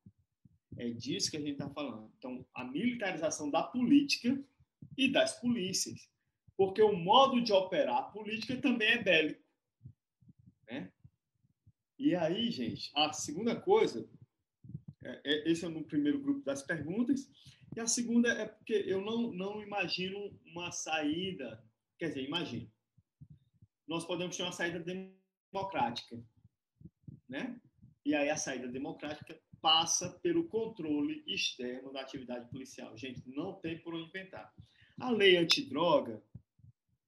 É 0.77 0.91
disso 0.91 1.31
que 1.31 1.39
a 1.39 1.41
gente 1.41 1.53
está 1.53 1.71
falando. 1.71 2.13
Então, 2.19 2.45
a 2.55 2.65
militarização 2.65 3.51
da 3.51 3.63
política 3.63 4.39
e 4.97 5.11
das 5.11 5.41
polícias. 5.41 6.07
Porque 6.55 6.83
o 6.83 6.95
modo 6.95 7.43
de 7.43 7.53
operar 7.53 7.97
a 7.97 8.03
política 8.03 8.57
também 8.59 8.89
é 8.89 9.03
bélico. 9.03 9.43
Né? 10.67 10.93
E 11.99 12.15
aí, 12.15 12.51
gente, 12.51 12.91
a 12.95 13.11
segunda 13.13 13.59
coisa, 13.59 14.07
é, 15.03 15.21
é, 15.25 15.51
esse 15.51 15.65
é 15.65 15.69
no 15.69 15.83
primeiro 15.83 16.21
grupo 16.21 16.45
das 16.45 16.63
perguntas, 16.63 17.27
e 17.75 17.81
a 17.81 17.87
segunda 17.87 18.29
é 18.29 18.47
porque 18.47 18.75
eu 18.87 19.01
não, 19.01 19.33
não 19.33 19.63
imagino 19.63 20.39
uma 20.45 20.71
saída, 20.71 21.63
quer 21.99 22.09
dizer, 22.09 22.25
imagino. 22.25 22.71
Nós 23.87 24.05
podemos 24.05 24.37
ter 24.37 24.43
uma 24.43 24.53
saída 24.53 24.81
democrática, 24.81 26.23
né? 27.29 27.61
E 28.05 28.15
aí 28.15 28.29
a 28.29 28.37
saída 28.37 28.69
democrática 28.69 29.39
passa 29.61 30.11
pelo 30.21 30.49
controle 30.49 31.23
externo 31.27 31.93
da 31.93 32.01
atividade 32.01 32.49
policial. 32.51 32.97
Gente, 32.97 33.23
não 33.27 33.55
tem 33.55 33.79
por 33.79 33.95
onde 33.95 34.09
inventar. 34.09 34.53
A 34.99 35.11
lei 35.11 35.37
antidroga, 35.37 36.23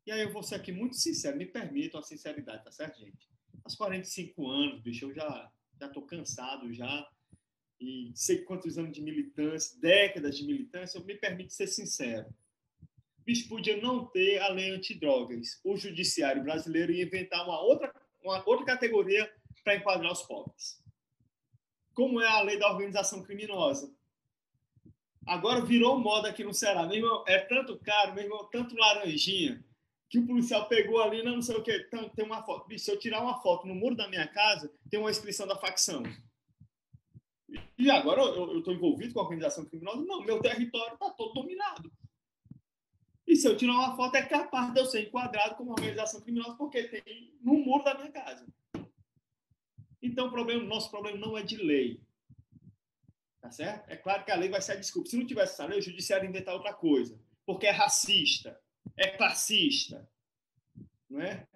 e 0.07 0.13
aí 0.13 0.23
eu 0.23 0.33
vou 0.33 0.43
ser 0.43 0.57
aqui 0.57 0.73
muito 0.73 0.97
sincero, 0.97 1.37
me 1.37 1.47
permitam 1.47 2.01
a 2.01 2.03
sinceridade, 2.03 2.65
tá 2.65 2.71
certo, 2.71 3.01
gente? 3.01 3.29
Aos 3.65 3.75
45 3.75 4.49
anos, 4.49 4.83
bicho, 4.83 5.07
eu 5.07 5.15
já 5.15 5.51
já 5.81 5.89
cansado 6.03 6.73
já 6.73 7.09
e 7.85 8.13
sei 8.15 8.39
quantos 8.39 8.79
anos 8.79 8.93
de 8.93 9.03
militância, 9.03 9.79
décadas 9.79 10.39
de 10.39 10.45
militância, 10.45 11.01
me 11.01 11.15
permito 11.15 11.53
ser 11.53 11.67
sincero. 11.67 12.27
Bicho, 13.25 13.49
podia 13.49 13.81
não 13.81 14.07
ter 14.07 14.39
a 14.39 14.49
lei 14.49 14.71
antidrogas. 14.71 15.61
O 15.63 15.77
judiciário 15.77 16.43
brasileiro 16.43 16.93
ia 16.93 17.05
inventar 17.05 17.45
uma 17.45 17.61
outra, 17.61 17.95
uma 18.23 18.43
outra 18.47 18.67
categoria 18.67 19.31
para 19.63 19.77
enquadrar 19.77 20.13
os 20.13 20.23
pobres. 20.23 20.83
Como 21.95 22.21
é 22.21 22.27
a 22.27 22.43
lei 22.43 22.59
da 22.59 22.71
organização 22.71 23.23
criminosa. 23.23 23.95
Agora 25.27 25.65
virou 25.65 25.99
moda 25.99 26.29
aqui 26.29 26.45
no 26.45 26.53
Ceará. 26.53 26.87
Meu 26.87 26.97
irmão, 26.97 27.25
é 27.27 27.39
tanto 27.39 27.79
caro, 27.79 28.15
meu 28.15 28.25
irmão, 28.25 28.49
tanto 28.51 28.77
laranjinha, 28.77 29.65
que 30.09 30.19
o 30.19 30.27
policial 30.27 30.69
pegou 30.69 31.03
ali, 31.03 31.23
não, 31.23 31.41
sei 31.41 31.57
o 31.57 31.63
quê. 31.63 31.87
Tem 32.15 32.25
uma 32.25 32.43
foto. 32.43 32.79
Se 32.79 32.91
eu 32.91 32.99
tirar 32.99 33.23
uma 33.23 33.41
foto 33.41 33.67
no 33.67 33.75
muro 33.75 33.95
da 33.95 34.09
minha 34.09 34.27
casa, 34.27 34.71
tem 34.91 35.01
uma 35.01 35.11
inscrição 35.11 35.47
da 35.47 35.57
facção. 35.57 36.03
E 37.77 37.91
agora 37.91 38.23
eu 38.23 38.59
estou 38.59 38.73
envolvido 38.73 39.13
com 39.13 39.21
a 39.21 39.25
organização 39.25 39.65
criminosa? 39.65 40.05
Não, 40.05 40.23
meu 40.23 40.41
território 40.41 40.95
está 40.95 41.11
todo 41.11 41.35
dominado. 41.35 41.91
E 43.27 43.37
se 43.37 43.49
eu 43.49 43.57
tirar 43.57 43.73
uma 43.73 43.97
foto, 43.97 44.15
é 44.17 44.23
capaz 44.23 44.73
de 44.73 44.81
eu 44.81 44.87
ser 44.87 45.09
enquadrado 45.09 45.57
como 45.57 45.73
organização 45.73 46.21
criminosa, 46.21 46.57
porque 46.57 46.85
tem 46.85 47.37
no 47.41 47.55
muro 47.55 47.83
da 47.83 47.95
minha 47.95 48.13
casa. 48.13 48.47
Então, 50.01 50.29
o 50.29 50.31
problema, 50.31 50.63
nosso 50.63 50.91
problema 50.91 51.19
não 51.19 51.37
é 51.37 51.43
de 51.43 51.57
lei. 51.57 52.01
Tá 53.41 53.51
certo? 53.51 53.91
É 53.91 53.97
claro 53.97 54.25
que 54.25 54.31
a 54.31 54.37
lei 54.37 54.49
vai 54.49 54.61
ser 54.63 54.73
a 54.73 54.77
desculpa. 54.77 55.09
Se 55.09 55.17
não 55.17 55.27
tivesse 55.27 55.55
essa 55.55 55.67
lei, 55.67 55.79
o 55.79 55.83
judiciário 55.83 56.25
ia 56.25 56.31
inventar 56.31 56.55
outra 56.55 56.73
coisa. 56.73 57.19
Porque 57.45 57.67
é 57.67 57.71
racista, 57.71 58.61
é 58.97 59.09
classista. 59.09 60.09
Não 61.09 61.21
é? 61.21 61.47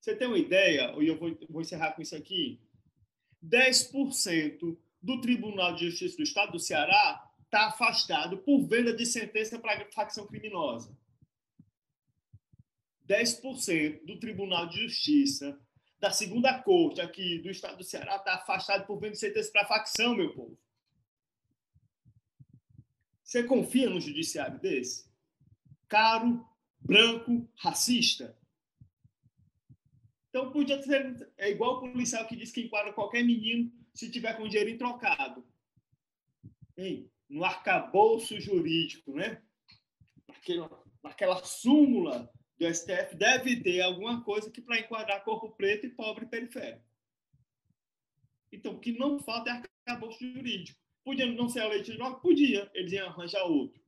Você 0.00 0.14
tem 0.14 0.28
uma 0.28 0.38
ideia, 0.38 0.94
e 1.00 1.06
eu 1.06 1.18
vou, 1.18 1.34
vou 1.48 1.62
encerrar 1.62 1.92
com 1.92 2.02
isso 2.02 2.14
aqui? 2.14 2.60
10% 3.42 4.76
do 5.04 5.20
Tribunal 5.20 5.74
de 5.74 5.90
Justiça 5.90 6.16
do 6.16 6.22
Estado 6.22 6.52
do 6.52 6.58
Ceará 6.58 7.30
está 7.44 7.66
afastado 7.66 8.38
por 8.38 8.66
venda 8.66 8.92
de 8.92 9.04
sentença 9.04 9.58
para 9.58 9.86
facção 9.92 10.26
criminosa. 10.26 10.96
10% 13.06 14.06
do 14.06 14.18
Tribunal 14.18 14.66
de 14.66 14.80
Justiça 14.80 15.60
da 16.00 16.10
segunda 16.10 16.58
corte 16.58 17.02
aqui 17.02 17.38
do 17.38 17.50
Estado 17.50 17.76
do 17.76 17.84
Ceará 17.84 18.16
está 18.16 18.36
afastado 18.36 18.86
por 18.86 18.98
venda 18.98 19.12
de 19.12 19.18
sentença 19.18 19.52
para 19.52 19.66
facção, 19.66 20.16
meu 20.16 20.32
povo. 20.32 20.58
Você 23.22 23.44
confia 23.44 23.90
no 23.90 24.00
judiciário 24.00 24.58
desse? 24.58 25.06
Caro, 25.86 26.42
branco, 26.80 27.46
racista? 27.56 28.38
Então 30.30 30.50
podia 30.50 30.82
ser 30.82 31.30
é 31.36 31.50
igual 31.50 31.76
o 31.76 31.92
policial 31.92 32.26
que 32.26 32.36
diz 32.36 32.50
que 32.50 32.62
enquadra 32.62 32.92
qualquer 32.94 33.22
menino 33.22 33.70
se 33.94 34.10
tiver 34.10 34.36
com 34.36 34.48
dinheiro 34.48 34.76
trocado. 34.76 35.46
Ei, 36.76 37.08
no 37.28 37.44
arcabouço 37.44 38.40
jurídico, 38.40 39.14
né? 39.14 39.42
naquela, 40.28 40.84
naquela 41.02 41.44
súmula 41.44 42.30
do 42.58 42.72
STF, 42.72 43.16
deve 43.16 43.62
ter 43.62 43.80
alguma 43.80 44.22
coisa 44.22 44.50
que 44.50 44.60
para 44.60 44.78
enquadrar 44.78 45.24
corpo 45.24 45.50
preto 45.50 45.86
e 45.86 45.90
pobre 45.90 46.26
periférico. 46.26 46.84
Então, 48.52 48.74
o 48.74 48.80
que 48.80 48.92
não 48.92 49.18
falta 49.18 49.50
é 49.50 49.62
arcabouço 49.88 50.18
jurídico. 50.20 50.78
Podia 51.04 51.26
não 51.26 51.48
ser 51.48 51.60
a 51.60 51.68
lei 51.68 51.82
de 51.82 51.92
droga? 51.94 52.20
Podia. 52.20 52.70
Eles 52.72 52.92
iam 52.92 53.08
arranjar 53.08 53.44
outro. 53.44 53.82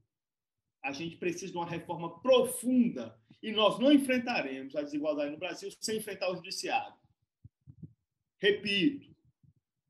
A 0.82 0.92
gente 0.92 1.16
precisa 1.16 1.52
de 1.52 1.56
uma 1.56 1.68
reforma 1.68 2.20
profunda 2.20 3.18
e 3.42 3.52
nós 3.52 3.78
não 3.78 3.92
enfrentaremos 3.92 4.74
a 4.74 4.82
desigualdade 4.82 5.30
no 5.30 5.38
Brasil 5.38 5.70
sem 5.80 5.98
enfrentar 5.98 6.30
o 6.30 6.36
judiciário. 6.36 6.94
Repito, 8.38 9.15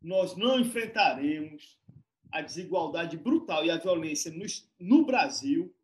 nós 0.03 0.37
não 0.37 0.61
enfrentaremos 0.61 1.79
a 2.31 2.41
desigualdade 2.41 3.17
brutal 3.17 3.65
e 3.65 3.71
a 3.71 3.79
violência 3.79 4.31
no, 4.31 4.45
no 4.79 5.07
Brasil 5.07 5.75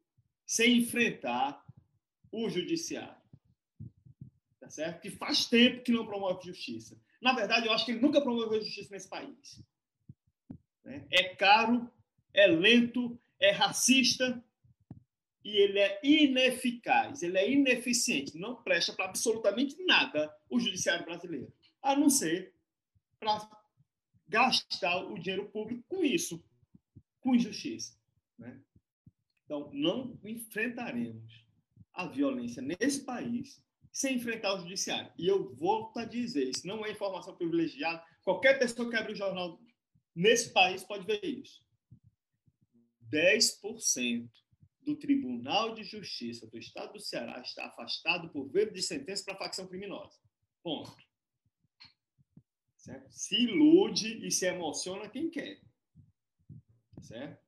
sem 0.46 0.78
enfrentar 0.78 1.64
o 2.30 2.48
judiciário. 2.48 3.22
Tá 4.60 4.68
certo? 4.68 5.00
Que 5.00 5.10
faz 5.10 5.46
tempo 5.46 5.82
que 5.82 5.92
não 5.92 6.06
promove 6.06 6.46
justiça. 6.46 7.00
Na 7.20 7.32
verdade, 7.32 7.66
eu 7.66 7.72
acho 7.72 7.84
que 7.84 7.92
ele 7.92 8.00
nunca 8.00 8.20
promoveu 8.20 8.60
justiça 8.60 8.90
nesse 8.90 9.08
país. 9.08 9.62
Né? 10.84 11.06
É 11.10 11.34
caro, 11.34 11.90
é 12.34 12.46
lento, 12.46 13.18
é 13.38 13.50
racista 13.50 14.42
e 15.44 15.50
ele 15.50 15.78
é 15.78 16.00
ineficaz, 16.02 17.22
ele 17.22 17.36
é 17.36 17.50
ineficiente, 17.50 18.38
não 18.38 18.62
presta 18.62 18.92
para 18.92 19.06
absolutamente 19.06 19.82
nada 19.84 20.32
o 20.48 20.60
judiciário 20.60 21.04
brasileiro, 21.04 21.52
a 21.82 21.96
não 21.96 22.08
ser 22.08 22.54
para 23.18 23.40
gastar 24.32 25.04
o 25.04 25.18
dinheiro 25.18 25.48
público 25.50 25.84
com 25.86 26.02
isso, 26.02 26.42
com 27.20 27.34
injustiça. 27.34 27.94
Né? 28.38 28.60
Então, 29.44 29.70
não 29.72 30.18
enfrentaremos 30.24 31.46
a 31.92 32.06
violência 32.06 32.62
nesse 32.62 33.04
país 33.04 33.62
sem 33.92 34.16
enfrentar 34.16 34.54
o 34.54 34.60
judiciário. 34.60 35.12
E 35.18 35.28
eu 35.28 35.54
volto 35.54 35.98
a 35.98 36.06
dizer, 36.06 36.48
isso 36.48 36.66
não 36.66 36.84
é 36.84 36.90
informação 36.90 37.36
privilegiada. 37.36 38.02
Qualquer 38.24 38.58
pessoa 38.58 38.88
que 38.88 38.96
abre 38.96 39.12
o 39.12 39.16
jornal 39.16 39.60
nesse 40.14 40.50
país 40.50 40.82
pode 40.82 41.04
ver 41.04 41.22
isso. 41.22 41.62
10% 43.10 44.30
do 44.80 44.96
Tribunal 44.96 45.74
de 45.74 45.84
Justiça 45.84 46.46
do 46.46 46.56
Estado 46.58 46.94
do 46.94 47.00
Ceará 47.00 47.38
está 47.40 47.66
afastado 47.66 48.30
por 48.30 48.48
ver 48.48 48.72
de 48.72 48.80
sentença 48.80 49.24
para 49.24 49.36
facção 49.36 49.68
criminosa. 49.68 50.18
Ponto. 50.62 50.96
Certo? 52.82 53.12
Se 53.12 53.36
ilude 53.36 54.26
e 54.26 54.30
se 54.30 54.44
emociona 54.44 55.08
quem 55.08 55.30
quer. 55.30 55.60
Certo? 57.00 57.40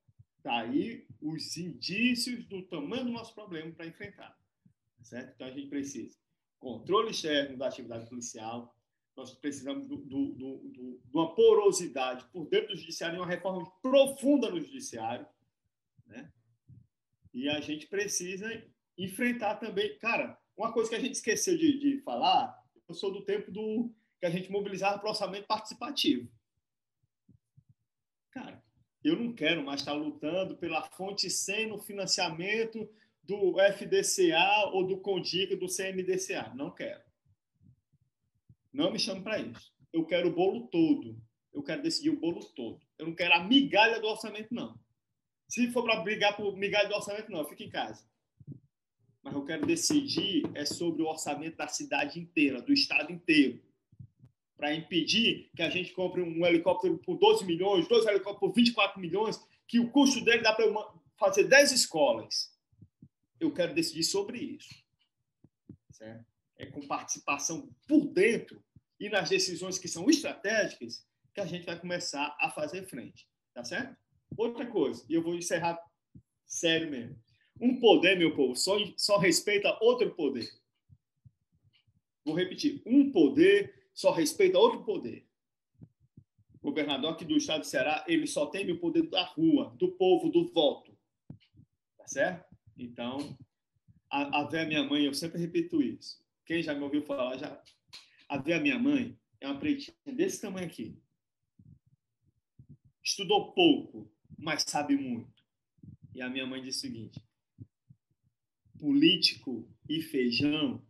Tá 0.45 0.61
aí 0.61 1.07
os 1.21 1.57
indícios 1.57 2.47
do 2.47 2.63
tamanho 2.63 3.07
do 3.07 3.11
nosso 3.11 3.35
problema 3.35 3.73
para 3.73 3.87
enfrentar. 3.87 4.39
Certo? 5.03 5.35
Então 5.35 5.49
a 5.49 5.51
gente 5.51 5.69
precisa 5.69 6.17
controle 6.61 7.11
externo 7.11 7.59
da 7.59 7.67
atividade 7.67 8.09
policial, 8.09 8.75
nós 9.17 9.35
precisamos 9.35 9.87
do, 9.89 9.97
do, 9.97 10.33
do, 10.35 10.71
de 10.71 11.01
uma 11.13 11.35
porosidade 11.35 12.25
por 12.33 12.49
dentro 12.49 12.69
do 12.69 12.77
judiciário 12.77 13.19
uma 13.19 13.27
reforma 13.27 13.71
profunda 13.83 14.49
no 14.51 14.61
judiciário, 14.61 15.27
né? 16.07 16.33
E 17.33 17.49
a 17.49 17.61
gente 17.61 17.87
precisa 17.87 18.49
enfrentar 18.97 19.57
também. 19.57 19.99
Cara, 19.99 20.39
uma 20.57 20.73
coisa 20.73 20.89
que 20.89 20.97
a 20.97 21.01
gente 21.01 21.15
esqueceu 21.15 21.57
de, 21.57 21.79
de 21.79 22.01
falar, 22.03 22.57
eu 22.89 22.95
sou 22.95 23.13
do 23.13 23.25
tempo 23.25 23.53
do 23.53 23.93
que 24.25 24.29
a 24.29 24.31
gente 24.31 24.51
mobilizava 24.51 24.99
para 24.99 25.07
o 25.07 25.11
orçamento 25.11 25.47
participativo. 25.47 26.33
Cara, 28.31 28.65
eu 29.03 29.17
não 29.21 29.35
quero 29.35 29.63
mais 29.63 29.81
estar 29.81 29.93
lutando 29.93 30.57
pela 30.57 30.83
fonte 30.83 31.29
100 31.29 31.69
no 31.69 31.79
financiamento 31.79 32.89
do 33.23 33.61
FDCA 33.61 34.71
ou 34.73 34.87
do 34.87 34.99
CONDIC, 34.99 35.57
do 35.57 35.67
CMDCA. 35.67 36.55
Não 36.55 36.71
quero. 36.71 37.03
Não 38.73 38.91
me 38.91 38.99
chame 38.99 39.23
para 39.23 39.39
isso. 39.39 39.71
Eu 39.93 40.07
quero 40.07 40.29
o 40.29 40.35
bolo 40.35 40.69
todo. 40.69 41.21
Eu 41.53 41.63
quero 41.63 41.83
decidir 41.83 42.09
o 42.09 42.19
bolo 42.19 42.43
todo. 42.55 42.81
Eu 42.99 43.07
não 43.07 43.15
quero 43.15 43.35
a 43.35 43.45
migalha 43.45 44.01
do 44.01 44.07
orçamento, 44.07 44.55
não. 44.55 44.81
Se 45.47 45.71
for 45.71 45.85
para 45.85 46.01
brigar 46.01 46.35
por 46.35 46.57
migalha 46.57 46.89
do 46.89 46.95
orçamento, 46.95 47.31
não, 47.31 47.47
fica 47.47 47.63
em 47.63 47.71
casa. 47.71 48.09
Mas 49.23 49.35
eu 49.35 49.45
quero 49.45 49.67
decidir 49.67 50.51
é 50.55 50.65
sobre 50.65 51.03
o 51.03 51.09
orçamento 51.09 51.59
da 51.59 51.69
cidade 51.69 52.19
inteira, 52.19 52.63
do 52.63 52.73
estado 52.73 53.13
inteiro. 53.13 53.63
Para 54.57 54.75
impedir 54.75 55.51
que 55.57 55.63
a 55.63 55.71
gente 55.71 55.93
compre 55.93 56.23
um 56.23 56.47
helicóptero 56.47 56.99
por 56.99 57.19
12 57.19 57.45
milhões, 57.45 57.89
dois 57.89 58.07
helicópteros 58.07 58.41
por 58.41 58.53
24 58.55 59.01
milhões, 59.01 59.41
que 59.67 59.81
o 59.81 59.91
custo 59.91 60.25
dele 60.25 60.43
dá 60.43 60.53
para 60.53 60.67
fazer 61.19 61.45
10 61.45 61.73
escolas. 61.73 62.53
Eu 63.41 63.53
quero 63.53 63.75
decidir 63.75 64.05
sobre 64.05 64.39
isso. 64.39 64.75
Certo? 65.91 66.25
É 66.57 66.67
com 66.67 66.87
participação 66.87 67.69
por 67.87 68.07
dentro 68.07 68.63
e 68.99 69.09
nas 69.09 69.29
decisões 69.29 69.79
que 69.79 69.89
são 69.89 70.09
estratégicas 70.09 71.05
que 71.35 71.41
a 71.41 71.47
gente 71.47 71.67
vai 71.67 71.79
começar 71.79 72.37
a 72.41 72.51
fazer 72.51 72.87
frente. 72.87 73.29
Tá 73.53 73.65
certo? 73.65 73.97
Outra 74.37 74.67
coisa, 74.67 75.05
e 75.09 75.15
eu 75.15 75.23
vou 75.23 75.35
encerrar 75.35 75.79
sério 76.47 76.91
mesmo. 76.91 77.19
Um 77.61 77.79
poder, 77.79 78.19
meu 78.19 78.35
povo, 78.35 78.57
só, 78.57 78.77
só 78.97 79.17
respeita 79.19 79.79
outro 79.81 80.15
poder. 80.15 80.49
Vou 82.25 82.35
repetir. 82.35 82.83
Um 82.85 83.13
poder 83.13 83.84
só 83.95 84.11
respeita 84.11 84.59
outro 84.59 84.85
poder. 84.85 85.27
O 86.61 86.71
governador 86.71 87.13
aqui 87.13 87.25
do 87.25 87.37
estado 87.37 87.61
do 87.61 87.67
Ceará, 87.67 88.05
ele 88.09 88.27
só 88.27 88.47
tem 88.47 88.71
o 88.71 88.79
poder 88.79 89.09
da 89.09 89.23
rua, 89.23 89.75
do 89.79 89.93
povo, 89.93 90.29
do 90.29 90.47
voto. 90.53 90.97
Tá 91.97 92.07
certo? 92.07 92.55
Então, 92.77 93.39
a, 94.11 94.41
a 94.41 94.63
a 94.63 94.67
minha 94.67 94.83
mãe, 94.83 95.05
eu 95.05 95.15
sempre 95.15 95.39
repito 95.39 95.81
isso. 95.81 96.23
Quem 96.45 96.63
já 96.63 96.75
me 96.75 96.83
ouviu 96.83 97.03
falar, 97.03 97.39
já. 97.39 97.63
A 98.29 98.39
ver 98.39 98.55
a 98.55 98.61
minha 98.61 98.79
mãe 98.79 99.19
é 99.41 99.47
uma 99.47 99.59
pretinha 99.59 99.97
desse 100.07 100.41
tamanho 100.41 100.67
aqui. 100.67 100.99
Estudou 103.03 103.53
pouco, 103.53 104.11
mas 104.37 104.65
sabe 104.67 104.97
muito. 104.97 105.45
E 106.15 106.23
a 106.23 106.29
minha 106.29 106.47
mãe 106.47 106.63
disse 106.63 106.79
o 106.79 106.81
seguinte: 106.81 107.23
político 108.79 109.69
e 109.89 110.01
feijão 110.03 110.85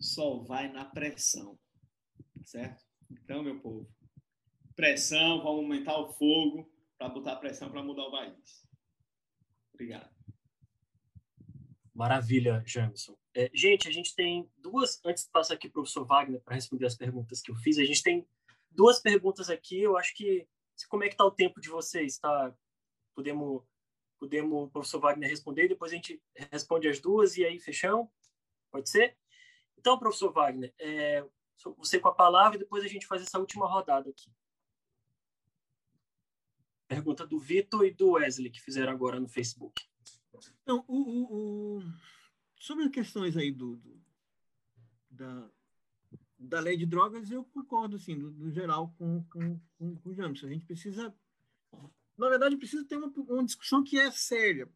só 0.00 0.38
vai 0.38 0.72
na 0.72 0.84
pressão. 0.84 1.58
Certo? 2.44 2.84
Então, 3.10 3.42
meu 3.42 3.60
povo, 3.60 3.88
pressão, 4.74 5.42
vamos 5.42 5.64
aumentar 5.64 5.98
o 5.98 6.12
fogo 6.12 6.70
para 6.96 7.08
botar 7.08 7.36
pressão 7.36 7.70
para 7.70 7.82
mudar 7.82 8.04
o 8.04 8.10
país. 8.10 8.68
Obrigado. 9.74 10.10
Maravilha, 11.94 12.62
Jameson. 12.66 13.16
É, 13.34 13.50
gente, 13.52 13.88
a 13.88 13.92
gente 13.92 14.14
tem 14.14 14.50
duas. 14.56 15.00
Antes 15.04 15.24
de 15.24 15.30
passar 15.30 15.54
aqui 15.54 15.68
para 15.68 15.80
o 15.80 15.82
professor 15.82 16.06
Wagner 16.06 16.40
para 16.40 16.54
responder 16.54 16.86
as 16.86 16.96
perguntas 16.96 17.40
que 17.40 17.50
eu 17.50 17.56
fiz, 17.56 17.78
a 17.78 17.84
gente 17.84 18.02
tem 18.02 18.26
duas 18.70 19.00
perguntas 19.00 19.50
aqui. 19.50 19.80
Eu 19.80 19.96
acho 19.96 20.14
que. 20.14 20.46
Como 20.88 21.04
é 21.04 21.08
que 21.08 21.14
está 21.14 21.24
o 21.24 21.30
tempo 21.30 21.60
de 21.60 21.68
vocês? 21.68 22.18
Tá, 22.18 22.54
podemos, 23.14 23.62
podemos 24.18 24.64
o 24.64 24.70
professor 24.70 25.00
Wagner 25.00 25.28
responder, 25.28 25.68
depois 25.68 25.92
a 25.92 25.94
gente 25.94 26.22
responde 26.50 26.88
as 26.88 27.00
duas 27.00 27.36
e 27.36 27.44
aí 27.44 27.58
fechamos? 27.58 28.08
Pode 28.70 28.88
ser? 28.88 29.16
Então, 29.76 29.98
professor 29.98 30.32
Wagner, 30.32 30.72
é, 30.78 31.22
você 31.76 31.98
com 31.98 32.08
a 32.08 32.14
palavra 32.14 32.56
e 32.56 32.60
depois 32.60 32.84
a 32.84 32.88
gente 32.88 33.06
faz 33.06 33.22
essa 33.22 33.38
última 33.38 33.66
rodada 33.66 34.10
aqui. 34.10 34.30
Pergunta 36.88 37.26
do 37.26 37.38
Vitor 37.38 37.84
e 37.84 37.92
do 37.92 38.12
Wesley, 38.12 38.50
que 38.50 38.60
fizeram 38.60 38.92
agora 38.92 39.20
no 39.20 39.28
Facebook. 39.28 39.84
Então, 40.62 40.84
o, 40.88 40.96
o, 40.96 41.78
o... 41.78 41.82
sobre 42.58 42.84
as 42.84 42.90
questões 42.90 43.36
aí 43.36 43.52
do, 43.52 43.76
do, 43.76 44.00
da, 45.10 45.50
da 46.38 46.60
lei 46.60 46.76
de 46.76 46.86
drogas, 46.86 47.30
eu 47.30 47.44
concordo, 47.44 47.96
assim, 47.96 48.14
no 48.14 48.50
geral, 48.50 48.92
com, 48.98 49.22
com, 49.24 49.60
com, 49.78 49.96
com 49.96 50.10
o 50.10 50.14
James. 50.14 50.42
A 50.42 50.48
gente 50.48 50.64
precisa 50.64 51.14
na 52.20 52.28
verdade, 52.28 52.56
precisa 52.58 52.84
ter 52.84 52.98
uma, 52.98 53.10
uma 53.16 53.44
discussão 53.44 53.82
que 53.82 53.98
é 53.98 54.10
séria. 54.10 54.70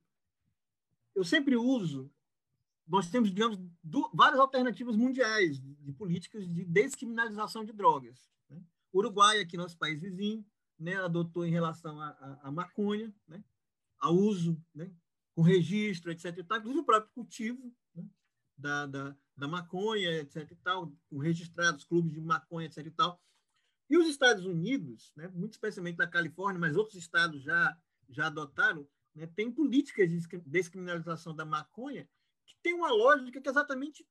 Eu 1.14 1.22
sempre 1.22 1.56
uso, 1.56 2.10
nós 2.86 3.10
temos, 3.10 3.30
digamos, 3.30 3.58
do, 3.82 4.10
várias 4.12 4.38
alternativas 4.38 4.96
mundiais 4.96 5.58
de, 5.60 5.92
políticas 5.92 6.46
de 6.46 6.64
descriminalização 6.64 7.64
de 7.64 7.72
drogas. 7.72 8.30
Né? 8.48 8.62
O 8.92 8.98
Uruguai, 8.98 9.40
aqui 9.40 9.56
nosso 9.56 9.78
país 9.78 10.00
vizinho, 10.00 10.44
né, 10.78 10.96
adotou 10.96 11.46
em 11.46 11.50
relação 11.50 12.00
à 12.00 12.50
maconha, 12.50 13.14
né, 13.26 13.42
ao 13.98 14.14
uso, 14.14 14.60
né, 14.74 14.90
com 15.34 15.42
registro, 15.42 16.10
etc. 16.10 16.38
Inclusive 16.38 16.80
o 16.80 16.84
próprio 16.84 17.12
cultivo 17.12 17.74
né, 17.94 18.04
da, 18.56 18.86
da, 18.86 19.16
da 19.36 19.48
maconha, 19.48 20.10
etc. 20.18 20.50
E 20.50 20.56
tal, 20.56 20.92
com 21.08 21.18
registrados 21.18 21.84
clubes 21.84 22.12
de 22.12 22.20
maconha, 22.20 22.66
etc. 22.66 22.86
E 22.86 22.90
tal. 22.90 23.20
E 23.88 23.96
os 23.96 24.06
Estados 24.08 24.44
Unidos, 24.44 25.12
né, 25.16 25.28
muito 25.28 25.52
especialmente 25.52 25.96
da 25.96 26.06
Califórnia, 26.06 26.60
mas 26.60 26.76
outros 26.76 26.96
estados 26.96 27.42
já, 27.42 27.78
já 28.08 28.26
adotaram, 28.26 28.86
né, 29.14 29.26
tem 29.28 29.50
políticas 29.50 30.10
de 30.10 30.20
descriminalização 30.44 31.34
da 31.34 31.44
maconha 31.44 32.08
que 32.46 32.56
tem 32.62 32.74
uma 32.74 32.90
lógica 32.90 33.40
que 33.40 33.48
é 33.48 33.50
exatamente 33.50 34.06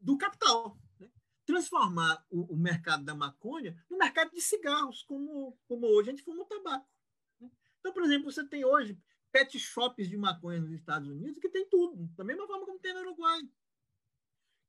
do 0.00 0.16
capital. 0.16 0.78
Né? 0.98 1.08
Transformar 1.46 2.24
o, 2.30 2.54
o, 2.54 2.56
mercado 2.56 3.04
da 3.04 3.14
maconha 3.14 3.76
no 3.90 3.96
mercado 3.96 4.30
de 4.32 4.40
cigarros, 4.40 5.02
como, 5.02 5.58
como 5.66 5.86
hoje 5.86 6.10
a 6.10 6.12
gente 6.12 6.24
fuma 6.24 6.42
o 6.42 6.46
tabaco. 6.46 6.88
Né? 7.40 7.50
Então, 7.80 7.92
por 7.92 8.04
exemplo, 8.04 8.30
você 8.30 8.46
tem 8.46 8.64
hoje 8.64 8.98
pet 9.32 9.58
shops 9.58 10.08
de 10.08 10.16
maconha 10.16 10.60
nos 10.60 10.72
Estados 10.72 11.08
Unidos 11.08 11.38
que 11.38 11.48
tem 11.48 11.68
tudo, 11.68 12.06
da 12.16 12.24
mesma 12.24 12.46
forma 12.46 12.66
como 12.66 12.78
tem 12.78 12.94
no 12.94 13.00
Uruguai, 13.00 13.40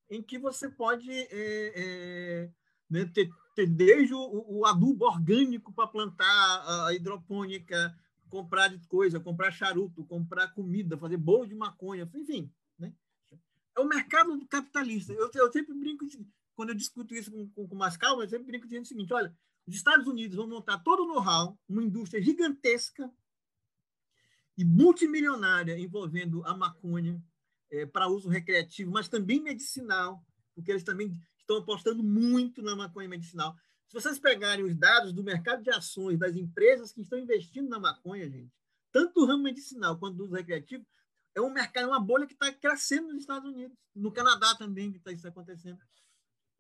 em 0.09 0.21
que 0.21 0.37
você 0.37 0.69
pode 0.69 1.09
é, 1.11 1.27
é, 1.31 2.51
né, 2.89 3.05
ter, 3.13 3.29
ter, 3.55 3.67
desde 3.67 4.13
o, 4.13 4.59
o 4.59 4.65
adubo 4.65 5.05
orgânico 5.05 5.71
para 5.71 5.87
plantar 5.87 6.87
a 6.87 6.93
hidropônica, 6.93 7.95
comprar 8.29 8.67
de 8.69 8.79
coisa, 8.87 9.19
comprar 9.19 9.51
charuto, 9.51 10.05
comprar 10.05 10.49
comida, 10.53 10.97
fazer 10.97 11.17
bolo 11.17 11.45
de 11.45 11.55
maconha, 11.55 12.09
enfim. 12.13 12.51
É 13.79 13.81
o 13.81 13.87
mercado 13.87 14.45
capitalista. 14.47 15.13
Eu, 15.13 15.31
eu 15.33 15.51
sempre 15.53 15.73
brinco, 15.73 16.05
quando 16.53 16.69
eu 16.69 16.75
discuto 16.75 17.15
isso 17.15 17.31
com, 17.31 17.49
com, 17.51 17.67
com 17.69 17.75
mais 17.75 17.95
calma, 17.95 18.23
eu 18.23 18.29
sempre 18.29 18.47
brinco 18.47 18.67
dizendo 18.67 18.83
o 18.83 18.87
seguinte: 18.87 19.13
olha, 19.13 19.33
os 19.65 19.73
Estados 19.73 20.05
Unidos 20.05 20.35
vão 20.35 20.47
montar 20.47 20.79
todo 20.79 21.03
o 21.03 21.07
know-how, 21.07 21.57
uma 21.67 21.81
indústria 21.81 22.21
gigantesca 22.21 23.09
e 24.57 24.65
multimilionária 24.65 25.79
envolvendo 25.79 26.45
a 26.45 26.53
maconha 26.57 27.23
é, 27.71 27.85
para 27.85 28.09
uso 28.09 28.27
recreativo, 28.27 28.91
mas 28.91 29.07
também 29.07 29.41
medicinal, 29.41 30.21
porque 30.53 30.71
eles 30.71 30.83
também 30.83 31.13
estão 31.39 31.57
apostando 31.57 32.03
muito 32.03 32.61
na 32.61 32.75
maconha 32.75 33.07
medicinal. 33.07 33.55
Se 33.87 33.93
vocês 33.93 34.19
pegarem 34.19 34.65
os 34.65 34.75
dados 34.75 35.13
do 35.13 35.23
mercado 35.23 35.63
de 35.63 35.71
ações 35.71 36.19
das 36.19 36.35
empresas 36.35 36.91
que 36.91 36.99
estão 36.99 37.17
investindo 37.17 37.69
na 37.69 37.79
maconha, 37.79 38.29
gente, 38.29 38.51
tanto 38.91 39.13
do 39.13 39.25
ramo 39.25 39.43
medicinal 39.43 39.97
quanto 39.97 40.17
do 40.17 40.25
uso 40.25 40.35
recreativo, 40.35 40.85
é 41.35 41.41
um 41.41 41.51
mercado, 41.51 41.87
uma 41.87 41.99
bolha 41.99 42.27
que 42.27 42.33
está 42.33 42.51
crescendo 42.51 43.07
nos 43.09 43.21
Estados 43.21 43.49
Unidos, 43.49 43.77
no 43.95 44.11
Canadá 44.11 44.55
também 44.55 44.91
que 44.91 44.97
está 44.97 45.11
isso 45.11 45.27
acontecendo. 45.27 45.79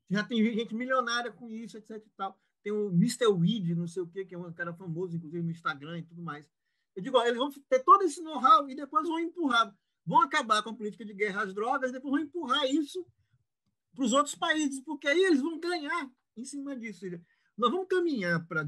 Já 0.09 0.23
tem 0.23 0.43
gente 0.53 0.73
milionária 0.73 1.31
com 1.31 1.49
isso, 1.49 1.77
etc. 1.77 1.97
E 1.97 2.09
tal 2.15 2.39
tem 2.61 2.73
o 2.73 2.89
Mr. 2.89 3.27
Weed, 3.27 3.75
não 3.75 3.87
sei 3.87 4.03
o 4.03 4.07
quê, 4.07 4.25
que 4.25 4.35
é 4.35 4.37
um 4.37 4.51
cara 4.51 4.73
famoso, 4.73 5.15
inclusive 5.15 5.43
no 5.43 5.51
Instagram 5.51 5.99
e 5.99 6.03
tudo 6.03 6.21
mais. 6.21 6.45
Eu 6.95 7.01
digo, 7.01 7.17
ó, 7.17 7.23
eles 7.23 7.37
vão 7.37 7.49
ter 7.51 7.79
todo 7.83 8.03
esse 8.03 8.21
know-how 8.21 8.69
e 8.69 8.75
depois 8.75 9.07
vão 9.07 9.19
empurrar, 9.19 9.73
vão 10.05 10.21
acabar 10.21 10.61
com 10.61 10.71
a 10.71 10.75
política 10.75 11.05
de 11.05 11.13
guerra 11.13 11.43
às 11.43 11.53
drogas, 11.53 11.91
depois 11.91 12.11
vão 12.11 12.21
empurrar 12.21 12.65
isso 12.65 13.05
para 13.95 14.03
os 14.03 14.13
outros 14.13 14.35
países, 14.35 14.81
porque 14.81 15.07
aí 15.07 15.23
eles 15.23 15.41
vão 15.41 15.59
ganhar 15.59 16.11
em 16.35 16.43
cima 16.43 16.75
disso. 16.75 17.05
Nós 17.57 17.71
vamos 17.71 17.87
caminhar 17.87 18.45
para 18.47 18.61
a 18.61 18.65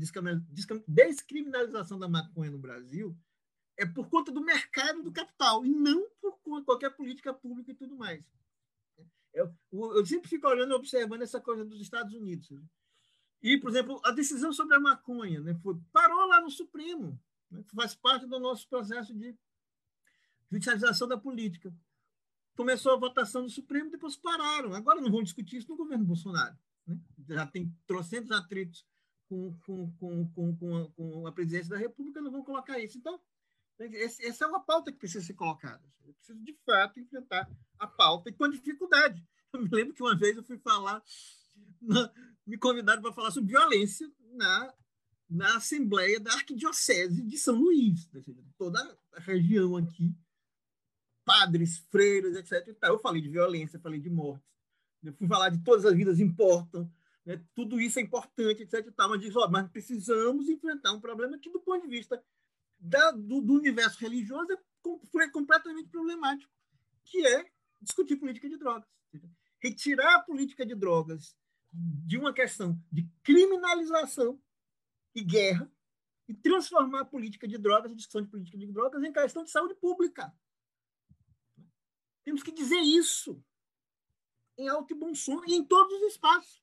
descriminalização 0.88 2.00
da 2.00 2.08
maconha 2.08 2.52
no 2.52 2.60
Brasil 2.60 3.18
é 3.82 3.86
por 3.86 4.08
conta 4.10 4.32
do 4.32 4.42
mercado 4.42 5.02
do 5.02 5.12
capital 5.12 5.66
e 5.66 5.70
não 5.70 6.08
por 6.22 6.64
qualquer 6.64 6.92
política 6.92 7.34
pública 7.34 7.72
e 7.72 7.76
tudo 7.76 7.96
mais. 7.96 8.24
Eu, 9.34 9.52
eu 9.72 10.06
sempre 10.06 10.30
fico 10.30 10.48
olhando 10.48 10.76
observando 10.76 11.24
essa 11.24 11.42
coisa 11.42 11.66
dos 11.66 11.82
Estados 11.82 12.14
Unidos. 12.14 12.48
E, 13.42 13.58
por 13.58 13.72
exemplo, 13.72 14.00
a 14.06 14.12
decisão 14.12 14.54
sobre 14.54 14.76
a 14.76 14.80
maconha 14.80 15.42
né, 15.42 15.56
foi, 15.64 15.76
parou 15.92 16.28
lá 16.28 16.40
no 16.42 16.52
Supremo, 16.52 17.20
né, 17.50 17.64
faz 17.74 17.96
parte 17.96 18.28
do 18.28 18.40
nosso 18.40 18.70
processo 18.70 19.16
de 19.16 19.36
judicialização 20.52 21.08
da 21.08 21.18
política. 21.18 21.74
Começou 22.56 22.94
a 22.94 23.00
votação 23.00 23.42
no 23.42 23.50
Supremo, 23.50 23.90
depois 23.90 24.16
pararam. 24.16 24.76
Agora 24.76 25.02
não 25.02 25.10
vão 25.10 25.24
discutir 25.24 25.58
isso 25.58 25.70
no 25.70 25.78
governo 25.78 26.06
Bolsonaro. 26.06 26.56
Né? 26.86 27.00
Já 27.30 27.48
tem 27.48 27.76
trocentos 27.88 28.30
atritos 28.30 28.86
com, 29.28 29.58
com, 29.66 29.92
com, 29.94 30.56
com, 30.56 30.78
a, 30.78 30.92
com 30.92 31.26
a 31.26 31.32
presidência 31.32 31.72
da 31.72 31.78
República, 31.78 32.22
não 32.22 32.30
vão 32.30 32.44
colocar 32.44 32.78
isso. 32.78 33.00
Então, 33.00 33.20
esse, 33.86 34.26
essa 34.26 34.46
é 34.46 34.48
uma 34.48 34.64
pauta 34.64 34.92
que 34.92 34.98
precisa 34.98 35.26
ser 35.26 35.34
colocada. 35.34 35.82
Eu 36.06 36.14
preciso, 36.14 36.40
de 36.44 36.54
fato, 36.66 37.00
enfrentar 37.00 37.50
a 37.80 37.88
pauta 37.88 38.30
e 38.30 38.34
com 38.34 38.50
dificuldade. 38.50 39.26
Eu 39.54 39.62
me 39.62 39.70
lembro 39.72 39.94
que 39.94 40.02
uma 40.02 40.18
vez 40.18 40.38
eu 40.38 40.44
fui 40.44 40.58
falar 40.58 41.04
na, 41.82 42.12
me 42.46 42.58
convidaram 42.58 43.02
para 43.02 43.14
falar 43.14 43.32
sobre 43.32 43.52
violência 43.52 44.10
na, 44.34 44.74
na 45.30 45.58
Assembleia 45.58 46.20
da 46.20 46.34
Arquidiocese 46.34 47.22
de 47.22 47.38
São 47.38 47.56
Luís, 47.56 48.08
seja, 48.12 48.36
toda 48.58 48.80
a 49.14 49.20
região 49.20 49.78
aqui, 49.78 50.16
padres, 51.26 51.80
freiras, 51.90 52.36
etc. 52.36 52.78
Eu 52.84 53.00
falei 53.00 53.22
de 53.22 53.30
violência, 53.30 53.80
falei 53.80 54.00
de 54.00 54.10
morte, 54.10 54.44
eu 55.04 55.14
fui 55.14 55.28
falar 55.28 55.50
de 55.50 55.64
todas 55.64 55.86
as 55.86 55.96
vidas 55.96 56.20
importam, 56.20 56.92
né? 57.26 57.44
tudo 57.56 57.80
isso 57.80 58.00
é 58.00 58.02
importante, 58.02 58.64
etc. 58.64 58.94
Mas 58.98 59.22
diz, 59.22 59.36
ó, 59.36 59.48
mas 59.50 59.70
precisamos 59.70 60.50
enfrentar 60.50 60.92
um 60.92 61.00
problema 61.00 61.38
que, 61.38 61.50
do 61.50 61.60
ponto 61.60 61.82
de 61.82 61.90
vista 61.90 62.24
da, 62.82 63.12
do, 63.12 63.42
do, 63.42 63.54
universo 63.54 64.00
religioso, 64.00 64.52
é 64.52 64.58
foi 65.12 65.30
completamente 65.30 65.90
problemático, 65.90 66.52
que 67.06 67.26
é 67.26 67.46
discutir 67.80 68.16
política 68.16 68.50
de 68.50 68.58
drogas. 68.58 68.90
Retirar 69.60 70.16
a 70.16 70.24
política 70.24 70.66
de 70.66 70.74
drogas 70.74 71.38
de 71.72 72.18
uma 72.18 72.34
questão 72.34 72.78
de 72.92 73.08
criminalização 73.24 74.42
e 75.14 75.24
guerra 75.24 75.72
e 76.28 76.34
transformar 76.34 77.02
a 77.02 77.06
política 77.06 77.48
de 77.48 77.58
drogas, 77.58 77.92
a 77.92 77.96
discussão 77.96 78.24
de 78.24 78.30
política 78.30 78.58
de 78.58 78.66
drogas, 78.68 79.04
em 79.04 79.14
questão 79.14 79.44
de 79.44 79.52
saúde 79.52 79.76
pública. 79.76 80.34
Temos 82.24 82.42
que 82.42 82.52
dizer 82.52 82.80
isso 82.80 83.44
em 84.58 84.68
alto 84.68 84.94
e 84.94 84.98
bom 84.98 85.14
som 85.14 85.42
e 85.46 85.54
em 85.54 85.64
todos 85.64 85.94
os 86.02 86.14
espaços. 86.14 86.62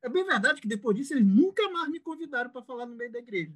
É 0.00 0.08
bem 0.08 0.24
verdade 0.24 0.60
que 0.60 0.68
depois 0.68 0.96
disso 0.96 1.12
eles 1.12 1.26
nunca 1.26 1.68
mais 1.70 1.90
me 1.90 2.00
convidaram 2.00 2.50
para 2.50 2.62
falar 2.62 2.86
no 2.86 2.96
meio 2.96 3.12
da 3.12 3.18
igreja. 3.18 3.54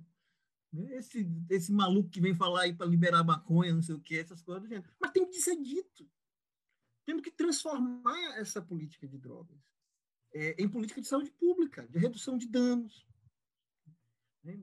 Esse, 0.93 1.28
esse 1.51 1.73
maluco 1.73 2.09
que 2.09 2.20
vem 2.20 2.35
falar 2.35 2.62
aí 2.62 2.74
para 2.74 2.86
liberar 2.86 3.23
maconha, 3.23 3.74
não 3.74 3.82
sei 3.82 3.94
o 3.94 4.01
que, 4.01 4.19
essas 4.19 4.43
coisas 4.43 4.62
do 4.62 4.69
gênero. 4.69 4.89
Mas 4.99 5.11
tem 5.11 5.28
que 5.28 5.40
ser 5.40 5.57
dito. 5.61 6.09
Temos 7.05 7.23
que 7.23 7.31
transformar 7.31 8.39
essa 8.39 8.62
política 8.62 9.07
de 9.07 9.19
drogas 9.19 9.59
é, 10.35 10.55
em 10.62 10.69
política 10.69 11.01
de 11.01 11.07
saúde 11.07 11.31
pública, 11.32 11.86
de 11.89 11.99
redução 11.99 12.39
de 12.39 12.47
danos. 12.47 13.07
Né? 14.43 14.59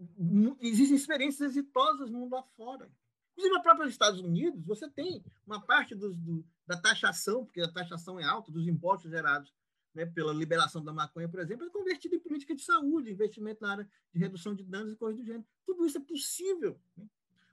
Existem 0.62 0.96
experiências 0.96 1.52
exitosas 1.52 2.10
no 2.10 2.20
mundo 2.20 2.36
afora. 2.36 2.92
Inclusive, 3.32 3.56
no 3.56 3.64
próprio 3.64 3.88
Estados 3.88 4.20
Unidos, 4.20 4.66
você 4.66 4.90
tem 4.90 5.24
uma 5.46 5.62
parte 5.62 5.96
dos, 5.96 6.16
do, 6.18 6.46
da 6.66 6.76
taxação, 6.76 7.46
porque 7.46 7.62
a 7.62 7.72
taxação 7.72 8.20
é 8.20 8.24
alta, 8.24 8.52
dos 8.52 8.68
impostos 8.68 9.12
gerados 9.12 9.54
né, 9.94 10.06
pela 10.06 10.34
liberação 10.34 10.84
da 10.84 10.94
maconha, 10.94 11.28
por 11.28 11.40
exemplo, 11.40 11.66
é 11.66 11.70
convertida 11.70 12.16
em 12.16 12.20
política 12.20 12.56
de 12.56 12.62
saúde, 12.62 13.12
investimento 13.12 13.62
na 13.62 13.72
área 13.72 13.90
de 14.14 14.20
redução 14.20 14.54
de 14.54 14.64
danos 14.64 14.94
e 14.94 14.96
coisas 14.96 15.20
do 15.20 15.26
gênero. 15.26 15.46
Tudo 15.66 15.86
isso 15.86 15.98
é 15.98 16.02
possível. 16.02 16.80
Né? 16.96 17.06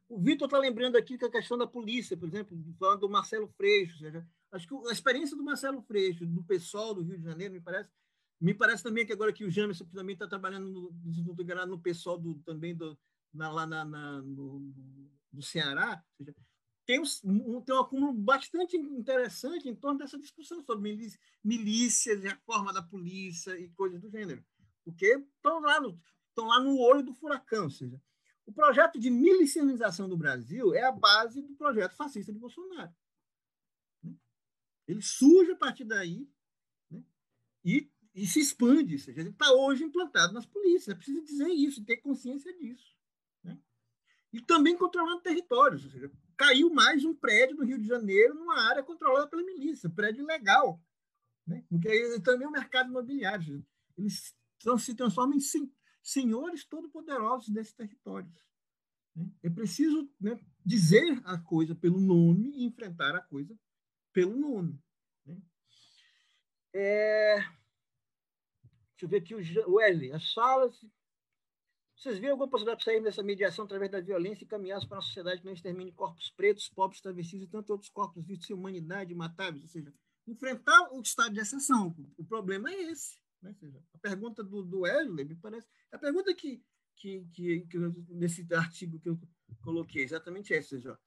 O 0.09 0.21
Vitor 0.21 0.47
está 0.47 0.59
lembrando 0.59 0.97
aqui 0.97 1.19
que 1.19 1.25
a 1.25 1.31
questão 1.31 1.59
da 1.59 1.67
polícia, 1.67 2.17
por 2.17 2.29
exemplo, 2.29 2.57
falando 2.79 3.01
do 3.01 3.09
Marcelo 3.09 3.49
Freixo, 3.49 3.99
seja, 3.99 4.27
acho 4.53 4.69
que 4.69 4.89
a 4.89 4.93
experiência 4.93 5.37
do 5.37 5.43
Marcelo 5.43 5.83
Freixo, 5.83 6.25
do 6.25 6.45
PSOL 6.45 6.95
do 6.95 7.03
Rio 7.03 7.19
de 7.19 7.25
Janeiro, 7.25 7.55
me 7.55 7.61
parece, 7.61 7.91
me 8.41 8.55
parece 8.55 8.83
também 8.83 9.05
que 9.05 9.13
agora 9.13 9.33
que 9.33 9.45
o 9.45 9.51
Jamerson 9.51 9.85
também 9.87 10.13
está 10.13 10.29
trabalhando 10.29 10.69
no, 10.69 10.93
no, 10.93 11.67
no 11.67 11.81
pessoal 11.81 12.19
do, 12.19 12.37
também 12.45 12.75
do, 12.77 12.97
na, 13.33 13.51
lá 13.51 13.67
na, 13.67 13.85
na 13.85 14.23
no, 14.23 14.73
no, 15.33 15.43
Ceará, 15.43 16.03
seja, 16.17 16.35
tem 16.87 17.01
um, 17.01 17.61
tem 17.61 17.75
um 17.75 17.81
acúmulo 17.81 18.13
bastante 18.13 18.77
interessante 18.77 19.69
em 19.69 19.75
torno 19.75 19.99
dessa 19.99 20.19
discussão 20.19 20.63
sobre 20.63 20.97
milícias 21.43 22.25
e 22.25 22.29
a 22.29 22.37
forma 22.39 22.73
da 22.73 22.83
polícia 22.83 23.59
e 23.59 23.69
coisas 23.71 24.01
do 24.01 24.09
gênero, 24.09 24.45
porque 24.85 25.07
estão 25.07 25.61
lá 25.61 25.81
no, 25.81 26.01
estão 26.29 26.47
lá 26.47 26.61
no 26.61 26.79
olho 26.79 27.03
do 27.03 27.13
furacão, 27.13 27.65
ou 27.65 27.71
seja, 27.71 28.01
o 28.47 28.53
projeto 28.53 28.99
de 28.99 29.11
milicianização 29.11 30.09
do 30.09 30.17
Brasil 30.17 30.73
é 30.75 30.85
a 30.85 30.93
base 30.93 31.43
do 31.43 31.55
projeto 31.57 31.97
fascista 31.97 32.33
de 32.33 32.39
Bolsonaro. 32.39 32.95
Ele 34.87 35.03
surge 35.03 35.51
a 35.51 35.57
partir 35.57 35.85
daí 35.85 36.31
né? 36.89 37.03
e 37.65 37.91
e 38.17 38.27
se 38.27 38.41
expande. 38.41 38.95
Ou 38.95 38.99
seja, 38.99 39.21
ele 39.21 39.29
está 39.29 39.53
hoje 39.53 39.85
implantado 39.85 40.33
nas 40.33 40.47
polícias. 40.47 40.89
É 40.89 40.95
preciso 40.95 41.23
dizer 41.23 41.49
isso, 41.49 41.85
ter 41.85 41.99
consciência 41.99 42.53
disso. 42.57 42.97
Né? 43.45 43.59
E 44.33 44.41
também 44.41 44.77
controlando 44.77 45.21
territórios. 45.21 45.85
Ou 45.85 45.91
seja, 45.91 46.11
caiu 46.37 46.73
mais 46.73 47.05
um 47.05 47.15
prédio 47.15 47.57
no 47.57 47.65
Rio 47.65 47.79
de 47.79 47.87
Janeiro 47.87 48.35
numa 48.35 48.69
área 48.69 48.83
controlada 48.83 49.27
pela 49.27 49.43
milícia, 49.43 49.89
prédio 49.89 50.23
ilegal. 50.23 50.81
Né? 51.47 51.65
Porque 51.69 52.21
também 52.21 52.45
é 52.45 52.49
o 52.49 52.53
mercado 52.53 52.91
imobiliário. 52.91 53.65
Eles 53.97 54.35
se 54.79 54.95
transformam 54.95 55.37
em 55.37 55.71
senhores 56.03 56.65
todo-poderosos 56.65 57.49
desses 57.49 57.73
territórios. 57.73 58.45
Né? 59.15 59.31
É 59.43 59.51
preciso 59.51 60.11
né, 60.21 60.39
dizer 60.65 61.21
a 61.25 61.39
coisa 61.39 61.75
pelo 61.75 62.01
nome 62.01 62.51
e 62.51 62.65
enfrentar 62.65 63.15
a 63.15 63.23
coisa 63.23 63.59
pelo 64.13 64.37
nome. 64.37 64.79
Né? 65.25 65.41
É... 66.75 67.37
Deixa 67.39 69.05
eu 69.05 69.09
ver 69.09 69.19
aqui 69.19 69.35
o 69.35 69.75
Wesley. 69.75 70.13
As 70.13 70.33
salas. 70.33 70.85
Vocês 71.97 72.19
viram 72.19 72.33
alguma 72.33 72.51
possibilidade 72.51 72.81
de 72.81 72.85
sair 72.85 73.03
dessa 73.03 73.23
mediação 73.23 73.65
através 73.65 73.91
da 73.91 74.01
violência 74.01 74.45
e 74.45 74.47
caminhar 74.47 74.79
para 74.87 74.99
uma 74.99 75.03
sociedade 75.03 75.41
que 75.41 75.47
não 75.47 75.55
extermine 75.55 75.91
corpos 75.93 76.31
pretos, 76.31 76.69
pobres, 76.69 77.01
travestis 77.01 77.43
e 77.43 77.47
tantos 77.47 77.71
outros 77.71 77.89
corpos 77.89 78.23
vistos 78.25 78.49
de 78.49 78.55
humanidade, 78.55 79.15
matáveis? 79.15 79.63
Ou 79.65 79.71
seja, 79.71 79.95
enfrentar 80.27 80.93
o 80.93 81.01
estado 81.01 81.33
de 81.33 81.41
exceção. 81.41 81.97
O 82.19 82.25
problema 82.25 82.71
é 82.71 82.91
esse. 82.91 83.19
Né? 83.41 83.55
Seja, 83.55 83.83
a 83.95 83.99
pergunta 83.99 84.45
do, 84.45 84.63
do 84.63 84.81
Wesley 84.81 85.25
me 85.25 85.37
parece. 85.37 85.67
A 85.91 85.99
pergunta 85.99 86.35
que, 86.35 86.63
que, 86.97 87.25
que, 87.33 87.61
que 87.63 87.79
nesse 88.11 88.47
artigo 88.55 89.01
que 89.01 89.09
eu 89.09 89.19
coloquei, 89.63 90.03
exatamente 90.03 90.53
essa. 90.53 90.77
Seja, 90.77 90.99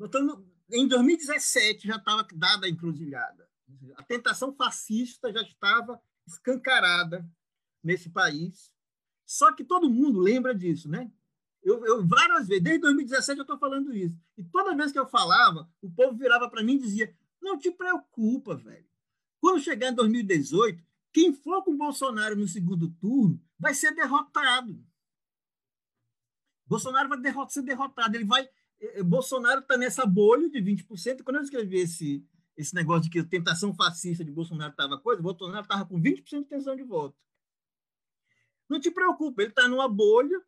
estamos, 0.00 0.44
em 0.72 0.88
2017 0.88 1.86
já 1.86 1.96
estava 1.96 2.26
dada 2.34 2.66
a 2.66 2.68
encruzilhada. 2.68 3.48
A 3.96 4.02
tentação 4.02 4.52
fascista 4.52 5.32
já 5.32 5.42
estava 5.42 6.02
escancarada 6.26 7.24
nesse 7.82 8.10
país. 8.10 8.73
Só 9.26 9.52
que 9.52 9.64
todo 9.64 9.90
mundo 9.90 10.20
lembra 10.20 10.54
disso, 10.54 10.88
né? 10.88 11.10
Eu, 11.62 11.84
eu, 11.86 12.06
várias 12.06 12.46
vezes, 12.46 12.62
desde 12.62 12.82
2017 12.82 13.38
eu 13.38 13.42
estou 13.42 13.58
falando 13.58 13.94
isso. 13.96 14.20
E 14.36 14.44
toda 14.44 14.76
vez 14.76 14.92
que 14.92 14.98
eu 14.98 15.06
falava, 15.06 15.68
o 15.80 15.90
povo 15.90 16.16
virava 16.16 16.48
para 16.48 16.62
mim 16.62 16.74
e 16.74 16.80
dizia: 16.80 17.14
não 17.40 17.58
te 17.58 17.70
preocupa, 17.70 18.54
velho. 18.54 18.86
Quando 19.40 19.60
chegar 19.60 19.90
em 19.90 19.94
2018, 19.94 20.82
quem 21.12 21.32
for 21.32 21.62
com 21.62 21.76
Bolsonaro 21.76 22.34
no 22.34 22.48
segundo 22.48 22.90
turno 23.00 23.40
vai 23.58 23.74
ser 23.74 23.94
derrotado. 23.94 24.84
Bolsonaro 26.66 27.08
vai 27.08 27.20
derrot 27.20 27.52
ser 27.52 27.62
derrotado. 27.62 28.16
Ele 28.16 28.24
vai. 28.24 28.42
Eh, 28.80 29.00
eh, 29.00 29.02
Bolsonaro 29.02 29.60
está 29.60 29.76
nessa 29.76 30.06
bolha 30.06 30.48
de 30.48 30.60
20%. 30.60 31.22
Quando 31.22 31.36
eu 31.36 31.42
escrevi 31.42 31.78
esse, 31.78 32.26
esse 32.56 32.74
negócio 32.74 33.04
de 33.04 33.10
que 33.10 33.18
a 33.20 33.24
tentação 33.24 33.74
fascista 33.74 34.24
de 34.24 34.32
Bolsonaro 34.32 34.70
estava 34.70 34.98
coisa, 34.98 35.22
Bolsonaro 35.22 35.62
estava 35.62 35.84
com 35.84 36.00
20% 36.00 36.42
de 36.42 36.48
tensão 36.48 36.74
de 36.74 36.82
voto. 36.82 37.16
Não 38.68 38.80
te 38.80 38.90
preocupa, 38.90 39.42
ele 39.42 39.50
está 39.50 39.68
numa 39.68 39.88
bolha 39.88 40.42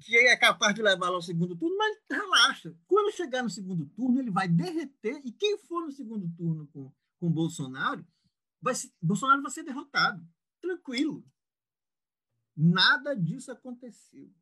que 0.00 0.16
é 0.16 0.36
capaz 0.36 0.74
de 0.74 0.82
levá-lo 0.82 1.16
ao 1.16 1.22
segundo 1.22 1.56
turno, 1.56 1.76
mas 1.76 1.98
relaxa. 2.10 2.74
Quando 2.86 3.14
chegar 3.14 3.42
no 3.42 3.50
segundo 3.50 3.86
turno, 3.86 4.20
ele 4.20 4.30
vai 4.30 4.48
derreter, 4.48 5.20
e 5.24 5.32
quem 5.32 5.58
for 5.58 5.84
no 5.84 5.90
segundo 5.90 6.28
turno 6.36 6.68
com, 6.68 6.92
com 7.18 7.30
Bolsonaro, 7.30 8.06
vai 8.60 8.74
Bolsonaro 9.02 9.42
vai 9.42 9.50
ser 9.50 9.64
derrotado. 9.64 10.24
Tranquilo. 10.60 11.24
Nada 12.56 13.14
disso 13.14 13.50
aconteceu. 13.50 14.32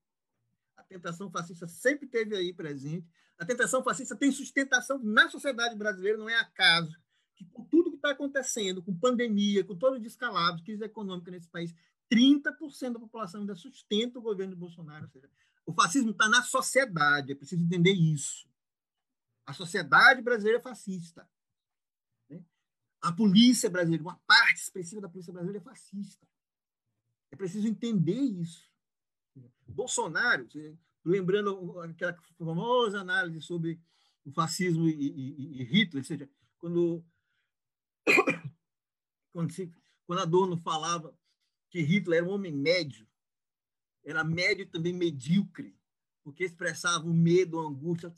A 0.77 0.83
tentação 0.83 1.31
fascista 1.31 1.67
sempre 1.67 2.07
teve 2.07 2.37
aí 2.37 2.53
presente. 2.53 3.09
A 3.39 3.45
tentação 3.45 3.83
fascista 3.83 4.17
tem 4.17 4.31
sustentação 4.31 4.99
na 5.03 5.29
sociedade 5.29 5.75
brasileira, 5.75 6.19
não 6.19 6.29
é 6.29 6.37
acaso 6.37 6.99
que 7.35 7.45
com 7.45 7.65
tudo 7.65 7.91
que 7.91 7.97
está 7.97 8.11
acontecendo, 8.11 8.83
com 8.83 8.99
pandemia, 8.99 9.63
com 9.63 9.77
todo 9.77 9.97
o 9.97 10.01
descalabro, 10.01 10.65
crise 10.65 10.83
econômica 10.85 11.31
nesse 11.31 11.49
país, 11.49 11.75
30% 12.13 12.93
da 12.93 13.01
população 13.01 13.41
ainda 13.41 13.55
sustenta 13.55 14.19
o 14.19 14.23
governo 14.23 14.55
de 14.55 14.61
Bolsonaro. 14.61 15.05
Ou 15.05 15.11
seja, 15.11 15.31
o 15.65 15.73
fascismo 15.73 16.11
está 16.11 16.29
na 16.29 16.43
sociedade, 16.43 17.33
é 17.33 17.35
preciso 17.35 17.63
entender 17.63 17.93
isso. 17.93 18.49
A 19.45 19.53
sociedade 19.53 20.23
brasileira 20.23 20.59
é 20.59 20.63
fascista. 20.63 21.29
Né? 22.29 22.43
A 23.01 23.13
polícia 23.13 23.69
brasileira, 23.69 24.03
uma 24.03 24.21
parte 24.27 24.61
expressiva 24.61 25.01
da 25.01 25.09
polícia 25.09 25.33
brasileira 25.33 25.61
é 25.61 25.65
fascista. 25.65 26.27
É 27.31 27.37
preciso 27.37 27.67
entender 27.67 28.21
isso. 28.21 28.71
Bolsonaro, 29.67 30.49
lembrando 31.05 31.81
aquela 31.81 32.17
famosa 32.39 33.01
análise 33.01 33.41
sobre 33.41 33.81
o 34.25 34.33
fascismo 34.33 34.89
e, 34.89 34.93
e, 34.93 35.61
e 35.61 35.65
Hitler, 35.65 36.03
ou 36.03 36.05
seja, 36.05 36.29
quando, 36.59 37.05
quando, 39.33 39.53
se, 39.53 39.73
quando 40.07 40.23
Adorno 40.23 40.57
falava 40.59 41.17
que 41.71 41.81
Hitler 41.81 42.19
era 42.19 42.29
um 42.29 42.33
homem 42.33 42.53
médio, 42.53 43.09
era 44.05 44.23
médio 44.23 44.69
também 44.69 44.93
medíocre, 44.93 45.77
porque 46.23 46.45
expressava 46.45 47.05
o 47.05 47.15
medo, 47.15 47.59
a 47.59 47.69
angústia. 47.69 48.13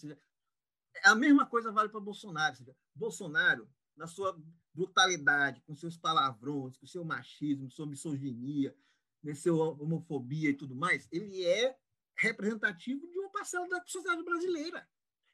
A 1.05 1.15
mesma 1.15 1.47
coisa 1.47 1.73
vale 1.73 1.89
para 1.89 2.01
Bolsonaro. 2.01 2.57
Bolsonaro, 2.95 3.69
na 3.97 4.07
sua 4.07 4.39
brutalidade, 4.73 5.61
com 5.63 5.75
seus 5.75 5.97
palavrões, 5.97 6.77
com 6.77 6.87
seu 6.87 7.05
machismo, 7.05 7.71
sua 7.71 7.87
misoginia, 7.87 8.77
né, 9.23 9.35
sua 9.35 9.71
homofobia 9.73 10.51
e 10.51 10.55
tudo 10.55 10.75
mais, 10.75 11.09
ele 11.11 11.45
é 11.45 11.77
representativo 12.17 13.07
de 13.09 13.19
uma 13.19 13.31
parcela 13.31 13.69
da 13.69 13.83
sociedade 13.87 14.23
brasileira, 14.23 14.89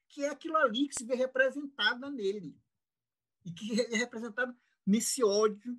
que 0.08 0.24
é 0.24 0.28
aquilo 0.28 0.56
ali 0.56 0.88
que 0.88 0.94
se 0.94 1.04
vê 1.04 1.14
representada 1.14 2.10
nele 2.10 2.56
e 3.44 3.50
que 3.50 3.80
é 3.80 3.96
representado 3.96 4.56
nesse 4.86 5.24
ódio, 5.24 5.78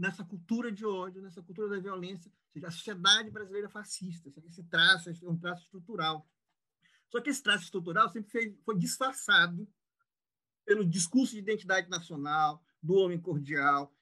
nessa 0.00 0.24
cultura 0.24 0.72
de 0.72 0.84
ódio, 0.86 1.20
nessa 1.20 1.42
cultura 1.42 1.68
da 1.68 1.78
violência 1.78 2.32
seja, 2.52 2.68
a 2.68 2.70
sociedade 2.70 3.30
brasileira 3.30 3.66
é 3.68 3.70
fascista. 3.70 4.32
Esse 4.48 4.64
traço 4.64 5.10
é 5.10 5.28
um 5.28 5.38
traço 5.38 5.64
estrutural. 5.64 6.26
Só 7.10 7.20
que 7.20 7.28
esse 7.28 7.42
traço 7.42 7.64
estrutural 7.64 8.08
sempre 8.08 8.30
foi, 8.30 8.58
foi 8.64 8.78
disfarçado 8.78 9.68
pelo 10.64 10.86
discurso 10.86 11.32
de 11.32 11.40
identidade 11.40 11.90
nacional, 11.90 12.64
do 12.82 12.94
homem 12.94 13.20
cordial, 13.20 13.94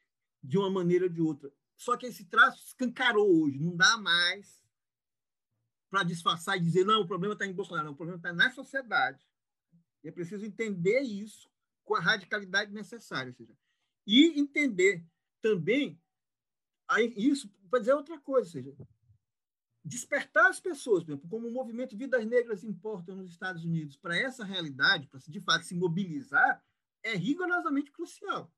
de 0.43 0.57
uma 0.57 0.71
maneira 0.71 1.07
ou 1.07 1.11
de 1.11 1.21
outra. 1.21 1.53
Só 1.77 1.97
que 1.97 2.07
esse 2.07 2.25
traço 2.27 2.65
escancarou 2.65 3.43
hoje, 3.43 3.59
não 3.59 3.77
dá 3.77 3.97
mais 3.97 4.63
para 5.91 6.05
disfarçar 6.05 6.57
e 6.57 6.61
dizer, 6.61 6.85
não, 6.85 7.01
o 7.01 7.07
problema 7.07 7.35
está 7.35 7.45
em 7.45 7.53
Bolsonaro, 7.53 7.87
não, 7.87 7.93
o 7.93 7.97
problema 7.97 8.19
está 8.19 8.33
na 8.33 8.51
sociedade. 8.53 9.27
E 10.05 10.09
é 10.09 10.13
preciso 10.13 10.45
entender 10.45 11.01
isso 11.01 11.51
com 11.85 11.97
a 11.97 12.01
radicalidade 12.01 12.73
necessária. 12.73 13.33
Seja, 13.33 13.57
e 14.07 14.39
entender 14.39 15.05
também 15.41 16.01
Aí, 16.89 17.13
isso 17.17 17.51
para 17.71 17.81
dizer 17.81 17.93
outra 17.93 18.19
coisa, 18.19 18.51
seja, 18.51 18.75
despertar 19.85 20.47
as 20.47 20.59
pessoas, 20.59 21.05
por 21.05 21.11
exemplo, 21.11 21.29
como 21.29 21.47
o 21.47 21.53
movimento 21.53 21.97
Vidas 21.97 22.25
Negras 22.25 22.65
Importam 22.65 23.17
nos 23.17 23.31
Estados 23.31 23.63
Unidos, 23.63 23.97
para 23.97 24.17
essa 24.17 24.43
realidade, 24.43 25.07
para 25.07 25.21
de 25.29 25.41
fato 25.41 25.67
se 25.67 25.75
mobilizar, 25.75 26.65
é 27.03 27.15
rigorosamente 27.15 27.93
crucial. 27.93 28.51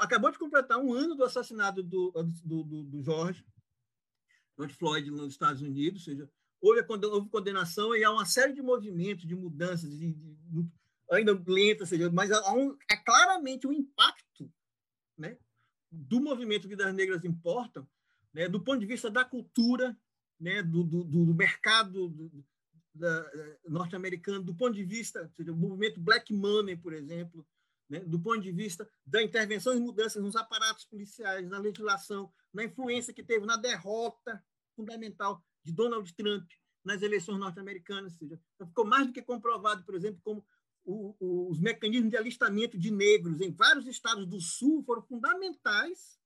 Acabou 0.00 0.32
de 0.32 0.38
completar 0.38 0.78
um 0.78 0.92
ano 0.92 1.14
do 1.14 1.22
assassinato 1.22 1.80
do, 1.80 2.10
do, 2.10 2.64
do, 2.64 2.82
do 2.82 3.02
George, 3.04 3.46
George 4.58 4.74
Floyd 4.74 5.08
nos 5.12 5.32
Estados 5.32 5.62
Unidos, 5.62 6.02
seja, 6.02 6.28
houve, 6.60 6.84
houve 7.06 7.28
condenação 7.28 7.94
e 7.94 8.02
há 8.02 8.10
uma 8.10 8.26
série 8.26 8.52
de 8.52 8.62
movimentos, 8.62 9.24
de 9.24 9.36
mudanças, 9.36 9.96
de, 9.96 10.12
de, 10.12 10.68
ainda 11.08 11.40
lentas, 11.46 11.88
seja, 11.88 12.10
mas 12.10 12.32
há, 12.32 12.52
um, 12.52 12.76
há 12.90 12.96
claramente 12.96 13.64
um 13.64 13.72
impacto 13.72 14.52
né, 15.16 15.38
do 15.96 16.20
movimento 16.20 16.68
Vidas 16.68 16.94
Negras 16.94 17.24
Importam, 17.24 17.88
né, 18.32 18.48
do 18.48 18.60
ponto 18.60 18.80
de 18.80 18.86
vista 18.86 19.10
da 19.10 19.24
cultura, 19.24 19.96
né, 20.38 20.62
do, 20.62 20.84
do, 20.84 21.04
do 21.04 21.34
mercado 21.34 22.14
eh, 23.02 23.58
norte-americano, 23.66 24.42
do 24.42 24.54
ponto 24.54 24.74
de 24.74 24.84
vista 24.84 25.30
do 25.38 25.56
movimento 25.56 26.00
Black 26.00 26.32
Money, 26.32 26.76
por 26.76 26.92
exemplo, 26.92 27.46
né, 27.88 28.00
do 28.00 28.20
ponto 28.20 28.40
de 28.40 28.52
vista 28.52 28.88
da 29.04 29.22
intervenção 29.22 29.74
e 29.74 29.80
mudanças 29.80 30.22
nos 30.22 30.36
aparatos 30.36 30.84
policiais, 30.84 31.48
na 31.48 31.58
legislação, 31.58 32.32
na 32.52 32.64
influência 32.64 33.14
que 33.14 33.22
teve 33.22 33.46
na 33.46 33.56
derrota 33.56 34.42
fundamental 34.74 35.42
de 35.64 35.72
Donald 35.72 36.12
Trump 36.14 36.50
nas 36.84 37.02
eleições 37.02 37.38
norte-americanas. 37.38 38.14
seja, 38.14 38.40
ficou 38.64 38.84
mais 38.84 39.06
do 39.06 39.12
que 39.12 39.22
comprovado, 39.22 39.84
por 39.84 39.94
exemplo, 39.94 40.20
como 40.22 40.46
o, 40.86 41.16
o, 41.18 41.50
os 41.50 41.60
mecanismos 41.60 42.10
de 42.10 42.16
alistamento 42.16 42.78
de 42.78 42.92
negros 42.92 43.40
em 43.40 43.50
vários 43.50 43.86
estados 43.88 44.24
do 44.26 44.40
Sul 44.40 44.84
foram 44.84 45.02
fundamentais, 45.02 46.18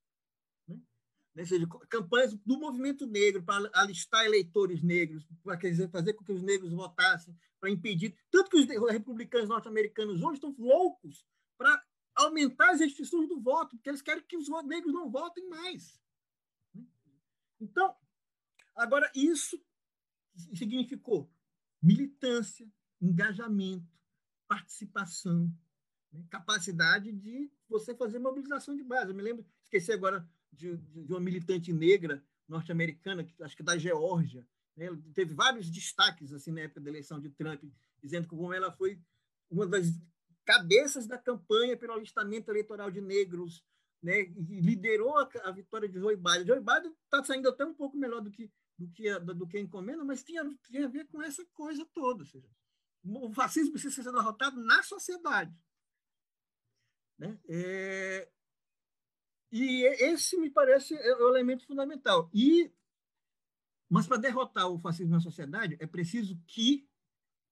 né? 0.68 0.78
ou 1.36 1.46
seja, 1.46 1.66
campanhas 1.88 2.34
do 2.34 2.58
movimento 2.58 3.06
negro 3.06 3.42
para 3.42 3.70
alistar 3.72 4.24
eleitores 4.26 4.82
negros, 4.82 5.26
para 5.42 5.58
fazer 5.90 6.12
com 6.12 6.24
que 6.24 6.32
os 6.32 6.42
negros 6.42 6.72
votassem, 6.72 7.34
para 7.58 7.70
impedir. 7.70 8.14
Tanto 8.30 8.50
que 8.50 8.58
os 8.58 8.90
republicanos 8.90 9.48
norte-americanos 9.48 10.22
hoje 10.22 10.34
estão 10.34 10.54
loucos 10.58 11.24
para 11.56 11.82
aumentar 12.14 12.70
as 12.70 12.80
restrições 12.80 13.28
do 13.28 13.40
voto, 13.40 13.76
porque 13.76 13.88
eles 13.88 14.02
querem 14.02 14.22
que 14.24 14.36
os 14.36 14.48
negros 14.66 14.92
não 14.92 15.10
votem 15.10 15.48
mais. 15.48 15.98
Né? 16.74 16.84
Então, 17.58 17.96
agora, 18.76 19.10
isso 19.14 19.58
significou 20.54 21.32
militância, 21.82 22.70
engajamento, 23.00 23.99
participação, 24.50 25.48
né? 26.12 26.26
capacidade 26.28 27.12
de 27.12 27.48
você 27.68 27.94
fazer 27.94 28.18
mobilização 28.18 28.74
de 28.74 28.82
base. 28.82 29.10
Eu 29.10 29.14
me 29.14 29.22
lembro, 29.22 29.46
esqueci 29.62 29.92
agora 29.92 30.28
de, 30.52 30.76
de 30.76 31.12
uma 31.12 31.20
militante 31.20 31.72
negra 31.72 32.20
norte-americana, 32.48 33.24
acho 33.42 33.56
que 33.56 33.62
da 33.62 33.78
Geórgia, 33.78 34.44
né? 34.76 34.88
teve 35.14 35.34
vários 35.34 35.70
destaques 35.70 36.32
assim 36.32 36.50
na 36.50 36.62
época 36.62 36.80
da 36.80 36.90
eleição 36.90 37.20
de 37.20 37.30
Trump, 37.30 37.62
dizendo 38.02 38.26
como 38.26 38.52
ela 38.52 38.72
foi 38.72 39.00
uma 39.48 39.68
das 39.68 39.86
cabeças 40.44 41.06
da 41.06 41.16
campanha 41.16 41.76
pelo 41.76 41.92
alistamento 41.92 42.50
eleitoral 42.50 42.90
de 42.90 43.00
negros, 43.00 43.64
né? 44.02 44.22
E 44.22 44.60
liderou 44.60 45.16
a, 45.16 45.28
a, 45.44 45.52
vitória 45.52 45.88
de 45.88 45.98
Joe 45.98 46.16
Biden. 46.16 46.46
Joe 46.46 46.58
Biden 46.58 46.92
está 47.04 47.22
saindo 47.22 47.48
até 47.48 47.64
um 47.64 47.74
pouco 47.74 47.96
melhor 47.96 48.20
do 48.20 48.30
que 48.30 48.50
do 48.76 48.88
que 48.88 49.08
a, 49.10 49.18
do 49.18 49.46
que 49.46 49.58
a 49.58 49.60
encomenda, 49.60 50.02
mas 50.02 50.24
tinha, 50.24 50.42
tinha 50.66 50.86
a 50.86 50.88
ver 50.88 51.06
com 51.08 51.22
essa 51.22 51.44
coisa 51.52 51.86
toda, 51.92 52.22
ou 52.22 52.26
seja, 52.26 52.48
o 53.04 53.32
fascismo 53.32 53.72
precisa 53.72 54.02
ser 54.02 54.12
derrotado 54.12 54.62
na 54.62 54.82
sociedade. 54.82 55.56
Né? 57.18 57.38
É, 57.48 58.30
e 59.52 59.84
esse 60.04 60.36
me 60.36 60.50
parece 60.50 60.94
é 60.94 61.16
o 61.16 61.28
elemento 61.28 61.66
fundamental. 61.66 62.30
E, 62.32 62.72
mas 63.88 64.06
para 64.06 64.18
derrotar 64.18 64.68
o 64.68 64.78
fascismo 64.78 65.12
na 65.12 65.20
sociedade, 65.20 65.76
é 65.80 65.86
preciso 65.86 66.40
que 66.46 66.88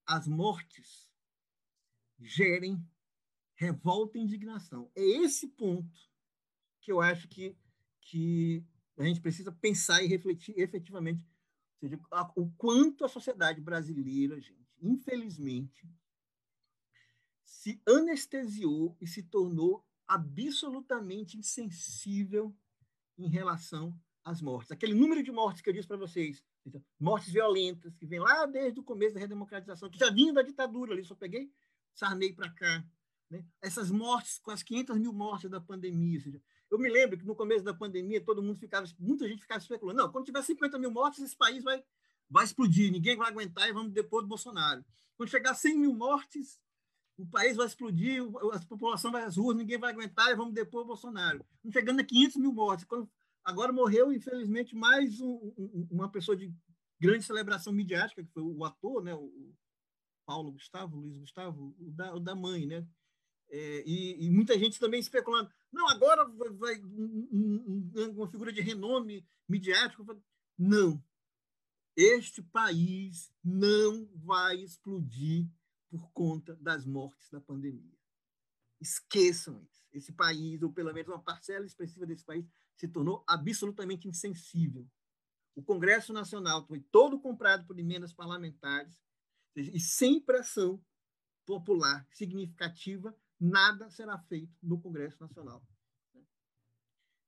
as 0.05 0.27
mortes 0.27 1.09
gerem 2.19 2.83
revolta 3.55 4.17
e 4.17 4.21
indignação. 4.21 4.91
É 4.95 5.01
esse 5.01 5.47
ponto 5.49 6.09
que 6.81 6.91
eu 6.91 7.01
acho 7.01 7.27
que, 7.27 7.57
que 8.01 8.65
a 8.97 9.03
gente 9.03 9.21
precisa 9.21 9.51
pensar 9.51 10.01
e 10.01 10.07
refletir 10.07 10.57
efetivamente 10.57 11.23
seja, 11.79 11.99
o 12.35 12.49
quanto 12.51 13.05
a 13.05 13.09
sociedade 13.09 13.61
brasileira, 13.61 14.39
gente, 14.39 14.58
infelizmente, 14.81 15.87
se 17.43 17.81
anestesiou 17.87 18.95
e 19.01 19.07
se 19.07 19.23
tornou 19.23 19.85
absolutamente 20.07 21.37
insensível 21.37 22.55
em 23.17 23.27
relação 23.27 23.93
as 24.23 24.41
mortes. 24.41 24.71
Aquele 24.71 24.93
número 24.93 25.23
de 25.23 25.31
mortes 25.31 25.61
que 25.61 25.69
eu 25.69 25.73
disse 25.73 25.87
para 25.87 25.97
vocês, 25.97 26.43
mortes 26.99 27.31
violentas, 27.31 27.95
que 27.95 28.05
vem 28.05 28.19
lá 28.19 28.45
desde 28.45 28.79
o 28.79 28.83
começo 28.83 29.13
da 29.13 29.19
redemocratização, 29.19 29.89
que 29.89 29.99
já 29.99 30.09
vinha 30.09 30.33
da 30.33 30.41
ditadura 30.41 30.93
ali, 30.93 31.03
só 31.03 31.15
peguei 31.15 31.51
Sarney 31.93 32.33
para 32.33 32.49
cá. 32.51 32.85
Né? 33.29 33.45
Essas 33.61 33.91
mortes, 33.91 34.39
quase 34.39 34.63
500 34.65 34.97
mil 34.97 35.13
mortes 35.13 35.49
da 35.49 35.59
pandemia. 35.59 36.19
Seja, 36.19 36.41
eu 36.69 36.77
me 36.77 36.89
lembro 36.89 37.17
que 37.17 37.25
no 37.25 37.35
começo 37.35 37.63
da 37.63 37.73
pandemia 37.73 38.23
todo 38.23 38.41
mundo 38.41 38.59
ficava, 38.59 38.87
muita 38.99 39.27
gente 39.27 39.41
ficava 39.41 39.59
especulando, 39.59 40.03
não, 40.03 40.11
quando 40.11 40.25
tiver 40.25 40.41
50 40.41 40.77
mil 40.77 40.91
mortes, 40.91 41.23
esse 41.23 41.35
país 41.35 41.63
vai, 41.63 41.83
vai 42.29 42.45
explodir, 42.45 42.91
ninguém 42.91 43.17
vai 43.17 43.29
aguentar 43.29 43.67
e 43.67 43.73
vamos 43.73 43.91
depor 43.91 44.21
do 44.21 44.27
Bolsonaro. 44.27 44.83
Quando 45.17 45.29
chegar 45.29 45.51
a 45.51 45.55
100 45.55 45.77
mil 45.77 45.93
mortes, 45.93 46.59
o 47.17 47.25
país 47.25 47.57
vai 47.57 47.67
explodir, 47.67 48.23
a 48.53 48.59
população 48.65 49.11
vai 49.11 49.23
às 49.23 49.35
ruas, 49.35 49.57
ninguém 49.57 49.77
vai 49.77 49.91
aguentar 49.91 50.31
e 50.31 50.35
vamos 50.35 50.53
depor 50.53 50.83
o 50.83 50.87
Bolsonaro. 50.87 51.45
Chegando 51.71 51.99
a 51.99 52.03
500 52.03 52.37
mil 52.37 52.53
mortes. 52.53 52.85
Quando, 52.85 53.09
agora 53.43 53.73
morreu, 53.73 54.13
infelizmente, 54.13 54.75
mais 54.75 55.19
um, 55.19 55.53
um, 55.57 55.87
uma 55.91 56.09
pessoa 56.09 56.37
de 56.37 56.53
grande 56.99 57.25
celebração 57.25 57.73
midiática, 57.73 58.23
que 58.23 58.31
foi 58.31 58.43
o 58.43 58.63
ator, 58.63 59.03
né, 59.03 59.13
o 59.13 59.53
Paulo 60.25 60.51
Gustavo, 60.51 60.97
Luiz 60.97 61.17
Gustavo, 61.17 61.75
o 61.79 61.91
da, 61.91 62.15
o 62.15 62.19
da 62.19 62.35
mãe, 62.35 62.65
né? 62.65 62.87
É, 63.51 63.83
e, 63.83 64.27
e, 64.27 64.29
muita 64.29 64.57
gente 64.59 64.79
também 64.79 64.99
especulando, 64.99 65.49
não, 65.73 65.89
agora 65.89 66.23
vai, 66.25 66.49
vai 66.51 66.81
um, 66.85 67.91
uma 68.15 68.27
figura 68.27 68.53
de 68.53 68.61
renome 68.61 69.25
midiático. 69.47 70.05
Não. 70.57 71.03
Este 71.95 72.41
país 72.41 73.31
não 73.43 74.07
vai 74.15 74.57
explodir 74.57 75.47
por 75.89 76.11
conta 76.11 76.55
das 76.57 76.85
mortes 76.85 77.29
da 77.29 77.41
pandemia. 77.41 77.97
Esqueçam 78.79 79.61
isso. 79.61 79.79
Esse 79.91 80.13
país, 80.13 80.61
ou 80.61 80.71
pelo 80.71 80.93
menos 80.93 81.09
uma 81.09 81.21
parcela 81.21 81.65
expressiva 81.65 82.05
desse 82.05 82.23
país, 82.23 82.45
se 82.75 82.87
tornou 82.87 83.23
absolutamente 83.27 84.07
insensível. 84.07 84.87
O 85.55 85.63
Congresso 85.63 86.13
Nacional 86.13 86.65
foi 86.65 86.79
todo 86.79 87.19
comprado 87.19 87.65
por 87.65 87.77
emendas 87.77 88.13
parlamentares 88.13 89.01
e 89.55 89.79
sem 89.79 90.21
pressão 90.21 90.81
popular 91.45 92.07
significativa, 92.11 93.13
nada 93.39 93.89
será 93.89 94.17
feito 94.19 94.55
no 94.61 94.79
Congresso 94.79 95.19
Nacional 95.19 95.65
né? 96.13 96.23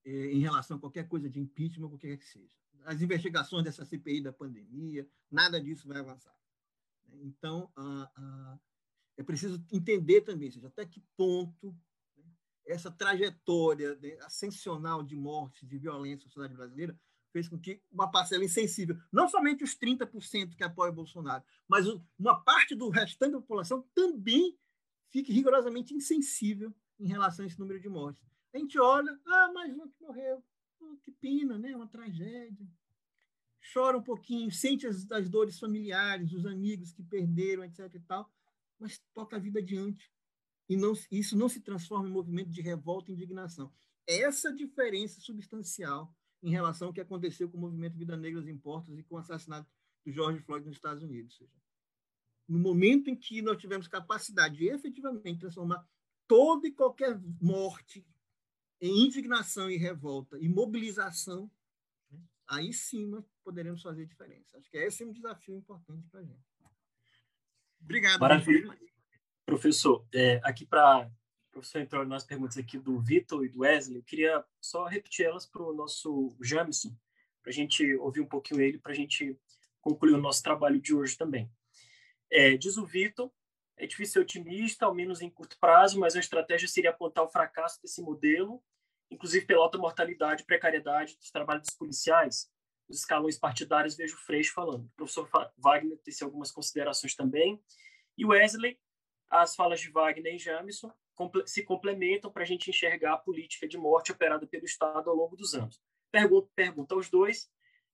em 0.04 0.38
relação 0.38 0.76
a 0.76 0.80
qualquer 0.80 1.08
coisa 1.08 1.28
de 1.28 1.40
impeachment, 1.40 1.88
qualquer 1.88 2.16
que 2.16 2.24
seja. 2.24 2.61
As 2.84 3.00
investigações 3.00 3.64
dessa 3.64 3.84
CPI 3.84 4.22
da 4.22 4.32
pandemia, 4.32 5.08
nada 5.30 5.60
disso 5.60 5.86
vai 5.86 5.98
avançar. 5.98 6.34
Então, 7.22 7.70
é 9.16 9.22
preciso 9.22 9.62
entender 9.70 10.22
também, 10.22 10.50
seja, 10.50 10.68
até 10.68 10.86
que 10.86 11.02
ponto 11.16 11.76
né, 12.16 12.24
essa 12.66 12.90
trajetória 12.90 13.96
né, 13.96 14.16
ascensional 14.22 15.02
de 15.02 15.14
morte, 15.14 15.66
de 15.66 15.78
violência 15.78 16.26
na 16.26 16.30
sociedade 16.30 16.54
brasileira 16.54 16.98
fez 17.32 17.48
com 17.48 17.58
que 17.58 17.82
uma 17.90 18.10
parcela 18.10 18.44
insensível, 18.44 18.96
não 19.10 19.26
somente 19.28 19.64
os 19.64 19.74
30% 19.74 20.54
que 20.54 20.62
apoiam 20.62 20.94
Bolsonaro, 20.94 21.42
mas 21.66 21.86
uma 22.18 22.38
parte 22.42 22.74
do 22.74 22.90
restante 22.90 23.32
da 23.32 23.40
população 23.40 23.88
também 23.94 24.58
fique 25.10 25.32
rigorosamente 25.32 25.94
insensível 25.94 26.74
em 26.98 27.06
relação 27.06 27.44
a 27.44 27.48
esse 27.48 27.58
número 27.58 27.80
de 27.80 27.88
mortes. 27.88 28.22
A 28.54 28.58
gente 28.58 28.78
olha, 28.78 29.18
ah, 29.26 29.50
mais 29.52 29.74
um 29.74 29.88
que 29.88 30.00
morreu, 30.00 30.44
que 30.96 31.12
pena, 31.12 31.58
né? 31.58 31.74
uma 31.74 31.88
tragédia 31.88 32.66
chora 33.72 33.96
um 33.96 34.02
pouquinho, 34.02 34.50
sente 34.50 34.86
as, 34.86 35.10
as 35.10 35.28
dores 35.28 35.58
familiares, 35.58 36.32
os 36.32 36.46
amigos 36.46 36.92
que 36.92 37.02
perderam, 37.02 37.64
etc. 37.64 37.94
e 37.94 38.00
tal, 38.00 38.30
mas 38.78 39.00
toca 39.14 39.36
a 39.36 39.38
vida 39.38 39.60
adiante. 39.60 40.10
E 40.68 40.76
não, 40.76 40.92
isso 41.10 41.36
não 41.36 41.48
se 41.48 41.60
transforma 41.60 42.08
em 42.08 42.12
movimento 42.12 42.50
de 42.50 42.60
revolta 42.60 43.10
e 43.10 43.14
indignação. 43.14 43.72
Essa 44.06 44.52
diferença 44.52 45.20
substancial 45.20 46.12
em 46.42 46.50
relação 46.50 46.88
ao 46.88 46.94
que 46.94 47.00
aconteceu 47.00 47.48
com 47.48 47.56
o 47.56 47.60
movimento 47.60 47.96
Vida 47.96 48.16
Negras 48.16 48.48
Importas 48.48 48.98
e 48.98 49.02
com 49.02 49.14
o 49.14 49.18
assassinato 49.18 49.70
do 50.04 50.10
George 50.10 50.40
Floyd 50.40 50.66
nos 50.66 50.76
Estados 50.76 51.02
Unidos. 51.02 51.36
Seja, 51.36 51.52
no 52.48 52.58
momento 52.58 53.08
em 53.08 53.16
que 53.16 53.40
nós 53.40 53.58
tivemos 53.58 53.86
capacidade 53.86 54.56
de 54.56 54.68
efetivamente 54.68 55.40
transformar 55.40 55.86
toda 56.26 56.66
e 56.66 56.72
qualquer 56.72 57.20
morte 57.40 58.04
em 58.82 59.04
indignação 59.04 59.70
e 59.70 59.76
revolta 59.76 60.36
e 60.40 60.48
mobilização, 60.48 61.48
aí 62.48 62.72
sim 62.72 63.08
poderemos 63.44 63.80
fazer 63.80 64.04
diferença. 64.06 64.58
Acho 64.58 64.68
que 64.68 64.76
esse 64.76 65.04
é 65.04 65.06
um 65.06 65.12
desafio 65.12 65.56
importante 65.56 66.04
para 66.10 66.18
a 66.18 66.24
gente. 66.24 66.42
Obrigado. 67.80 68.18
Maravilha. 68.18 68.76
Professor, 69.46 70.04
é, 70.12 70.40
aqui 70.42 70.66
para 70.66 71.08
o 71.48 71.52
professor 71.52 71.80
entrou 71.80 72.04
nas 72.04 72.24
perguntas 72.24 72.58
aqui 72.58 72.76
do 72.76 72.98
Vitor 72.98 73.44
e 73.44 73.48
do 73.48 73.60
Wesley, 73.60 73.98
eu 73.98 74.02
queria 74.02 74.44
só 74.60 74.86
repetir 74.86 75.26
elas 75.26 75.46
para 75.46 75.62
o 75.62 75.72
nosso 75.72 76.34
Jamison, 76.40 76.96
para 77.40 77.50
a 77.50 77.52
gente 77.52 77.94
ouvir 77.96 78.20
um 78.20 78.26
pouquinho 78.26 78.60
ele, 78.60 78.78
para 78.78 78.92
a 78.92 78.94
gente 78.94 79.38
concluir 79.80 80.14
o 80.14 80.20
nosso 80.20 80.42
trabalho 80.42 80.80
de 80.80 80.94
hoje 80.94 81.16
também. 81.16 81.48
É, 82.30 82.56
diz 82.56 82.76
o 82.78 82.86
Vitor, 82.86 83.30
é 83.76 83.86
difícil 83.86 84.14
ser 84.14 84.20
otimista, 84.20 84.86
ao 84.86 84.94
menos 84.94 85.20
em 85.20 85.28
curto 85.28 85.58
prazo, 85.58 86.00
mas 86.00 86.16
a 86.16 86.20
estratégia 86.20 86.66
seria 86.66 86.90
apontar 86.90 87.22
o 87.22 87.28
fracasso 87.28 87.80
desse 87.82 88.00
modelo 88.00 88.62
inclusive 89.12 89.46
pela 89.46 89.62
alta 89.62 89.78
mortalidade 89.78 90.42
e 90.42 90.46
precariedade 90.46 91.16
dos 91.16 91.30
trabalhos 91.30 91.66
dos 91.66 91.76
policiais, 91.76 92.50
os 92.88 92.98
escalões 92.98 93.38
partidários, 93.38 93.94
vejo 93.94 94.16
o 94.16 94.20
Freixo 94.20 94.52
falando. 94.52 94.86
O 94.86 94.96
professor 94.96 95.28
Wagner 95.56 95.98
tece 95.98 96.24
algumas 96.24 96.50
considerações 96.50 97.14
também. 97.14 97.62
E 98.16 98.24
Wesley, 98.24 98.78
as 99.30 99.54
falas 99.54 99.80
de 99.80 99.90
Wagner 99.90 100.34
e 100.34 100.38
Jamison 100.38 100.92
se 101.46 101.62
complementam 101.62 102.32
para 102.32 102.42
a 102.42 102.46
gente 102.46 102.70
enxergar 102.70 103.14
a 103.14 103.18
política 103.18 103.68
de 103.68 103.78
morte 103.78 104.10
operada 104.10 104.46
pelo 104.46 104.64
Estado 104.64 105.08
ao 105.08 105.16
longo 105.16 105.36
dos 105.36 105.54
anos. 105.54 105.80
Pergunta, 106.10 106.50
pergunta 106.54 106.94
aos 106.94 107.08
dois, 107.08 107.50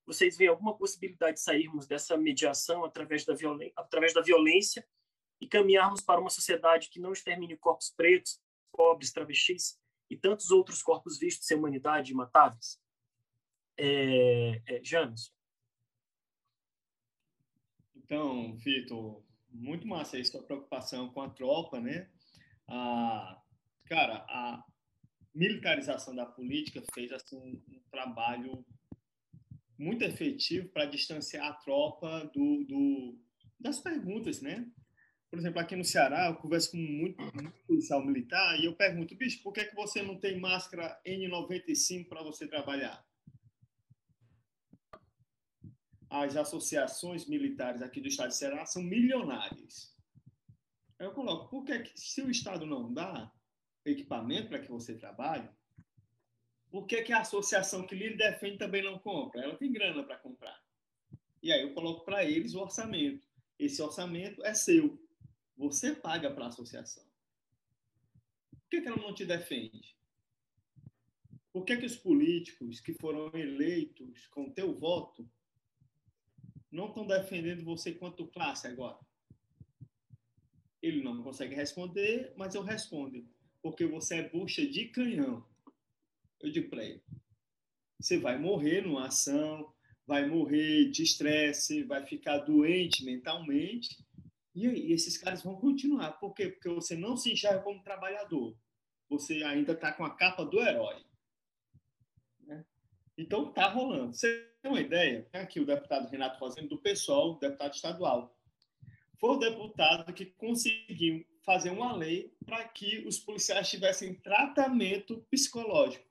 vocês 0.07 0.37
veem 0.37 0.49
alguma 0.49 0.77
possibilidade 0.77 1.35
de 1.35 1.43
sairmos 1.43 1.87
dessa 1.87 2.17
mediação 2.17 2.85
através 2.85 3.25
da, 3.25 3.35
através 3.77 4.15
da 4.15 4.23
violência 4.23 4.87
e 5.41 5.47
caminharmos 5.47 6.01
para 6.01 6.21
uma 6.21 6.31
sociedade 6.31 6.89
que 6.89 6.99
não 6.99 7.13
extermine 7.13 7.57
corpos 7.57 7.91
pretos, 7.91 8.41
pobres, 8.73 9.13
travestis, 9.13 9.79
e 10.11 10.17
tantos 10.17 10.51
outros 10.51 10.83
corpos 10.83 11.19
vistos 11.19 11.47
sem 11.47 11.57
humanidade 11.57 12.15
matáveis? 12.15 12.81
É, 13.77 14.63
é, 14.67 14.85
James. 14.85 15.33
Então, 17.95 18.57
Vitor, 18.57 19.23
muito 19.51 19.87
massa 19.87 20.17
aí 20.17 20.25
sua 20.25 20.43
preocupação 20.43 21.11
com 21.11 21.21
a 21.21 21.31
tropa, 21.31 21.81
né? 21.81 22.11
A, 22.67 23.41
cara, 23.85 24.25
a 24.29 24.65
militarização 25.35 26.15
da 26.15 26.27
política 26.27 26.83
fez 26.93 27.13
assim, 27.13 27.63
um 27.69 27.81
trabalho 27.91 28.65
muito 29.79 30.03
efetivo 30.03 30.69
para 30.71 30.87
distanciar 30.87 31.47
a 31.47 31.55
tropa 31.55 32.25
do, 32.35 32.65
do, 32.65 33.19
das 33.61 33.79
perguntas, 33.79 34.41
né? 34.41 34.69
Por 35.31 35.39
exemplo, 35.39 35.61
aqui 35.61 35.77
no 35.77 35.85
Ceará, 35.85 36.29
eu 36.29 36.37
converso 36.37 36.71
com 36.71 36.79
muito, 36.79 37.23
muito 37.35 37.61
policial 37.67 38.05
militar 38.05 38.59
e 38.59 38.65
eu 38.65 38.75
pergunto, 38.75 39.15
bicho, 39.15 39.43
por 39.43 39.53
que, 39.53 39.61
é 39.61 39.65
que 39.65 39.75
você 39.75 40.03
não 40.03 40.19
tem 40.19 40.41
máscara 40.41 40.99
N95 41.07 42.09
para 42.09 42.23
você 42.23 42.47
trabalhar? 42.49 43.07
As 46.09 46.35
associações 46.37 47.27
militares 47.27 47.83
aqui 47.83 48.01
do 48.01 48.09
estado 48.09 48.29
de 48.29 48.37
Ceará 48.37 48.65
são 48.65 48.83
milionárias. 48.83 49.95
Eu 50.99 51.13
coloco, 51.13 51.51
por 51.51 51.65
que, 51.65 51.79
que 51.81 52.01
se 52.01 52.23
o 52.23 52.31
Estado 52.31 52.67
não 52.67 52.93
dá 52.93 53.31
equipamento 53.85 54.49
para 54.49 54.59
que 54.59 54.71
você 54.71 54.97
trabalhe, 54.97 55.49
por 56.71 56.87
que, 56.87 56.97
é 56.97 57.03
que 57.03 57.13
a 57.13 57.21
associação 57.21 57.87
que 57.87 57.95
lhe 57.95 58.17
defende 58.17 58.59
também 58.59 58.83
não 58.83 58.99
compra? 58.99 59.43
Ela 59.43 59.57
tem 59.57 59.71
grana 59.71 60.03
para 60.03 60.19
comprar. 60.19 60.61
E 61.43 61.53
aí 61.53 61.63
eu 61.63 61.73
coloco 61.73 62.05
para 62.05 62.25
eles 62.25 62.55
o 62.55 62.61
orçamento. 62.61 63.27
Esse 63.59 63.81
orçamento 63.81 64.45
é 64.45 64.55
seu 64.55 64.99
você 65.59 65.93
paga 65.93 66.31
para 66.31 66.45
a 66.45 66.49
associação. 66.49 67.05
Por 68.51 68.71
que, 68.71 68.81
que 68.81 68.89
ela 68.89 68.97
não 68.97 69.13
te 69.13 69.27
defende? 69.27 69.97
Por 71.53 71.65
que, 71.65 71.77
que 71.77 71.87
os 71.87 71.97
políticos 71.97 72.81
que 72.81 72.95
foram 72.95 73.37
eleitos 73.37 74.29
com 74.29 74.53
teu 74.53 74.79
voto 74.79 75.29
não 76.71 76.89
estão 76.89 77.07
defendendo 77.07 77.65
você 77.65 77.93
quanto 77.93 78.29
classe 78.29 78.69
agora? 78.69 78.99
Ele 80.81 81.03
não 81.03 81.23
consegue 81.23 81.57
responder, 81.57 82.33
mas 82.37 82.55
eu 82.55 82.63
respondo. 82.63 83.27
Porque 83.61 83.85
você 83.85 84.17
é 84.17 84.29
bucha 84.29 84.65
de 84.65 84.87
canhão. 84.87 85.45
Eu 86.41 86.53
digo 86.53 86.71
para 86.71 86.85
ele: 86.85 87.03
você 87.99 88.17
vai 88.17 88.39
morrer 88.39 88.83
numa 88.83 89.07
ação, 89.07 89.75
vai 90.07 90.29
morrer 90.29 90.91
de 90.91 91.03
estresse, 91.03 91.83
vai 91.83 92.07
ficar 92.07 92.39
doente 92.39 93.05
mentalmente 93.05 94.07
e 94.67 94.93
esses 94.93 95.17
caras 95.17 95.43
vão 95.43 95.57
continuar. 95.57 96.13
Por 96.13 96.35
quê? 96.35 96.49
Porque 96.49 96.69
você 96.69 96.97
não 96.97 97.17
se 97.17 97.33
enxerga 97.33 97.63
como 97.63 97.83
trabalhador. 97.83 98.57
Você 99.09 99.43
ainda 99.43 99.73
está 99.73 99.93
com 99.93 100.05
a 100.05 100.15
capa 100.15 100.45
do 100.45 100.61
herói. 100.61 101.03
Né? 102.41 102.65
Então, 103.17 103.53
tá 103.53 103.69
rolando. 103.69 104.15
Você 104.15 104.51
tem 104.61 104.71
uma 104.71 104.81
ideia? 104.81 105.27
Aqui 105.33 105.61
o 105.61 105.67
deputado 105.67 106.09
Renato 106.09 106.39
Rosendo, 106.39 106.69
do 106.69 106.79
PSOL, 106.79 107.39
deputado 107.39 107.75
estadual. 107.75 108.37
Foi 109.19 109.31
o 109.31 109.39
deputado 109.39 110.13
que 110.13 110.27
conseguiu 110.27 111.27
fazer 111.45 111.71
uma 111.71 111.97
lei 111.97 112.33
para 112.45 112.69
que 112.69 113.07
os 113.07 113.19
policiais 113.19 113.69
tivessem 113.71 114.15
tratamento 114.15 115.25
psicológico. 115.31 116.07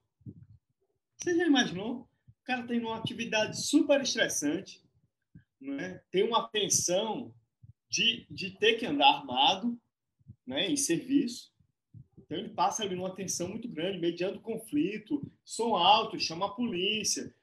Você 1.15 1.35
já 1.35 1.45
imaginou? 1.45 2.09
O 2.27 2.43
cara 2.43 2.65
tem 2.65 2.79
uma 2.79 2.97
atividade 2.97 3.61
super 3.61 4.01
estressante, 4.01 4.83
né? 5.59 6.01
tem 6.09 6.23
uma 6.23 6.47
tensão 6.49 7.33
de, 7.89 8.25
de 8.29 8.51
ter 8.51 8.75
que 8.75 8.85
andar 8.85 9.07
armado 9.07 9.79
né, 10.45 10.69
em 10.69 10.75
serviço. 10.77 11.51
Então, 12.17 12.37
ele 12.37 12.49
passa 12.49 12.83
ali 12.83 12.95
numa 12.95 13.15
tensão 13.15 13.47
muito 13.47 13.69
grande, 13.69 13.99
mediando 13.99 14.41
conflito, 14.41 15.21
som 15.43 15.75
alto, 15.75 16.19
chama 16.19 16.47
a 16.47 16.51
polícia. 16.51 17.33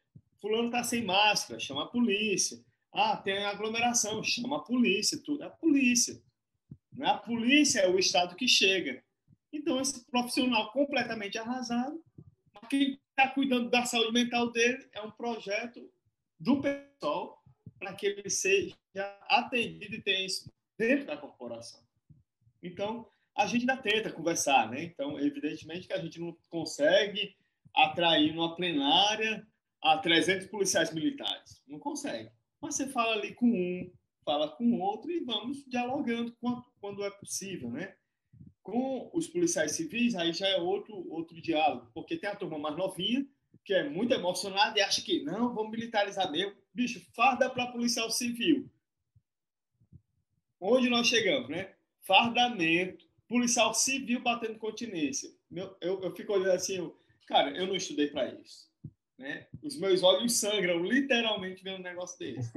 Fulano 0.41 0.67
está 0.67 0.85
sem 0.85 1.03
máscara, 1.05 1.59
chama 1.59 1.85
a 1.85 1.89
polícia. 1.89 2.63
Ah, 2.93 3.17
tem 3.17 3.45
aglomeração, 3.45 4.23
chama 4.23 4.59
a 4.59 4.61
polícia. 4.61 5.19
Tudo 5.25 5.43
é 5.43 5.47
a 5.47 5.51
polícia. 5.51 6.23
Não 6.93 7.07
é 7.07 7.11
a 7.11 7.19
polícia, 7.19 7.81
é 7.81 7.89
o 7.89 7.99
Estado 7.99 8.37
que 8.37 8.47
chega. 8.47 9.03
Então, 9.53 9.81
esse 9.81 10.05
profissional 10.07 10.71
completamente 10.73 11.39
arrasado, 11.39 12.03
quem 12.69 13.01
está 13.11 13.29
cuidando 13.29 13.71
da 13.71 13.85
saúde 13.85 14.13
mental 14.13 14.51
dele 14.51 14.87
é 14.93 15.01
um 15.01 15.11
projeto 15.11 15.89
do 16.39 16.61
pessoal 16.61 17.44
para 17.85 17.95
que 17.95 18.07
ele 18.07 18.31
seja 18.31 18.75
atendido 19.29 19.95
e 19.95 20.01
tenha 20.01 20.25
isso 20.25 20.51
dentro 20.79 21.07
da 21.07 21.17
corporação. 21.19 21.83
Então, 22.63 23.07
a 23.37 23.47
gente 23.47 23.69
ainda 23.69 23.77
tenta 23.77 24.11
conversar, 24.11 24.71
né? 24.71 24.83
Então, 24.83 25.21
evidentemente 25.21 25.87
que 25.87 25.93
a 25.93 26.01
gente 26.01 26.19
não 26.19 26.35
consegue 26.49 27.37
atrair 27.75 28.35
numa 28.35 28.57
plenária 28.57 29.47
a 29.83 29.99
300 29.99 30.47
policiais 30.47 30.95
militares. 30.95 31.63
Não 31.67 31.79
consegue. 31.79 32.31
Mas 32.61 32.77
você 32.77 32.89
fala 32.89 33.13
ali 33.13 33.35
com 33.35 33.47
um, 33.47 33.93
fala 34.25 34.49
com 34.49 34.81
outro 34.81 35.11
e 35.11 35.21
vamos 35.21 35.63
dialogando 35.67 36.35
quando 36.81 37.05
é 37.05 37.11
possível, 37.11 37.71
né? 37.71 37.95
Com 38.63 39.11
os 39.13 39.29
policiais 39.29 39.73
civis, 39.73 40.15
aí 40.15 40.33
já 40.33 40.49
é 40.49 40.57
outro, 40.57 41.07
outro 41.11 41.39
diálogo, 41.39 41.91
porque 41.93 42.17
tem 42.17 42.31
a 42.31 42.37
turma 42.37 42.59
mais 42.59 42.77
novinha, 42.77 43.27
que 43.65 43.73
é 43.73 43.89
muito 43.89 44.13
emocionada 44.13 44.79
e 44.79 44.83
acha 44.83 45.01
que 45.03 45.23
não, 45.23 45.55
vamos 45.55 45.71
militarizar 45.71 46.31
mesmo. 46.31 46.55
Bicho, 46.73 47.01
farda 47.15 47.49
para 47.49 47.69
policial 47.69 48.11
civil. 48.11 48.71
Onde 50.61 50.91
nós 50.91 51.07
chegamos, 51.07 51.49
né? 51.49 51.75
Fardamento, 52.03 53.07
policial 53.27 53.73
civil 53.73 54.21
batendo 54.21 54.59
continência. 54.59 55.31
Meu, 55.51 55.77
eu, 55.81 56.03
eu 56.03 56.15
fico 56.15 56.33
olhando 56.33 56.53
assim, 56.53 56.77
eu, 56.77 56.99
cara, 57.27 57.57
eu 57.57 57.67
não 57.67 57.75
estudei 57.75 58.09
para 58.09 58.33
isso. 58.35 58.69
Né? 59.17 59.47
Os 59.63 59.79
meus 59.79 60.03
olhos 60.03 60.35
sangram 60.35 60.85
literalmente 60.85 61.63
vendo 61.63 61.79
um 61.79 61.83
negócio 61.83 62.19
desse. 62.19 62.53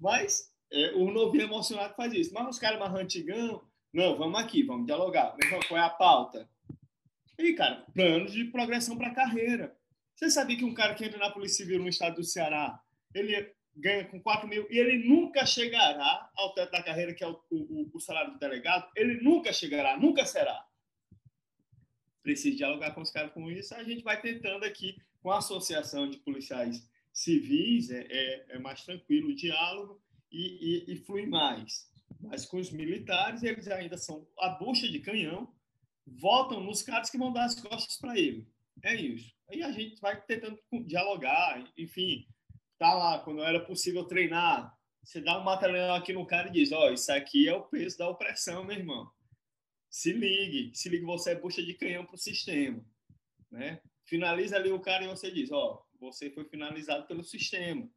Mas 0.00 0.52
é, 0.72 0.92
o 0.94 1.10
novinho 1.12 1.44
emocionado 1.44 1.94
faz 1.94 2.12
isso. 2.12 2.34
Mas 2.34 2.48
os 2.48 2.58
caras 2.58 2.80
mais 2.80 2.92
antigão, 2.94 3.62
não, 3.92 4.16
vamos 4.16 4.40
aqui, 4.40 4.64
vamos 4.64 4.86
dialogar. 4.86 5.36
Qual 5.68 5.80
é 5.80 5.84
a 5.84 5.90
pauta? 5.90 6.48
E, 7.38 7.52
cara, 7.52 7.86
planos 7.94 8.32
de 8.32 8.46
progressão 8.46 8.96
para 8.96 9.08
a 9.08 9.14
carreira. 9.14 9.76
Você 10.22 10.30
sabia 10.30 10.56
que 10.56 10.64
um 10.64 10.72
cara 10.72 10.94
que 10.94 11.04
entra 11.04 11.18
na 11.18 11.32
Polícia 11.32 11.64
Civil 11.64 11.80
no 11.80 11.88
estado 11.88 12.14
do 12.14 12.22
Ceará, 12.22 12.80
ele 13.12 13.52
ganha 13.74 14.04
com 14.04 14.22
4 14.22 14.46
mil 14.46 14.68
e 14.70 14.78
ele 14.78 15.04
nunca 15.04 15.44
chegará 15.44 16.30
ao 16.36 16.54
teto 16.54 16.70
da 16.70 16.80
carreira, 16.80 17.12
que 17.12 17.24
é 17.24 17.26
o, 17.26 17.42
o, 17.50 17.90
o 17.92 17.98
salário 17.98 18.32
do 18.32 18.38
delegado? 18.38 18.88
Ele 18.94 19.20
nunca 19.20 19.52
chegará, 19.52 19.98
nunca 19.98 20.24
será. 20.24 20.64
Precisa 22.22 22.56
dialogar 22.56 22.92
com 22.92 23.00
os 23.00 23.10
caras 23.10 23.32
com 23.32 23.50
isso. 23.50 23.74
A 23.74 23.82
gente 23.82 24.04
vai 24.04 24.20
tentando 24.20 24.64
aqui, 24.64 24.96
com 25.20 25.32
a 25.32 25.38
Associação 25.38 26.08
de 26.08 26.18
Policiais 26.18 26.88
Civis, 27.12 27.90
é, 27.90 28.06
é, 28.08 28.46
é 28.50 28.58
mais 28.60 28.84
tranquilo 28.84 29.30
o 29.30 29.34
diálogo 29.34 30.00
e, 30.30 30.84
e, 30.88 30.92
e 30.92 30.96
flui 30.98 31.26
mais. 31.26 31.90
Mas 32.20 32.46
com 32.46 32.58
os 32.58 32.70
militares, 32.70 33.42
eles 33.42 33.66
ainda 33.66 33.98
são 33.98 34.24
a 34.38 34.50
bucha 34.50 34.88
de 34.88 35.00
canhão, 35.00 35.52
votam 36.06 36.62
nos 36.62 36.80
caras 36.80 37.10
que 37.10 37.18
vão 37.18 37.32
dar 37.32 37.46
as 37.46 37.60
costas 37.60 37.96
para 37.96 38.16
ele. 38.16 38.51
É 38.82 38.94
isso. 38.94 39.32
Aí 39.50 39.62
a 39.62 39.70
gente 39.70 40.00
vai 40.00 40.20
tentando 40.22 40.58
dialogar, 40.86 41.62
enfim, 41.76 42.26
tá 42.78 42.94
lá, 42.94 43.18
quando 43.20 43.42
era 43.42 43.64
possível 43.64 44.04
treinar, 44.04 44.72
você 45.04 45.20
dá 45.20 45.38
um 45.38 45.44
material 45.44 45.96
aqui 45.96 46.12
no 46.12 46.26
cara 46.26 46.48
e 46.48 46.52
diz, 46.52 46.72
ó, 46.72 46.88
oh, 46.88 46.92
isso 46.92 47.12
aqui 47.12 47.48
é 47.48 47.54
o 47.54 47.62
peso 47.62 47.98
da 47.98 48.08
opressão, 48.08 48.64
meu 48.64 48.76
irmão. 48.76 49.10
Se 49.90 50.12
ligue, 50.12 50.70
se 50.74 50.88
ligue, 50.88 51.04
você 51.04 51.32
é 51.32 51.34
bucha 51.34 51.62
de 51.62 51.74
canhão 51.74 52.06
para 52.06 52.14
o 52.14 52.18
sistema, 52.18 52.84
né? 53.50 53.80
Finaliza 54.04 54.56
ali 54.56 54.70
o 54.70 54.80
cara 54.80 55.04
e 55.04 55.08
você 55.08 55.30
diz, 55.30 55.50
ó, 55.50 55.74
oh, 55.74 55.98
você 55.98 56.30
foi 56.30 56.44
finalizado 56.44 57.06
pelo 57.06 57.22
sistema. 57.22 57.88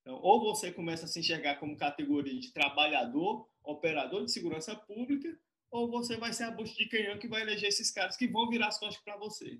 Então, 0.00 0.20
ou 0.22 0.40
você 0.40 0.70
começa 0.70 1.06
a 1.06 1.08
se 1.08 1.18
enxergar 1.18 1.56
como 1.56 1.76
categoria 1.76 2.38
de 2.38 2.52
trabalhador, 2.52 3.48
operador 3.62 4.24
de 4.24 4.32
segurança 4.32 4.76
pública, 4.76 5.36
ou 5.70 5.90
você 5.90 6.16
vai 6.16 6.32
ser 6.32 6.44
a 6.44 6.50
bucha 6.50 6.74
de 6.74 6.88
canhão 6.88 7.18
que 7.18 7.26
vai 7.26 7.42
eleger 7.42 7.68
esses 7.68 7.90
caras 7.90 8.16
que 8.16 8.28
vão 8.28 8.48
virar 8.48 8.68
as 8.68 8.78
costas 8.78 9.02
para 9.02 9.16
você. 9.16 9.58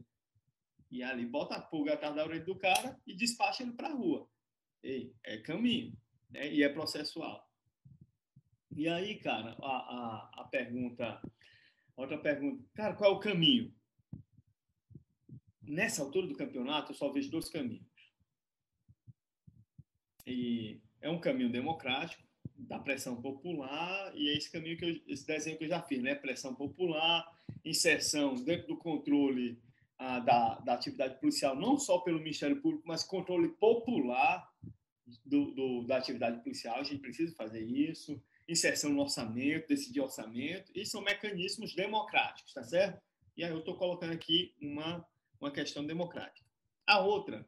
E 0.95 1.03
ali 1.03 1.27
bota 1.27 1.57
a 1.57 1.61
pulga 1.61 1.95
atrás 1.95 2.15
da 2.15 2.25
orelha 2.25 2.45
do 2.45 2.55
cara 2.55 2.97
e 3.05 3.17
despacha 3.17 3.65
ele 3.65 3.73
para 3.73 3.89
a 3.89 3.93
rua. 3.93 4.31
Ei, 4.81 5.13
é 5.25 5.39
caminho, 5.39 5.93
né? 6.31 6.55
E 6.55 6.63
é 6.63 6.69
processual. 6.69 7.51
E 8.71 8.89
aí, 8.89 9.19
cara, 9.19 9.57
a, 9.61 9.67
a, 9.67 10.31
a 10.43 10.45
pergunta, 10.45 11.21
outra 11.97 12.17
pergunta, 12.17 12.63
cara, 12.75 12.95
qual 12.95 13.11
é 13.11 13.15
o 13.17 13.19
caminho? 13.19 13.75
Nessa 15.61 16.01
altura 16.01 16.29
do 16.29 16.37
campeonato, 16.37 16.93
eu 16.93 16.97
só 16.97 17.11
vejo 17.11 17.29
dois 17.29 17.49
caminhos. 17.49 17.83
E 20.25 20.81
é 21.01 21.11
um 21.11 21.21
caminho 21.21 21.51
democrático, 21.51 22.23
da 22.57 22.79
pressão 22.79 23.21
popular, 23.21 24.13
e 24.15 24.29
é 24.29 24.37
esse 24.37 24.49
caminho 24.49 24.79
que 24.79 24.85
eu, 24.85 25.03
esse 25.09 25.27
desenho 25.27 25.59
que 25.59 25.65
eu 25.65 25.69
já 25.69 25.83
fiz, 25.83 26.01
né? 26.01 26.15
Pressão 26.15 26.55
popular, 26.55 27.29
inserção 27.65 28.37
dentro 28.37 28.69
do 28.69 28.77
controle 28.77 29.61
da, 30.21 30.59
da 30.61 30.75
atividade 30.75 31.19
policial, 31.21 31.57
não 31.57 31.79
só 31.79 31.99
pelo 31.99 32.19
Ministério 32.19 32.61
Público, 32.61 32.85
mas 32.87 33.05
controle 33.05 33.49
popular 33.49 34.49
do, 35.25 35.53
do, 35.53 35.87
da 35.87 35.97
atividade 35.97 36.43
policial. 36.43 36.77
A 36.79 36.83
gente 36.83 37.01
precisa 37.01 37.35
fazer 37.35 37.63
isso. 37.63 38.21
Inserção 38.49 38.91
no 38.91 39.01
orçamento, 39.01 39.69
decidir 39.69 40.01
orçamento, 40.01 40.71
e 40.75 40.85
são 40.85 41.01
mecanismos 41.01 41.75
democráticos, 41.75 42.53
tá 42.53 42.63
certo? 42.63 43.01
E 43.37 43.43
aí 43.43 43.51
eu 43.51 43.61
estou 43.61 43.77
colocando 43.77 44.13
aqui 44.13 44.55
uma, 44.61 45.05
uma 45.41 45.51
questão 45.51 45.85
democrática. 45.85 46.47
A 46.87 47.01
outra 47.01 47.47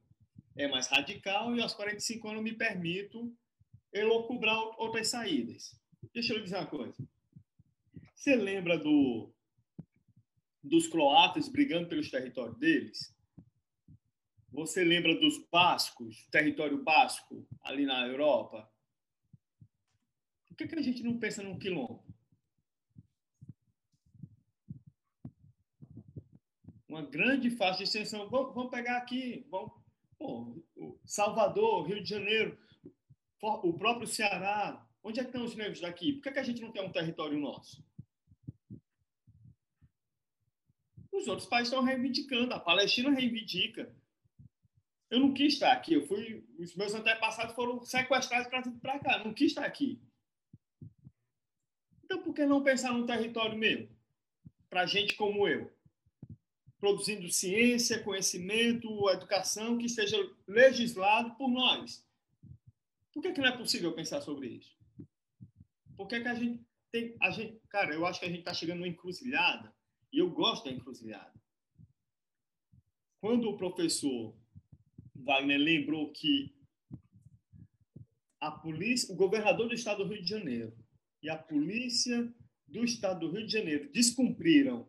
é 0.57 0.67
mais 0.67 0.87
radical 0.89 1.55
e 1.55 1.61
aos 1.61 1.75
45 1.75 2.29
anos 2.29 2.43
me 2.43 2.55
permito 2.55 3.31
elocubrar 3.93 4.59
outras 4.79 5.09
saídas. 5.09 5.79
Deixa 6.15 6.33
eu 6.33 6.39
lhe 6.39 6.45
dizer 6.45 6.57
uma 6.57 6.67
coisa. 6.67 6.97
Você 8.15 8.35
lembra 8.35 8.79
do, 8.79 9.31
dos 10.69 10.87
croatas 10.87 11.49
brigando 11.49 11.89
pelos 11.89 12.11
territórios 12.11 12.59
deles? 12.59 13.15
Você 14.53 14.83
lembra 14.85 15.15
dos 15.19 15.39
bascos, 15.51 16.27
território 16.31 16.83
basco, 16.83 17.47
ali 17.63 17.85
na 17.85 18.07
Europa? 18.07 18.71
Por 20.49 20.57
que, 20.57 20.67
que 20.67 20.79
a 20.79 20.83
gente 20.83 21.03
não 21.03 21.19
pensa 21.19 21.43
num 21.43 21.59
quilombo? 21.59 22.03
Uma 26.89 27.03
grande 27.03 27.51
faixa 27.51 27.79
de 27.79 27.85
extensão. 27.85 28.31
Vamos, 28.31 28.55
vamos 28.55 28.71
pegar 28.71 28.97
aqui, 28.97 29.47
vamos, 29.51 29.73
Salvador, 31.05 31.87
Rio 31.87 32.03
de 32.03 32.09
Janeiro, 32.09 32.59
o 33.43 33.75
próprio 33.75 34.07
Ceará. 34.07 34.83
Onde 35.05 35.21
é 35.21 35.23
que 35.23 35.29
estão 35.29 35.45
os 35.45 35.55
negros 35.55 35.81
daqui? 35.81 36.15
Por 36.15 36.23
que, 36.23 36.33
que 36.33 36.39
a 36.39 36.43
gente 36.43 36.63
não 36.63 36.73
tem 36.73 36.83
um 36.83 36.91
território 36.91 37.39
nosso? 37.39 37.86
Os 41.17 41.27
outros 41.27 41.49
países 41.49 41.73
estão 41.73 41.83
reivindicando, 41.83 42.53
a 42.53 42.61
Palestina 42.61 43.11
reivindica. 43.11 43.91
Eu 45.09 45.21
não 45.21 45.33
quis 45.33 45.55
estar 45.55 45.73
aqui, 45.73 45.95
eu 45.95 46.07
fui, 46.07 46.45
os 46.59 46.75
meus 46.75 46.95
antepassados 46.95 47.55
foram 47.55 47.83
sequestrados 47.83 48.49
para 48.49 48.61
vir 48.61 48.79
para 48.81 48.99
cá, 48.99 49.25
não 49.25 49.33
quis 49.33 49.49
estar 49.49 49.65
aqui. 49.65 49.99
Então, 52.05 52.23
por 52.23 52.35
que 52.35 52.45
não 52.45 52.63
pensar 52.63 52.93
num 52.93 53.07
território 53.07 53.57
mesmo? 53.57 53.89
Para 54.69 54.85
gente 54.85 55.15
como 55.15 55.49
eu. 55.49 55.73
Produzindo 56.79 57.31
ciência, 57.31 58.03
conhecimento, 58.03 59.09
educação 59.09 59.79
que 59.79 59.89
seja 59.89 60.17
legislado 60.47 61.35
por 61.37 61.49
nós. 61.49 62.05
Por 63.13 63.23
que, 63.23 63.33
que 63.33 63.41
não 63.41 63.49
é 63.49 63.57
possível 63.57 63.95
pensar 63.95 64.21
sobre 64.21 64.49
isso? 64.49 64.77
Por 65.97 66.07
que, 66.07 66.21
que 66.21 66.29
a 66.29 66.35
gente 66.35 66.63
tem. 66.93 67.17
A 67.23 67.31
gente, 67.31 67.59
cara, 67.71 67.95
eu 67.95 68.05
acho 68.05 68.21
que 68.21 68.27
a 68.27 68.29
gente 68.29 68.41
está 68.41 68.53
chegando 68.53 68.79
numa 68.79 68.89
encruzilhada 68.89 69.75
e 70.13 70.19
eu 70.19 70.31
gosto 70.31 70.65
da 70.65 70.73
encruzilhada. 70.73 71.33
Quando 73.21 73.49
o 73.49 73.57
professor 73.57 74.35
Wagner 75.15 75.59
lembrou 75.59 76.13
que 76.13 76.55
a 78.41 78.51
polícia, 78.51 79.13
o 79.13 79.17
governador 79.17 79.69
do 79.69 79.75
estado 79.75 80.05
do 80.05 80.13
Rio 80.13 80.23
de 80.23 80.29
Janeiro 80.29 80.77
e 81.23 81.29
a 81.29 81.37
polícia 81.37 82.33
do 82.67 82.85
estado 82.85 83.21
do 83.21 83.33
Rio 83.33 83.47
de 83.47 83.53
Janeiro 83.53 83.91
descumpriram 83.93 84.89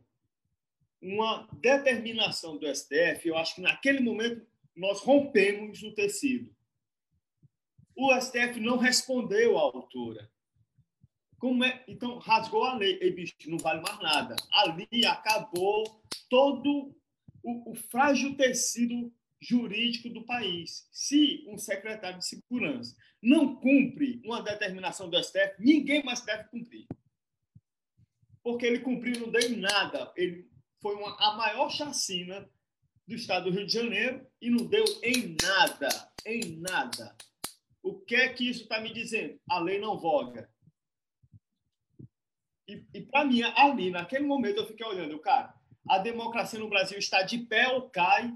uma 1.02 1.48
determinação 1.54 2.58
do 2.58 2.68
STF, 2.74 3.28
eu 3.28 3.38
acho 3.38 3.56
que 3.56 3.62
naquele 3.62 4.00
momento 4.00 4.46
nós 4.76 5.00
rompemos 5.00 5.82
o 5.84 5.94
tecido. 5.94 6.56
O 7.96 8.14
STF 8.20 8.60
não 8.60 8.78
respondeu 8.78 9.58
à 9.58 9.62
altura. 9.62 10.32
Como 11.40 11.64
é? 11.64 11.84
Então, 11.88 12.18
rasgou 12.18 12.64
a 12.64 12.76
lei. 12.76 12.98
E, 13.02 13.12
bicho, 13.12 13.36
não 13.48 13.58
vale 13.58 13.82
mais 13.82 14.00
nada. 14.00 14.36
Ali 14.52 15.06
acabou 15.06 16.02
todo 16.30 16.96
o, 17.44 17.72
o 17.72 17.76
frágil 17.76 18.36
tecido 18.36 19.14
jurídico 19.40 20.10
do 20.10 20.26
país. 20.26 20.88
Se 20.92 21.46
um 21.48 21.58
secretário 21.58 22.20
de 22.20 22.28
segurança 22.28 22.96
não 23.22 23.56
cumpre 23.56 24.22
uma 24.26 24.42
determinação 24.42 25.10
do 25.10 25.22
STF, 25.24 25.56
ninguém 25.60 26.04
mais 26.04 26.22
deve 26.22 26.46
cumprir. 26.46 26.88
Porque 28.44 28.66
ele 28.66 28.80
cumpriu 28.80 29.20
não 29.20 29.32
deu 29.32 29.42
em 29.42 29.58
nada. 29.58 30.12
Ele 30.16 30.50
foi 30.82 30.96
uma, 30.96 31.16
a 31.20 31.36
maior 31.36 31.70
chacina 31.70 32.50
do 33.08 33.16
estado 33.16 33.50
do 33.50 33.56
Rio 33.56 33.66
de 33.66 33.74
Janeiro 33.74 34.26
e 34.42 34.50
não 34.50 34.66
deu 34.66 34.84
em 35.04 35.36
nada, 35.42 35.90
em 36.26 36.58
nada. 36.60 37.16
O 37.82 38.00
que 38.00 38.16
é 38.16 38.30
que 38.30 38.50
isso 38.50 38.64
está 38.64 38.82
me 38.82 38.92
dizendo? 38.92 39.40
A 39.50 39.60
lei 39.60 39.80
não 39.80 39.98
voga. 39.98 40.50
E, 42.68 42.86
e 42.94 43.02
para 43.02 43.26
mim, 43.26 43.42
ali, 43.44 43.92
naquele 43.92 44.26
momento, 44.26 44.58
eu 44.58 44.68
fiquei 44.68 44.86
olhando, 44.86 45.18
cara, 45.20 45.54
a 45.88 45.98
democracia 45.98 46.60
no 46.60 46.70
Brasil 46.70 46.98
está 46.98 47.22
de 47.22 47.38
pé 47.38 47.70
ou 47.70 47.90
cai 47.90 48.36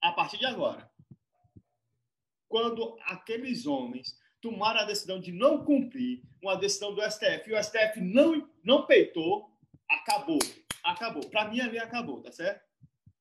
a 0.00 0.12
partir 0.12 0.38
de 0.38 0.46
agora. 0.46 0.90
Quando 2.48 2.96
aqueles 3.02 3.66
homens 3.66 4.18
tomaram 4.40 4.80
a 4.80 4.84
decisão 4.84 5.20
de 5.20 5.32
não 5.32 5.64
cumprir 5.64 6.22
uma 6.42 6.56
decisão 6.56 6.94
do 6.94 7.02
STF 7.02 7.50
e 7.50 7.54
o 7.54 7.62
STF 7.62 8.00
não, 8.00 8.48
não 8.64 8.86
peitou, 8.86 9.50
acabou. 9.90 10.38
Acabou. 10.82 11.28
Para 11.28 11.48
mim, 11.48 11.60
ali 11.60 11.78
acabou, 11.78 12.22
tá 12.22 12.32
certo? 12.32 12.64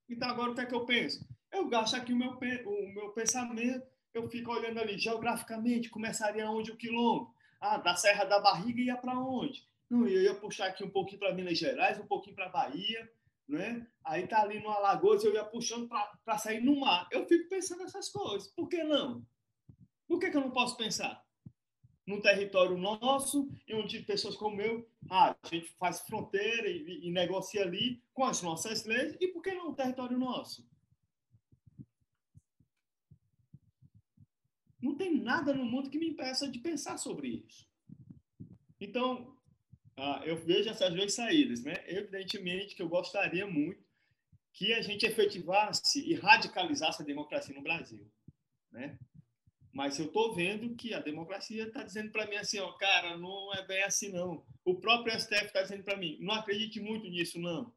Então, 0.07 0.30
agora 0.30 0.52
o 0.52 0.56
que 0.56 0.61
é 0.61 0.65
que 0.65 0.76
eu 0.76 0.86
penso? 0.86 1.27
Eu 1.52 1.68
gasto 1.68 1.95
aqui 1.95 2.14
o 2.14 2.15
meu, 2.15 2.32
o 2.32 2.94
meu 2.94 3.10
pensamento, 3.10 3.86
eu 4.14 4.30
fico 4.30 4.52
olhando 4.52 4.80
ali 4.80 4.98
geograficamente, 4.98 5.90
começaria 5.90 6.49
onde 6.49 6.72
o 6.72 6.77
quilômetro? 6.77 7.34
Ah, 7.60 7.77
da 7.77 7.95
Serra 7.95 8.23
da 8.26 8.40
Barriga 8.40 8.82
ia 8.82 8.95
para 8.95 9.18
onde? 9.19 9.65
Não, 9.96 10.06
eu 10.06 10.22
ia 10.22 10.36
puxar 10.36 10.68
aqui 10.68 10.84
um 10.84 10.90
pouquinho 10.90 11.20
para 11.20 11.34
Minas 11.34 11.58
Gerais, 11.58 11.98
um 11.98 12.06
pouquinho 12.06 12.36
para 12.36 12.50
Bahia, 12.50 13.10
né? 13.48 13.88
Aí 14.04 14.28
tá 14.28 14.42
ali 14.42 14.60
no 14.60 14.70
Alagoas, 14.70 15.24
eu 15.24 15.34
ia 15.34 15.46
puxando 15.46 15.88
para 15.88 16.38
sair 16.38 16.62
no 16.62 16.82
mar. 16.82 17.08
Eu 17.12 17.26
fico 17.26 17.48
pensando 17.48 17.82
nessas 17.82 18.10
coisas. 18.10 18.50
Por 18.50 18.68
que 18.68 18.84
não? 18.84 19.26
Por 20.06 20.20
que, 20.20 20.30
que 20.30 20.36
eu 20.36 20.42
não 20.42 20.52
posso 20.52 20.76
pensar? 20.76 21.24
Num 22.06 22.20
território 22.20 22.78
nosso, 22.78 23.50
e 23.66 23.74
onde 23.74 24.02
pessoas 24.02 24.36
como 24.36 24.62
eu, 24.62 24.86
ah, 25.10 25.36
a 25.42 25.48
gente 25.48 25.74
faz 25.80 26.02
fronteira 26.02 26.68
e, 26.68 27.08
e 27.08 27.12
negocia 27.12 27.62
ali 27.62 28.04
com 28.14 28.26
as 28.26 28.42
nossas 28.42 28.84
leis, 28.86 29.16
e 29.22 29.30
por 29.30 29.42
que 29.42 29.54
não 29.54 29.70
um 29.70 29.74
território 29.74 30.20
nosso? 30.20 30.68
Não 34.82 34.94
tem 34.94 35.18
nada 35.18 35.54
no 35.54 35.66
mundo 35.66 35.90
que 35.90 35.98
me 35.98 36.10
impeça 36.10 36.50
de 36.50 36.60
pensar 36.60 36.98
sobre 36.98 37.44
isso. 37.48 37.68
Então, 38.80 39.35
ah, 39.98 40.22
eu 40.26 40.36
vejo 40.36 40.70
essas 40.70 40.94
duas 40.94 41.14
saídas, 41.14 41.64
né? 41.64 41.84
Evidentemente 41.88 42.76
que 42.76 42.82
eu 42.82 42.90
gostaria 42.90 43.48
muito 43.48 43.84
que 44.52 44.74
a 44.74 44.82
gente 44.82 45.06
efetivasse 45.06 46.00
e 46.10 46.14
radicalizasse 46.14 47.02
a 47.02 47.06
democracia 47.06 47.54
no 47.54 47.62
Brasil, 47.62 48.10
né? 48.72 48.98
Mas 49.72 50.00
eu 50.00 50.06
estou 50.06 50.34
vendo 50.34 50.74
que 50.76 50.94
a 50.94 51.02
democracia 51.02 51.68
está 51.68 51.84
dizendo 51.84 52.10
para 52.10 52.26
mim 52.28 52.38
assim, 52.38 52.60
ó, 52.60 52.72
cara, 52.74 53.18
não 53.18 53.54
é 53.54 53.66
bem 53.66 53.84
assim 53.84 54.10
não. 54.10 54.46
O 54.64 54.76
próprio 54.76 55.14
STF 55.20 55.46
está 55.46 55.62
dizendo 55.62 55.84
para 55.84 55.98
mim, 55.98 56.18
não 56.22 56.34
acredite 56.34 56.80
muito 56.80 57.10
nisso 57.10 57.40
não. 57.40 57.74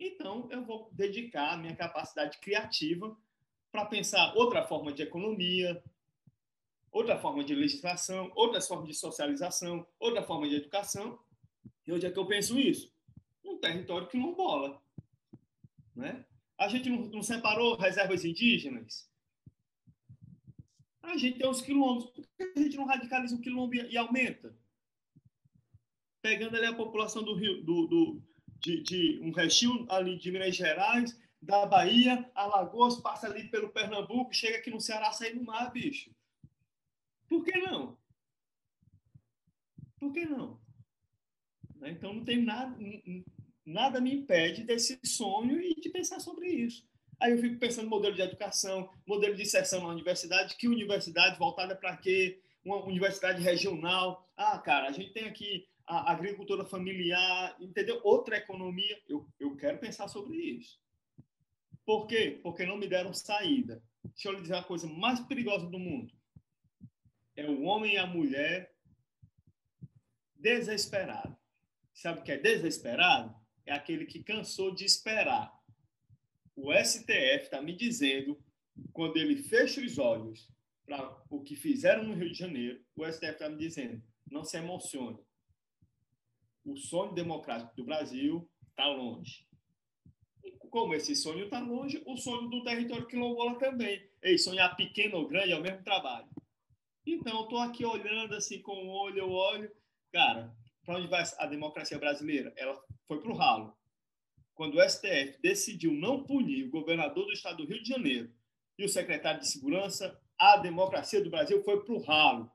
Então 0.00 0.48
eu 0.50 0.64
vou 0.64 0.90
dedicar 0.92 1.52
a 1.52 1.56
minha 1.56 1.76
capacidade 1.76 2.38
criativa 2.38 3.14
para 3.70 3.84
pensar 3.86 4.34
outra 4.34 4.66
forma 4.66 4.92
de 4.92 5.02
economia, 5.02 5.82
outra 6.92 7.18
forma 7.18 7.42
de 7.42 7.54
legislação, 7.54 8.30
outras 8.36 8.68
formas 8.68 8.86
de 8.86 8.94
socialização, 8.94 9.86
outra 9.98 10.22
forma 10.22 10.48
de 10.48 10.56
educação. 10.56 11.18
E 11.86 11.92
onde 11.92 12.06
é 12.06 12.10
que 12.10 12.18
eu 12.18 12.26
penso 12.26 12.58
isso? 12.58 12.92
Um 13.42 13.56
território 13.56 14.06
que 14.06 14.18
não 14.18 14.34
bola. 14.34 14.80
Né? 15.96 16.24
A 16.58 16.68
gente 16.68 16.88
não, 16.88 17.06
não 17.06 17.22
separou 17.22 17.76
reservas 17.76 18.24
indígenas? 18.24 19.10
A 21.02 21.16
gente 21.16 21.38
tem 21.38 21.48
os 21.48 21.60
quilombos. 21.60 22.04
Por 22.04 22.24
que 22.36 22.58
a 22.58 22.62
gente 22.62 22.76
não 22.76 22.84
radicaliza 22.84 23.34
o 23.34 23.40
quilombo 23.40 23.74
e, 23.74 23.92
e 23.92 23.96
aumenta? 23.96 24.54
Pegando 26.20 26.56
ali 26.56 26.66
a 26.66 26.76
população 26.76 27.24
do 27.24 27.34
Rio, 27.34 27.64
do, 27.64 27.86
do 27.88 28.22
de, 28.60 28.80
de, 28.82 29.20
um 29.22 29.32
restinho 29.32 29.84
ali 29.90 30.16
de 30.16 30.30
Minas 30.30 30.54
Gerais, 30.54 31.18
da 31.40 31.66
Bahia, 31.66 32.30
Alagoas, 32.32 33.00
passa 33.00 33.26
ali 33.26 33.48
pelo 33.48 33.70
Pernambuco, 33.70 34.32
chega 34.32 34.58
aqui 34.58 34.70
no 34.70 34.80
Ceará, 34.80 35.10
sai 35.10 35.32
no 35.32 35.42
mar, 35.42 35.72
bicho. 35.72 36.14
Por 37.32 37.42
que 37.44 37.58
não? 37.60 37.96
Por 39.98 40.12
que 40.12 40.26
não? 40.26 40.60
Né? 41.76 41.92
Então 41.92 42.12
não 42.12 42.22
tem 42.22 42.42
nada, 42.42 42.76
nada 43.64 44.02
me 44.02 44.12
impede 44.12 44.64
desse 44.64 45.00
sonho 45.02 45.58
e 45.58 45.74
de 45.80 45.88
pensar 45.88 46.20
sobre 46.20 46.48
isso. 46.48 46.86
Aí 47.18 47.32
eu 47.32 47.38
fico 47.38 47.58
pensando 47.58 47.88
modelo 47.88 48.14
de 48.14 48.20
educação, 48.20 48.90
modelo 49.06 49.34
de 49.34 49.40
inserção 49.40 49.80
na 49.80 49.88
universidade, 49.88 50.56
que 50.56 50.68
universidade 50.68 51.38
voltada 51.38 51.74
para 51.74 51.96
quê? 51.96 52.38
Uma 52.62 52.84
universidade 52.84 53.40
regional. 53.40 54.30
Ah, 54.36 54.58
cara, 54.58 54.88
a 54.88 54.92
gente 54.92 55.14
tem 55.14 55.24
aqui 55.24 55.66
a 55.86 56.12
agricultura 56.12 56.66
familiar, 56.66 57.56
entendeu? 57.58 57.98
Outra 58.04 58.36
economia. 58.36 59.00
Eu, 59.08 59.26
eu 59.40 59.56
quero 59.56 59.78
pensar 59.78 60.06
sobre 60.06 60.36
isso. 60.36 60.78
Por 61.86 62.06
quê? 62.06 62.40
Porque 62.42 62.66
não 62.66 62.76
me 62.76 62.86
deram 62.86 63.14
saída. 63.14 63.82
Deixa 64.04 64.28
eu 64.28 64.32
lhe 64.34 64.42
dizer 64.42 64.56
a 64.56 64.62
coisa 64.62 64.86
mais 64.86 65.18
perigosa 65.20 65.66
do 65.66 65.78
mundo 65.78 66.12
é 67.36 67.48
o 67.48 67.62
homem 67.62 67.94
e 67.94 67.98
a 67.98 68.06
mulher 68.06 68.74
desesperado. 70.36 71.36
Sabe 71.94 72.20
o 72.20 72.22
que 72.22 72.32
é 72.32 72.38
desesperado? 72.38 73.34
É 73.64 73.72
aquele 73.72 74.06
que 74.06 74.22
cansou 74.22 74.74
de 74.74 74.84
esperar. 74.84 75.52
O 76.56 76.72
STF 76.72 77.44
está 77.44 77.62
me 77.62 77.74
dizendo, 77.74 78.38
quando 78.92 79.16
ele 79.16 79.36
fecha 79.36 79.80
os 79.80 79.98
olhos 79.98 80.48
para 80.84 81.22
o 81.30 81.42
que 81.42 81.56
fizeram 81.56 82.04
no 82.04 82.14
Rio 82.14 82.32
de 82.32 82.38
Janeiro, 82.38 82.84
o 82.96 83.04
STF 83.04 83.32
está 83.32 83.48
me 83.48 83.56
dizendo, 83.56 84.02
não 84.30 84.44
se 84.44 84.56
emocione. 84.56 85.18
O 86.64 86.76
sonho 86.76 87.14
democrático 87.14 87.74
do 87.76 87.84
Brasil 87.84 88.48
está 88.70 88.86
longe. 88.86 89.46
E 90.44 90.50
como 90.68 90.94
esse 90.94 91.14
sonho 91.14 91.44
está 91.44 91.60
longe, 91.60 92.02
o 92.06 92.16
sonho 92.16 92.48
do 92.48 92.62
território 92.62 93.06
quilombola 93.06 93.58
também. 93.58 94.02
Ei, 94.22 94.38
sonhar 94.38 94.76
pequeno 94.76 95.18
ou 95.18 95.28
grande 95.28 95.52
é 95.52 95.56
o 95.56 95.62
mesmo 95.62 95.82
trabalho. 95.82 96.28
Então, 97.06 97.38
eu 97.38 97.44
estou 97.44 97.58
aqui 97.58 97.84
olhando 97.84 98.34
assim 98.34 98.60
com 98.62 98.72
o 98.72 98.88
olho, 98.88 99.18
eu 99.18 99.30
olho. 99.30 99.70
Cara, 100.12 100.54
para 100.84 100.96
onde 100.96 101.08
vai 101.08 101.24
a 101.38 101.46
democracia 101.46 101.98
brasileira? 101.98 102.52
Ela 102.56 102.80
foi 103.06 103.20
para 103.20 103.30
o 103.30 103.36
ralo. 103.36 103.76
Quando 104.54 104.76
o 104.76 104.88
STF 104.88 105.40
decidiu 105.40 105.92
não 105.92 106.24
punir 106.24 106.64
o 106.64 106.70
governador 106.70 107.26
do 107.26 107.32
estado 107.32 107.58
do 107.58 107.66
Rio 107.66 107.82
de 107.82 107.88
Janeiro 107.88 108.32
e 108.78 108.84
o 108.84 108.88
secretário 108.88 109.40
de 109.40 109.48
Segurança, 109.48 110.20
a 110.38 110.56
democracia 110.56 111.22
do 111.22 111.30
Brasil 111.30 111.62
foi 111.62 111.82
para 111.82 111.94
o 111.94 112.02
ralo. 112.02 112.50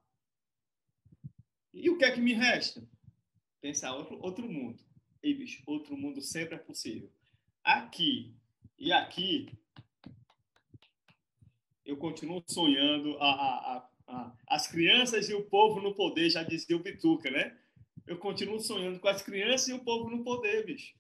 E 1.74 1.90
o 1.90 1.98
que 1.98 2.06
é 2.06 2.12
que 2.12 2.22
me 2.22 2.34
resta? 2.34 2.88
Pensar 3.62 3.96
outro, 3.96 4.20
outro 4.22 4.48
mundo. 4.48 4.84
E, 5.22 5.34
bicho, 5.34 5.64
outro 5.66 5.98
mundo 5.98 6.22
sempre 6.22 6.56
é 6.56 6.60
possível. 6.60 7.12
Aqui 7.64 8.36
e 8.80 8.92
aqui, 8.92 9.58
eu 11.84 11.98
continuo 11.98 12.44
sonhando 12.48 13.18
a, 13.18 13.32
a, 13.32 13.78
a 13.78 13.90
ah, 14.08 14.34
as 14.48 14.68
crianças 14.68 15.30
e 15.30 15.34
o 15.34 15.44
povo 15.44 15.82
no 15.82 15.94
poder, 15.94 16.30
já 16.30 16.44
dizia 16.44 16.76
o 16.76 16.82
Bituca, 16.82 17.30
né? 17.30 17.58
Eu 18.06 18.18
continuo 18.18 18.60
sonhando 18.60 19.00
com 19.00 19.08
as 19.08 19.22
crianças 19.22 19.68
e 19.68 19.74
o 19.74 19.84
povo 19.84 20.10
no 20.10 20.24
poder, 20.24 20.66
bicho. 20.66 20.96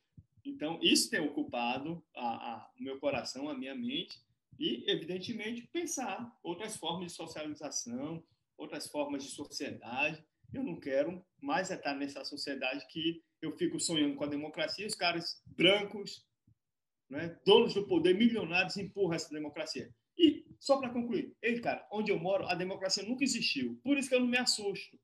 Então, 0.46 0.80
isso 0.82 1.10
tem 1.10 1.20
ocupado 1.20 2.04
a, 2.16 2.70
o 2.78 2.84
meu 2.84 3.00
coração, 3.00 3.50
a 3.50 3.58
minha 3.58 3.76
mente, 3.76 4.18
e, 4.60 4.84
evidentemente, 4.90 5.68
pensar 5.72 6.36
outras 6.44 6.76
formas 6.76 7.12
de 7.12 7.18
socialização, 7.18 8.24
outras 8.58 8.88
formas 8.88 9.24
de 9.24 9.30
sociedade. 9.30 10.24
Eu 10.54 10.64
não 10.64 10.80
quero 10.80 11.24
mais 11.42 11.70
estar 11.70 11.94
nessa 11.94 12.26
sociedade 12.26 12.86
que 12.88 13.22
eu 13.42 13.56
fico 13.56 13.80
sonhando 13.80 14.16
com 14.16 14.24
a 14.24 14.28
democracia, 14.28 14.88
os 14.88 14.96
caras 14.96 15.42
brancos, 15.46 16.26
né, 17.10 17.38
donos 17.46 17.74
do 17.74 17.86
poder, 17.86 18.16
milionários, 18.16 18.78
empurram 18.78 19.14
essa 19.14 19.30
democracia. 19.30 19.94
E, 20.18 20.46
só 20.60 20.78
para 20.78 20.90
concluir, 20.90 21.36
ei, 21.42 21.60
cara, 21.60 21.88
onde 21.92 22.12
eu 22.12 22.20
moro, 22.20 22.48
a 22.48 22.56
democracia 22.56 23.04
nunca 23.04 23.24
existiu. 23.24 23.80
Por 23.84 23.98
isso 23.98 24.10
que 24.10 24.16
eu 24.16 24.20
não 24.20 24.28
me 24.28 24.38
assusto. 24.38 25.00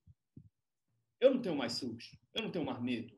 Eu 1.19 1.33
não 1.33 1.41
tenho 1.41 1.55
mais 1.55 1.73
susto. 1.73 2.17
Eu 2.33 2.43
não 2.43 2.51
tenho 2.51 2.65
mais 2.65 2.81
medo. 2.81 3.13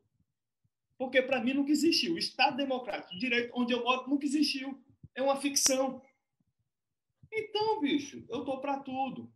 Porque, 0.98 1.20
para 1.22 1.42
mim, 1.42 1.54
nunca 1.54 1.72
existiu. 1.72 2.14
O 2.14 2.18
Estado 2.18 2.56
Democrático 2.56 3.12
de 3.12 3.18
Direito, 3.18 3.52
onde 3.54 3.72
eu 3.72 3.82
moro, 3.82 4.08
nunca 4.08 4.24
existiu. 4.24 4.82
É 5.14 5.22
uma 5.22 5.36
ficção. 5.36 6.02
Então, 7.32 7.80
bicho, 7.80 8.24
eu 8.28 8.44
tô 8.44 8.60
para 8.60 8.80
tudo. 8.80 9.32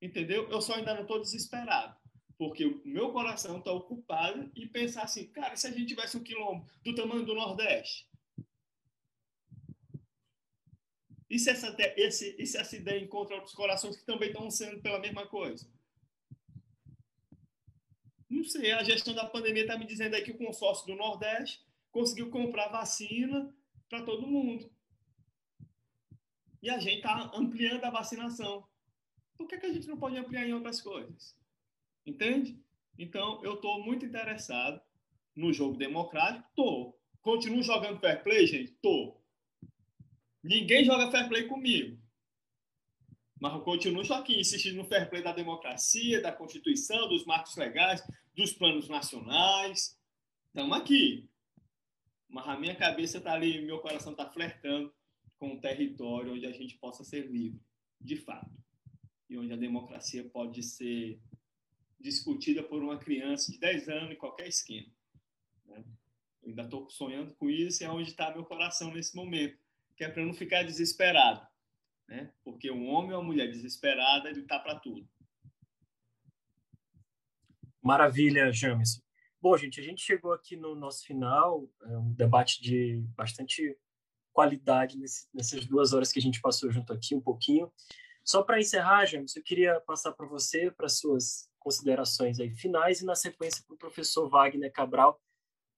Entendeu? 0.00 0.48
Eu 0.48 0.60
só 0.60 0.74
ainda 0.74 0.94
não 0.94 1.02
estou 1.02 1.20
desesperado. 1.20 1.96
Porque 2.36 2.64
o 2.64 2.82
meu 2.84 3.12
coração 3.12 3.58
está 3.58 3.72
ocupado 3.72 4.50
e 4.56 4.66
pensar 4.66 5.04
assim, 5.04 5.26
cara, 5.28 5.56
se 5.56 5.66
a 5.66 5.70
gente 5.70 5.86
tivesse 5.86 6.16
um 6.16 6.22
quilombo 6.22 6.66
do 6.82 6.94
tamanho 6.94 7.24
do 7.24 7.34
Nordeste, 7.34 8.08
E 11.34 11.38
se 11.40 11.50
essa, 11.50 11.76
esse, 11.96 12.36
e 12.38 12.46
se 12.46 12.56
essa 12.56 12.76
ideia 12.76 13.02
encontra 13.02 13.34
outros 13.34 13.56
corações 13.56 13.96
que 13.96 14.06
também 14.06 14.28
estão 14.28 14.48
sendo 14.52 14.80
pela 14.80 15.00
mesma 15.00 15.26
coisa? 15.26 15.68
Não 18.30 18.44
sei, 18.44 18.70
a 18.70 18.84
gestão 18.84 19.12
da 19.12 19.26
pandemia 19.26 19.62
está 19.62 19.76
me 19.76 19.84
dizendo 19.84 20.14
aí 20.14 20.22
que 20.22 20.30
o 20.30 20.38
consórcio 20.38 20.86
do 20.86 20.94
Nordeste 20.94 21.60
conseguiu 21.90 22.30
comprar 22.30 22.68
vacina 22.68 23.52
para 23.88 24.04
todo 24.04 24.28
mundo. 24.28 24.70
E 26.62 26.70
a 26.70 26.78
gente 26.78 26.98
está 26.98 27.32
ampliando 27.34 27.82
a 27.82 27.90
vacinação. 27.90 28.64
Por 29.36 29.48
que, 29.48 29.58
que 29.58 29.66
a 29.66 29.72
gente 29.72 29.88
não 29.88 29.98
pode 29.98 30.16
ampliar 30.16 30.46
em 30.46 30.54
outras 30.54 30.80
coisas? 30.80 31.36
Entende? 32.06 32.62
Então, 32.96 33.44
eu 33.44 33.54
estou 33.54 33.82
muito 33.82 34.06
interessado 34.06 34.80
no 35.34 35.52
jogo 35.52 35.76
democrático. 35.76 36.48
Estou. 36.48 36.96
Continuo 37.20 37.60
jogando 37.60 37.98
fair 37.98 38.22
play, 38.22 38.46
gente? 38.46 38.70
Estou. 38.70 39.23
Ninguém 40.44 40.84
joga 40.84 41.10
fair 41.10 41.26
play 41.26 41.48
comigo. 41.48 41.98
Mas 43.40 43.54
eu 43.54 43.62
continuo 43.62 44.02
aqui 44.12 44.38
insistindo 44.38 44.76
no 44.76 44.84
fair 44.84 45.08
play 45.08 45.22
da 45.22 45.32
democracia, 45.32 46.20
da 46.20 46.30
Constituição, 46.30 47.08
dos 47.08 47.24
marcos 47.24 47.56
legais, 47.56 48.06
dos 48.36 48.52
planos 48.52 48.86
nacionais. 48.86 49.98
Estamos 50.48 50.76
aqui. 50.76 51.26
Mas 52.28 52.46
a 52.46 52.60
minha 52.60 52.76
cabeça 52.76 53.18
está 53.18 53.32
ali, 53.32 53.64
meu 53.64 53.78
coração 53.78 54.12
está 54.12 54.30
flertando 54.30 54.94
com 55.38 55.54
um 55.54 55.60
território 55.60 56.34
onde 56.34 56.44
a 56.44 56.52
gente 56.52 56.76
possa 56.76 57.02
ser 57.02 57.26
livre, 57.26 57.58
de 57.98 58.16
fato. 58.16 58.50
E 59.30 59.38
onde 59.38 59.52
a 59.52 59.56
democracia 59.56 60.28
pode 60.28 60.62
ser 60.62 61.18
discutida 61.98 62.62
por 62.62 62.82
uma 62.82 62.98
criança 62.98 63.50
de 63.50 63.58
10 63.58 63.88
anos 63.88 64.12
em 64.12 64.18
qualquer 64.18 64.46
esquina. 64.46 64.92
Né? 65.64 65.82
Eu 66.42 66.50
ainda 66.50 66.64
estou 66.64 66.90
sonhando 66.90 67.34
com 67.34 67.48
isso 67.48 67.82
e 67.82 67.86
é 67.86 67.90
onde 67.90 68.10
está 68.10 68.30
meu 68.30 68.44
coração 68.44 68.92
nesse 68.92 69.16
momento, 69.16 69.63
que 69.96 70.04
é 70.04 70.08
para 70.08 70.24
não 70.24 70.34
ficar 70.34 70.62
desesperado 70.62 71.46
né? 72.08 72.30
Porque 72.42 72.70
um 72.70 72.86
homem 72.88 73.12
ou 73.12 73.20
uma 73.20 73.26
mulher 73.26 73.48
desesperada, 73.50 74.28
ele 74.28 74.42
tá 74.42 74.58
para 74.58 74.78
tudo. 74.78 75.08
Maravilha, 77.82 78.52
James. 78.52 79.02
Bom, 79.40 79.56
gente, 79.56 79.80
a 79.80 79.82
gente 79.82 80.02
chegou 80.02 80.32
aqui 80.32 80.56
no 80.56 80.74
nosso 80.74 81.04
final, 81.04 81.68
é 81.82 81.98
um 81.98 82.12
debate 82.14 82.62
de 82.62 83.04
bastante 83.14 83.76
qualidade 84.32 84.98
nesse, 84.98 85.28
nessas 85.34 85.66
duas 85.66 85.92
horas 85.92 86.10
que 86.10 86.18
a 86.18 86.22
gente 86.22 86.40
passou 86.40 86.70
junto 86.70 86.92
aqui, 86.92 87.14
um 87.14 87.20
pouquinho. 87.20 87.70
Só 88.24 88.42
para 88.42 88.58
encerrar, 88.58 89.04
James, 89.04 89.36
eu 89.36 89.42
queria 89.42 89.80
passar 89.82 90.12
para 90.12 90.26
você, 90.26 90.70
para 90.70 90.88
suas 90.88 91.50
considerações 91.58 92.40
aí 92.40 92.50
finais 92.54 93.00
e 93.00 93.04
na 93.04 93.14
sequência 93.14 93.62
para 93.66 93.74
o 93.74 93.78
professor 93.78 94.28
Wagner 94.30 94.72
Cabral. 94.72 95.20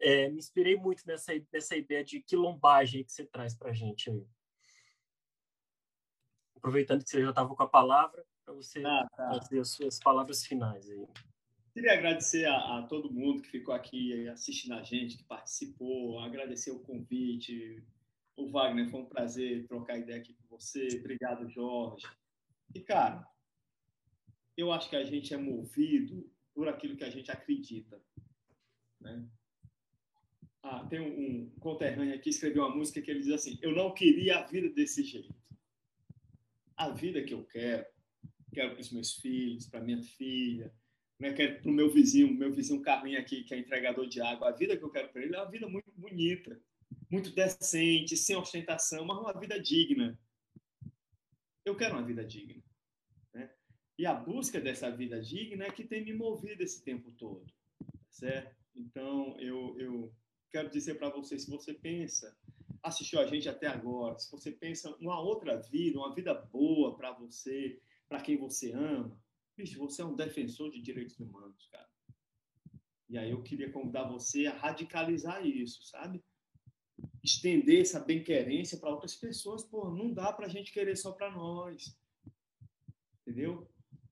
É, 0.00 0.28
me 0.28 0.38
inspirei 0.38 0.76
muito 0.76 1.06
nessa, 1.06 1.32
nessa 1.52 1.76
ideia 1.76 2.04
de 2.04 2.20
quilombagem 2.20 3.04
que 3.04 3.12
você 3.12 3.24
traz 3.24 3.54
para 3.54 3.70
a 3.70 3.74
gente 3.74 4.10
aí 4.10 4.26
aproveitando 6.66 7.04
que 7.04 7.10
você 7.10 7.22
já 7.22 7.30
estava 7.30 7.54
com 7.54 7.62
a 7.62 7.68
palavra, 7.68 8.24
para 8.44 8.54
você 8.54 8.84
ah, 8.84 9.06
tá. 9.16 9.28
fazer 9.28 9.60
as 9.60 9.70
suas 9.70 10.00
palavras 10.00 10.44
finais 10.44 10.90
aí. 10.90 11.06
Queria 11.72 11.92
agradecer 11.92 12.44
a, 12.46 12.78
a, 12.78 12.82
todo 12.82 13.12
mundo 13.12 13.42
que 13.42 13.50
ficou 13.50 13.72
aqui 13.72 14.28
assistindo 14.28 14.74
a 14.74 14.82
gente, 14.82 15.18
que 15.18 15.24
participou, 15.24 16.18
agradecer 16.18 16.72
o 16.72 16.80
convite. 16.80 17.84
O 18.36 18.50
Wagner, 18.50 18.90
foi 18.90 19.00
um 19.00 19.06
prazer 19.06 19.66
trocar 19.66 19.98
ideia 19.98 20.18
aqui 20.18 20.34
com 20.34 20.56
você. 20.56 20.88
Obrigado, 20.98 21.48
Jorge. 21.48 22.06
E, 22.74 22.80
cara, 22.80 23.26
eu 24.56 24.72
acho 24.72 24.90
que 24.90 24.96
a 24.96 25.04
gente 25.04 25.32
é 25.32 25.36
movido 25.36 26.28
por 26.54 26.66
aquilo 26.66 26.96
que 26.96 27.04
a 27.04 27.10
gente 27.10 27.30
acredita. 27.30 28.00
Né? 29.00 29.28
Ah, 30.68 30.84
tem 30.90 31.00
um, 31.00 31.06
um 31.06 31.50
conterrâneo 31.60 32.12
aqui 32.12 32.24
que 32.24 32.30
escreveu 32.30 32.64
uma 32.64 32.74
música 32.74 33.00
que 33.00 33.10
ele 33.10 33.20
diz 33.20 33.30
assim: 33.30 33.58
Eu 33.62 33.72
não 33.72 33.94
queria 33.94 34.38
a 34.38 34.46
vida 34.46 34.68
desse 34.68 35.04
jeito 35.04 35.34
a 36.76 36.90
vida 36.90 37.22
que 37.22 37.32
eu 37.32 37.42
quero, 37.44 37.86
quero 38.52 38.72
para 38.72 38.80
os 38.80 38.92
meus 38.92 39.14
filhos, 39.14 39.66
para 39.66 39.80
minha 39.80 40.02
filha, 40.02 40.72
né? 41.18 41.32
quero 41.32 41.62
para 41.62 41.70
o 41.70 41.74
meu 41.74 41.90
vizinho, 41.90 42.32
meu 42.32 42.52
vizinho 42.52 42.82
Carlinhos 42.82 43.20
aqui, 43.20 43.42
que 43.44 43.54
é 43.54 43.58
entregador 43.58 44.06
de 44.06 44.20
água. 44.20 44.48
A 44.48 44.52
vida 44.52 44.76
que 44.76 44.84
eu 44.84 44.90
quero 44.90 45.08
para 45.08 45.22
ele 45.22 45.34
é 45.34 45.38
uma 45.38 45.50
vida 45.50 45.66
muito 45.66 45.90
bonita, 45.92 46.60
muito 47.10 47.30
decente, 47.30 48.16
sem 48.16 48.36
ostentação, 48.36 49.04
mas 49.06 49.18
uma 49.18 49.32
vida 49.32 49.58
digna. 49.58 50.18
Eu 51.64 51.74
quero 51.74 51.94
uma 51.94 52.04
vida 52.04 52.24
digna. 52.24 52.62
Né? 53.32 53.50
E 53.98 54.04
a 54.04 54.12
busca 54.12 54.60
dessa 54.60 54.90
vida 54.90 55.20
digna 55.20 55.64
é 55.64 55.70
que 55.70 55.84
tem 55.84 56.04
me 56.04 56.12
movido 56.12 56.62
esse 56.62 56.82
tempo 56.82 57.10
todo, 57.12 57.46
certo? 58.10 58.54
Então, 58.74 59.34
eu, 59.40 59.74
eu 59.80 60.14
quero 60.50 60.70
dizer 60.70 60.94
para 60.94 61.10
você, 61.10 61.38
se 61.38 61.50
você 61.50 61.74
pensa 61.74 62.36
assistiu 62.86 63.20
a 63.20 63.26
gente 63.26 63.48
até 63.48 63.66
agora, 63.66 64.18
se 64.18 64.30
você 64.30 64.50
pensa 64.50 64.94
uma 65.00 65.20
outra 65.20 65.56
vida, 65.56 65.98
uma 65.98 66.14
vida 66.14 66.32
boa 66.34 66.96
para 66.96 67.12
você, 67.12 67.80
para 68.08 68.20
quem 68.20 68.36
você 68.36 68.72
ama, 68.72 69.18
bicho, 69.56 69.78
você 69.78 70.02
é 70.02 70.04
um 70.04 70.14
defensor 70.14 70.70
de 70.70 70.80
direitos 70.80 71.18
humanos, 71.18 71.68
cara. 71.70 71.88
E 73.08 73.18
aí 73.18 73.30
eu 73.30 73.42
queria 73.42 73.70
convidar 73.70 74.04
você 74.04 74.46
a 74.46 74.56
radicalizar 74.56 75.44
isso, 75.44 75.84
sabe? 75.84 76.24
Estender 77.22 77.80
essa 77.80 78.00
bem-querência 78.00 78.78
para 78.78 78.90
outras 78.90 79.14
pessoas. 79.14 79.64
Pô, 79.64 79.90
não 79.90 80.12
dá 80.12 80.32
para 80.32 80.46
a 80.46 80.48
gente 80.48 80.72
querer 80.72 80.96
só 80.96 81.12
para 81.12 81.30
nós. 81.30 81.96
Entendeu? 83.22 83.70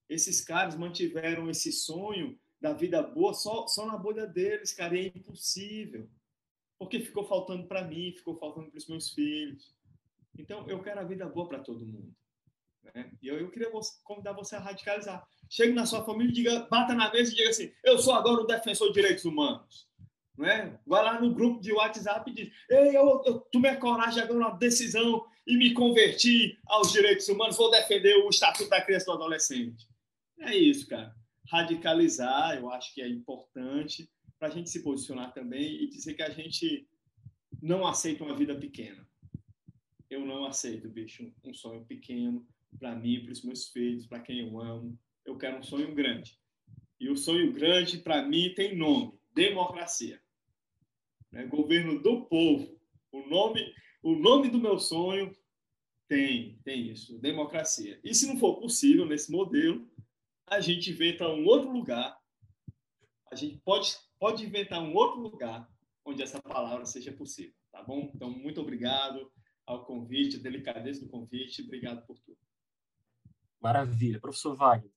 Esses 0.09 0.41
caras 0.41 0.77
mantiveram 0.77 1.49
esse 1.49 1.73
sonho 1.73 2.39
da 2.61 2.73
vida 2.73 3.03
boa 3.03 3.35
só, 3.35 3.67
só 3.67 3.87
na 3.87 3.97
bolha 3.97 4.27
deles, 4.27 4.73
cara, 4.73 4.97
e 4.97 5.07
é 5.07 5.07
impossível 5.07 6.09
porque 6.79 7.01
ficou 7.01 7.25
faltando 7.25 7.67
para 7.67 7.85
mim, 7.85 8.13
ficou 8.13 8.37
faltando 8.37 8.71
para 8.71 8.79
os 8.79 8.89
meus 8.89 9.11
filhos. 9.11 9.75
Então, 10.39 10.69
eu 10.69 10.83
quero 10.83 11.01
a 11.01 11.05
vida 11.05 11.27
boa 11.27 11.49
para 11.49 11.61
todo 11.61 11.87
mundo. 11.87 12.15
Né? 12.93 13.11
E 13.23 13.29
eu, 13.29 13.39
eu 13.39 13.51
queria 13.51 13.71
convidar 14.03 14.33
você 14.33 14.57
a 14.57 14.61
radicalizar. 14.61 15.27
Chegue 15.49 15.73
na 15.73 15.87
sua 15.87 16.05
família 16.05 16.33
diga, 16.33 16.67
bata 16.71 16.95
na 16.95 17.11
mesa 17.13 17.33
e 17.33 17.37
diga 17.37 17.51
assim: 17.51 17.73
eu 17.83 17.99
sou 17.99 18.13
agora 18.15 18.43
um 18.43 18.47
defensor 18.47 18.89
de 18.89 18.95
direitos 18.95 19.25
humanos. 19.25 19.89
Não 20.37 20.47
é? 20.47 20.79
Vai 20.85 21.05
lá 21.05 21.21
no 21.21 21.33
grupo 21.33 21.61
de 21.61 21.73
WhatsApp 21.73 22.29
e 22.31 22.35
diz: 22.35 22.53
Ei, 22.69 22.97
eu, 22.97 23.23
eu 23.25 23.41
tomei 23.53 23.71
a 23.71 23.77
coragem 23.77 24.27
de 24.27 24.33
uma 24.33 24.51
decisão 24.51 25.25
e 25.47 25.57
me 25.57 25.73
converti 25.73 26.59
aos 26.67 26.91
direitos 26.93 27.29
humanos, 27.29 27.57
vou 27.57 27.71
defender 27.71 28.17
o 28.17 28.31
Estatuto 28.31 28.69
da 28.69 28.81
Criança 28.81 29.05
e 29.05 29.07
do 29.07 29.13
Adolescente. 29.13 29.87
É 30.41 30.57
isso, 30.57 30.89
cara. 30.89 31.15
Radicalizar, 31.51 32.57
eu 32.57 32.71
acho 32.71 32.93
que 32.95 33.03
é 33.03 33.09
importante 33.09 34.11
para 34.45 34.53
a 34.53 34.57
gente 34.57 34.69
se 34.69 34.83
posicionar 34.83 35.33
também 35.33 35.83
e 35.83 35.89
dizer 35.89 36.13
que 36.13 36.23
a 36.23 36.29
gente 36.29 36.87
não 37.63 37.87
aceita 37.87 38.23
uma 38.23 38.37
vida 38.37 38.55
pequena. 38.55 39.09
Eu 40.11 40.21
não 40.27 40.45
aceito, 40.45 40.87
bicho, 40.87 41.33
um 41.43 41.55
sonho 41.55 41.83
pequeno 41.87 42.47
para 42.79 42.95
mim, 42.95 43.23
para 43.23 43.33
os 43.33 43.43
meus 43.43 43.71
filhos, 43.71 44.07
para 44.07 44.21
quem 44.21 44.41
eu 44.41 44.61
amo. 44.61 45.01
Eu 45.25 45.39
quero 45.39 45.57
um 45.57 45.63
sonho 45.63 45.95
grande. 45.95 46.39
E 47.01 47.09
o 47.09 47.17
sonho 47.17 47.55
grande, 47.55 47.97
para 47.97 48.23
mim, 48.23 48.53
tem 48.55 48.77
nome: 48.77 49.19
democracia. 49.35 50.21
Né? 51.33 51.47
Governo 51.47 52.03
do 52.03 52.27
povo. 52.27 52.79
O 53.11 53.27
nome, 53.27 53.75
o 54.03 54.15
nome 54.15 54.51
do 54.51 54.61
meu 54.61 54.79
sonho 54.79 55.35
tem, 56.07 56.61
tem 56.63 56.91
isso: 56.91 57.19
democracia. 57.19 57.99
E 58.05 58.15
se 58.15 58.27
não 58.27 58.37
for 58.37 58.61
possível 58.61 59.07
nesse 59.07 59.33
modelo, 59.33 59.91
a 60.47 60.61
gente 60.61 60.91
inventa 60.91 61.27
um 61.31 61.47
outro 61.47 61.73
lugar. 61.73 62.15
A 63.33 63.37
gente 63.37 63.57
pode 63.65 63.97
pode 64.25 64.43
inventar 64.43 64.83
um 64.83 64.95
outro 64.95 65.21
lugar 65.21 65.71
onde 66.03 66.23
essa 66.23 66.41
palavra 66.41 66.87
seja 66.87 67.13
possível, 67.13 67.53
tá 67.71 67.83
bom? 67.83 68.11
Então, 68.15 68.31
muito 68.31 68.59
obrigado 68.59 69.31
ao 69.67 69.85
convite, 69.85 70.37
a 70.37 70.43
delicadeza 70.43 71.05
do 71.05 71.11
convite, 71.11 71.61
obrigado 71.61 72.07
por 72.07 72.19
tudo. 72.21 72.39
Maravilha. 73.61 74.19
Professor 74.19 74.57
Wagner. 74.57 74.91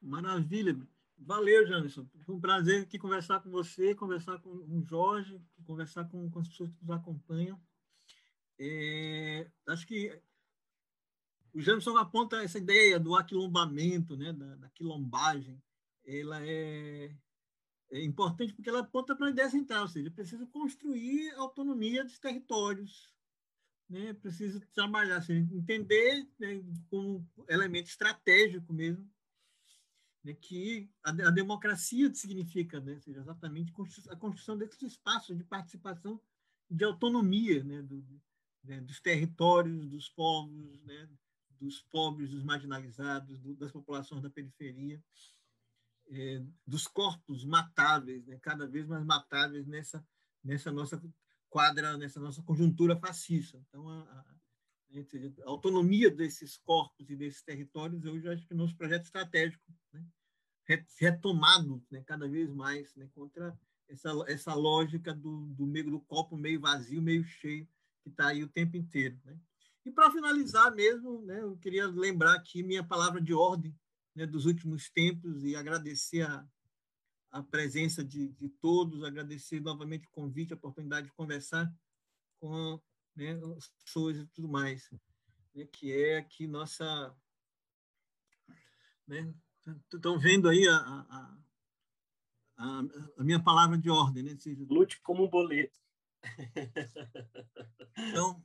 Maravilha. 0.00 0.74
Valeu, 1.18 1.66
Janderson. 1.66 2.08
Foi 2.24 2.34
um 2.34 2.40
prazer 2.40 2.84
aqui 2.84 2.98
conversar 2.98 3.40
com 3.40 3.50
você, 3.50 3.94
conversar 3.94 4.38
com 4.38 4.48
o 4.48 4.82
Jorge, 4.86 5.38
conversar 5.66 6.08
com, 6.08 6.30
com 6.30 6.38
as 6.38 6.48
pessoas 6.48 6.70
que 6.70 6.80
nos 6.80 6.96
acompanham. 6.96 7.60
É, 8.58 9.50
acho 9.68 9.86
que 9.86 10.18
o 11.54 11.60
Jameson 11.60 11.96
aponta 11.96 12.42
essa 12.42 12.58
ideia 12.58 12.98
do 12.98 13.14
aquilombamento, 13.14 14.16
né, 14.16 14.32
da, 14.32 14.56
da 14.56 14.70
quilombagem. 14.70 15.62
Ela 16.04 16.44
é, 16.46 17.14
é 17.90 18.04
importante 18.04 18.54
porque 18.54 18.70
ela 18.70 18.80
aponta 18.80 19.14
para 19.14 19.26
a 19.26 19.30
ideia 19.30 19.50
central, 19.50 19.82
ou 19.82 19.88
seja, 19.88 20.10
precisa 20.10 20.46
construir 20.46 21.30
autonomia 21.34 22.04
dos 22.04 22.18
territórios, 22.18 23.12
né, 23.88 24.14
precisa 24.14 24.60
trabalhar, 24.72 25.18
assim, 25.18 25.48
entender 25.52 26.26
né, 26.38 26.62
como 26.88 27.28
elemento 27.48 27.88
estratégico 27.88 28.72
mesmo, 28.72 29.06
né, 30.24 30.32
que 30.32 30.90
a, 31.04 31.10
a, 31.10 31.30
democracia 31.30 32.12
significa, 32.14 32.80
né, 32.80 32.98
seja, 33.00 33.20
exatamente 33.20 33.72
a 34.08 34.16
construção 34.16 34.56
desses 34.56 34.80
espaços 34.82 35.36
de 35.36 35.44
participação, 35.44 36.18
de 36.70 36.84
autonomia 36.84 37.62
né, 37.62 37.82
do, 37.82 38.02
né, 38.64 38.80
dos 38.80 39.00
territórios, 39.00 39.86
dos 39.86 40.08
povos, 40.08 40.82
né, 40.84 41.08
dos 41.62 41.80
pobres, 41.80 42.30
dos 42.30 42.42
marginalizados, 42.42 43.38
do, 43.40 43.54
das 43.54 43.70
populações 43.70 44.20
da 44.20 44.28
periferia, 44.28 45.02
é, 46.10 46.42
dos 46.66 46.86
corpos 46.88 47.44
matáveis, 47.44 48.26
né, 48.26 48.38
cada 48.42 48.66
vez 48.66 48.86
mais 48.86 49.04
matáveis 49.04 49.66
nessa, 49.66 50.04
nessa 50.42 50.72
nossa 50.72 51.00
quadra, 51.48 51.96
nessa 51.96 52.18
nossa 52.18 52.42
conjuntura 52.42 52.98
fascista. 52.98 53.56
Então, 53.68 53.88
a, 53.88 54.00
a, 54.02 54.24
a 55.44 55.48
autonomia 55.48 56.10
desses 56.10 56.56
corpos 56.58 57.08
e 57.08 57.16
desses 57.16 57.42
territórios, 57.42 58.04
eu 58.04 58.20
já 58.20 58.32
acho 58.32 58.46
que 58.46 58.54
nosso 58.54 58.76
projeto 58.76 59.04
estratégico, 59.04 59.64
né, 59.92 60.04
retomado 60.98 61.82
né, 61.90 62.02
cada 62.04 62.28
vez 62.28 62.50
mais 62.52 62.94
né, 62.96 63.08
contra 63.14 63.56
essa, 63.88 64.10
essa 64.26 64.54
lógica 64.54 65.14
do, 65.14 65.46
do, 65.54 65.66
meio, 65.66 65.90
do 65.90 66.00
copo 66.00 66.36
meio 66.36 66.60
vazio, 66.60 67.00
meio 67.00 67.24
cheio, 67.24 67.68
que 68.02 68.08
está 68.08 68.28
aí 68.28 68.42
o 68.42 68.48
tempo 68.48 68.76
inteiro. 68.76 69.18
Né? 69.24 69.38
E 69.84 69.90
para 69.90 70.10
finalizar 70.10 70.72
mesmo, 70.74 71.22
né, 71.22 71.40
eu 71.40 71.56
queria 71.56 71.86
lembrar 71.86 72.34
aqui 72.34 72.62
minha 72.62 72.84
palavra 72.84 73.20
de 73.20 73.34
ordem 73.34 73.76
né, 74.14 74.26
dos 74.26 74.46
últimos 74.46 74.88
tempos 74.90 75.42
e 75.42 75.56
agradecer 75.56 76.22
a, 76.22 76.46
a 77.30 77.42
presença 77.42 78.04
de, 78.04 78.28
de 78.28 78.48
todos, 78.48 79.02
agradecer 79.02 79.60
novamente 79.60 80.06
o 80.06 80.10
convite, 80.10 80.52
a 80.52 80.56
oportunidade 80.56 81.08
de 81.08 81.12
conversar 81.14 81.72
com 82.38 82.80
né, 83.16 83.32
as 83.56 83.68
pessoas 83.68 84.18
e 84.18 84.26
tudo 84.28 84.48
mais, 84.48 84.88
né, 85.54 85.66
que 85.66 85.92
é 85.92 86.18
aqui 86.18 86.46
nossa... 86.46 87.14
Estão 89.92 90.14
né, 90.16 90.22
vendo 90.22 90.48
aí 90.48 90.66
a, 90.68 90.76
a, 90.76 91.38
a, 92.56 92.82
a, 93.18 93.24
minha 93.24 93.42
palavra 93.42 93.76
de 93.76 93.90
ordem. 93.90 94.22
Né? 94.22 94.38
Lute 94.70 95.00
como 95.00 95.24
um 95.24 95.28
boleto. 95.28 95.78
Então, 97.96 98.42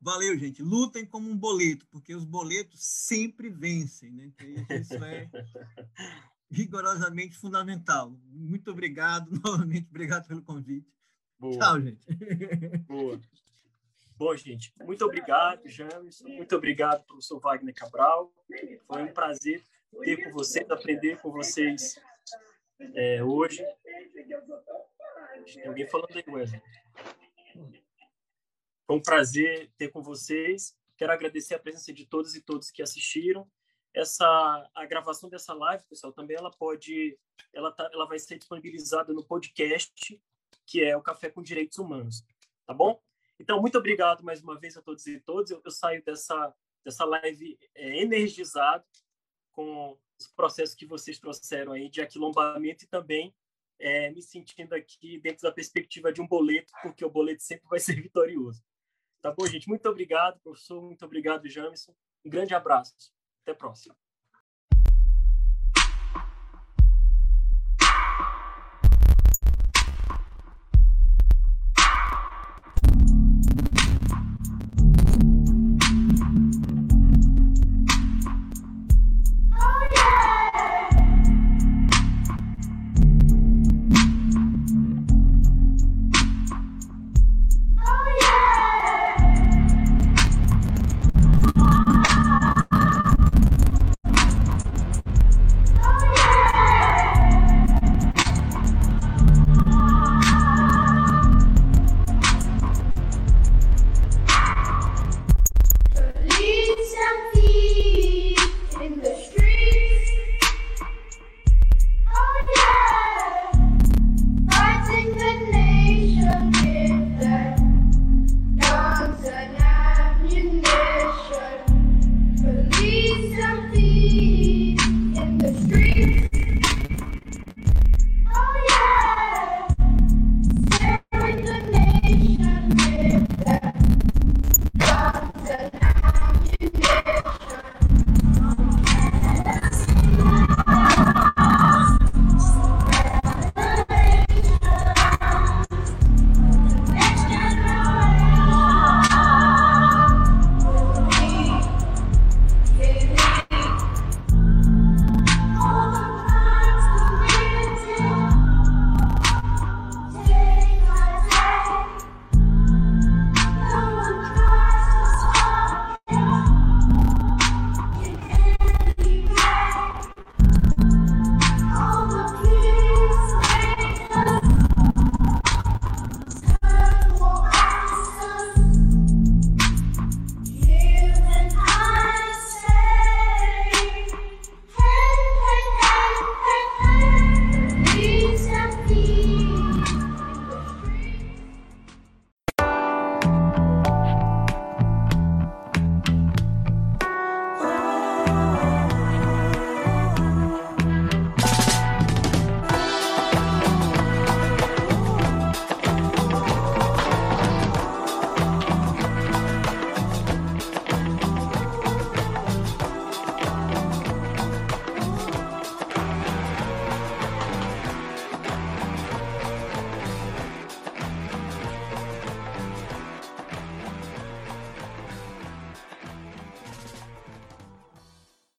valeu, 0.00 0.36
gente. 0.38 0.62
Lutem 0.62 1.04
como 1.04 1.30
um 1.30 1.36
boleto, 1.36 1.86
porque 1.90 2.14
os 2.14 2.24
boletos 2.24 2.80
sempre 2.80 3.48
vencem. 3.48 4.10
Né? 4.10 4.32
Isso 4.80 4.94
é 5.04 5.28
rigorosamente 6.50 7.36
fundamental. 7.36 8.10
Muito 8.26 8.70
obrigado, 8.70 9.30
novamente, 9.44 9.88
obrigado 9.88 10.26
pelo 10.26 10.42
convite. 10.42 10.88
Boa. 11.38 11.58
Tchau, 11.58 11.80
gente. 11.80 12.06
Boa. 12.86 13.20
Bom, 14.16 14.36
gente, 14.36 14.74
muito 14.80 15.04
obrigado, 15.04 15.68
James. 15.68 16.20
Muito 16.22 16.56
obrigado, 16.56 17.04
professor 17.04 17.38
Wagner 17.38 17.72
Cabral. 17.72 18.32
Foi 18.84 19.02
um 19.04 19.12
prazer 19.12 19.62
ter 20.02 20.24
com 20.24 20.32
vocês, 20.32 20.68
aprender 20.68 21.20
com 21.20 21.30
vocês 21.30 21.94
é, 22.96 23.22
hoje. 23.22 23.64
Tem 25.54 25.66
alguém 25.68 25.86
falando 25.86 26.16
aí, 26.16 26.24
Wesley. 26.26 26.60
Foi 28.88 28.96
um 28.96 29.02
prazer 29.02 29.70
ter 29.76 29.88
com 29.88 30.02
vocês. 30.02 30.74
Quero 30.96 31.12
agradecer 31.12 31.54
a 31.54 31.58
presença 31.58 31.92
de 31.92 32.06
todos 32.06 32.34
e 32.34 32.40
todos 32.40 32.70
que 32.70 32.80
assistiram. 32.80 33.46
Essa 33.92 34.26
a 34.74 34.86
gravação 34.86 35.28
dessa 35.28 35.52
live, 35.52 35.84
pessoal, 35.84 36.10
também 36.10 36.38
ela 36.38 36.50
pode, 36.50 37.18
ela 37.52 37.70
tá, 37.70 37.90
ela 37.92 38.06
vai 38.06 38.18
ser 38.18 38.38
disponibilizada 38.38 39.12
no 39.12 39.22
podcast 39.22 40.18
que 40.64 40.82
é 40.82 40.96
o 40.96 41.02
Café 41.02 41.28
com 41.28 41.42
Direitos 41.42 41.76
Humanos, 41.76 42.24
tá 42.66 42.72
bom? 42.72 42.98
Então, 43.38 43.60
muito 43.60 43.76
obrigado 43.76 44.24
mais 44.24 44.42
uma 44.42 44.58
vez 44.58 44.74
a 44.74 44.82
todos 44.82 45.06
e 45.06 45.20
todas. 45.20 45.50
Eu, 45.50 45.60
eu 45.62 45.70
saio 45.70 46.02
dessa 46.02 46.54
dessa 46.82 47.04
live 47.04 47.58
é, 47.74 48.00
energizado 48.00 48.86
com 49.52 49.98
os 50.18 50.28
processos 50.28 50.74
que 50.74 50.86
vocês 50.86 51.18
trouxeram 51.18 51.72
aí 51.72 51.90
de 51.90 52.00
aquilombamento 52.00 52.84
e 52.84 52.88
também 52.88 53.34
é, 53.78 54.10
me 54.10 54.22
sentindo 54.22 54.74
aqui 54.74 55.18
dentro 55.18 55.42
da 55.42 55.52
perspectiva 55.52 56.10
de 56.10 56.22
um 56.22 56.26
boleto, 56.26 56.72
porque 56.82 57.04
o 57.04 57.10
boleto 57.10 57.42
sempre 57.42 57.68
vai 57.68 57.80
ser 57.80 57.96
vitorioso. 58.00 58.62
Tá 59.20 59.32
bom, 59.32 59.46
gente? 59.46 59.68
Muito 59.68 59.88
obrigado, 59.88 60.40
professor. 60.40 60.80
Muito 60.82 61.04
obrigado, 61.04 61.48
Jamison. 61.48 61.94
Um 62.24 62.30
grande 62.30 62.54
abraço. 62.54 63.12
Até 63.42 63.52
a 63.52 63.54
próxima. 63.54 63.96